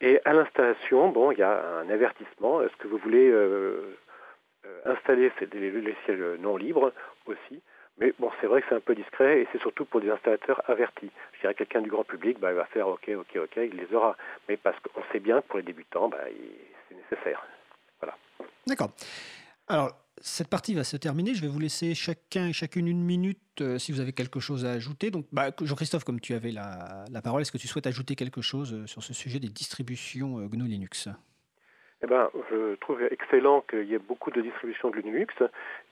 Et 0.00 0.20
à 0.24 0.32
l'installation, 0.32 1.08
bon, 1.08 1.30
il 1.30 1.38
y 1.38 1.42
a 1.42 1.62
un 1.78 1.88
avertissement. 1.90 2.62
Est-ce 2.62 2.76
que 2.76 2.88
vous 2.88 2.98
voulez 2.98 3.28
euh, 3.30 3.96
installer 4.84 5.30
des 5.40 5.70
logiciels 5.70 6.36
non 6.40 6.56
libres 6.56 6.92
aussi? 7.26 7.62
Mais 7.98 8.12
bon, 8.18 8.30
c'est 8.40 8.46
vrai 8.46 8.60
que 8.60 8.68
c'est 8.68 8.74
un 8.74 8.80
peu 8.80 8.94
discret 8.94 9.40
et 9.40 9.48
c'est 9.52 9.60
surtout 9.60 9.86
pour 9.86 10.00
des 10.00 10.10
installateurs 10.10 10.60
avertis. 10.68 11.10
Je 11.32 11.40
dirais 11.40 11.54
quelqu'un 11.54 11.80
du 11.80 11.88
grand 11.88 12.04
public, 12.04 12.38
bah, 12.38 12.50
il 12.50 12.56
va 12.56 12.66
faire 12.66 12.88
OK, 12.88 13.08
OK, 13.08 13.36
OK, 13.36 13.56
il 13.56 13.76
les 13.76 13.94
aura. 13.94 14.16
Mais 14.48 14.58
parce 14.58 14.76
qu'on 14.80 15.02
sait 15.12 15.20
bien 15.20 15.40
que 15.40 15.46
pour 15.46 15.56
les 15.58 15.64
débutants, 15.64 16.08
bah, 16.08 16.18
c'est 16.88 16.94
nécessaire. 16.94 17.42
Voilà. 18.00 18.14
D'accord. 18.66 18.90
Alors, 19.68 19.92
cette 20.20 20.48
partie 20.48 20.74
va 20.74 20.84
se 20.84 20.96
terminer. 20.96 21.34
Je 21.34 21.40
vais 21.40 21.48
vous 21.48 21.58
laisser 21.58 21.94
chacun 21.94 22.48
et 22.48 22.52
chacune 22.52 22.86
une 22.88 23.02
minute 23.02 23.38
euh, 23.60 23.78
si 23.78 23.92
vous 23.92 24.00
avez 24.00 24.12
quelque 24.12 24.40
chose 24.40 24.64
à 24.64 24.72
ajouter. 24.72 25.10
Donc, 25.10 25.26
bah, 25.32 25.50
Jean-Christophe, 25.60 26.04
comme 26.04 26.20
tu 26.20 26.34
avais 26.34 26.52
la, 26.52 27.04
parole, 27.22 27.42
est-ce 27.42 27.52
que 27.52 27.58
tu 27.58 27.68
souhaites 27.68 27.86
ajouter 27.86 28.16
quelque 28.16 28.40
chose 28.40 28.72
euh, 28.72 28.86
sur 28.86 29.02
ce 29.02 29.12
sujet 29.12 29.40
des 29.40 29.48
distributions 29.48 30.38
euh, 30.40 30.48
GNU 30.48 30.68
Linux? 30.68 31.08
Eh 32.02 32.06
ben, 32.06 32.30
je 32.50 32.74
trouve 32.76 33.02
excellent 33.02 33.62
qu'il 33.62 33.84
y 33.84 33.94
ait 33.94 33.98
beaucoup 33.98 34.30
de 34.30 34.40
distributions 34.40 34.90
de 34.90 34.98
Linux. 34.98 35.34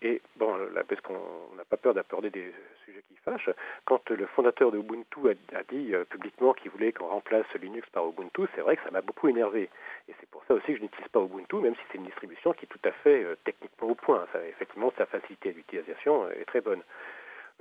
Et 0.02 0.20
bon, 0.36 0.54
là, 0.56 0.82
parce 0.86 1.00
qu'on 1.00 1.56
n'a 1.56 1.64
pas 1.64 1.76
peur 1.76 1.94
d'aborder 1.94 2.30
des 2.30 2.52
sujets 2.84 3.02
qui 3.08 3.16
fâchent, 3.24 3.50
quand 3.86 4.10
le 4.10 4.26
fondateur 4.26 4.70
de 4.70 4.78
Ubuntu 4.78 5.30
a, 5.30 5.62
dit 5.70 5.92
publiquement 6.10 6.52
qu'il 6.52 6.70
voulait 6.70 6.92
qu'on 6.92 7.06
remplace 7.06 7.46
Linux 7.60 7.88
par 7.90 8.06
Ubuntu, 8.06 8.42
c'est 8.54 8.60
vrai 8.60 8.76
que 8.76 8.82
ça 8.82 8.90
m'a 8.90 9.00
beaucoup 9.00 9.28
énervé. 9.28 9.70
Et 10.08 10.14
c'est 10.20 10.28
pour 10.28 10.44
ça 10.44 10.54
aussi 10.54 10.66
que 10.66 10.76
je 10.76 10.82
n'utilise 10.82 11.08
pas 11.08 11.20
Ubuntu, 11.20 11.56
même 11.56 11.74
si 11.74 11.80
c'est 11.90 11.98
une 11.98 12.04
distribution 12.04 12.52
qui 12.52 12.66
est 12.66 12.68
tout 12.68 12.88
à 12.88 12.92
fait 12.92 13.24
techniquement 13.44 13.88
au 13.88 13.94
point. 13.94 14.26
Effectivement, 14.48 14.92
sa 14.98 15.06
facilité 15.06 15.52
d'utilisation 15.52 16.28
est 16.30 16.44
très 16.44 16.60
bonne. 16.60 16.82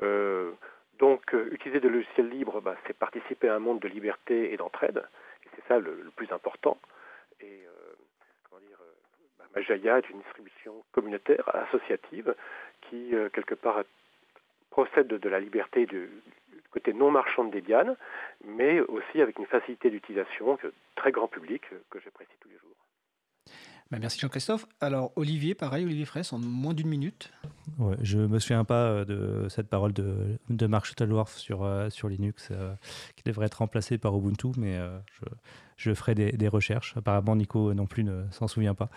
Euh, 0.01 0.51
donc, 0.99 1.33
euh, 1.33 1.49
utiliser 1.51 1.79
des 1.79 1.89
logiciels 1.89 2.29
libres, 2.29 2.61
bah, 2.61 2.75
c'est 2.87 2.97
participer 2.97 3.49
à 3.49 3.55
un 3.55 3.59
monde 3.59 3.79
de 3.79 3.87
liberté 3.87 4.53
et 4.53 4.57
d'entraide, 4.57 5.03
et 5.43 5.49
c'est 5.55 5.67
ça 5.67 5.79
le, 5.79 6.11
plus 6.15 6.31
important. 6.31 6.77
Et 7.41 7.65
euh, 7.65 7.93
comment 8.49 8.61
dire, 8.61 8.77
bah, 9.37 9.41
Majaya 9.55 9.99
est 9.99 10.09
une 10.09 10.19
distribution 10.21 10.83
communautaire, 10.91 11.49
associative, 11.55 12.35
qui 12.81 13.13
quelque 13.33 13.55
part 13.55 13.83
procède 14.69 15.07
de, 15.07 15.29
la 15.29 15.39
liberté 15.39 15.85
du, 15.85 16.09
côté 16.71 16.93
non 16.93 17.11
marchand 17.11 17.43
de 17.43 17.51
Debian, 17.51 17.95
mais 18.45 18.79
aussi 18.81 19.21
avec 19.21 19.37
une 19.37 19.45
facilité 19.45 19.89
d'utilisation 19.89 20.57
très 20.95 21.11
grand 21.11 21.27
public 21.27 21.61
que 21.91 21.99
j'apprécie 21.99 22.33
tous 22.39 22.49
les 22.49 22.57
jours. 22.57 22.73
Bah, 23.93 23.99
merci 23.99 24.19
Jean-Christophe. 24.19 24.65
Alors 24.81 25.11
Olivier, 25.15 25.53
pareil, 25.53 25.85
Olivier 25.85 26.05
Fraisse, 26.05 26.33
en 26.33 26.39
moins 26.39 26.73
d'une 26.73 26.87
minute. 26.87 27.31
Ouais, 27.77 27.95
je 28.01 28.17
me 28.17 28.39
souviens 28.39 28.63
pas 28.63 28.87
euh, 28.87 29.05
de 29.05 29.49
cette 29.49 29.69
parole 29.69 29.93
de, 29.93 30.39
de 30.49 30.65
Mark 30.65 30.85
Shuttleworth 30.85 31.29
sur, 31.29 31.63
euh, 31.63 31.91
sur 31.91 32.09
Linux, 32.09 32.49
euh, 32.49 32.73
qui 33.15 33.23
devrait 33.23 33.45
être 33.45 33.59
remplacé 33.59 33.99
par 33.99 34.17
Ubuntu, 34.17 34.47
mais 34.57 34.79
je, 35.19 35.25
je, 35.77 35.93
ferai 35.93 36.15
des, 36.15 36.31
des, 36.31 36.47
recherches. 36.47 36.95
Apparemment, 36.97 37.35
Nico 37.35 37.73
non 37.73 37.85
plus 37.85 38.03
ne 38.03 38.23
s'en 38.31 38.47
souvient 38.47 38.75
pas. 38.75 38.89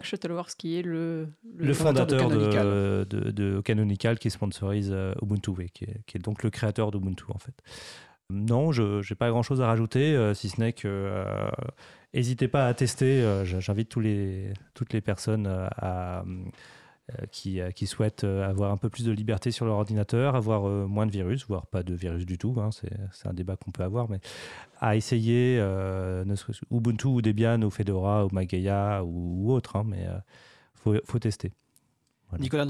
Shuttleworth, 0.00 0.54
qui 0.56 0.78
est 0.78 0.82
le, 0.82 1.28
le, 1.56 1.72
fondateur, 1.74 2.28
de 2.28 2.50
Canonical. 2.50 3.62
Canonical. 3.62 4.18
qui 4.18 4.30
sponsorise 4.30 4.94
Ubuntu, 5.22 5.52
et 5.60 5.68
qui 5.68 5.84
est, 5.84 6.02
qui 6.06 6.16
est 6.16 6.20
donc 6.20 6.42
le 6.42 6.50
créateur 6.50 6.90
d'Ubuntu 6.90 7.24
en 7.28 7.38
fait. 7.38 7.54
Non, 8.28 8.72
je 8.72 8.98
n'ai 8.98 9.16
pas 9.16 9.30
grand-chose 9.30 9.60
à 9.60 9.66
rajouter, 9.66 10.32
si 10.34 10.48
ce 10.48 10.60
n'est 10.60 10.72
que 10.72 11.24
N'hésitez 12.16 12.48
pas 12.48 12.66
à 12.66 12.72
tester. 12.72 13.22
Euh, 13.22 13.44
j'invite 13.44 13.90
tous 13.90 14.00
les, 14.00 14.52
toutes 14.72 14.94
les 14.94 15.02
personnes 15.02 15.46
euh, 15.46 15.68
à, 15.76 16.20
euh, 16.20 16.24
qui, 17.30 17.60
qui, 17.74 17.86
souhaitent 17.86 18.24
avoir 18.24 18.72
un 18.72 18.76
peu 18.76 18.88
plus 18.88 19.04
de 19.04 19.12
liberté 19.12 19.50
sur 19.50 19.64
leur 19.64 19.76
ordinateur, 19.76 20.34
avoir 20.34 20.62
moins 20.88 21.06
de 21.06 21.12
virus, 21.12 21.46
voire 21.46 21.66
pas 21.66 21.82
de 21.82 21.94
virus 21.94 22.26
du 22.26 22.36
tout. 22.36 22.56
Hein, 22.58 22.70
c'est 22.72 23.28
un 23.28 23.32
débat 23.32 23.56
qu'on 23.56 23.70
peut 23.70 23.84
avoir, 23.84 24.10
mais 24.10 24.20
à 24.80 24.96
essayer 24.96 25.58
Ubuntu 26.70 27.06
ou 27.06 27.22
Debian 27.22 27.62
ou 27.62 27.70
Fedora 27.70 28.26
ou 28.26 28.30
Mageia 28.32 29.04
ou, 29.04 29.52
autre. 29.52 29.76
Hein, 29.76 29.84
mais 29.86 30.06
il 30.86 31.00
faut 31.04 31.18
tester. 31.18 31.52
Nicolas 32.38 32.66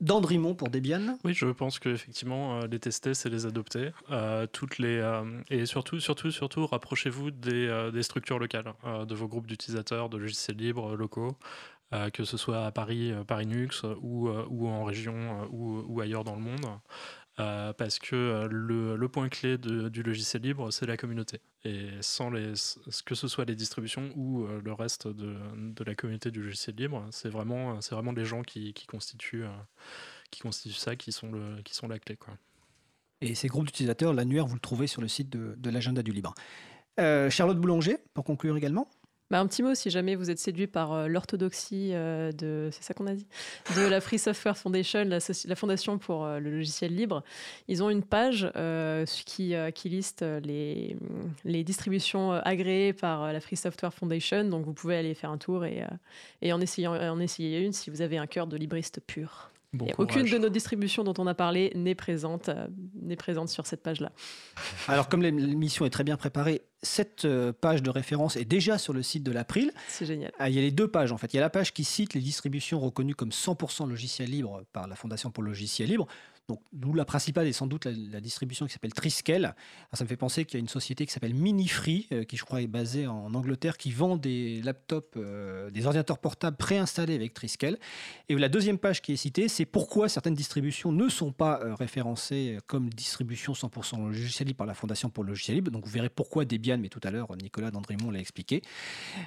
Dandrimont 0.00 0.54
pour 0.54 0.68
Debian 0.68 1.18
Oui, 1.24 1.32
je 1.32 1.46
pense 1.46 1.78
qu'effectivement, 1.78 2.60
euh, 2.60 2.66
les 2.66 2.78
tester, 2.78 3.14
c'est 3.14 3.30
les 3.30 3.46
adopter. 3.46 3.90
Euh, 4.10 4.46
toutes 4.46 4.78
les, 4.78 4.98
euh, 4.98 5.24
et 5.50 5.66
surtout, 5.66 5.98
surtout, 5.98 6.30
surtout, 6.30 6.66
rapprochez-vous 6.66 7.30
des, 7.30 7.90
des, 7.92 8.02
structures 8.02 8.38
locales, 8.38 8.72
de 9.06 9.14
vos 9.14 9.26
groupes 9.26 9.46
d'utilisateurs, 9.46 10.08
de 10.08 10.18
logiciels 10.18 10.56
libres 10.56 10.94
locaux, 10.94 11.36
que 12.12 12.24
ce 12.24 12.36
soit 12.36 12.66
à 12.66 12.70
Paris, 12.70 13.12
Paris 13.26 13.46
Nux, 13.46 13.82
ou, 14.02 14.28
ou 14.28 14.68
en 14.68 14.84
région, 14.84 15.48
ou, 15.50 15.84
ou, 15.88 16.00
ailleurs 16.00 16.24
dans 16.24 16.34
le 16.34 16.42
monde. 16.42 16.66
Euh, 17.40 17.72
parce 17.72 18.00
que 18.00 18.16
euh, 18.16 18.48
le, 18.50 19.08
point 19.08 19.28
clé 19.28 19.58
du 19.58 20.02
logiciel 20.02 20.42
libre, 20.42 20.72
c'est 20.72 20.86
la 20.86 20.96
communauté. 20.96 21.40
Et 21.64 21.90
sans 22.00 22.30
les, 22.30 22.52
que 23.06 23.14
ce 23.14 23.28
soit 23.28 23.44
les 23.44 23.54
distributions 23.54 24.10
ou 24.16 24.44
euh, 24.44 24.60
le 24.64 24.72
reste 24.72 25.06
de, 25.06 25.36
la 25.84 25.94
communauté 25.94 26.32
du 26.32 26.42
logiciel 26.42 26.74
libre, 26.76 27.06
c'est 27.12 27.28
vraiment, 27.28 27.80
c'est 27.80 27.94
vraiment 27.94 28.12
les 28.12 28.24
gens 28.24 28.42
qui, 28.42 28.74
constituent, 28.88 29.44
qui 30.30 30.40
constituent 30.40 30.74
ça, 30.74 30.96
qui 30.96 31.12
sont, 31.12 31.30
le, 31.30 31.62
qui 31.62 31.74
sont 31.74 31.86
la 31.86 32.00
clé. 32.00 32.16
Quoi. 32.16 32.34
Et 33.20 33.36
ces 33.36 33.46
groupes 33.46 33.66
d'utilisateurs, 33.66 34.12
l'annuaire, 34.12 34.46
vous 34.46 34.54
le 34.54 34.60
trouvez 34.60 34.88
sur 34.88 35.00
le 35.00 35.08
site 35.08 35.30
de, 35.30 35.54
de 35.56 35.70
l'agenda 35.70 36.02
du 36.02 36.12
libre. 36.12 36.34
Charlotte 37.30 37.60
Boulanger, 37.60 37.98
pour 38.12 38.24
conclure 38.24 38.56
également 38.56 38.90
bah, 39.30 39.40
un 39.40 39.46
petit 39.46 39.62
mot, 39.62 39.74
si 39.74 39.90
jamais 39.90 40.14
vous 40.14 40.30
êtes 40.30 40.38
séduit 40.38 40.66
par 40.66 40.92
euh, 40.92 41.06
l'orthodoxie 41.06 41.90
euh, 41.92 42.32
de, 42.32 42.70
c'est 42.72 42.82
ça 42.82 42.94
qu'on 42.94 43.06
a 43.06 43.14
dit, 43.14 43.26
de 43.76 43.82
la 43.82 44.00
Free 44.00 44.18
Software 44.18 44.56
Foundation, 44.56 45.04
la, 45.04 45.56
fondation 45.56 45.98
pour 45.98 46.24
euh, 46.24 46.38
le 46.38 46.50
logiciel 46.50 46.94
libre. 46.94 47.22
Ils 47.68 47.82
ont 47.82 47.90
une 47.90 48.02
page 48.02 48.50
qui, 49.26 49.54
liste 49.84 50.24
les, 50.42 50.96
distributions 51.44 52.32
agréées 52.32 52.94
par 52.94 53.32
la 53.32 53.40
Free 53.40 53.56
Software 53.56 53.92
Foundation. 53.92 54.44
Donc 54.44 54.64
vous 54.64 54.72
pouvez 54.72 54.96
aller 54.96 55.14
faire 55.14 55.30
un 55.30 55.38
tour 55.38 55.66
et, 55.66 55.84
et 56.40 56.52
en, 56.52 56.60
essayant, 56.60 56.94
en 56.94 57.20
essayer 57.20 57.60
une 57.60 57.72
si 57.72 57.90
vous 57.90 58.00
avez 58.00 58.16
un 58.16 58.26
cœur 58.26 58.46
de 58.46 58.56
libriste 58.56 59.00
pur 59.06 59.50
aucune 59.98 60.28
de 60.28 60.38
nos 60.38 60.48
distributions 60.48 61.04
dont 61.04 61.14
on 61.18 61.26
a 61.26 61.34
parlé 61.34 61.72
n'est 61.74 61.94
présente, 61.94 62.48
euh, 62.48 62.66
n'est 63.02 63.16
présente 63.16 63.48
sur 63.48 63.66
cette 63.66 63.82
page-là. 63.82 64.12
Alors, 64.86 65.08
comme 65.08 65.22
l'émission 65.22 65.84
est 65.84 65.90
très 65.90 66.04
bien 66.04 66.16
préparée, 66.16 66.62
cette 66.82 67.24
euh, 67.24 67.52
page 67.52 67.82
de 67.82 67.90
référence 67.90 68.36
est 68.36 68.44
déjà 68.44 68.78
sur 68.78 68.92
le 68.92 69.02
site 69.02 69.24
de 69.24 69.32
l'April. 69.32 69.72
C'est 69.88 70.06
génial. 70.06 70.32
Ah, 70.38 70.48
il 70.48 70.54
y 70.54 70.58
a 70.58 70.62
les 70.62 70.70
deux 70.70 70.88
pages, 70.88 71.12
en 71.12 71.18
fait. 71.18 71.34
Il 71.34 71.36
y 71.36 71.38
a 71.38 71.42
la 71.42 71.50
page 71.50 71.74
qui 71.74 71.84
cite 71.84 72.14
les 72.14 72.20
distributions 72.20 72.80
reconnues 72.80 73.14
comme 73.14 73.30
100% 73.30 73.88
logiciels 73.88 74.30
libres 74.30 74.62
par 74.72 74.86
la 74.86 74.96
Fondation 74.96 75.30
pour 75.30 75.42
le 75.42 75.50
logiciel 75.50 75.88
libre. 75.88 76.06
Donc, 76.48 76.62
d'où 76.72 76.94
la 76.94 77.04
principale 77.04 77.46
est 77.46 77.52
sans 77.52 77.66
doute 77.66 77.84
la, 77.84 78.20
distribution 78.20 78.66
qui 78.66 78.72
s'appelle 78.72 78.94
Triskel. 78.94 79.54
ça 79.92 80.04
me 80.04 80.08
fait 80.08 80.16
penser 80.16 80.46
qu'il 80.46 80.54
y 80.54 80.56
a 80.56 80.60
une 80.60 80.68
société 80.68 81.04
qui 81.04 81.12
s'appelle 81.12 81.34
Minifree, 81.34 82.06
euh, 82.12 82.24
qui 82.24 82.38
je 82.38 82.44
crois 82.44 82.62
est 82.62 82.66
basée 82.66 83.06
en 83.06 83.34
Angleterre, 83.34 83.76
qui 83.76 83.90
vend 83.90 84.16
des 84.16 84.62
laptops, 84.62 85.16
euh, 85.16 85.70
des 85.70 85.84
ordinateurs 85.84 86.18
portables 86.18 86.56
préinstallés 86.56 87.14
avec 87.14 87.34
Triskel. 87.34 87.78
Et 88.30 88.34
la 88.34 88.48
deuxième 88.48 88.78
page 88.78 89.02
qui 89.02 89.12
est 89.12 89.16
citée, 89.16 89.48
c'est 89.48 89.66
pourquoi 89.66 90.08
certaines 90.08 90.34
distributions 90.34 90.90
ne 90.90 91.10
sont 91.10 91.32
pas 91.32 91.60
euh, 91.60 91.74
référencées 91.74 92.58
comme 92.66 92.88
distribution 92.88 93.52
100% 93.52 94.06
logiciel 94.06 94.48
libre 94.48 94.58
par 94.58 94.66
la 94.66 94.74
Fondation 94.74 95.10
pour 95.10 95.24
le 95.24 95.30
logiciel 95.30 95.56
libre. 95.56 95.70
Donc, 95.70 95.84
vous 95.84 95.92
verrez 95.92 96.08
pourquoi 96.08 96.46
Debian, 96.46 96.78
mais 96.78 96.88
tout 96.88 97.00
à 97.02 97.10
l'heure, 97.10 97.28
Nicolas 97.36 97.70
Dandrimont 97.70 98.10
l'a 98.10 98.20
expliqué. 98.20 98.62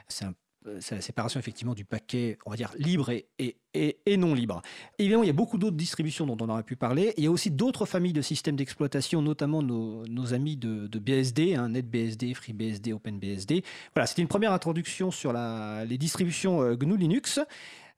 C'est 0.08 0.26
un 0.26 0.34
c'est 0.80 0.96
la 0.96 1.02
séparation 1.02 1.40
effectivement 1.40 1.74
du 1.74 1.86
paquet, 1.86 2.38
on 2.46 2.52
va 2.52 2.56
dire, 2.56 2.72
libre 2.78 3.10
et, 3.10 3.28
et, 3.74 4.18
non 4.18 4.34
libre. 4.34 4.62
Évidemment, 5.00 5.24
il 5.24 5.28
y 5.28 5.32
a 5.32 5.34
beaucoup 5.34 5.58
d'autres 5.58 5.78
distributions 5.78 6.26
dont 6.26 6.38
on 6.40 6.50
aurait 6.50 6.64
pu 6.64 6.76
parler. 6.76 7.14
Il 7.18 7.24
y 7.24 7.28
a 7.28 7.32
aussi 7.32 7.50
d'autres 7.50 7.86
familles 7.86 8.14
de 8.14 8.22
systèmes 8.22 8.56
d'exploitation, 8.56 9.22
notamment 9.22 9.64
nos, 9.64 10.34
amis 10.34 10.58
de, 10.58 11.00
BSD, 11.00 11.56
hein, 11.56 11.70
NetBSD, 11.70 12.34
FreeBSD, 12.34 12.94
OpenBSD. 12.94 13.64
Voilà, 13.96 14.06
c'était 14.06 14.22
une 14.22 14.28
première 14.28 14.54
introduction 14.54 15.12
sur 15.12 15.34
les 15.34 15.98
distributions 15.98 16.62
euh, 16.62 16.76
GNU 16.76 16.98
Linux. 16.98 17.40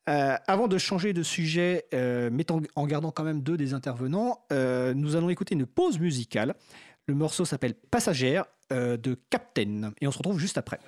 Euh, 0.08 0.36
avant 0.46 0.68
de 0.68 0.76
changer 0.76 1.14
de 1.14 1.22
sujet, 1.22 1.86
euh, 1.94 2.28
mais 2.30 2.44
en, 2.50 2.86
gardant 2.86 3.10
quand 3.10 3.24
même 3.24 3.40
deux 3.40 3.56
des 3.56 3.72
intervenants, 3.72 4.44
nous 4.50 5.16
allons 5.16 5.30
écouter 5.30 5.54
une 5.54 5.66
pause 5.66 5.98
musicale. 5.98 6.54
Le 7.06 7.14
morceau 7.14 7.44
s'appelle 7.44 7.74
Passagère 7.74 8.44
de 8.70 9.18
Captain 9.28 9.92
et 10.00 10.06
on 10.06 10.10
se 10.10 10.18
retrouve 10.18 10.38
juste 10.38 10.56
après. 10.56 10.78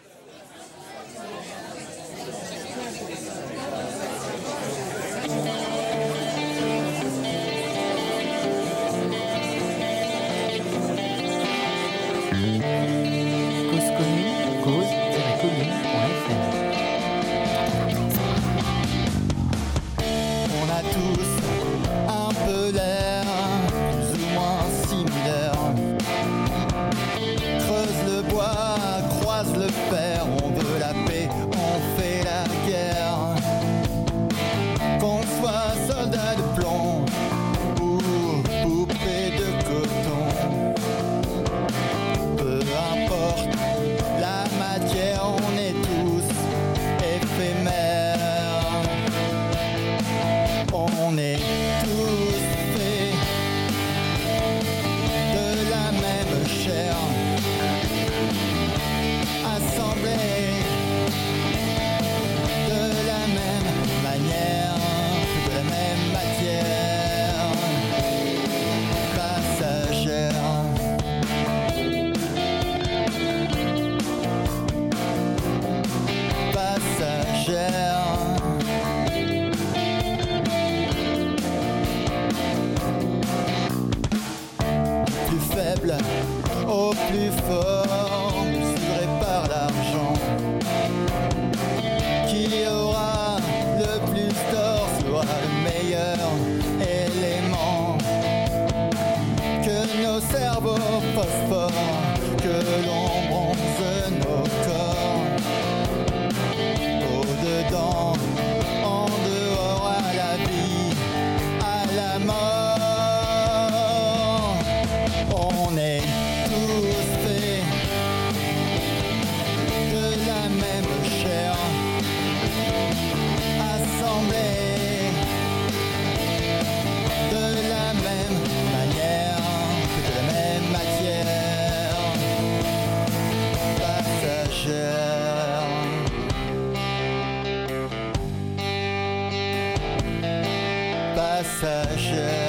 Passagère. 141.66 142.45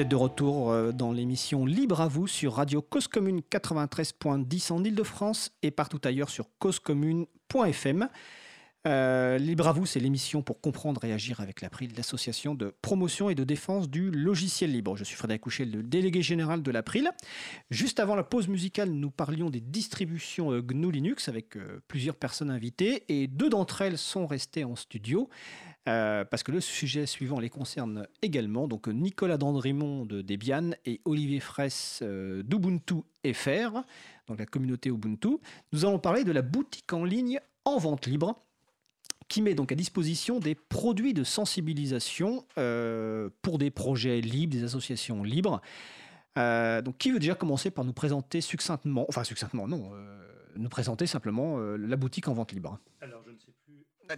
Vous 0.00 0.04
êtes 0.04 0.08
de 0.08 0.16
retour 0.16 0.70
euh, 0.70 0.92
dans 0.92 1.12
l'émission 1.12 1.66
Libre 1.66 2.00
à 2.00 2.08
vous 2.08 2.26
sur 2.26 2.54
Radio 2.54 2.80
Cause 2.80 3.06
Commune 3.06 3.40
93.10 3.40 4.72
en 4.72 4.82
Ile-de-France 4.82 5.52
et 5.62 5.70
partout 5.70 6.00
ailleurs 6.04 6.30
sur 6.30 6.46
causecommune.fm. 6.58 8.08
Euh, 8.86 9.36
Libre 9.36 9.68
à 9.68 9.72
vous, 9.72 9.84
c'est 9.84 10.00
l'émission 10.00 10.40
pour 10.40 10.62
comprendre 10.62 11.04
et 11.04 11.12
agir 11.12 11.42
avec 11.42 11.60
l'April, 11.60 11.90
l'association 11.98 12.54
de 12.54 12.74
promotion 12.80 13.28
et 13.28 13.34
de 13.34 13.44
défense 13.44 13.90
du 13.90 14.10
logiciel 14.10 14.72
libre. 14.72 14.96
Je 14.96 15.04
suis 15.04 15.16
Frédéric 15.16 15.42
Couchel, 15.42 15.70
le 15.70 15.82
délégué 15.82 16.22
général 16.22 16.62
de 16.62 16.70
l'April. 16.70 17.10
Juste 17.68 18.00
avant 18.00 18.14
la 18.14 18.24
pause 18.24 18.48
musicale, 18.48 18.88
nous 18.88 19.10
parlions 19.10 19.50
des 19.50 19.60
distributions 19.60 20.50
euh, 20.50 20.62
GNU 20.62 20.92
Linux 20.92 21.28
avec 21.28 21.58
plusieurs 21.88 22.16
personnes 22.16 22.50
invitées 22.50 23.04
et 23.10 23.26
deux 23.26 23.50
d'entre 23.50 23.82
elles 23.82 23.98
sont 23.98 24.26
restées 24.26 24.64
en 24.64 24.76
studio. 24.76 25.28
Euh, 25.88 26.24
parce 26.26 26.42
que 26.42 26.52
le 26.52 26.60
sujet 26.60 27.06
suivant 27.06 27.40
les 27.40 27.48
concerne 27.48 28.06
également. 28.20 28.68
Donc 28.68 28.86
Nicolas 28.88 29.38
Dandrimond 29.38 30.04
de 30.04 30.20
Debian 30.20 30.72
et 30.84 31.00
Olivier 31.06 31.40
Fraisse 31.40 32.00
euh, 32.02 32.42
d'Ubuntu 32.42 32.96
FR, 33.32 33.82
donc 34.26 34.38
la 34.38 34.46
communauté 34.46 34.90
Ubuntu. 34.90 35.38
Nous 35.72 35.86
allons 35.86 35.98
parler 35.98 36.24
de 36.24 36.32
la 36.32 36.42
boutique 36.42 36.92
en 36.92 37.04
ligne 37.04 37.40
en 37.64 37.78
vente 37.78 38.06
libre 38.06 38.42
qui 39.28 39.42
met 39.42 39.54
donc 39.54 39.72
à 39.72 39.74
disposition 39.74 40.38
des 40.38 40.54
produits 40.54 41.14
de 41.14 41.24
sensibilisation 41.24 42.44
euh, 42.58 43.30
pour 43.42 43.58
des 43.58 43.70
projets 43.70 44.20
libres, 44.20 44.52
des 44.52 44.64
associations 44.64 45.22
libres. 45.22 45.62
Euh, 46.36 46.82
donc, 46.82 46.98
qui 46.98 47.10
veut 47.10 47.20
déjà 47.20 47.34
commencer 47.34 47.70
par 47.70 47.84
nous 47.84 47.92
présenter 47.92 48.40
succinctement, 48.40 49.06
enfin 49.08 49.24
succinctement, 49.24 49.68
non, 49.68 49.92
nous 50.56 50.68
présenter 50.68 51.06
simplement 51.06 51.58
la 51.58 51.96
boutique 51.96 52.26
en 52.26 52.34
vente 52.34 52.52
libre? 52.52 52.80
Alors, 53.00 53.22
je 53.24 53.30
ne 53.30 53.38
sais 53.38 53.49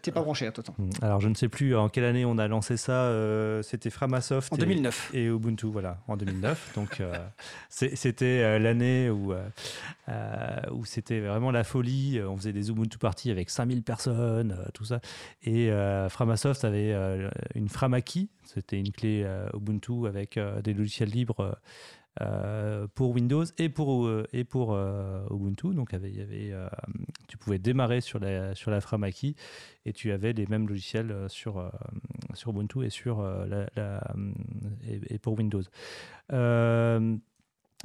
T'es 0.00 0.10
pas 0.12 0.22
branché, 0.22 0.46
attends. 0.46 0.62
attends. 0.62 0.74
Alors, 1.02 1.20
je 1.20 1.28
ne 1.28 1.34
sais 1.34 1.48
plus 1.48 1.76
en 1.76 1.88
quelle 1.88 2.04
année 2.04 2.24
on 2.24 2.38
a 2.38 2.48
lancé 2.48 2.76
ça. 2.76 2.92
euh, 2.92 3.62
c'était 3.62 3.90
Framasoft. 3.90 4.52
En 4.52 4.56
et- 4.56 4.60
2009. 4.60 5.10
Et 5.14 5.26
Ubuntu, 5.26 5.66
voilà, 5.66 5.98
en 6.08 6.16
2009. 6.16 6.72
Donc, 6.76 7.00
euh, 7.00 7.12
c'était 7.68 8.24
euh, 8.42 8.58
l'année 8.58 9.10
où, 9.10 9.32
euh, 9.32 9.46
euh, 10.08 10.56
où 10.72 10.84
c'était 10.84 11.20
vraiment 11.20 11.50
la 11.50 11.64
folie. 11.64 12.20
On 12.26 12.36
faisait 12.36 12.52
des 12.52 12.70
Ubuntu 12.70 12.98
parties 12.98 13.30
avec 13.30 13.50
5000 13.50 13.82
personnes, 13.82 14.52
euh, 14.58 14.68
tout 14.74 14.84
ça. 14.84 15.00
Et 15.42 15.70
euh, 15.70 16.08
Framasoft 16.08 16.64
avait 16.64 16.92
euh, 16.92 17.28
une 17.54 17.68
Framaki. 17.68 18.30
C'était 18.44 18.78
une 18.78 18.92
clé 18.92 19.22
euh, 19.24 19.46
Ubuntu 19.54 20.06
avec 20.06 20.36
euh, 20.36 20.60
des 20.62 20.74
logiciels 20.74 21.10
libres. 21.10 21.56
euh, 22.20 22.86
pour 22.94 23.12
Windows 23.12 23.44
et 23.56 23.70
pour, 23.70 24.04
euh, 24.06 24.26
et 24.34 24.44
pour 24.44 24.74
euh, 24.74 25.24
Ubuntu. 25.30 25.72
Donc, 25.74 25.90
il 25.94 26.14
y 26.14 26.20
avait- 26.20 26.52
tu 27.32 27.38
pouvais 27.38 27.58
démarrer 27.58 28.02
sur 28.02 28.18
la, 28.18 28.54
sur 28.54 28.70
la 28.70 28.82
Framaki 28.82 29.36
et 29.86 29.94
tu 29.94 30.12
avais 30.12 30.34
les 30.34 30.46
mêmes 30.46 30.68
logiciels 30.68 31.10
euh, 31.10 31.28
sur, 31.30 31.56
euh, 31.56 31.70
sur 32.34 32.50
Ubuntu 32.50 32.84
et, 32.84 32.90
sur, 32.90 33.20
euh, 33.20 33.46
la, 33.74 34.02
et, 35.08 35.18
pour 35.18 35.38
Windows. 35.38 35.62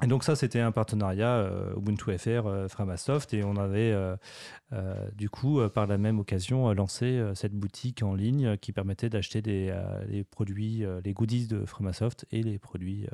Et 0.04 0.08
donc 0.08 0.26
ça, 0.26 0.36
c'était 0.36 0.60
un 0.60 0.74
partenariat 0.74 1.50
Ubuntu 1.78 2.16
FR, 2.18 2.68
Framasoft, 2.70 3.34
et 3.34 3.44
on 3.44 3.56
avait 3.56 3.96
du 5.16 5.28
coup, 5.28 5.60
par 5.70 5.88
la 5.88 5.98
même 5.98 6.20
occasion, 6.20 6.72
lancé 6.74 7.20
cette 7.34 7.54
boutique 7.54 8.04
en 8.04 8.14
ligne 8.14 8.58
qui 8.58 8.74
permettait 8.74 9.10
d'acheter 9.10 9.42
des, 9.42 9.76
les 10.08 10.24
produits, 10.24 10.86
les 11.04 11.14
goodies 11.14 11.48
de 11.48 11.66
Framasoft 11.66 12.28
et 12.32 12.44
les 12.44 12.60
produits 12.60 13.08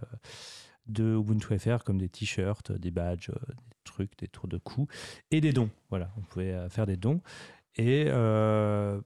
de 0.87 1.15
Ubuntu 1.17 1.57
FR 1.57 1.83
comme 1.83 1.97
des 1.97 2.09
t-shirts, 2.09 2.71
des 2.71 2.91
badges, 2.91 3.29
euh, 3.29 3.53
des 3.53 3.77
trucs, 3.83 4.17
des 4.17 4.27
tours 4.27 4.47
de 4.47 4.57
cou 4.57 4.87
et 5.31 5.41
des 5.41 5.53
dons. 5.53 5.69
Voilà, 5.89 6.11
on 6.17 6.21
pouvait 6.21 6.53
euh, 6.53 6.69
faire 6.69 6.85
des 6.85 6.97
dons. 6.97 7.21
Et 7.75 8.05
euh, 8.07 8.99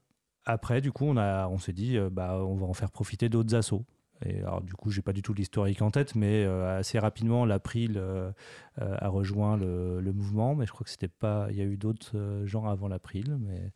après, 0.46 0.82
du 0.82 0.92
coup, 0.92 1.06
on, 1.06 1.18
a, 1.18 1.48
on 1.48 1.58
s'est 1.58 1.74
dit, 1.74 1.98
bah, 2.12 2.40
on 2.44 2.56
va 2.56 2.66
en 2.66 2.74
faire 2.74 2.92
profiter 2.92 3.30
d'autres 3.30 3.56
assos. 3.56 3.86
Et 4.26 4.40
alors, 4.40 4.62
du 4.62 4.74
coup, 4.74 4.90
j'ai 4.90 5.04
pas 5.04 5.14
du 5.14 5.22
tout 5.22 5.34
l'historique 5.34 5.82
en 5.82 5.92
tête, 5.92 6.16
mais 6.16 6.44
assez 6.44 6.98
rapidement, 6.98 7.46
l'April 7.46 8.02
a 8.78 9.08
rejoint 9.08 9.58
le, 9.58 10.02
le 10.02 10.12
mouvement. 10.12 10.56
Mais 10.56 10.66
je 10.66 10.72
crois 10.72 10.84
que 10.84 10.90
c'était 10.90 11.08
pas. 11.08 11.48
Il 11.52 11.58
y 11.58 11.62
a 11.62 11.66
eu 11.66 11.78
d'autres 11.78 12.42
gens 12.46 12.66
avant 12.66 12.88
l'April, 12.88 13.38
mais 13.40 13.72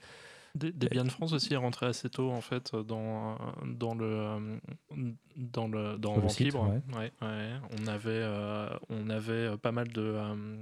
Debian 0.56 1.08
France 1.10 1.34
aussi 1.34 1.54
est 1.54 1.58
rentré 1.58 1.86
assez 1.86 2.10
tôt 2.10 2.32
en 2.32 2.42
fait 2.42 2.76
dans, 2.76 3.38
dans 3.66 3.96
le 3.96 4.06
euh, 4.06 4.58
dans 5.36 5.68
le 5.68 5.98
dans 5.98 6.18
le 6.18 6.30
site, 6.30 6.48
libre. 6.48 6.70
ouais. 6.70 6.98
Ouais, 6.98 7.12
ouais. 7.22 7.52
On 7.80 7.88
avait 7.88 8.10
euh, 8.10 8.70
on 8.90 9.10
avait 9.10 9.32
euh, 9.32 9.58
pas 9.58 9.72
mal 9.72 9.88
de 9.90 10.02
euh, 10.02 10.58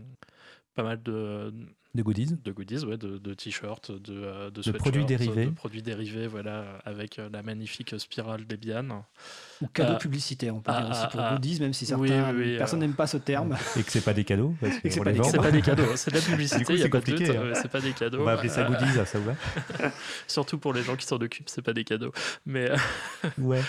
pas 0.75 0.83
mal 0.83 1.01
de 1.01 1.53
De 1.95 2.03
goodies 2.03 2.37
De 2.43 2.51
goodies, 2.51 2.85
ouais, 2.85 2.97
de, 2.97 3.33
t-shirts, 3.33 3.91
de, 3.91 4.49
de, 4.49 4.71
produits 4.73 5.05
dérivés. 5.05 5.45
De 5.47 5.51
produits 5.51 5.81
dérivés, 5.81 6.27
voilà, 6.27 6.79
avec 6.85 7.17
la 7.17 7.41
magnifique 7.41 7.99
spirale 7.99 8.45
Debian. 8.45 9.03
Ou 9.61 9.67
cadeaux 9.67 9.97
publicitaires, 9.97 10.55
on 10.55 10.61
peut 10.61 10.71
dire 10.71 10.89
aussi 10.89 11.07
pour 11.11 11.21
goodies, 11.31 11.59
même 11.59 11.73
si 11.73 11.85
certaines 11.85 12.57
personnes 12.57 12.79
n'aiment 12.79 12.93
pas 12.93 13.07
ce 13.07 13.17
terme. 13.17 13.57
Et 13.77 13.83
que 13.83 13.91
c'est 13.91 14.03
pas 14.03 14.13
des 14.13 14.23
cadeaux. 14.23 14.55
Et 14.61 14.69
que 14.69 14.89
c'est 14.89 14.99
pas, 14.99 15.11
pas, 15.41 15.51
des 15.51 15.61
cadeaux, 15.61 15.83
c'est 15.95 16.11
de 16.11 16.15
la 16.15 16.21
publicité, 16.21 16.73
il 16.73 16.79
n'y 16.79 16.83
a 16.83 16.89
pas 16.89 17.01
de 17.01 17.11
doute, 17.11 17.29
hein. 17.29 17.53
c'est 17.53 17.71
pas 17.71 17.81
des 17.81 17.91
cadeaux. 17.91 18.21
On 18.21 18.23
va 18.23 18.33
appeler 18.33 18.49
ça 18.49 18.63
goodies, 18.63 18.93
ça 19.05 19.19
vous 19.19 19.25
va 19.25 19.91
Surtout 20.27 20.57
pour 20.57 20.73
les 20.73 20.81
gens 20.81 20.95
qui 20.95 21.05
s'en 21.05 21.17
occupent, 21.17 21.49
c'est 21.49 21.61
pas 21.61 21.73
des 21.73 21.83
cadeaux. 21.83 22.13
Mais 22.45 22.69
ouais. 23.37 23.61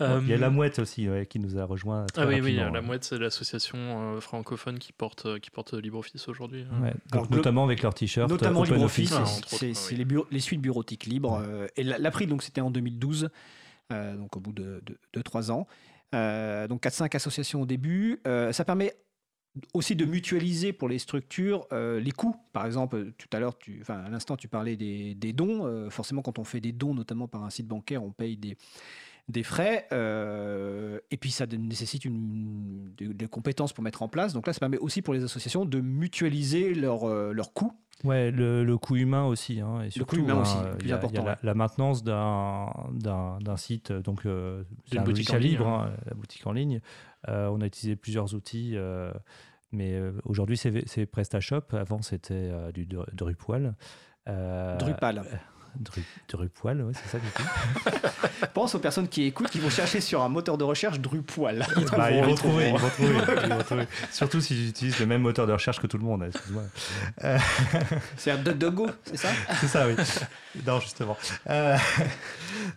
Il 0.00 0.28
y 0.28 0.32
a 0.32 0.38
la 0.38 0.50
mouette 0.50 0.78
aussi 0.78 1.06
qui 1.28 1.38
nous 1.38 1.58
a 1.58 1.64
rejoint. 1.64 2.06
ah 2.16 2.26
oui, 2.26 2.40
oui, 2.40 2.54
la 2.56 2.80
mouette, 2.80 3.04
c'est 3.04 3.18
l'association 3.18 4.20
francophone 4.20 4.78
qui 4.78 4.92
porte, 4.92 5.38
qui 5.40 5.50
porte 5.50 5.74
LibreOffice 5.74 6.28
aujourd'hui. 6.28 6.64
Hein. 6.72 6.92
notamment 7.30 7.64
avec 7.64 7.82
leur 7.82 7.94
t-shirt. 7.94 8.30
Notamment 8.30 8.62
LibreOffice, 8.62 9.14
c'est 9.46 9.96
les, 9.96 10.06
les, 10.30 10.40
suites 10.40 10.60
bureautiques 10.60 11.04
libres. 11.04 11.42
et 11.76 11.82
l'April, 11.82 12.28
donc 12.28 12.42
c'était 12.42 12.60
en 12.60 12.70
2012. 12.70 13.28
Euh, 13.92 14.16
donc 14.16 14.36
au 14.36 14.40
bout 14.40 14.52
de, 14.52 14.82
3 15.24 15.50
ans. 15.50 15.66
Euh, 16.14 16.66
donc 16.66 16.82
4-5 16.82 17.14
associations 17.14 17.62
au 17.62 17.66
début. 17.66 18.20
Euh, 18.26 18.52
ça 18.52 18.64
permet 18.64 18.94
aussi 19.72 19.96
de 19.96 20.04
mutualiser 20.04 20.72
pour 20.72 20.88
les 20.88 20.98
structures 20.98 21.66
les 21.72 22.12
coûts. 22.12 22.36
Par 22.52 22.66
exemple, 22.66 23.12
tout 23.16 23.28
à 23.32 23.40
l'heure, 23.40 23.56
à 23.88 24.08
l'instant, 24.10 24.36
tu 24.36 24.48
parlais 24.48 24.76
des, 24.76 25.32
dons. 25.32 25.88
forcément, 25.90 26.20
quand 26.20 26.38
on 26.38 26.44
fait 26.44 26.60
des 26.60 26.72
dons, 26.72 26.92
notamment 26.92 27.26
par 27.26 27.42
un 27.42 27.48
site 27.48 27.66
bancaire, 27.66 28.04
on 28.04 28.10
paye 28.10 28.36
des, 28.36 28.58
des 29.28 29.42
frais. 29.42 29.88
et 29.90 31.16
puis, 31.16 31.30
ça 31.30 31.46
nécessite 31.46 32.04
une, 32.04 32.92
des, 32.98 33.28
compétences 33.28 33.72
pour 33.72 33.82
mettre 33.82 34.02
en 34.02 34.08
place. 34.08 34.34
Donc 34.34 34.46
là, 34.46 34.52
ça 34.52 34.60
permet 34.60 34.76
aussi 34.76 35.00
pour 35.00 35.14
les 35.14 35.24
associations 35.24 35.64
de 35.64 35.80
mutualiser 35.80 36.74
leurs 36.74 37.54
coûts 37.54 37.72
Ouais, 38.04 38.30
le, 38.30 38.62
le, 38.62 38.78
coût 38.78 38.96
humain 38.96 39.24
aussi. 39.24 39.60
Hein, 39.60 39.82
et 39.82 39.90
surtout, 39.90 40.16
le 40.16 40.22
coût 40.22 40.28
humain 40.28 40.40
aussi, 40.40 40.56
plus 40.78 40.92
important. 40.92 41.24
Y 41.24 41.28
a 41.28 41.38
la, 41.42 41.54
maintenance 41.54 42.04
d'un 42.04 43.56
site, 43.56 43.92
donc 43.92 44.26
euh, 44.26 44.64
c'est 44.84 44.98
un 44.98 45.02
boutique 45.02 45.32
libre, 45.32 45.66
hein. 45.66 45.90
Hein, 45.90 45.96
la 46.06 46.14
boutique 46.14 46.46
en 46.46 46.52
ligne. 46.52 46.80
Euh, 47.28 47.48
on 47.48 47.60
a 47.60 47.66
utilisé 47.66 47.96
plusieurs 47.96 48.34
outils, 48.34 48.72
euh, 48.74 49.12
mais 49.72 49.94
euh, 49.94 50.12
aujourd'hui 50.24 50.56
c'est 50.56 51.06
PrestaShop. 51.06 51.72
Avant 51.72 52.02
c'était 52.02 52.52
du 52.72 52.86
Drupal. 52.86 53.74
Drupal. 54.26 55.22
Drupal, 56.28 56.82
oui, 56.82 56.92
c'est 56.94 57.08
ça 57.08 57.18
du 57.18 57.28
coup. 57.30 57.42
Pense 58.54 58.74
aux 58.74 58.78
personnes 58.78 59.08
qui 59.08 59.24
écoutent, 59.24 59.50
qui 59.50 59.58
vont 59.58 59.70
chercher 59.70 60.00
sur 60.00 60.22
un 60.22 60.28
moteur 60.28 60.58
de 60.58 60.64
recherche 60.64 61.00
Drupal. 61.00 61.66
Ils, 61.76 61.84
bah, 61.84 62.10
ils, 62.10 62.24
vont 62.24 62.34
trouver, 62.34 62.68
ils, 62.68 62.78
vont 62.78 63.58
trouver, 63.62 63.86
Surtout 64.10 64.40
s'ils 64.40 64.68
utilisent 64.68 64.98
le 64.98 65.06
même 65.06 65.22
moteur 65.22 65.46
de 65.46 65.52
recherche 65.52 65.80
que 65.80 65.86
tout 65.86 65.98
le 65.98 66.04
monde. 66.04 66.24
Excuse-moi. 66.24 66.62
Euh... 67.24 67.38
C'est 68.16 68.30
un 68.30 68.36
DuckDuckGo, 68.36 68.88
c'est 69.04 69.16
ça? 69.16 69.28
C'est 69.60 69.68
ça, 69.68 69.86
oui. 69.86 69.94
Non, 70.66 70.80
justement. 70.80 71.16
Euh... 71.48 71.76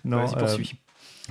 Non, 0.04 0.26
vas-y, 0.26 0.38
poursuis. 0.38 0.80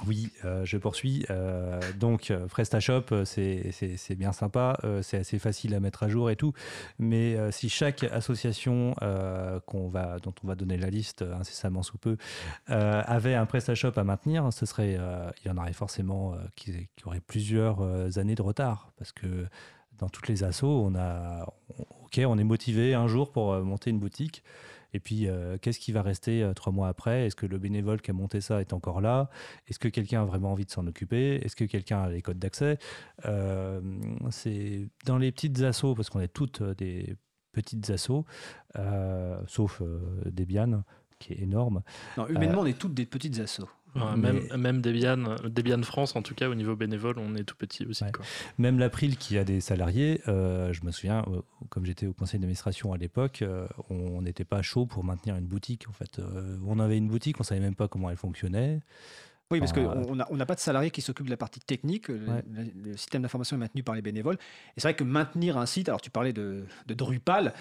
Oui, 0.06 0.30
euh, 0.44 0.64
je 0.64 0.76
poursuis. 0.76 1.24
Euh, 1.30 1.80
donc, 1.98 2.30
euh, 2.30 2.46
PrestaShop, 2.46 3.24
c'est 3.24 4.14
bien 4.16 4.32
sympa, 4.32 4.78
c'est 5.02 5.18
assez 5.18 5.38
facile 5.38 5.74
à 5.74 5.80
mettre 5.80 6.02
à 6.02 6.08
jour 6.08 6.30
et 6.30 6.36
tout. 6.36 6.52
Mais 6.98 7.36
si 7.52 7.68
chaque 7.68 8.04
association 8.04 8.94
qu'on 9.66 9.88
va, 9.88 10.18
dont 10.18 10.34
on 10.42 10.46
va 10.46 10.54
donner 10.54 10.76
la 10.76 10.90
liste 10.90 11.22
incessamment 11.22 11.82
sous 11.82 11.98
peu 11.98 12.16
avait 12.66 13.34
un 13.34 13.46
PrestaShop 13.46 13.92
à 13.96 14.04
maintenir, 14.04 14.52
ce 14.52 14.66
serait, 14.66 14.98
il 15.44 15.48
y 15.48 15.50
en 15.50 15.56
aurait 15.56 15.72
forcément 15.72 16.34
qui, 16.56 16.88
qui 16.96 17.06
auraient 17.06 17.20
plusieurs 17.20 18.18
années 18.18 18.34
de 18.34 18.42
retard. 18.42 18.92
Parce 18.98 19.12
que 19.12 19.46
dans 19.98 20.08
toutes 20.08 20.28
les 20.28 20.44
assos, 20.44 20.84
on 20.84 20.94
a, 20.94 21.46
ok, 22.04 22.20
on 22.26 22.38
est 22.38 22.44
motivé 22.44 22.94
un 22.94 23.08
jour 23.08 23.32
pour 23.32 23.54
monter 23.60 23.90
une 23.90 23.98
boutique. 23.98 24.42
Et 24.94 25.00
puis, 25.00 25.28
euh, 25.28 25.58
qu'est-ce 25.60 25.78
qui 25.78 25.92
va 25.92 26.02
rester 26.02 26.42
euh, 26.42 26.54
trois 26.54 26.72
mois 26.72 26.88
après? 26.88 27.26
Est-ce 27.26 27.36
que 27.36 27.46
le 27.46 27.58
bénévole 27.58 28.00
qui 28.00 28.10
a 28.10 28.14
monté 28.14 28.40
ça 28.40 28.60
est 28.60 28.72
encore 28.72 29.00
là? 29.00 29.28
Est-ce 29.66 29.78
que 29.78 29.88
quelqu'un 29.88 30.22
a 30.22 30.24
vraiment 30.24 30.52
envie 30.52 30.64
de 30.64 30.70
s'en 30.70 30.86
occuper? 30.86 31.36
Est-ce 31.44 31.56
que 31.56 31.64
quelqu'un 31.64 32.02
a 32.02 32.08
les 32.08 32.22
codes 32.22 32.38
d'accès? 32.38 32.78
Euh, 33.26 33.80
C'est 34.30 34.88
dans 35.04 35.18
les 35.18 35.32
petites 35.32 35.60
assos, 35.62 35.94
parce 35.94 36.10
qu'on 36.10 36.20
est 36.20 36.32
toutes 36.32 36.62
des 36.62 37.16
petites 37.52 37.90
assos, 37.90 38.24
sauf 39.46 39.82
Debian, 40.26 40.84
qui 41.18 41.32
est 41.32 41.40
énorme. 41.40 41.82
Non, 42.16 42.28
humainement, 42.28 42.60
on 42.60 42.66
est 42.66 42.78
toutes 42.78 42.94
des 42.94 43.06
petites 43.06 43.38
assos 43.40 43.68
même, 44.16 44.46
même 44.56 44.80
Debian, 44.80 45.36
Debian 45.44 45.82
France, 45.82 46.16
en 46.16 46.22
tout 46.22 46.34
cas, 46.34 46.48
au 46.48 46.54
niveau 46.54 46.76
bénévole, 46.76 47.16
on 47.18 47.34
est 47.34 47.44
tout 47.44 47.56
petit 47.56 47.84
aussi. 47.86 48.04
Même 48.58 48.78
l'April 48.78 49.16
qui 49.16 49.38
a 49.38 49.44
des 49.44 49.60
salariés, 49.60 50.20
euh, 50.28 50.72
je 50.72 50.84
me 50.84 50.90
souviens, 50.90 51.24
euh, 51.28 51.40
comme 51.68 51.84
j'étais 51.84 52.06
au 52.06 52.12
conseil 52.12 52.40
d'administration 52.40 52.92
à 52.92 52.98
l'époque, 52.98 53.42
euh, 53.42 53.66
on 53.90 54.22
n'était 54.22 54.44
pas 54.44 54.62
chaud 54.62 54.86
pour 54.86 55.04
maintenir 55.04 55.36
une 55.36 55.46
boutique. 55.46 55.88
En 55.88 55.92
fait, 55.92 56.20
on 56.66 56.78
avait 56.78 56.98
une 56.98 57.08
boutique, 57.08 57.40
on 57.40 57.42
savait 57.42 57.60
même 57.60 57.74
pas 57.74 57.88
comment 57.88 58.10
elle 58.10 58.16
fonctionnait. 58.16 58.80
Oui, 59.50 59.60
parce 59.60 59.72
qu'on 59.72 60.14
n'a 60.14 60.46
pas 60.46 60.54
de 60.54 60.60
salarié 60.60 60.90
qui 60.90 61.00
s'occupe 61.00 61.24
de 61.24 61.30
la 61.30 61.38
partie 61.38 61.60
technique. 61.60 62.08
Le, 62.08 62.96
système 62.96 63.22
d'information 63.22 63.56
est 63.56 63.60
maintenu 63.60 63.82
par 63.82 63.94
les 63.94 64.02
bénévoles. 64.02 64.36
Et 64.76 64.80
c'est 64.80 64.88
vrai 64.88 64.94
que 64.94 65.04
maintenir 65.04 65.56
un 65.56 65.64
site, 65.64 65.88
alors 65.88 66.02
tu 66.02 66.10
parlais 66.10 66.34
de, 66.34 66.64
Drupal, 66.86 67.54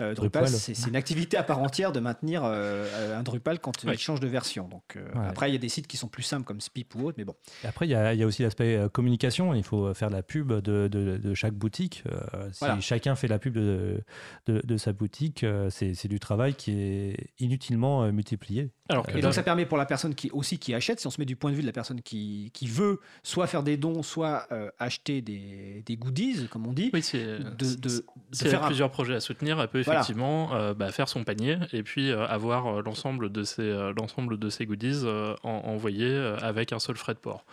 euh, 0.00 0.14
Drupal, 0.14 0.48
c'est 0.48 0.88
une 0.88 0.96
activité 0.96 1.36
à 1.36 1.42
part 1.42 1.58
entière 1.58 1.92
de 1.92 2.00
maintenir 2.00 2.42
euh, 2.44 3.18
un 3.18 3.22
Drupal 3.22 3.58
quand 3.58 3.84
il 3.84 3.98
change 3.98 4.20
de 4.20 4.26
version. 4.26 4.68
Donc 4.68 4.96
euh, 4.96 5.04
après, 5.28 5.50
il 5.50 5.52
y 5.52 5.56
a 5.56 5.58
des 5.58 5.68
sites 5.68 5.86
qui 5.86 5.98
sont 5.98 6.08
plus 6.08 6.22
simples 6.22 6.44
comme 6.44 6.60
Spip 6.60 6.94
ou 6.94 7.06
autre, 7.06 7.16
mais 7.18 7.24
bon. 7.24 7.34
Et 7.62 7.66
après, 7.66 7.86
il 7.86 7.90
y, 7.90 7.94
a, 7.94 8.26
aussi 8.26 8.42
l'aspect 8.42 8.80
communication. 8.92 9.52
Il 9.52 9.64
faut 9.64 9.92
faire 9.92 10.08
la 10.08 10.22
pub 10.22 10.52
de, 10.52 11.34
chaque 11.34 11.54
boutique. 11.54 12.04
si 12.52 12.64
chacun 12.80 13.16
fait 13.16 13.28
la 13.28 13.38
pub 13.38 13.54
de, 13.54 14.02
de 14.46 14.76
sa 14.78 14.94
boutique, 14.94 15.44
c'est 15.68 16.08
du 16.08 16.20
travail 16.20 16.54
qui 16.54 16.72
est 16.72 17.16
inutilement 17.38 18.10
multiplié. 18.12 18.70
Alors, 18.88 19.06
et 19.08 19.20
donc 19.22 19.32
ça 19.32 19.42
permet 19.42 19.64
pour 19.64 19.78
la 19.78 19.86
personne 19.86 20.14
qui 20.14 20.30
aussi 20.30 20.58
qui 20.58 20.74
achète, 20.74 21.00
si 21.00 21.06
on 21.06 21.10
se 21.10 21.20
met 21.20 21.24
du 21.24 21.33
point 21.36 21.50
de 21.50 21.56
vue 21.56 21.62
de 21.62 21.66
la 21.66 21.72
personne 21.72 22.00
qui, 22.02 22.50
qui 22.52 22.66
veut 22.66 23.00
soit 23.22 23.46
faire 23.46 23.62
des 23.62 23.76
dons, 23.76 24.02
soit 24.02 24.46
euh, 24.52 24.70
acheter 24.78 25.22
des, 25.22 25.82
des, 25.84 25.96
goodies, 25.96 26.48
comme 26.48 26.66
on 26.66 26.72
dit. 26.72 26.90
Oui, 26.92 27.02
c'est 27.02 27.38
de, 27.38 27.74
de, 27.74 28.04
faire 28.34 28.62
plusieurs 28.62 28.90
projets 28.90 29.14
à 29.14 29.20
soutenir, 29.20 29.60
elle 29.60 29.68
peut 29.68 29.80
effectivement 29.80 30.54
euh, 30.54 30.74
bah, 30.74 30.90
faire 30.92 31.08
son 31.08 31.24
panier 31.24 31.58
et 31.72 31.82
puis 31.82 32.10
euh, 32.10 32.26
avoir 32.26 32.82
l'ensemble 32.82 33.30
de 33.30 33.42
ces 33.42 33.64
l'ensemble 33.96 34.38
de 34.38 34.48
ces 34.50 34.66
goodies 34.66 35.04
envoyés 35.42 36.16
avec 36.40 36.72
un 36.72 36.78
seul 36.78 36.96
frais 36.96 37.14
de 37.14 37.18
port. 37.18 37.44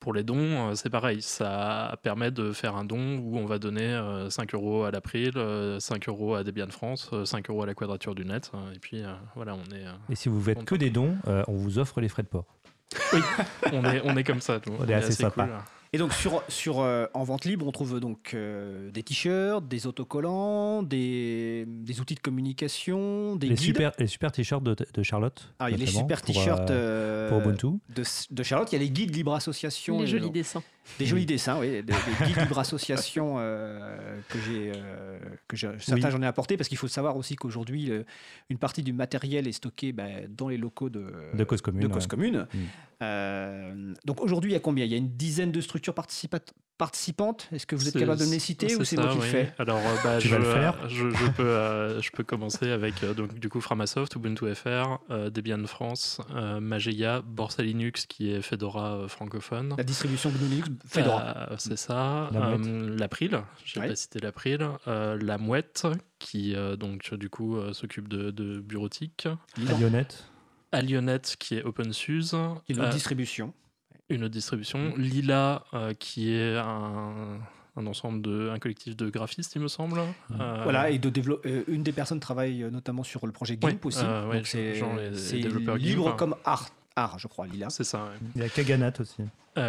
Pour 0.00 0.12
les 0.12 0.22
dons, 0.22 0.70
euh, 0.70 0.74
c'est 0.74 0.90
pareil. 0.90 1.22
Ça 1.22 1.98
permet 2.02 2.30
de 2.30 2.52
faire 2.52 2.76
un 2.76 2.84
don 2.84 3.18
où 3.18 3.38
on 3.38 3.46
va 3.46 3.58
donner 3.58 3.98
5 4.28 4.54
euh, 4.54 4.56
euros 4.56 4.84
à 4.84 4.90
l'April, 4.90 5.32
5 5.32 5.36
euh, 5.36 5.78
euros 6.08 6.34
à 6.34 6.44
Debian 6.44 6.68
France, 6.68 7.10
5 7.24 7.50
euros 7.50 7.62
à 7.62 7.66
la 7.66 7.74
Quadrature 7.74 8.14
du 8.14 8.24
Net. 8.24 8.52
Et 8.74 8.78
puis 8.78 9.02
voilà, 9.34 9.54
on 9.54 9.74
est. 9.74 9.84
Et 10.10 10.14
si 10.14 10.28
vous 10.28 10.40
faites 10.40 10.64
que 10.64 10.74
des 10.74 10.90
dons, 10.90 11.16
on 11.26 11.54
vous 11.54 11.78
offre 11.78 12.00
les 12.00 12.08
frais 12.08 12.22
de 12.22 12.28
port. 12.28 12.46
Oui, 13.12 13.20
on 13.72 13.84
est, 13.84 14.00
on 14.04 14.16
est 14.16 14.24
comme 14.24 14.40
ça. 14.40 14.60
On, 14.78 14.86
est, 14.86 14.94
assez, 14.94 15.12
sympa. 15.12 15.64
Et 15.92 15.98
donc 15.98 16.12
sur, 16.12 16.42
sur 16.48 16.80
euh, 16.80 17.06
en 17.14 17.24
vente 17.24 17.44
libre, 17.44 17.66
on 17.66 17.72
trouve 17.72 18.00
donc 18.00 18.32
euh, 18.34 18.90
des 18.90 19.02
t-shirts, 19.02 19.66
des 19.66 19.86
autocollants, 19.86 20.82
des, 20.82 21.64
des, 21.66 22.00
outils 22.00 22.16
de 22.16 22.20
communication, 22.20 23.36
des 23.36 23.48
les 23.48 23.54
guides. 23.54 23.64
Super, 23.64 23.92
les 23.98 24.06
super 24.06 24.32
t-shirts 24.32 24.62
de, 24.62 24.74
de, 24.92 25.02
Charlotte. 25.02 25.52
Ah, 25.58 25.70
il 25.70 25.72
y 25.72 25.74
a 25.74 25.78
les 25.78 25.86
super 25.86 26.22
t-shirts 26.22 26.70
euh, 26.70 27.28
pour 27.28 27.40
Ubuntu. 27.40 27.78
De, 27.94 28.02
de, 28.30 28.42
Charlotte. 28.42 28.70
Il 28.72 28.74
y 28.74 28.78
a 28.78 28.82
les 28.82 28.90
guides 28.90 29.14
libre 29.14 29.34
association. 29.34 30.00
Les 30.00 30.06
jolis 30.06 30.30
dessins. 30.30 30.62
Des 30.98 31.06
jolis 31.06 31.26
dessins, 31.26 31.58
oui. 31.58 31.82
Des, 31.82 31.92
guides 32.26 32.40
libre 32.40 32.58
association 32.58 33.36
que 33.36 34.38
j'ai, 34.44 34.72
que 35.48 35.56
certains 35.56 36.10
j'en 36.10 36.22
ai 36.22 36.26
apporté 36.26 36.56
parce 36.56 36.68
qu'il 36.68 36.78
faut 36.78 36.88
savoir 36.88 37.16
aussi 37.16 37.36
qu'aujourd'hui 37.36 37.90
une 38.50 38.58
partie 38.58 38.82
du 38.82 38.92
matériel 38.92 39.46
est 39.46 39.52
stocké 39.52 39.92
ben, 39.92 40.28
dans 40.28 40.48
les 40.48 40.56
locaux 40.56 40.90
de, 40.90 41.12
de 41.34 41.44
cause 41.44 41.60
commune. 41.60 41.82
De 41.82 41.92
cause 41.92 42.06
commune. 42.06 42.46
Mm. 43.00 43.94
donc 44.04 44.22
aujourd'hui, 44.22 44.52
il 44.52 44.54
y 44.54 44.56
a 44.56 44.60
combien? 44.60 44.84
Il 44.84 44.90
y 44.90 44.94
a 44.94 44.98
une 44.98 45.16
dizaine 45.16 45.52
de 45.52 45.60
structures 45.60 45.94
participantes? 46.78 47.48
Est-ce 47.52 47.66
que 47.66 47.76
vous 47.76 47.88
êtes 47.88 47.98
capable 47.98 48.20
de 48.20 48.26
me 48.26 48.32
les 48.32 48.38
citer 48.38 48.74
ou 48.76 48.84
c'est 48.84 48.96
moi 48.96 49.08
qui 49.08 49.16
le 49.16 49.22
fais? 49.22 49.54
Alors, 49.58 49.78
euh, 49.78 49.96
bah, 50.02 50.18
je, 50.20 50.28
vais 50.28 50.38
le 50.38 50.44
faire? 50.44 50.88
Je, 50.88 51.30
peux, 51.32 51.42
euh, 51.42 52.00
je 52.00 52.10
peux 52.10 52.24
commencer 52.24 52.70
avec 52.70 53.02
euh, 53.02 53.14
donc, 53.14 53.38
du 53.38 53.48
coup 53.48 53.60
Framasoft, 53.60 54.14
Ubuntu 54.14 54.54
FR, 54.54 54.98
Debian 55.30 55.64
France, 55.66 56.20
Mageia, 56.60 57.22
Borsa 57.22 57.62
Linux 57.62 58.06
qui 58.06 58.30
est 58.30 58.42
Fedora 58.42 59.08
francophone. 59.08 59.74
La 59.76 59.84
distribution 59.84 60.30
GNU 60.30 60.48
Linux 60.48 60.68
Fedora. 60.86 61.50
c'est 61.58 61.78
ça. 61.78 62.30
L'April, 62.98 63.42
j'ai 63.64 63.80
pas 63.80 63.96
cité 63.96 64.20
l'April. 64.20 64.66
la 64.86 65.38
Mouette 65.38 65.86
qui 66.18 66.54
donc 66.78 67.14
du 67.14 67.28
coup 67.28 67.58
s'occupe 67.72 68.08
de, 68.08 68.30
de 68.30 68.60
bureautique. 68.60 69.28
Alionet. 69.68 70.08
Alionet 70.76 71.22
qui 71.38 71.56
est 71.56 71.62
OpenSUSE. 71.64 72.36
Qui 72.66 72.72
est 72.72 72.90
distribution 72.90 73.52
une 74.08 74.22
autre 74.24 74.32
distribution. 74.32 74.94
Lila, 74.96 75.64
euh, 75.74 75.92
qui 75.94 76.32
est 76.32 76.56
un, 76.56 77.40
un, 77.76 77.86
ensemble 77.86 78.22
de, 78.22 78.50
un 78.50 78.58
collectif 78.58 78.96
de 78.96 79.08
graphistes, 79.10 79.54
il 79.56 79.62
me 79.62 79.68
semble. 79.68 80.00
Mmh. 80.00 80.40
Euh, 80.40 80.60
voilà, 80.62 80.90
et 80.90 80.98
de 80.98 81.12
euh, 81.46 81.64
une 81.68 81.82
des 81.82 81.92
personnes 81.92 82.20
travaille 82.20 82.64
notamment 82.70 83.02
sur 83.02 83.26
le 83.26 83.32
projet 83.32 83.58
GIMP 83.60 83.84
aussi. 83.84 84.04
donc 84.04 84.46
c'est 84.46 85.38
libre 85.78 86.16
comme 86.16 86.36
art 86.44 86.70
art, 86.96 87.18
je 87.18 87.28
crois, 87.28 87.46
Lila. 87.46 87.70
C'est 87.70 87.84
ça. 87.84 88.08
Il 88.34 88.42
y 88.42 88.44
a 88.44 88.48
Kaganat 88.48 88.92
aussi. 89.00 89.22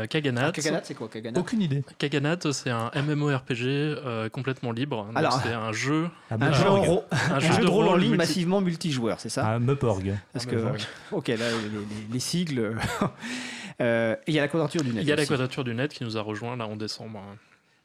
Kaganat. 0.09 0.47
Ah, 0.47 0.51
Kaganat, 0.51 0.81
c'est 0.83 0.95
quoi 0.95 1.07
Kaganat? 1.07 1.39
Aucune 1.39 1.61
idée. 1.61 1.83
Kaganat, 1.97 2.39
c'est 2.51 2.71
un 2.71 2.91
MMORPG 2.95 4.29
complètement 4.31 4.71
libre. 4.71 5.07
Alors, 5.15 5.41
c'est 5.41 5.53
un 5.53 5.71
jeu. 5.71 6.09
Un, 6.31 6.51
jeu, 6.51 6.67
un 7.31 7.39
jeu, 7.39 7.61
de 7.61 7.67
rôle 7.67 7.87
en 7.87 7.95
ligne 7.95 8.15
massivement 8.15 8.61
multijoueur, 8.61 9.19
c'est 9.19 9.29
ça? 9.29 9.47
Un 9.47 9.59
Meporg. 9.59 10.17
Parce 10.33 10.45
que, 10.45 10.55
ok, 11.11 11.27
là, 11.27 11.45
les, 12.11 12.19
sigles. 12.19 12.75
il 13.79 14.33
y 14.33 14.39
a 14.39 14.41
la 14.41 14.47
quadrature 14.47 14.83
du 14.83 14.91
net. 14.91 15.03
Il 15.03 15.07
y 15.07 15.11
a 15.11 15.15
la 15.15 15.25
quadrature 15.25 15.63
du 15.63 15.73
net 15.73 15.93
qui 15.93 16.03
nous 16.03 16.17
a 16.17 16.21
rejoint 16.21 16.57
là 16.57 16.67
en 16.67 16.75
décembre. 16.75 17.21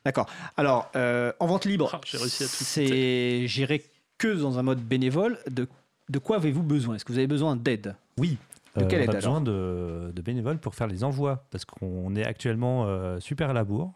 D'accord. 0.04 0.26
Alors, 0.56 0.90
en 0.94 1.46
vente 1.46 1.64
libre, 1.64 1.90
ah, 1.92 2.00
c'est 2.06 3.46
géré 3.46 3.84
que 4.18 4.28
dans 4.28 4.58
un 4.58 4.62
mode 4.62 4.80
bénévole. 4.80 5.38
De, 5.50 5.68
de 6.08 6.18
quoi 6.18 6.36
avez-vous 6.36 6.62
besoin? 6.62 6.94
Est-ce 6.94 7.04
que 7.04 7.12
vous 7.12 7.18
avez 7.18 7.26
besoin 7.26 7.56
d'aide? 7.56 7.96
Oui. 8.18 8.38
De 8.76 8.84
quelle 8.84 9.00
euh, 9.00 9.04
aide, 9.04 9.10
on 9.10 9.12
a 9.12 9.16
besoin 9.16 9.40
de, 9.40 10.12
de, 10.14 10.22
bénévoles 10.22 10.58
pour 10.58 10.74
faire 10.74 10.86
les 10.86 11.04
envois 11.04 11.44
parce 11.50 11.64
qu'on 11.64 12.14
est 12.16 12.24
actuellement 12.24 12.86
euh, 12.86 13.20
super 13.20 13.50
à 13.50 13.52
la 13.52 13.64
bourre. 13.64 13.92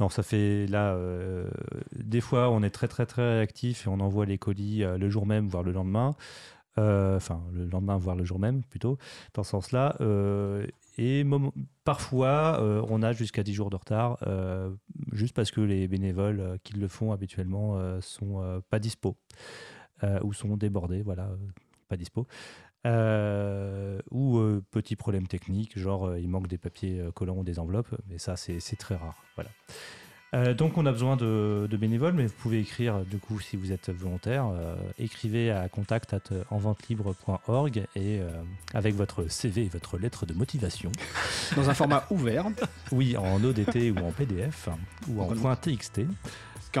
Non, 0.00 0.08
ça 0.08 0.22
fait 0.22 0.66
là, 0.66 0.94
euh, 0.94 1.48
des 1.94 2.20
fois, 2.20 2.50
on 2.50 2.62
est 2.62 2.70
très 2.70 2.88
très 2.88 3.06
très 3.06 3.40
actif 3.40 3.86
et 3.86 3.88
on 3.88 4.00
envoie 4.00 4.26
les 4.26 4.38
colis 4.38 4.82
le 4.82 5.08
jour 5.08 5.24
même, 5.24 5.48
voire 5.48 5.62
le 5.62 5.72
lendemain. 5.72 6.14
Enfin, 6.76 7.44
le 7.52 7.66
lendemain, 7.66 7.96
voire 7.96 8.16
le 8.16 8.24
jour 8.24 8.40
même, 8.40 8.64
plutôt, 8.64 8.98
dans 9.34 9.44
ce 9.44 9.50
sens-là. 9.50 9.96
et 10.98 11.24
parfois, 11.84 12.60
on 12.88 13.02
a 13.04 13.12
jusqu'à 13.12 13.44
10 13.44 13.54
jours 13.54 13.70
de 13.70 13.76
retard, 13.76 14.18
juste 15.12 15.36
parce 15.36 15.52
que 15.52 15.60
les 15.60 15.86
bénévoles 15.86 16.58
qui 16.64 16.74
le 16.74 16.88
font 16.88 17.12
habituellement 17.12 17.78
sont 18.00 18.60
pas 18.68 18.80
dispo 18.80 19.16
ou 20.24 20.32
sont 20.32 20.56
débordés, 20.56 21.02
voilà, 21.02 21.30
pas 21.88 21.96
dispo. 21.96 22.26
Euh, 22.86 23.98
ou 24.10 24.38
euh, 24.38 24.62
petit 24.70 24.94
problème 24.94 25.26
technique, 25.26 25.78
genre 25.78 26.08
euh, 26.08 26.20
il 26.20 26.28
manque 26.28 26.48
des 26.48 26.58
papiers 26.58 27.02
collants 27.14 27.38
ou 27.38 27.44
des 27.44 27.58
enveloppes, 27.58 27.94
mais 28.10 28.18
ça 28.18 28.36
c'est 28.36 28.60
très 28.76 28.94
rare. 28.94 29.14
Voilà. 29.36 30.52
donc 30.54 30.76
on 30.76 30.84
a 30.84 30.92
besoin 30.92 31.16
de, 31.16 31.68
bénévoles, 31.80 32.12
mais 32.12 32.26
vous 32.26 32.34
pouvez 32.34 32.60
écrire 32.60 33.04
du 33.04 33.18
coup 33.18 33.40
si 33.40 33.56
vous 33.56 33.72
êtes 33.72 33.90
volontaire, 33.90 34.50
écrivez 34.98 35.50
à 35.50 35.68
contact 35.68 36.16
enventelibre.org 36.50 37.86
et 37.96 38.20
avec 38.74 38.94
votre 38.94 39.30
CV 39.30 39.62
et 39.62 39.68
votre 39.68 39.96
lettre 39.96 40.26
de 40.26 40.34
motivation. 40.34 40.92
Dans 41.56 41.70
un 41.70 41.74
format 41.74 42.06
ouvert. 42.10 42.46
Oui, 42.92 43.16
en 43.16 43.42
ODT 43.42 43.90
ou 43.90 43.98
en 44.04 44.12
PDF 44.12 44.68
ou 45.08 45.22
en 45.22 45.56
.txt 45.56 46.02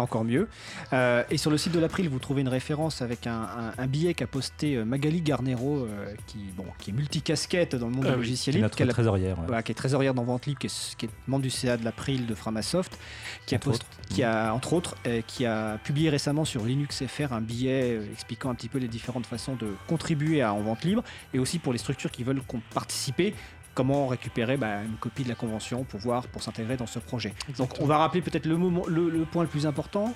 encore 0.00 0.24
mieux. 0.24 0.48
Euh, 0.92 1.22
et 1.30 1.36
sur 1.36 1.50
le 1.50 1.58
site 1.58 1.72
de 1.72 1.80
l'April, 1.80 2.08
vous 2.08 2.18
trouvez 2.18 2.42
une 2.42 2.48
référence 2.48 3.02
avec 3.02 3.26
un, 3.26 3.72
billet 3.88 4.14
qu'a 4.14 4.26
posté 4.26 4.76
euh, 4.76 4.84
Magali 4.84 5.20
Garnero, 5.20 5.78
euh, 5.78 6.14
qui, 6.26 6.38
bon, 6.56 6.64
qui 6.78 6.90
est 6.90 6.92
multicasquette 6.92 7.76
dans 7.76 7.88
le 7.88 7.94
monde 7.94 8.06
ah 8.08 8.12
du 8.12 8.16
logiciel 8.16 8.56
libre. 8.56 8.70
Qui 8.70 8.82
est 8.82 8.86
trésorière. 8.86 9.36
qui 9.64 9.72
est 9.72 9.74
trésorière 9.74 10.14
dans 10.14 10.24
Vente 10.24 10.46
Libre, 10.46 10.58
qui 10.58 10.66
est, 10.66 11.10
membre 11.26 11.42
du 11.42 11.50
CA 11.50 11.76
de 11.76 11.84
l'April 11.84 12.26
de 12.26 12.34
Framasoft, 12.34 12.98
qui 13.46 13.54
a, 13.54 13.60
qui 14.08 14.22
a 14.22 14.52
entre 14.54 14.72
autres, 14.72 14.96
qui 15.26 15.46
a 15.46 15.78
publié 15.78 16.10
récemment 16.10 16.44
sur 16.44 16.64
Linux 16.64 17.02
FR 17.06 17.32
un 17.32 17.40
billet 17.40 18.00
expliquant 18.12 18.50
un 18.50 18.54
petit 18.54 18.68
peu 18.68 18.78
les 18.78 18.88
différentes 18.88 19.26
façons 19.26 19.54
de 19.54 19.68
contribuer 19.86 20.42
à 20.42 20.52
En 20.52 20.60
Vente 20.60 20.84
Libre, 20.84 21.02
et 21.32 21.38
aussi 21.38 21.58
pour 21.58 21.72
les 21.72 21.78
structures 21.78 22.10
qui 22.10 22.24
veulent 22.24 22.42
participer 22.72 23.34
comment 23.74 24.06
récupérer 24.06 24.56
bah, 24.56 24.82
une 24.82 24.96
copie 24.96 25.24
de 25.24 25.28
la 25.28 25.34
convention 25.34 25.84
pour 25.84 26.00
voir, 26.00 26.26
pour 26.28 26.42
s'intégrer 26.42 26.76
dans 26.76 26.86
ce 26.86 26.98
projet. 26.98 27.34
Donc 27.58 27.80
on 27.80 27.86
va 27.86 27.98
rappeler 27.98 28.22
peut-être 28.22 28.46
le, 28.46 28.56
le, 28.56 29.24
point 29.24 29.42
le 29.42 29.48
plus 29.48 29.66
important. 29.66 30.14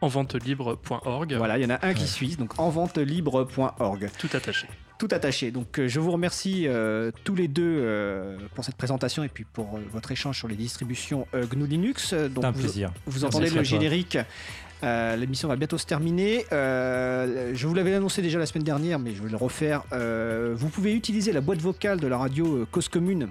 Enventelibre.org. 0.00 1.34
Voilà, 1.34 1.58
il 1.58 1.62
y 1.62 1.66
en 1.66 1.70
a 1.70 1.86
un 1.86 1.94
qui 1.94 2.06
suit, 2.06 2.36
donc 2.36 2.58
enventelibre.org. 2.58 4.10
Tout 4.18 4.28
attaché. 4.34 4.68
Tout 4.98 5.08
attaché. 5.10 5.50
Donc 5.50 5.78
euh, 5.78 5.88
je 5.88 6.00
vous 6.00 6.10
remercie 6.10 6.66
euh, 6.66 7.10
tous 7.24 7.34
les 7.34 7.48
deux 7.48 7.62
euh, 7.62 8.38
pour 8.54 8.64
cette 8.64 8.76
présentation 8.76 9.24
et 9.24 9.28
puis 9.28 9.44
pour 9.44 9.78
votre 9.92 10.10
échange 10.10 10.38
sur 10.38 10.48
les 10.48 10.54
distributions 10.54 11.26
GNU 11.34 11.66
Linux. 11.66 12.14
Donc, 12.14 12.44
un 12.44 12.50
vous, 12.50 12.60
plaisir. 12.60 12.92
Vous 13.06 13.24
entendez 13.24 13.50
le 13.50 13.62
générique 13.62 14.16
euh, 14.86 15.16
l'émission 15.16 15.48
va 15.48 15.56
bientôt 15.56 15.78
se 15.78 15.86
terminer. 15.86 16.46
Euh, 16.52 17.50
je 17.54 17.66
vous 17.66 17.74
l'avais 17.74 17.94
annoncé 17.94 18.22
déjà 18.22 18.38
la 18.38 18.46
semaine 18.46 18.62
dernière, 18.62 18.98
mais 18.98 19.14
je 19.14 19.22
vais 19.22 19.28
le 19.28 19.36
refaire. 19.36 19.82
Euh, 19.92 20.54
vous 20.56 20.68
pouvez 20.68 20.94
utiliser 20.94 21.32
la 21.32 21.40
boîte 21.40 21.60
vocale 21.60 21.98
de 21.98 22.06
la 22.06 22.16
radio 22.16 22.66
Cause 22.70 22.88
Commune 22.88 23.28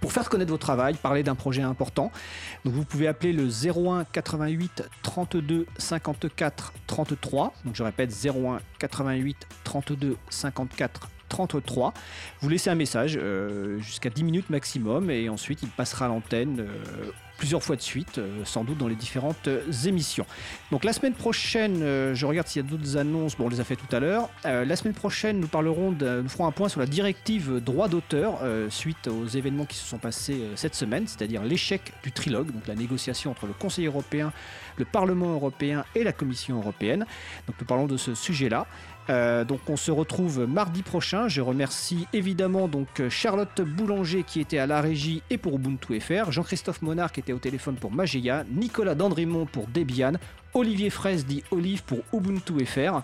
pour 0.00 0.12
faire 0.12 0.28
connaître 0.28 0.50
votre 0.50 0.64
travail, 0.64 0.94
parler 0.94 1.22
d'un 1.22 1.34
projet 1.34 1.62
important. 1.62 2.10
Vous 2.64 2.84
pouvez 2.84 3.06
appeler 3.06 3.32
le 3.32 3.46
01 3.46 4.04
88 4.04 4.88
32 5.02 5.66
54 5.78 6.72
33. 6.86 7.54
Donc 7.64 7.76
je 7.76 7.82
répète 7.82 8.10
01 8.10 8.60
88 8.78 9.36
32 9.62 10.16
54 10.28 11.08
33. 11.28 11.94
Vous 12.40 12.48
laissez 12.48 12.70
un 12.70 12.74
message 12.74 13.20
jusqu'à 13.78 14.10
10 14.10 14.24
minutes 14.24 14.50
maximum 14.50 15.10
et 15.10 15.28
ensuite 15.28 15.62
il 15.62 15.68
passera 15.68 16.06
à 16.06 16.08
l'antenne 16.08 16.66
plusieurs 17.40 17.62
fois 17.62 17.74
de 17.74 17.80
suite, 17.80 18.18
euh, 18.18 18.44
sans 18.44 18.64
doute 18.64 18.76
dans 18.76 18.86
les 18.86 18.94
différentes 18.94 19.48
euh, 19.48 19.62
émissions. 19.86 20.26
Donc 20.70 20.84
la 20.84 20.92
semaine 20.92 21.14
prochaine, 21.14 21.80
euh, 21.82 22.14
je 22.14 22.26
regarde 22.26 22.46
s'il 22.46 22.62
y 22.62 22.66
a 22.66 22.68
d'autres 22.68 22.98
annonces, 22.98 23.34
bon 23.34 23.46
on 23.46 23.48
les 23.48 23.60
a 23.60 23.64
fait 23.64 23.76
tout 23.76 23.96
à 23.96 23.98
l'heure. 23.98 24.28
la 24.44 24.76
semaine 24.76 24.92
prochaine, 24.92 25.40
nous 25.40 25.46
parlerons, 25.46 25.92
nous 25.92 26.28
ferons 26.28 26.46
un 26.46 26.50
point 26.50 26.68
sur 26.68 26.80
la 26.80 26.86
directive 26.86 27.60
droit 27.64 27.88
d'auteur 27.88 28.40
suite 28.68 29.08
aux 29.08 29.26
événements 29.26 29.64
qui 29.64 29.76
se 29.76 29.86
sont 29.86 29.98
passés 29.98 30.38
cette 30.54 30.74
semaine, 30.74 31.06
c'est-à-dire 31.06 31.42
l'échec 31.42 31.92
du 32.02 32.12
trilogue, 32.12 32.52
donc 32.52 32.66
la 32.66 32.74
négociation 32.74 33.30
entre 33.30 33.46
le 33.46 33.54
Conseil 33.54 33.86
européen, 33.86 34.32
le 34.76 34.84
Parlement 34.84 35.32
européen 35.32 35.84
et 35.94 36.04
la 36.04 36.12
Commission 36.12 36.58
européenne. 36.58 37.06
Donc 37.46 37.56
nous 37.58 37.66
parlons 37.66 37.86
de 37.86 37.96
ce 37.96 38.14
sujet-là. 38.14 38.66
Euh, 39.08 39.44
donc 39.44 39.60
on 39.68 39.76
se 39.76 39.90
retrouve 39.90 40.46
mardi 40.46 40.82
prochain. 40.82 41.28
Je 41.28 41.40
remercie 41.40 42.06
évidemment 42.12 42.68
donc 42.68 43.08
Charlotte 43.08 43.60
Boulanger 43.60 44.24
qui 44.24 44.40
était 44.40 44.58
à 44.58 44.66
la 44.66 44.80
régie 44.80 45.22
et 45.30 45.38
pour 45.38 45.56
Ubuntu 45.56 45.98
FR, 46.00 46.30
Jean-Christophe 46.30 46.82
Monard 46.82 47.12
qui 47.12 47.20
était 47.20 47.32
au 47.32 47.38
téléphone 47.38 47.76
pour 47.76 47.90
Mageia, 47.90 48.44
Nicolas 48.50 48.94
Dandrimont 48.94 49.46
pour 49.46 49.66
Debian, 49.66 50.12
Olivier 50.54 50.90
Fraisse 50.90 51.26
dit 51.26 51.42
Olive 51.50 51.82
pour 51.84 52.00
Ubuntu 52.12 52.64
FR. 52.64 53.02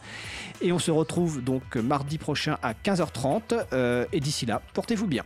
Et 0.60 0.72
on 0.72 0.78
se 0.78 0.90
retrouve 0.90 1.42
donc 1.42 1.76
mardi 1.76 2.18
prochain 2.18 2.58
à 2.62 2.72
15h30. 2.72 3.66
Euh, 3.72 4.04
et 4.12 4.20
d'ici 4.20 4.46
là, 4.46 4.62
portez-vous 4.74 5.06
bien. 5.06 5.22